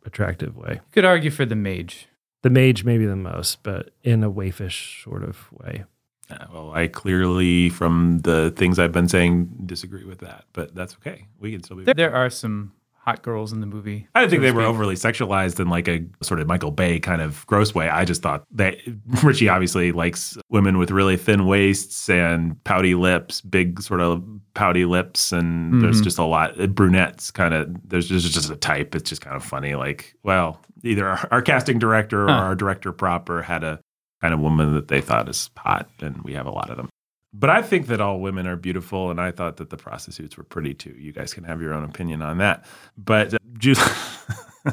attractive 0.04 0.56
way. 0.56 0.74
You 0.74 0.80
could 0.92 1.04
argue 1.06 1.30
for 1.30 1.46
the 1.46 1.56
mage. 1.56 2.06
The 2.42 2.50
mage, 2.50 2.84
maybe 2.84 3.04
the 3.06 3.16
most, 3.16 3.62
but 3.62 3.90
in 4.02 4.24
a 4.24 4.30
waifish 4.30 5.02
sort 5.04 5.22
of 5.22 5.52
way. 5.52 5.84
Uh, 6.30 6.46
well, 6.52 6.72
I 6.72 6.86
clearly, 6.86 7.68
from 7.70 8.20
the 8.20 8.52
things 8.56 8.78
I've 8.78 8.92
been 8.92 9.08
saying, 9.08 9.50
disagree 9.66 10.04
with 10.04 10.20
that, 10.20 10.44
but 10.52 10.74
that's 10.74 10.94
okay. 10.94 11.26
We 11.38 11.52
can 11.52 11.62
still 11.62 11.76
be. 11.76 11.84
There, 11.84 11.94
there 11.94 12.14
are 12.14 12.30
some 12.30 12.72
hot 13.02 13.22
girls 13.22 13.50
in 13.52 13.60
the 13.60 13.66
movie. 13.66 14.06
I 14.14 14.20
didn't 14.20 14.30
think 14.30 14.40
so 14.40 14.44
they 14.44 14.52
were 14.52 14.62
overly 14.62 14.94
sexualized 14.94 15.58
in 15.58 15.68
like 15.68 15.88
a 15.88 16.04
sort 16.22 16.38
of 16.38 16.46
Michael 16.46 16.70
Bay 16.70 17.00
kind 17.00 17.20
of 17.20 17.44
gross 17.46 17.74
way. 17.74 17.88
I 17.88 18.04
just 18.04 18.22
thought 18.22 18.44
that 18.52 18.76
Ritchie 19.24 19.48
obviously 19.48 19.90
likes 19.90 20.36
women 20.50 20.78
with 20.78 20.90
really 20.92 21.16
thin 21.16 21.46
waists 21.46 22.08
and 22.08 22.62
pouty 22.64 22.94
lips, 22.94 23.40
big 23.40 23.80
sort 23.82 24.00
of 24.00 24.22
pouty 24.54 24.84
lips, 24.84 25.32
and 25.32 25.82
there's 25.82 26.00
Mhm. 26.00 26.04
just 26.04 26.18
a 26.18 26.24
lot 26.24 26.56
brunettes. 26.74 27.30
Kind 27.32 27.54
of 27.54 27.88
there's 27.88 28.06
just 28.08 28.30
just 28.32 28.50
a 28.50 28.56
type. 28.56 28.94
It's 28.94 29.08
just 29.08 29.22
kind 29.22 29.34
of 29.34 29.42
funny. 29.42 29.74
Like, 29.74 30.14
well, 30.22 30.60
either 30.82 31.06
our, 31.08 31.28
our 31.30 31.42
casting 31.42 31.78
director 31.78 32.24
or 32.24 32.28
Huh. 32.28 32.32
our 32.34 32.54
director 32.54 32.92
proper 32.92 33.42
had 33.42 33.64
a 33.64 33.80
kind 34.20 34.34
of 34.34 34.40
woman 34.40 34.74
that 34.74 34.88
they 34.88 35.00
thought 35.00 35.28
is 35.28 35.50
hot, 35.56 35.88
and 36.00 36.22
we 36.22 36.34
have 36.34 36.46
a 36.46 36.50
lot 36.50 36.70
of 36.70 36.76
them. 36.76 36.88
But 37.32 37.48
I 37.48 37.62
think 37.62 37.86
that 37.86 38.00
all 38.00 38.20
women 38.20 38.46
are 38.46 38.56
beautiful, 38.56 39.10
and 39.10 39.20
I 39.20 39.30
thought 39.30 39.56
that 39.58 39.70
the 39.70 39.76
prostitutes 39.76 40.36
were 40.36 40.42
pretty 40.44 40.74
too. 40.74 40.94
You 40.98 41.12
guys 41.12 41.32
can 41.32 41.44
have 41.44 41.62
your 41.62 41.72
own 41.72 41.84
opinion 41.84 42.22
on 42.22 42.38
that. 42.38 42.64
But 42.98 43.34
uh, 43.34 43.38
Jude, 43.58 43.78
all 44.66 44.72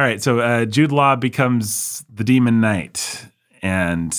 right. 0.00 0.22
So 0.22 0.40
uh, 0.40 0.64
Jude 0.66 0.92
Law 0.92 1.16
becomes 1.16 2.04
the 2.12 2.24
Demon 2.24 2.60
Knight, 2.60 3.26
and 3.62 4.14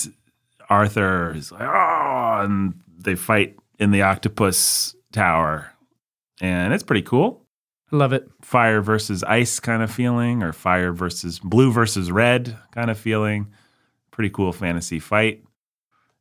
Arthur 0.68 1.32
is 1.34 1.52
like, 1.52 1.62
oh, 1.62 2.40
and 2.42 2.74
they 2.98 3.14
fight 3.14 3.56
in 3.78 3.90
the 3.92 4.02
Octopus 4.02 4.96
Tower, 5.12 5.70
and 6.40 6.72
it's 6.74 6.82
pretty 6.82 7.02
cool. 7.02 7.44
I 7.90 7.96
love 7.96 8.12
it. 8.12 8.28
Fire 8.42 8.80
versus 8.80 9.24
ice 9.24 9.60
kind 9.60 9.82
of 9.82 9.90
feeling, 9.90 10.42
or 10.42 10.52
fire 10.52 10.92
versus 10.92 11.38
blue 11.38 11.72
versus 11.72 12.12
red 12.12 12.58
kind 12.72 12.90
of 12.90 12.98
feeling. 12.98 13.48
Pretty 14.10 14.30
cool 14.30 14.52
fantasy 14.52 14.98
fight 14.98 15.44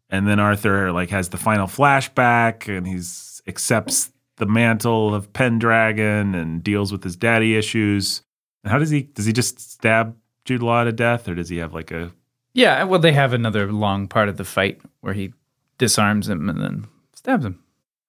and 0.10 0.28
then 0.28 0.40
Arthur 0.40 0.92
like 0.92 1.10
has 1.10 1.30
the 1.30 1.38
final 1.38 1.68
flashback 1.68 2.68
and 2.76 2.88
he's 2.88 3.42
accepts 3.48 4.12
the 4.38 4.46
mantle 4.46 5.14
of 5.14 5.34
Pendragon 5.34 6.36
and 6.36 6.64
deals 6.64 6.92
with 6.92 7.04
his 7.04 7.16
daddy 7.16 7.58
issues. 7.58 8.22
And 8.64 8.72
how 8.72 8.80
does 8.80 8.90
he 8.90 9.04
does 9.04 9.26
he 9.26 9.34
just 9.34 9.60
stab 9.60 10.16
Jude 10.46 10.64
Law 10.64 10.84
to 10.84 10.92
death 10.92 11.28
or 11.28 11.36
does 11.36 11.50
he 11.50 11.58
have 11.58 11.74
like 11.74 11.92
a 11.92 12.12
Yeah, 12.54 12.84
well, 12.84 13.00
they 13.00 13.14
have 13.14 13.34
another 13.34 13.72
long 13.72 14.08
part 14.08 14.30
of 14.30 14.38
the 14.38 14.46
fight 14.46 14.80
where 15.02 15.14
he 15.14 15.34
disarms 15.78 16.30
him 16.30 16.50
and 16.50 16.62
then 16.62 16.86
stabs 17.14 17.46
him. 17.46 17.64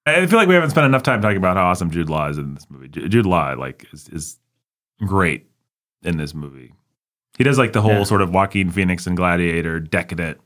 I 0.08 0.26
feel 0.26 0.38
like 0.38 0.48
we 0.48 0.54
haven't 0.54 0.70
spent 0.70 0.86
enough 0.86 1.02
time 1.02 1.20
talking 1.22 1.36
about 1.36 1.56
how 1.56 1.64
awesome 1.66 1.90
Jude 1.90 2.08
Law 2.10 2.28
is 2.28 2.38
in 2.38 2.54
this 2.54 2.66
movie. 2.70 2.88
Jude 2.88 3.26
Law 3.26 3.52
like 3.54 3.86
is, 3.92 4.08
is 4.08 4.38
great 5.04 5.46
in 6.02 6.16
this 6.16 6.34
movie. 6.34 6.72
He 7.36 7.44
does 7.44 7.58
like 7.58 7.72
the 7.72 7.82
whole 7.82 7.92
Yeah. 7.92 8.02
sort 8.04 8.22
of 8.22 8.30
Joaquin 8.34 8.70
Phoenix 8.70 9.06
and 9.06 9.16
Gladiator 9.16 9.78
decadent, 9.80 10.38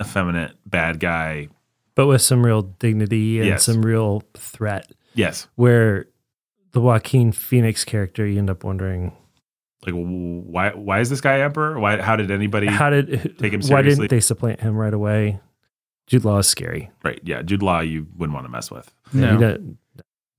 effeminate 0.00 0.52
bad 0.66 0.98
guy. 1.00 1.48
But 1.94 2.06
with 2.06 2.22
some 2.22 2.44
real 2.44 2.62
dignity 2.62 3.38
and 3.38 3.48
Yes. 3.48 3.64
some 3.64 3.82
real 3.82 4.22
threat. 4.34 4.90
Yes. 5.14 5.48
Where 5.56 6.06
the 6.72 6.80
Joaquin 6.80 7.32
Phoenix 7.32 7.84
character, 7.84 8.26
you 8.26 8.38
end 8.38 8.50
up 8.50 8.62
wondering 8.64 9.12
Like 9.86 9.94
why 9.94 10.70
why 10.70 11.00
is 11.00 11.10
this 11.10 11.20
guy 11.20 11.40
emperor? 11.40 11.78
Why 11.78 12.00
how 12.00 12.16
did 12.16 12.30
anybody 12.30 12.66
how 12.66 12.90
did 12.90 13.08
take 13.38 13.52
him 13.52 13.62
Seriously? 13.62 13.74
why 13.74 13.82
didn't 13.82 14.08
they 14.10 14.20
supplant 14.20 14.60
him 14.60 14.76
right 14.76 14.94
away? 14.94 15.40
Jude 16.06 16.24
Law 16.24 16.38
is 16.38 16.46
scary. 16.48 16.90
Right. 17.04 17.20
Yeah. 17.22 17.42
Jude 17.42 17.62
Law, 17.62 17.80
you 17.80 18.06
wouldn't 18.16 18.34
want 18.34 18.46
to 18.46 18.50
mess 18.50 18.70
with. 18.70 18.90
Yeah, 19.12 19.56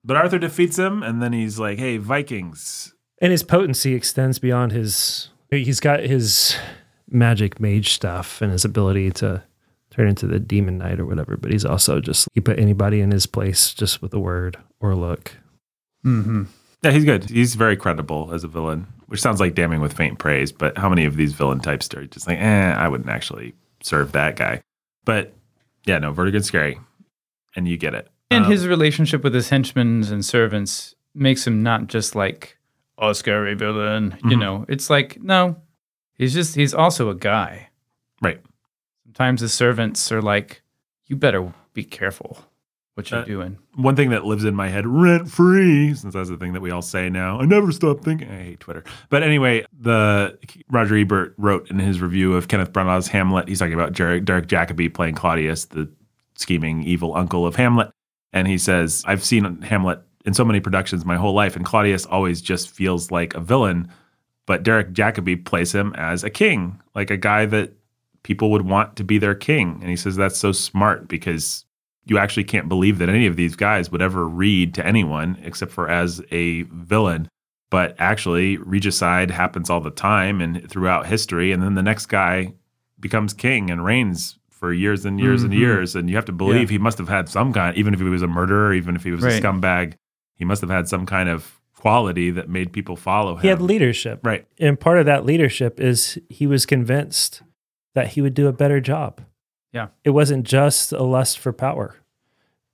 But 0.04 0.18
Arthur 0.18 0.40
defeats 0.40 0.78
him, 0.78 1.04
and 1.04 1.22
then 1.22 1.34
he's 1.34 1.60
like, 1.60 1.78
hey, 1.80 1.98
Vikings. 1.98 2.94
and 3.22 3.32
his 3.32 3.44
potency 3.44 3.94
extends 3.94 4.40
beyond 4.40 4.72
his. 4.72 5.30
He's 5.52 5.80
got 5.80 6.02
his 6.02 6.56
magic 7.10 7.60
mage 7.60 7.92
stuff 7.94 8.42
and 8.42 8.52
his 8.52 8.64
ability 8.66 9.10
to 9.12 9.44
turn 9.90 10.08
into 10.08 10.28
the 10.28 10.40
demon 10.40 10.78
knight 10.78 11.00
or 11.00 11.06
whatever. 11.06 11.36
But 11.38 11.52
he's 11.52 11.66
also 11.66 12.00
just 12.00 12.28
he 12.34 12.40
put 12.42 12.60
anybody 12.60 13.02
in 13.02 13.12
his 13.12 13.26
place 13.26 13.74
just 13.74 14.02
with 14.02 14.14
a 14.14 14.20
word 14.20 14.58
or 14.80 14.92
a 14.92 14.96
look. 14.96 15.34
Mm-hmm. 16.06 16.44
Yeah, 16.84 16.92
he's 16.92 17.04
good. 17.06 17.30
He's 17.30 17.56
very 17.56 17.76
credible 17.76 18.30
as 18.34 18.44
a 18.44 18.48
villain, 18.48 18.88
which 19.08 19.20
sounds 19.22 19.40
like 19.42 19.56
damning 19.56 19.82
with 19.82 19.92
faint 19.94 20.18
praise. 20.20 20.52
But 20.52 20.78
how 20.78 20.88
many 20.88 21.04
of 21.06 21.16
these 21.18 21.34
villain 21.34 21.60
types 21.60 21.94
are 21.94 22.06
just 22.06 22.28
like, 22.28 22.38
eh, 22.40 22.72
I 22.78 22.88
wouldn't 22.88 23.10
actually 23.10 23.54
serve 23.84 24.12
that 24.14 24.36
guy. 24.38 24.62
But 25.04 25.34
yeah, 25.86 25.98
no, 25.98 26.14
very 26.14 26.32
good, 26.32 26.46
scary. 26.46 26.80
And 27.56 27.68
you 27.68 27.76
get 27.76 27.96
it. 27.96 28.08
And 28.32 28.46
Um, 28.46 28.52
his 28.52 28.68
relationship 28.68 29.24
with 29.24 29.34
his 29.34 29.50
henchmen 29.50 30.04
and 30.04 30.24
servants 30.24 30.96
makes 31.16 31.48
him 31.48 31.64
not 31.64 31.88
just 31.88 32.16
like 32.16 32.58
a 32.98 33.16
scary 33.16 33.56
villain. 33.56 34.18
You 34.24 34.38
Mhm. 34.38 34.40
know, 34.40 34.66
it's 34.70 34.90
like, 34.90 35.22
no, 35.22 35.58
he's 36.14 36.34
just, 36.34 36.56
he's 36.56 36.74
also 36.74 37.10
a 37.10 37.16
guy. 37.16 37.70
Right. 38.22 38.42
Sometimes 39.06 39.42
the 39.42 39.50
servants 39.50 40.12
are 40.12 40.22
like, 40.22 40.62
you 41.08 41.16
better 41.16 41.54
be 41.74 41.84
careful 41.84 42.46
what 42.94 43.10
you're 43.10 43.22
Uh, 43.22 43.26
doing. 43.26 43.58
one 43.76 43.96
thing 43.96 44.10
that 44.12 44.26
lives 44.26 44.44
in 44.44 44.54
my 44.54 44.68
head 44.68 44.86
rent 44.86 45.32
free, 45.32 45.94
since 45.96 46.14
that's 46.14 46.30
the 46.30 46.38
thing 46.38 46.54
that 46.54 46.62
we 46.62 46.70
all 46.70 46.82
say 46.84 47.10
now. 47.10 47.40
I 47.40 47.46
never 47.46 47.72
stop 47.72 48.02
thinking. 48.04 48.30
I 48.30 48.44
hate 48.44 48.60
Twitter. 48.60 48.84
But 49.10 49.24
anyway, 49.24 49.66
the 49.80 50.38
Roger 50.70 50.96
Ebert 50.98 51.34
wrote 51.38 51.70
in 51.72 51.80
his 51.80 52.00
review 52.02 52.34
of 52.36 52.48
Kenneth 52.48 52.74
Branagh's 52.74 53.08
Hamlet. 53.08 53.48
He's 53.48 53.58
talking 53.60 53.74
about 53.74 53.94
Derek, 53.94 54.26
Derek 54.26 54.48
Jacobi 54.48 54.94
playing 54.94 55.16
Claudius, 55.16 55.66
the 55.66 55.90
scheming 56.36 56.84
evil 56.84 57.16
uncle 57.16 57.46
of 57.48 57.56
Hamlet, 57.56 57.90
and 58.34 58.48
he 58.48 58.58
says, 58.58 59.04
"I've 59.08 59.24
seen 59.24 59.62
Hamlet 59.62 60.02
in 60.26 60.34
so 60.34 60.46
many 60.46 60.60
productions 60.60 61.06
my 61.06 61.18
whole 61.18 61.34
life, 61.34 61.56
and 61.56 61.66
Claudius 61.66 62.06
always 62.06 62.42
just 62.42 62.70
feels 62.70 63.12
like 63.12 63.34
a 63.36 63.40
villain, 63.40 63.90
but 64.46 64.64
Derek 64.64 64.94
Jacobi 64.94 65.44
plays 65.44 65.74
him 65.74 65.94
as 65.98 66.24
a 66.24 66.30
king, 66.30 66.80
like 66.96 67.12
a 67.12 67.18
guy 67.18 67.46
that." 67.46 67.74
People 68.22 68.52
would 68.52 68.64
want 68.64 68.98
to 68.98 69.04
be 69.06 69.18
their 69.18 69.34
king. 69.34 69.78
And 69.80 69.90
he 69.90 69.96
says 69.96 70.18
that's 70.18 70.38
so 70.38 70.52
smart 70.52 71.08
because 71.08 71.64
you 72.06 72.18
actually 72.18 72.44
can't 72.44 72.68
believe 72.68 72.98
that 72.98 73.08
any 73.08 73.26
of 73.28 73.38
these 73.38 73.56
guys 73.56 73.92
would 73.92 74.02
ever 74.02 74.28
read 74.28 74.74
to 74.74 74.86
anyone 74.86 75.38
except 75.42 75.72
for 75.72 75.90
as 75.90 76.22
a 76.30 76.64
villain. 76.64 77.30
But 77.70 77.96
actually, 78.00 78.58
regicide 78.58 79.32
happens 79.32 79.70
all 79.70 79.80
the 79.80 79.92
time 79.92 80.42
and 80.42 80.70
throughout 80.70 81.06
history. 81.06 81.52
And 81.52 81.62
then 81.62 81.76
the 81.76 81.82
next 81.82 82.08
guy 82.08 82.54
becomes 83.00 83.34
king 83.34 83.70
and 83.70 83.86
reigns 83.86 84.39
for 84.60 84.74
years 84.74 85.06
and 85.06 85.20
years 85.20 85.44
and 85.44 85.54
Mhm. 85.54 85.58
years. 85.60 85.96
And 85.96 86.10
you 86.10 86.16
have 86.18 86.26
to 86.26 86.32
believe 86.34 86.70
Yeah. 86.70 86.76
he 86.76 86.78
must 86.78 86.98
have 86.98 87.08
had 87.08 87.30
some 87.30 87.54
kind, 87.54 87.76
even 87.78 87.94
if 87.94 88.00
he 88.02 88.06
was 88.08 88.22
a 88.22 88.28
murderer, 88.28 88.74
even 88.74 88.96
if 88.96 89.04
he 89.04 89.12
was 89.12 89.24
a 89.24 89.30
scumbag, 89.30 89.94
he 90.36 90.44
must 90.44 90.60
have 90.62 90.70
had 90.70 90.88
some 90.90 91.06
kind 91.06 91.30
of 91.30 91.60
quality 91.76 92.30
that 92.32 92.50
made 92.50 92.74
people 92.74 92.98
follow 92.98 93.36
him. 93.36 93.42
He 93.42 93.48
had 93.48 93.62
leadership, 93.62 94.20
Right. 94.22 94.46
And 94.60 94.78
part 94.78 95.00
of 95.00 95.06
that 95.06 95.26
leadership 95.26 95.80
is 95.80 96.20
he 96.30 96.46
was 96.46 96.66
convinced 96.66 97.42
that 97.96 98.10
he 98.10 98.22
would 98.22 98.34
do 98.34 98.48
a 98.48 98.54
better 98.54 98.82
job. 98.82 99.22
Yeah. 99.72 99.88
It 100.04 100.10
wasn't 100.10 100.46
just 100.46 100.92
a 100.92 101.04
lust 101.04 101.40
for 101.40 101.54
power 101.54 101.96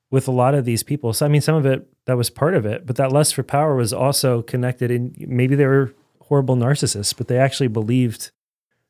with 0.10 0.28
a 0.28 0.32
lot 0.32 0.56
of 0.56 0.66
these 0.66 0.82
people. 0.82 1.14
So, 1.14 1.26
I 1.26 1.30
mean, 1.30 1.42
some 1.42 1.56
of 1.56 1.66
it, 1.68 1.88
that 2.08 2.18
was 2.18 2.30
part 2.32 2.56
of 2.56 2.66
it, 2.66 2.86
but 2.88 2.96
that 2.96 3.12
lust 3.12 3.36
for 3.36 3.44
power 3.44 3.76
was 3.76 3.94
also 3.94 4.42
connected 4.42 4.90
in 4.90 5.14
maybe 5.20 5.56
they 5.56 5.66
were 5.68 5.94
horrible 6.22 6.56
narcissists, 6.56 7.16
but 7.16 7.28
they 7.28 7.38
actually 7.38 7.68
believed 7.68 8.32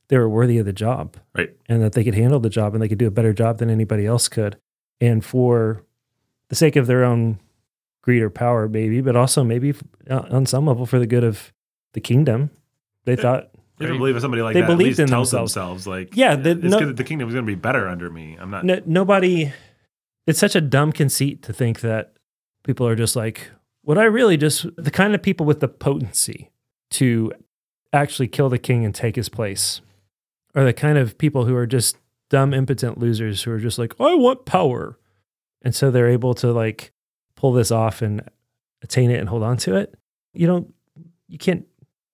they 0.07 0.17
were 0.17 0.29
worthy 0.29 0.57
of 0.57 0.65
the 0.65 0.73
job 0.73 1.17
Right. 1.35 1.55
and 1.67 1.81
that 1.81 1.93
they 1.93 2.03
could 2.03 2.15
handle 2.15 2.39
the 2.39 2.49
job 2.49 2.73
and 2.73 2.81
they 2.81 2.87
could 2.87 2.97
do 2.99 3.07
a 3.07 3.11
better 3.11 3.33
job 3.33 3.57
than 3.57 3.69
anybody 3.69 4.05
else 4.05 4.27
could. 4.27 4.57
And 5.01 5.23
for 5.25 5.83
the 6.49 6.55
sake 6.55 6.75
of 6.75 6.87
their 6.87 7.03
own 7.03 7.39
greed 8.01 8.21
or 8.21 8.29
power, 8.29 8.67
maybe, 8.69 9.01
but 9.01 9.15
also 9.15 9.43
maybe 9.43 9.73
uh, 10.09 10.23
on 10.29 10.45
some 10.45 10.67
level 10.67 10.85
for 10.85 10.99
the 10.99 11.07
good 11.07 11.23
of 11.23 11.51
the 11.93 11.99
kingdom, 12.01 12.51
they 13.05 13.15
thought 13.15 13.49
You 13.79 13.87
don't 13.87 13.97
believe 13.97 14.15
in 14.15 14.21
somebody 14.21 14.43
like 14.43 14.53
They 14.53 14.61
that 14.61 14.69
at 14.69 14.73
believed 14.77 14.87
least 14.89 14.99
in 14.99 15.07
tells 15.07 15.31
themselves. 15.31 15.53
themselves 15.55 15.87
like, 15.87 16.15
Yeah, 16.15 16.35
the- 16.35 16.51
it's 16.51 16.63
no- 16.63 16.79
gonna, 16.79 16.93
the 16.93 17.03
kingdom's 17.03 17.33
going 17.33 17.45
to 17.45 17.51
be 17.51 17.55
better 17.55 17.87
under 17.87 18.09
me. 18.09 18.37
I'm 18.39 18.51
not. 18.51 18.63
no, 18.63 18.79
nobody 18.85 19.51
it's 20.27 20.39
such 20.39 20.55
a 20.55 20.61
dumb 20.61 20.91
conceit 20.91 21.41
to 21.43 21.53
think 21.53 21.81
that 21.81 22.13
people 22.63 22.87
are 22.87 22.95
just 22.95 23.15
like 23.15 23.51
would 23.83 23.97
i 23.99 24.03
really 24.05 24.37
just 24.37 24.65
the 24.75 24.89
kind 24.89 25.13
of 25.13 25.21
people 25.21 25.45
with 25.45 25.59
the 25.59 25.67
potency 25.67 26.49
to 26.89 27.31
actually 27.93 28.27
kill 28.27 28.49
the 28.49 28.57
king 28.57 28.83
and 28.83 28.95
take 28.95 29.15
his 29.15 29.29
place 29.29 29.81
are 30.55 30.63
the 30.63 30.73
kind 30.73 30.97
of 30.97 31.17
people 31.17 31.45
who 31.45 31.55
are 31.55 31.67
just 31.67 31.97
dumb, 32.29 32.53
impotent 32.53 32.97
losers 32.97 33.43
who 33.43 33.51
are 33.51 33.59
just 33.59 33.77
like, 33.77 33.93
I 33.99 34.15
want 34.15 34.45
power. 34.45 34.97
And 35.61 35.75
so 35.75 35.91
they're 35.91 36.09
able 36.09 36.33
to 36.35 36.51
like 36.51 36.91
pull 37.35 37.53
this 37.53 37.71
off 37.71 38.01
and 38.01 38.21
attain 38.81 39.11
it 39.11 39.19
and 39.19 39.27
hold 39.29 39.43
on 39.43 39.57
to 39.57 39.75
it. 39.75 39.93
You 40.33 40.47
don't, 40.47 40.73
you 41.27 41.37
can't, 41.37 41.65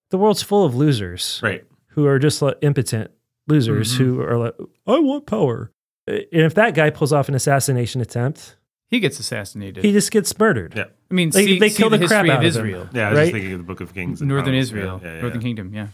the 0.09 0.17
world's 0.17 0.41
full 0.41 0.65
of 0.65 0.75
losers 0.75 1.39
Right. 1.43 1.63
who 1.89 2.05
are 2.07 2.19
just 2.19 2.41
like 2.41 2.57
impotent 2.61 3.11
losers 3.47 3.93
Mhm. 3.93 3.97
who 3.97 4.21
are 4.21 4.37
like, 4.37 4.55
I 4.87 4.99
want 4.99 5.25
power. 5.25 5.71
And 6.07 6.25
if 6.31 6.55
that 6.55 6.73
guy 6.75 6.89
pulls 6.89 7.13
off 7.13 7.29
an 7.29 7.35
assassination 7.35 8.01
attempt, 8.01 8.57
He 8.89 8.99
gets 8.99 9.19
assassinated. 9.19 9.83
he 9.85 9.91
just 9.93 10.11
gets 10.11 10.37
murdered. 10.37 10.73
Yeah. 10.75 10.85
I 11.09 11.13
mean, 11.13 11.29
They- 11.29 11.45
see, 11.45 11.59
they 11.59 11.69
see 11.69 11.77
kill 11.77 11.89
the, 11.89 11.97
the 11.97 12.07
crap 12.07 12.25
out 12.25 12.29
of 12.29 12.35
of 12.37 12.41
him. 12.41 12.47
Israel. 12.47 12.89
Yeah, 12.93 13.07
I 13.07 13.09
was 13.11 13.17
Right? 13.17 13.23
just 13.25 13.33
thinking 13.33 13.53
of 13.53 13.59
the 13.59 13.63
Book 13.65 13.81
of 13.81 13.93
Kings. 13.93 14.21
Northern 14.21 14.53
Israel, 14.55 14.99
Yeah, 15.01 15.07
yeah, 15.09 15.15
yeah. 15.15 15.21
Northern 15.21 15.41
Kingdom, 15.41 15.73
yeah. 15.73 15.87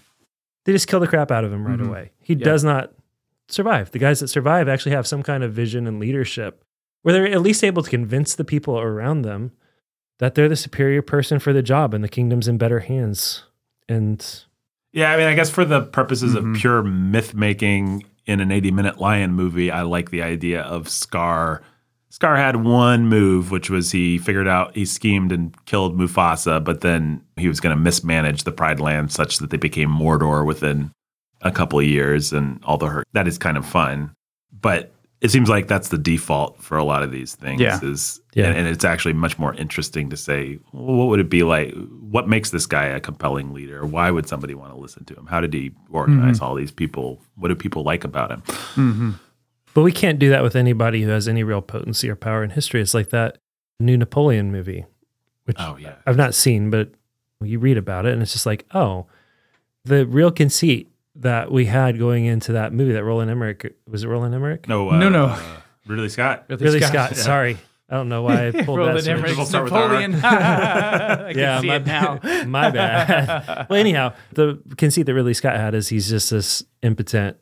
They 0.68 0.74
just 0.74 0.90
kill 0.90 1.00
the 1.00 1.08
crap 1.08 1.32
out 1.32 1.46
of 1.46 1.54
him 1.54 1.66
right 1.66 1.80
Mhm. 1.80 1.88
away. 1.88 2.12
He 2.20 2.34
Yeah. 2.34 2.44
does 2.44 2.62
not 2.66 2.92
survive. 3.48 3.90
The 3.92 4.00
guys 4.00 4.20
that 4.20 4.28
survive 4.28 4.68
actually 4.68 4.92
have 4.92 5.08
some 5.08 5.24
kind 5.24 5.42
of 5.42 5.54
vision 5.54 5.88
and 5.88 5.98
leadership 5.98 6.62
where 7.04 7.14
they're 7.14 7.26
at 7.26 7.42
least 7.42 7.64
able 7.64 7.82
to 7.84 7.90
convince 7.90 8.36
the 8.36 8.44
people 8.44 8.78
around 8.78 9.22
them 9.22 9.52
that 10.20 10.36
they're 10.36 10.50
the 10.50 10.58
superior 10.58 11.02
person 11.02 11.40
for 11.40 11.54
the 11.54 11.62
job 11.64 11.94
and 11.94 12.04
the 12.04 12.10
kingdom's 12.10 12.50
in 12.50 12.58
better 12.58 12.82
hands. 12.82 13.46
And 13.88 14.44
Yeah, 14.92 15.14
I 15.14 15.16
mean, 15.18 15.28
I 15.28 15.36
guess 15.36 15.50
for 15.50 15.64
the 15.64 15.84
purposes 15.84 16.34
Mhm. 16.36 16.56
of 16.56 16.60
pure 16.60 16.84
myth 16.84 17.34
making 17.34 18.04
in 18.26 18.42
an 18.42 18.52
80 18.52 18.72
minute 18.72 19.00
lion 19.00 19.32
movie, 19.32 19.72
I 19.72 19.84
like 19.84 20.10
the 20.10 20.22
idea 20.22 20.62
of 20.64 20.90
Scar. 20.90 21.62
Scar 22.10 22.36
had 22.38 22.58
one 22.64 23.08
move, 23.08 23.52
which 23.52 23.70
was 23.70 23.92
he 23.92 24.18
figured 24.18 24.48
out 24.48 24.74
he 24.76 24.86
schemed 24.86 25.32
and 25.32 25.54
killed 25.66 25.98
Mufasa, 25.98 26.64
but 26.64 26.82
then 26.82 27.22
he 27.36 27.48
was 27.48 27.60
going 27.60 27.76
to 27.76 27.82
mismanage 27.82 28.44
the 28.44 28.52
Pride 28.52 28.80
Land 28.80 29.12
such 29.12 29.38
that 29.40 29.50
they 29.50 29.58
became 29.58 29.90
Mordor 29.90 30.46
within 30.46 30.92
a 31.42 31.52
couple 31.52 31.78
of 31.80 31.86
years 31.86 32.34
and 32.34 32.60
all 32.64 32.78
the 32.78 32.88
hurt. 32.88 33.08
That 33.14 33.28
is 33.28 33.38
kind 33.38 33.58
of 33.58 33.66
fun. 33.66 34.12
But 34.60 34.92
it 35.22 35.30
seems 35.30 35.50
like 35.50 35.68
that's 35.68 35.90
the 35.90 35.98
default 35.98 36.62
for 36.64 36.78
a 36.78 36.84
lot 36.84 37.04
of 37.04 37.12
these 37.12 37.36
things 37.36 37.60
Yeah. 37.60 37.80
is 37.84 38.22
Yeah. 38.34 38.48
and, 38.48 38.58
and 38.60 38.68
it's 38.68 38.86
actually 38.86 39.14
much 39.14 39.38
more 39.40 39.54
interesting 39.56 40.10
to 40.12 40.18
say 40.18 40.60
well, 40.72 40.96
what 40.96 41.08
would 41.08 41.20
it 41.20 41.30
be 41.30 41.42
like 41.44 41.74
what 42.00 42.28
makes 42.30 42.52
this 42.52 42.66
guy 42.68 42.86
a 42.86 43.00
compelling 43.00 43.52
leader 43.52 43.84
why 43.84 44.12
would 44.12 44.28
somebody 44.28 44.54
want 44.54 44.72
to 44.74 44.78
listen 44.80 45.06
to 45.06 45.16
him 45.16 45.26
how 45.26 45.42
did 45.42 45.54
he 45.56 45.72
organize 45.90 46.40
all 46.40 46.54
these 46.54 46.70
people 46.70 47.20
what 47.36 47.48
do 47.48 47.56
people 47.56 47.82
like 47.82 48.04
about 48.04 48.30
him 48.32 48.42
Mm-hmm. 48.76 49.12
But 49.78 49.84
we 49.84 49.92
can't 49.92 50.18
do 50.18 50.32
that 50.32 50.42
with 50.42 50.56
anybody 50.56 51.04
who 51.04 51.10
has 51.12 51.28
any 51.28 51.44
real 51.44 51.62
potency 51.62 52.10
or 52.10 52.16
power 52.16 52.44
in 52.44 52.50
history. 52.50 52.82
It's 52.82 52.96
like 52.96 53.12
that 53.12 53.38
new 53.80 53.96
Napoleon 53.96 54.52
movie, 54.52 54.88
which 55.44 55.56
oh 55.60 55.78
yeah 55.80 55.94
I've 56.08 56.18
not 56.18 56.34
seen, 56.34 56.72
but 56.72 56.90
you 57.42 57.60
read 57.60 57.78
about 57.78 58.08
it 58.08 58.14
and 58.14 58.24
it's 58.24 58.32
just 58.34 58.48
like, 58.48 58.66
oh, 58.74 59.06
the 59.86 60.08
real 60.08 60.32
conceit 60.32 60.92
that 61.18 61.52
we 61.52 61.66
had 61.68 62.00
going 62.00 62.26
into 62.26 62.54
that 62.54 62.74
movie 62.74 62.94
that 62.94 63.04
Roland 63.04 63.30
Emmerich 63.30 63.76
was 63.88 64.04
it 64.04 64.08
Roland 64.08 64.34
Emmerich? 64.34 64.68
no 64.68 64.90
uh, 64.90 64.98
No, 64.98 65.10
no. 65.10 65.26
uh, 65.26 65.40
ridley 65.86 66.10
scott 66.10 66.46
Ridley 66.50 66.82
Scott. 66.82 67.16
Sorry. 67.16 67.60
I 67.88 67.94
don't 67.98 68.10
know 68.10 68.24
why 68.24 68.48
I 68.48 68.52
pulled 68.66 68.80
Roland 68.80 68.98
that. 68.98 69.04
sort 69.04 69.18
of- 69.20 69.24
Emmerich's 69.26 69.38
We'll 69.38 69.46
start 69.46 69.64
with 69.66 69.74
R. 69.74 69.90
Napoleon. 69.90 70.16
I 70.26 71.34
can 71.34 71.38
yeah, 71.38 71.62
see 71.62 71.68
my, 71.68 71.76
it 71.76 71.86
now. 71.86 72.20
my 72.48 72.72
bad. 72.72 73.68
well, 73.70 73.80
anyhow, 73.80 74.14
the 74.34 74.60
conceit 74.76 75.04
that 75.04 75.14
Ridley 75.14 75.36
Scott 75.36 75.56
had 75.56 75.76
is 75.76 75.88
he's 75.90 76.10
just 76.10 76.32
this 76.32 76.64
impotent 76.82 77.38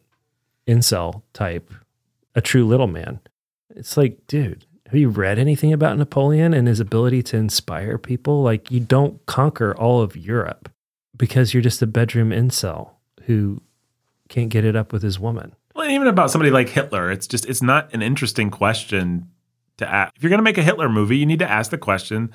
incel 0.67 1.21
type, 1.33 1.71
a 2.35 2.41
true 2.41 2.65
little 2.65 2.87
man. 2.87 3.19
It's 3.75 3.97
like, 3.97 4.19
dude, 4.27 4.65
have 4.87 4.95
you 4.95 5.09
read 5.09 5.39
anything 5.39 5.73
about 5.73 5.97
Napoleon 5.97 6.53
and 6.53 6.67
his 6.67 6.79
ability 6.79 7.23
to 7.23 7.37
inspire 7.37 7.97
people? 7.97 8.43
Like, 8.43 8.69
you 8.69 8.79
don't 8.79 9.25
conquer 9.25 9.75
all 9.75 10.01
of 10.01 10.15
Europe 10.15 10.69
because 11.17 11.53
you're 11.53 11.63
just 11.63 11.81
a 11.81 11.87
bedroom 11.87 12.29
incel 12.29 12.91
who 13.23 13.61
can't 14.29 14.49
get 14.49 14.65
it 14.65 14.75
up 14.75 14.91
with 14.93 15.01
his 15.01 15.19
woman. 15.19 15.55
well 15.75 15.89
even 15.89 16.07
about 16.07 16.29
somebody 16.31 16.51
like 16.51 16.67
hitler 16.69 17.11
it's 17.11 17.27
just 17.27 17.45
it's 17.45 17.61
not 17.61 17.93
an 17.93 18.01
interesting 18.01 18.49
question 18.49 19.29
to 19.77 19.87
ask 19.87 20.11
if 20.15 20.23
you're 20.23 20.29
going 20.29 20.39
to 20.39 20.43
make 20.43 20.57
a 20.57 20.63
hitler 20.63 20.89
movie 20.89 21.17
you 21.17 21.25
need 21.25 21.39
to 21.39 21.49
ask 21.49 21.69
the 21.71 21.77
question 21.77 22.31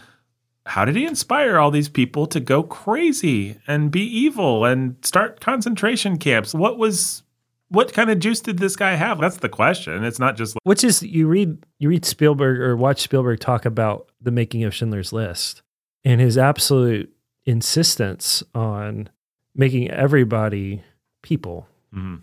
how 0.66 0.84
did 0.84 0.94
he 0.96 1.04
inspire 1.04 1.58
all 1.58 1.70
these 1.70 1.88
people 1.88 2.26
to 2.26 2.38
go 2.40 2.62
crazy 2.62 3.58
and 3.66 3.90
be 3.90 4.02
evil 4.02 4.64
and 4.64 4.96
start 5.02 5.40
concentration 5.40 6.16
camps 6.16 6.54
what 6.54 6.78
was 6.78 7.22
what 7.70 7.92
kind 7.92 8.10
of 8.10 8.18
juice 8.18 8.40
did 8.40 8.58
this 8.58 8.76
guy 8.76 8.94
have 8.96 9.20
that's 9.20 9.38
the 9.38 9.48
question 9.48 10.04
it's 10.04 10.18
not 10.18 10.36
just 10.36 10.54
like- 10.56 10.60
Which 10.64 10.84
is 10.84 11.02
you 11.02 11.26
read 11.28 11.56
you 11.78 11.88
read 11.88 12.04
Spielberg 12.04 12.60
or 12.60 12.76
watch 12.76 13.00
Spielberg 13.00 13.40
talk 13.40 13.64
about 13.64 14.10
the 14.20 14.30
making 14.30 14.64
of 14.64 14.74
Schindler's 14.74 15.12
List 15.12 15.62
and 16.04 16.20
his 16.20 16.36
absolute 16.38 17.12
insistence 17.46 18.42
on 18.54 19.08
making 19.54 19.90
everybody 19.90 20.82
people 21.22 21.68
Mhm. 21.94 22.20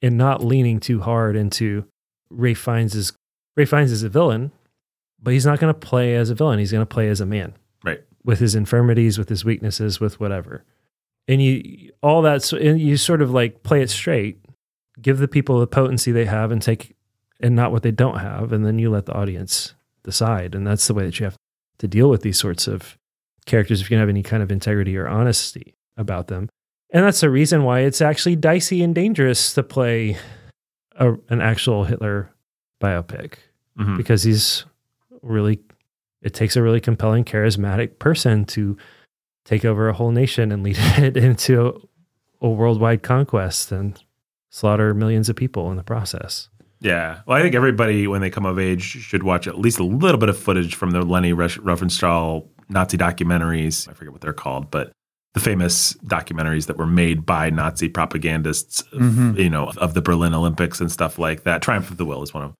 and 0.00 0.16
not 0.16 0.44
leaning 0.44 0.80
too 0.80 1.00
hard 1.00 1.36
into 1.36 1.84
Ralph 2.30 2.58
Fiennes 2.58 2.94
is 2.94 3.12
Ralph 3.56 3.68
Fiennes 3.68 3.92
is 3.92 4.02
a 4.02 4.08
villain, 4.08 4.50
but 5.22 5.32
he's 5.34 5.44
not 5.44 5.60
going 5.60 5.72
to 5.72 5.78
play 5.78 6.14
as 6.16 6.30
a 6.30 6.34
villain. 6.34 6.58
He's 6.58 6.72
going 6.72 6.82
to 6.82 6.94
play 6.94 7.08
as 7.08 7.20
a 7.20 7.26
man 7.26 7.52
right 7.84 8.00
with 8.24 8.38
his 8.38 8.54
infirmities, 8.54 9.18
with 9.18 9.28
his 9.28 9.44
weaknesses, 9.44 10.00
with 10.00 10.18
whatever. 10.20 10.64
And 11.28 11.42
you 11.42 11.92
all 12.02 12.22
that 12.22 12.42
so- 12.42 12.56
and 12.56 12.80
you 12.80 12.96
sort 12.96 13.20
of 13.22 13.30
like 13.30 13.62
play 13.62 13.82
it 13.82 13.90
straight, 13.90 14.38
give 15.00 15.18
the 15.18 15.28
people 15.28 15.58
the 15.60 15.66
potency 15.66 16.12
they 16.12 16.26
have 16.26 16.50
and 16.50 16.60
take 16.60 16.94
and 17.40 17.56
not 17.56 17.72
what 17.72 17.82
they 17.82 17.90
don't 17.90 18.18
have, 18.18 18.52
and 18.52 18.64
then 18.64 18.78
you 18.78 18.90
let 18.90 19.06
the 19.06 19.14
audience 19.14 19.74
decide. 20.04 20.54
And 20.54 20.66
that's 20.66 20.86
the 20.86 20.94
way 20.94 21.04
that 21.04 21.18
you 21.18 21.24
have 21.24 21.36
to 21.78 21.88
deal 21.88 22.08
with 22.08 22.22
these 22.22 22.38
sorts 22.38 22.68
of 22.68 22.96
characters 23.46 23.80
if 23.80 23.90
you 23.90 23.96
have 23.96 24.08
any 24.08 24.22
kind 24.22 24.42
of 24.42 24.52
integrity 24.52 24.96
or 24.96 25.08
honesty 25.08 25.74
about 25.96 26.28
them. 26.28 26.48
And 26.90 27.04
that's 27.04 27.20
the 27.20 27.30
reason 27.30 27.64
why 27.64 27.80
it's 27.80 28.00
actually 28.00 28.36
dicey 28.36 28.82
and 28.82 28.94
dangerous 28.94 29.54
to 29.54 29.62
play 29.62 30.16
a, 30.96 31.14
an 31.30 31.40
actual 31.40 31.84
Hitler 31.84 32.30
biopic 32.80 33.34
Mhm. 33.78 33.96
because 33.96 34.22
he's 34.22 34.64
really 35.22 35.58
it 36.20 36.34
takes 36.34 36.54
a 36.56 36.62
really 36.62 36.80
compelling 36.80 37.24
charismatic 37.24 37.98
person 37.98 38.44
to 38.44 38.76
take 39.44 39.64
over 39.64 39.88
a 39.88 39.92
whole 39.94 40.10
nation 40.10 40.52
and 40.52 40.62
lead 40.62 40.76
it 40.98 41.16
into 41.16 41.66
a, 41.66 42.46
a 42.46 42.48
worldwide 42.50 43.02
conquest 43.02 43.72
and 43.72 43.98
slaughter 44.52 44.94
millions 44.94 45.28
of 45.28 45.34
people 45.36 45.70
in 45.70 45.76
the 45.76 45.82
process 45.82 46.48
Yeah. 46.80 47.20
Well, 47.26 47.38
I 47.38 47.42
think 47.42 47.54
everybody, 47.54 48.06
when 48.08 48.20
they 48.22 48.30
come 48.30 48.44
of 48.44 48.58
age, 48.58 48.82
should 48.82 49.22
watch 49.22 49.46
at 49.46 49.56
least 49.58 49.78
a 49.78 49.84
little 49.84 50.18
bit 50.18 50.28
of 50.28 50.36
footage 50.36 50.74
from 50.74 50.90
the 50.90 51.02
Leni 51.02 51.32
Rush- 51.32 51.58
Riefenstahl 51.58 52.46
Nazi 52.68 52.96
documentaries. 52.98 53.88
I 53.88 53.92
forget 53.92 54.12
what 54.12 54.20
they're 54.20 54.32
called, 54.32 54.70
but 54.70 54.90
the 55.34 55.40
famous 55.40 55.92
documentaries 56.04 56.66
that 56.66 56.76
were 56.76 56.86
made 56.86 57.24
by 57.24 57.50
Nazi 57.50 57.88
propagandists, 57.88 58.82
of, 58.92 59.00
Mhm. 59.00 59.38
you 59.38 59.48
know, 59.48 59.70
of 59.76 59.94
the 59.94 60.02
Berlin 60.02 60.34
Olympics 60.34 60.80
and 60.80 60.90
stuff 60.90 61.18
like 61.20 61.44
that. 61.44 61.62
Triumph 61.62 61.90
of 61.90 61.96
the 61.98 62.04
Will 62.04 62.22
is 62.22 62.34
one 62.34 62.42
of 62.42 62.48
them. 62.50 62.56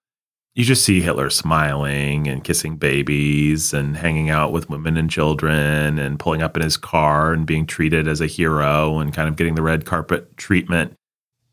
You 0.55 0.65
just 0.65 0.85
see 0.85 1.01
Hitler 1.01 1.29
smiling 1.31 2.29
and 2.29 2.45
kissing 2.45 2.77
babies 2.77 3.75
and 3.75 3.97
hanging 3.97 4.31
out 4.31 4.53
with 4.53 4.71
women 4.71 4.97
and 4.97 5.11
children 5.11 5.99
and 5.99 6.19
pulling 6.19 6.43
up 6.43 6.57
in 6.57 6.63
his 6.63 6.77
car 6.77 7.33
and 7.33 7.45
being 7.45 7.67
treated 7.67 8.07
as 8.07 8.21
a 8.21 8.27
hero 8.27 8.99
and 9.01 9.13
kind 9.13 9.29
of 9.29 9.37
getting 9.37 9.55
the 9.57 9.63
red 9.63 9.85
carpet 9.85 10.37
treatment. 10.37 10.95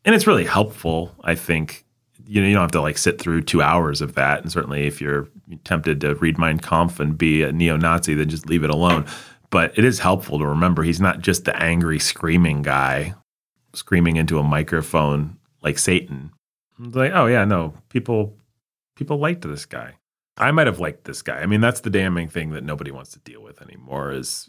And 0.04 0.14
it's 0.14 0.26
really 0.26 0.44
helpful, 0.44 1.14
I 1.22 1.34
think, 1.34 1.84
you 2.26 2.40
know, 2.40 2.48
you 2.48 2.54
don't 2.54 2.62
have 2.62 2.70
to 2.72 2.80
like 2.80 2.96
sit 2.96 3.20
through 3.20 3.42
two 3.42 3.60
hours 3.60 4.00
of 4.00 4.14
that. 4.14 4.42
And 4.42 4.50
certainly, 4.50 4.86
if 4.86 5.00
you're 5.00 5.28
tempted 5.64 6.00
to 6.00 6.14
read 6.14 6.38
Mein 6.38 6.58
Kampf 6.58 7.00
and 7.00 7.18
be 7.18 7.42
a 7.42 7.52
neo-Nazi, 7.52 8.14
then 8.14 8.28
just 8.28 8.48
leave 8.48 8.64
it 8.64 8.70
alone. 8.70 9.04
But 9.50 9.76
it 9.76 9.84
is 9.84 9.98
helpful 9.98 10.38
to 10.38 10.46
remember 10.46 10.82
he's 10.82 11.00
not 11.00 11.20
just 11.20 11.44
the 11.44 11.60
angry, 11.60 11.98
screaming 11.98 12.62
guy, 12.62 13.14
screaming 13.74 14.16
into 14.16 14.38
a 14.38 14.44
microphone 14.44 15.38
like 15.62 15.78
Satan. 15.78 16.30
It's 16.82 16.96
like, 16.96 17.12
oh 17.12 17.26
yeah, 17.26 17.44
no, 17.44 17.74
people, 17.88 18.36
people 18.96 19.18
liked 19.18 19.42
this 19.42 19.66
guy. 19.66 19.96
I 20.38 20.50
might 20.52 20.68
have 20.68 20.80
liked 20.80 21.04
this 21.04 21.20
guy. 21.20 21.40
I 21.40 21.46
mean, 21.46 21.60
that's 21.60 21.80
the 21.80 21.90
damning 21.90 22.28
thing 22.28 22.50
that 22.52 22.64
nobody 22.64 22.90
wants 22.90 23.10
to 23.12 23.18
deal 23.18 23.42
with 23.42 23.60
anymore. 23.60 24.12
Is 24.12 24.48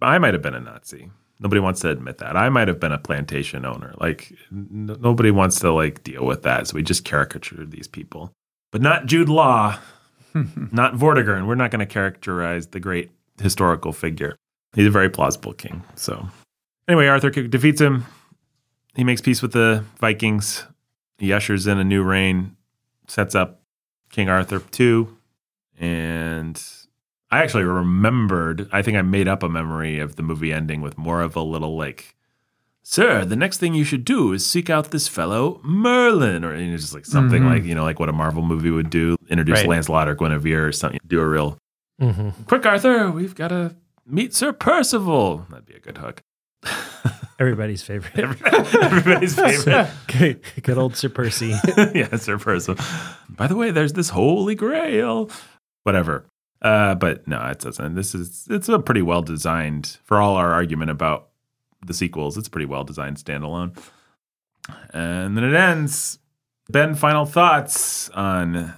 I 0.00 0.16
might 0.18 0.32
have 0.32 0.42
been 0.42 0.54
a 0.54 0.60
Nazi. 0.60 1.10
Nobody 1.38 1.60
wants 1.60 1.80
to 1.80 1.90
admit 1.90 2.18
that. 2.18 2.36
I 2.36 2.48
might 2.48 2.68
have 2.68 2.80
been 2.80 2.92
a 2.92 2.98
plantation 2.98 3.64
owner. 3.66 3.94
Like 4.00 4.32
n- 4.50 4.96
nobody 5.00 5.30
wants 5.30 5.60
to 5.60 5.72
like 5.72 6.02
deal 6.02 6.24
with 6.24 6.42
that. 6.42 6.68
So 6.68 6.74
we 6.74 6.82
just 6.82 7.04
caricature 7.04 7.64
these 7.66 7.88
people, 7.88 8.32
but 8.72 8.80
not 8.80 9.06
Jude 9.06 9.28
Law, 9.28 9.78
not 10.34 10.94
Vortigern. 10.94 11.46
We're 11.46 11.54
not 11.54 11.70
going 11.70 11.80
to 11.80 11.86
characterize 11.86 12.68
the 12.68 12.80
great 12.80 13.10
historical 13.40 13.92
figure. 13.92 14.36
He's 14.74 14.86
a 14.86 14.90
very 14.90 15.10
plausible 15.10 15.52
king. 15.52 15.82
So 15.94 16.28
anyway, 16.88 17.06
Arthur 17.06 17.30
defeats 17.30 17.80
him. 17.80 18.04
He 18.94 19.04
makes 19.04 19.20
peace 19.20 19.42
with 19.42 19.52
the 19.52 19.84
Vikings. 19.98 20.64
He 21.18 21.32
ushers 21.32 21.66
in 21.66 21.78
a 21.78 21.84
new 21.84 22.02
reign, 22.02 22.56
sets 23.08 23.34
up 23.34 23.60
King 24.10 24.28
Arthur 24.28 24.62
II, 24.78 25.08
and 25.78 26.62
I 27.30 27.42
actually 27.42 27.64
remembered. 27.64 28.68
I 28.72 28.82
think 28.82 28.96
I 28.96 29.02
made 29.02 29.26
up 29.28 29.42
a 29.42 29.48
memory 29.48 29.98
of 29.98 30.16
the 30.16 30.22
movie 30.22 30.52
ending 30.52 30.80
with 30.80 30.96
more 30.96 31.20
of 31.22 31.34
a 31.36 31.42
little 31.42 31.76
like, 31.76 32.14
"Sir, 32.82 33.24
the 33.24 33.34
next 33.36 33.58
thing 33.58 33.74
you 33.74 33.84
should 33.84 34.04
do 34.04 34.32
is 34.32 34.46
seek 34.46 34.70
out 34.70 34.90
this 34.92 35.08
fellow 35.08 35.60
Merlin," 35.64 36.44
or 36.44 36.56
you 36.56 36.70
know, 36.70 36.76
just 36.76 36.94
like 36.94 37.04
something 37.06 37.42
Mhm. 37.42 37.50
like 37.50 37.64
you 37.64 37.74
know, 37.74 37.82
like 37.84 37.98
what 37.98 38.08
a 38.08 38.12
Marvel 38.12 38.42
movie 38.44 38.70
would 38.70 38.90
do. 38.90 39.16
Introduce 39.28 39.58
Right. 39.60 39.68
Lancelot 39.68 40.08
or 40.08 40.14
Guinevere 40.14 40.66
or 40.68 40.72
something. 40.72 41.00
Do 41.06 41.20
a 41.20 41.26
real 41.26 41.58
mm-hmm. 42.00 42.30
quick, 42.44 42.64
Arthur. 42.64 43.10
We've 43.10 43.34
got 43.34 43.48
to 43.48 43.74
meet 44.06 44.32
Sir 44.34 44.52
Percival. 44.52 45.46
That'd 45.50 45.66
be 45.66 45.74
a 45.74 45.80
good 45.80 45.98
hook. 45.98 46.22
Everybody's 47.38 47.82
favorite. 47.82 48.16
Everybody's 48.18 49.34
favorite. 49.38 49.88
good, 50.06 50.40
good 50.62 50.78
old 50.78 50.96
Sir 50.96 51.08
Percy. 51.08 51.48
yeah, 51.94 52.14
Sir 52.16 52.38
Percy. 52.38 52.74
By 53.28 53.46
the 53.46 53.56
way, 53.56 53.70
there's 53.72 53.92
this 53.92 54.10
holy 54.10 54.54
grail. 54.54 55.28
Whatever. 55.82 56.24
Uh, 56.66 56.94
but 56.96 57.26
no, 57.28 57.40
it 57.46 57.60
doesn't. 57.60 57.94
This 57.94 58.14
is 58.14 58.46
it's 58.50 58.68
a 58.68 58.78
pretty 58.78 59.02
well 59.02 59.22
designed 59.22 59.98
for 60.04 60.18
all 60.20 60.34
our 60.34 60.52
argument 60.52 60.90
about 60.90 61.28
the 61.86 61.94
sequels. 61.94 62.36
It's 62.36 62.48
pretty 62.48 62.66
well 62.66 62.82
designed 62.82 63.18
standalone. 63.18 63.76
And 64.92 65.36
then 65.36 65.44
it 65.44 65.54
ends. 65.54 66.18
Ben, 66.68 66.96
final 66.96 67.24
thoughts 67.24 68.08
on 68.10 68.74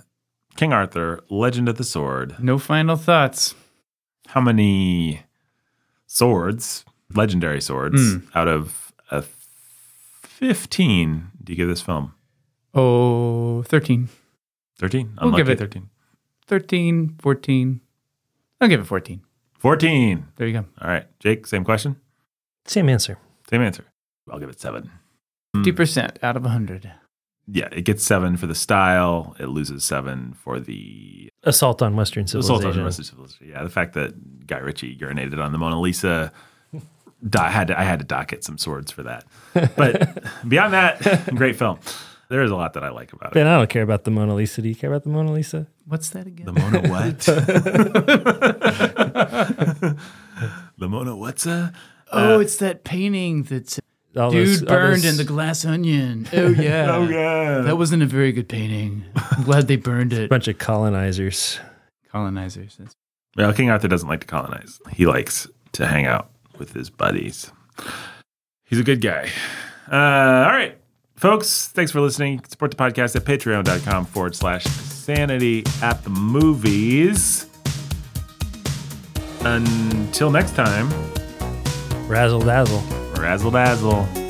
King 0.56 0.72
Arthur, 0.74 1.20
Legend 1.30 1.68
of 1.68 1.76
the 1.78 1.84
Sword. 1.84 2.36
No 2.38 2.58
final 2.58 2.96
thoughts. 2.96 3.54
How 4.26 4.42
many 4.42 5.22
swords, 6.06 6.84
legendary 7.14 7.62
swords, 7.62 8.16
Mm. 8.16 8.22
out 8.34 8.48
of 8.48 8.92
a 9.10 9.24
15 10.22 11.28
do 11.42 11.52
you 11.52 11.56
give 11.56 11.68
this 11.68 11.80
film? 11.80 12.12
Oh, 12.74 13.62
13. 13.62 14.08
13? 14.78 15.16
We'll 15.20 15.30
give 15.32 15.48
Unlucky 15.48 15.52
it 15.52 15.58
13. 15.58 15.88
13, 16.48 17.14
14. 17.20 17.80
I'll 18.60 18.68
give 18.68 18.80
it 18.80 18.84
14. 18.86 19.22
14. 19.58 20.26
There 20.36 20.46
you 20.46 20.52
go. 20.54 20.64
All 20.80 20.88
right. 20.88 21.06
Jake, 21.20 21.46
same 21.46 21.64
question? 21.64 21.96
Same 22.64 22.88
answer. 22.88 23.18
Same 23.48 23.62
answer. 23.62 23.84
I'll 24.30 24.38
give 24.38 24.48
it 24.48 24.60
seven. 24.60 24.90
Hmm. 25.54 25.62
50% 25.62 26.16
out 26.22 26.36
of 26.36 26.42
100. 26.42 26.90
Yeah, 27.50 27.68
it 27.72 27.82
gets 27.82 28.04
seven 28.04 28.36
for 28.36 28.46
the 28.46 28.54
style. 28.54 29.34
It 29.38 29.46
loses 29.46 29.84
seven 29.84 30.34
for 30.34 30.60
the 30.60 31.30
Assault 31.44 31.80
on 31.80 31.96
Western 31.96 32.26
Civilization. 32.26 32.56
assault 32.58 32.76
on 32.76 32.84
Western 32.84 33.04
civilization. 33.04 33.48
Yeah, 33.48 33.62
the 33.62 33.70
fact 33.70 33.94
that 33.94 34.46
Guy 34.46 34.58
Ritchie 34.58 34.96
urinated 34.98 35.42
on 35.42 35.52
the 35.52 35.58
Mona 35.58 35.80
Lisa. 35.80 36.32
I 37.38 37.50
had 37.50 37.68
to, 37.68 37.78
I 37.78 37.84
had 37.84 38.00
to 38.00 38.04
docket 38.04 38.44
some 38.44 38.58
swords 38.58 38.92
for 38.92 39.02
that. 39.04 39.24
But 39.54 40.22
beyond 40.48 40.74
that, 40.74 41.34
great 41.34 41.56
film. 41.56 41.78
There 42.30 42.42
is 42.42 42.50
a 42.50 42.56
lot 42.56 42.74
that 42.74 42.84
I 42.84 42.90
like 42.90 43.12
about 43.14 43.32
it. 43.32 43.34
Ben, 43.34 43.46
I 43.46 43.56
don't 43.56 43.70
care 43.70 43.82
about 43.82 44.04
the 44.04 44.10
Mona 44.10 44.34
Lisa. 44.34 44.60
Do 44.60 44.68
you 44.68 44.74
care 44.74 44.90
about 44.90 45.04
the 45.04 45.08
Mona 45.10 45.32
Lisa? 45.32 45.66
What's 45.86 46.10
that 46.10 46.26
again? 46.26 46.44
The 46.46 46.52
Mona 46.52 46.80
what? 46.88 47.20
the 50.78 50.88
Mona 50.88 51.16
what's 51.16 51.46
a? 51.46 51.72
oh, 52.12 52.40
it's 52.40 52.56
that 52.56 52.84
painting 52.84 53.42
that's 53.44 53.80
All 54.16 54.30
dude 54.30 54.46
those- 54.48 54.62
burned 54.62 55.02
those- 55.02 55.12
in 55.12 55.16
the 55.16 55.24
glass 55.24 55.64
onion. 55.64 56.28
Oh 56.32 56.48
yeah. 56.48 56.94
Oh 56.94 57.08
yeah. 57.08 57.58
That 57.62 57.78
wasn't 57.78 58.02
a 58.02 58.06
very 58.06 58.32
good 58.32 58.48
painting. 58.48 59.04
I'm 59.16 59.44
glad 59.44 59.68
they 59.68 59.76
burned 59.76 60.12
it. 60.12 60.26
A 60.26 60.28
bunch 60.28 60.48
of 60.48 60.58
colonizers. 60.58 61.58
Colonizers. 62.12 62.76
That's- 62.76 62.94
Well, 63.36 63.52
King 63.52 63.70
Arthur 63.70 63.88
doesn't 63.88 64.08
like 64.08 64.20
to 64.20 64.26
colonize. 64.26 64.80
He 64.92 65.06
likes 65.06 65.46
to 65.72 65.86
hang 65.86 66.06
out 66.06 66.30
with 66.58 66.72
his 66.74 66.90
buddies. 66.90 67.50
He's 68.66 68.80
a 68.80 68.84
good 68.84 69.00
guy. 69.00 69.30
Uh, 69.90 69.94
all 69.96 70.52
right, 70.52 70.76
folks, 71.18 71.68
thanks 71.68 71.92
for 71.92 72.00
listening. 72.00 72.42
Support 72.48 72.70
the 72.70 72.76
podcast 72.76 73.16
at 73.16 73.24
patreon.com 73.24 74.06
forward 74.06 74.34
slash 74.34 74.64
sanity 74.64 75.64
at 75.82 76.02
the 76.04 76.10
movies. 76.10 77.46
Until 79.40 80.30
next 80.30 80.54
time, 80.54 80.88
Razzle 82.08 82.40
dazzle. 82.40 82.80
razzle 83.20 83.50
dazzle. 83.50 84.27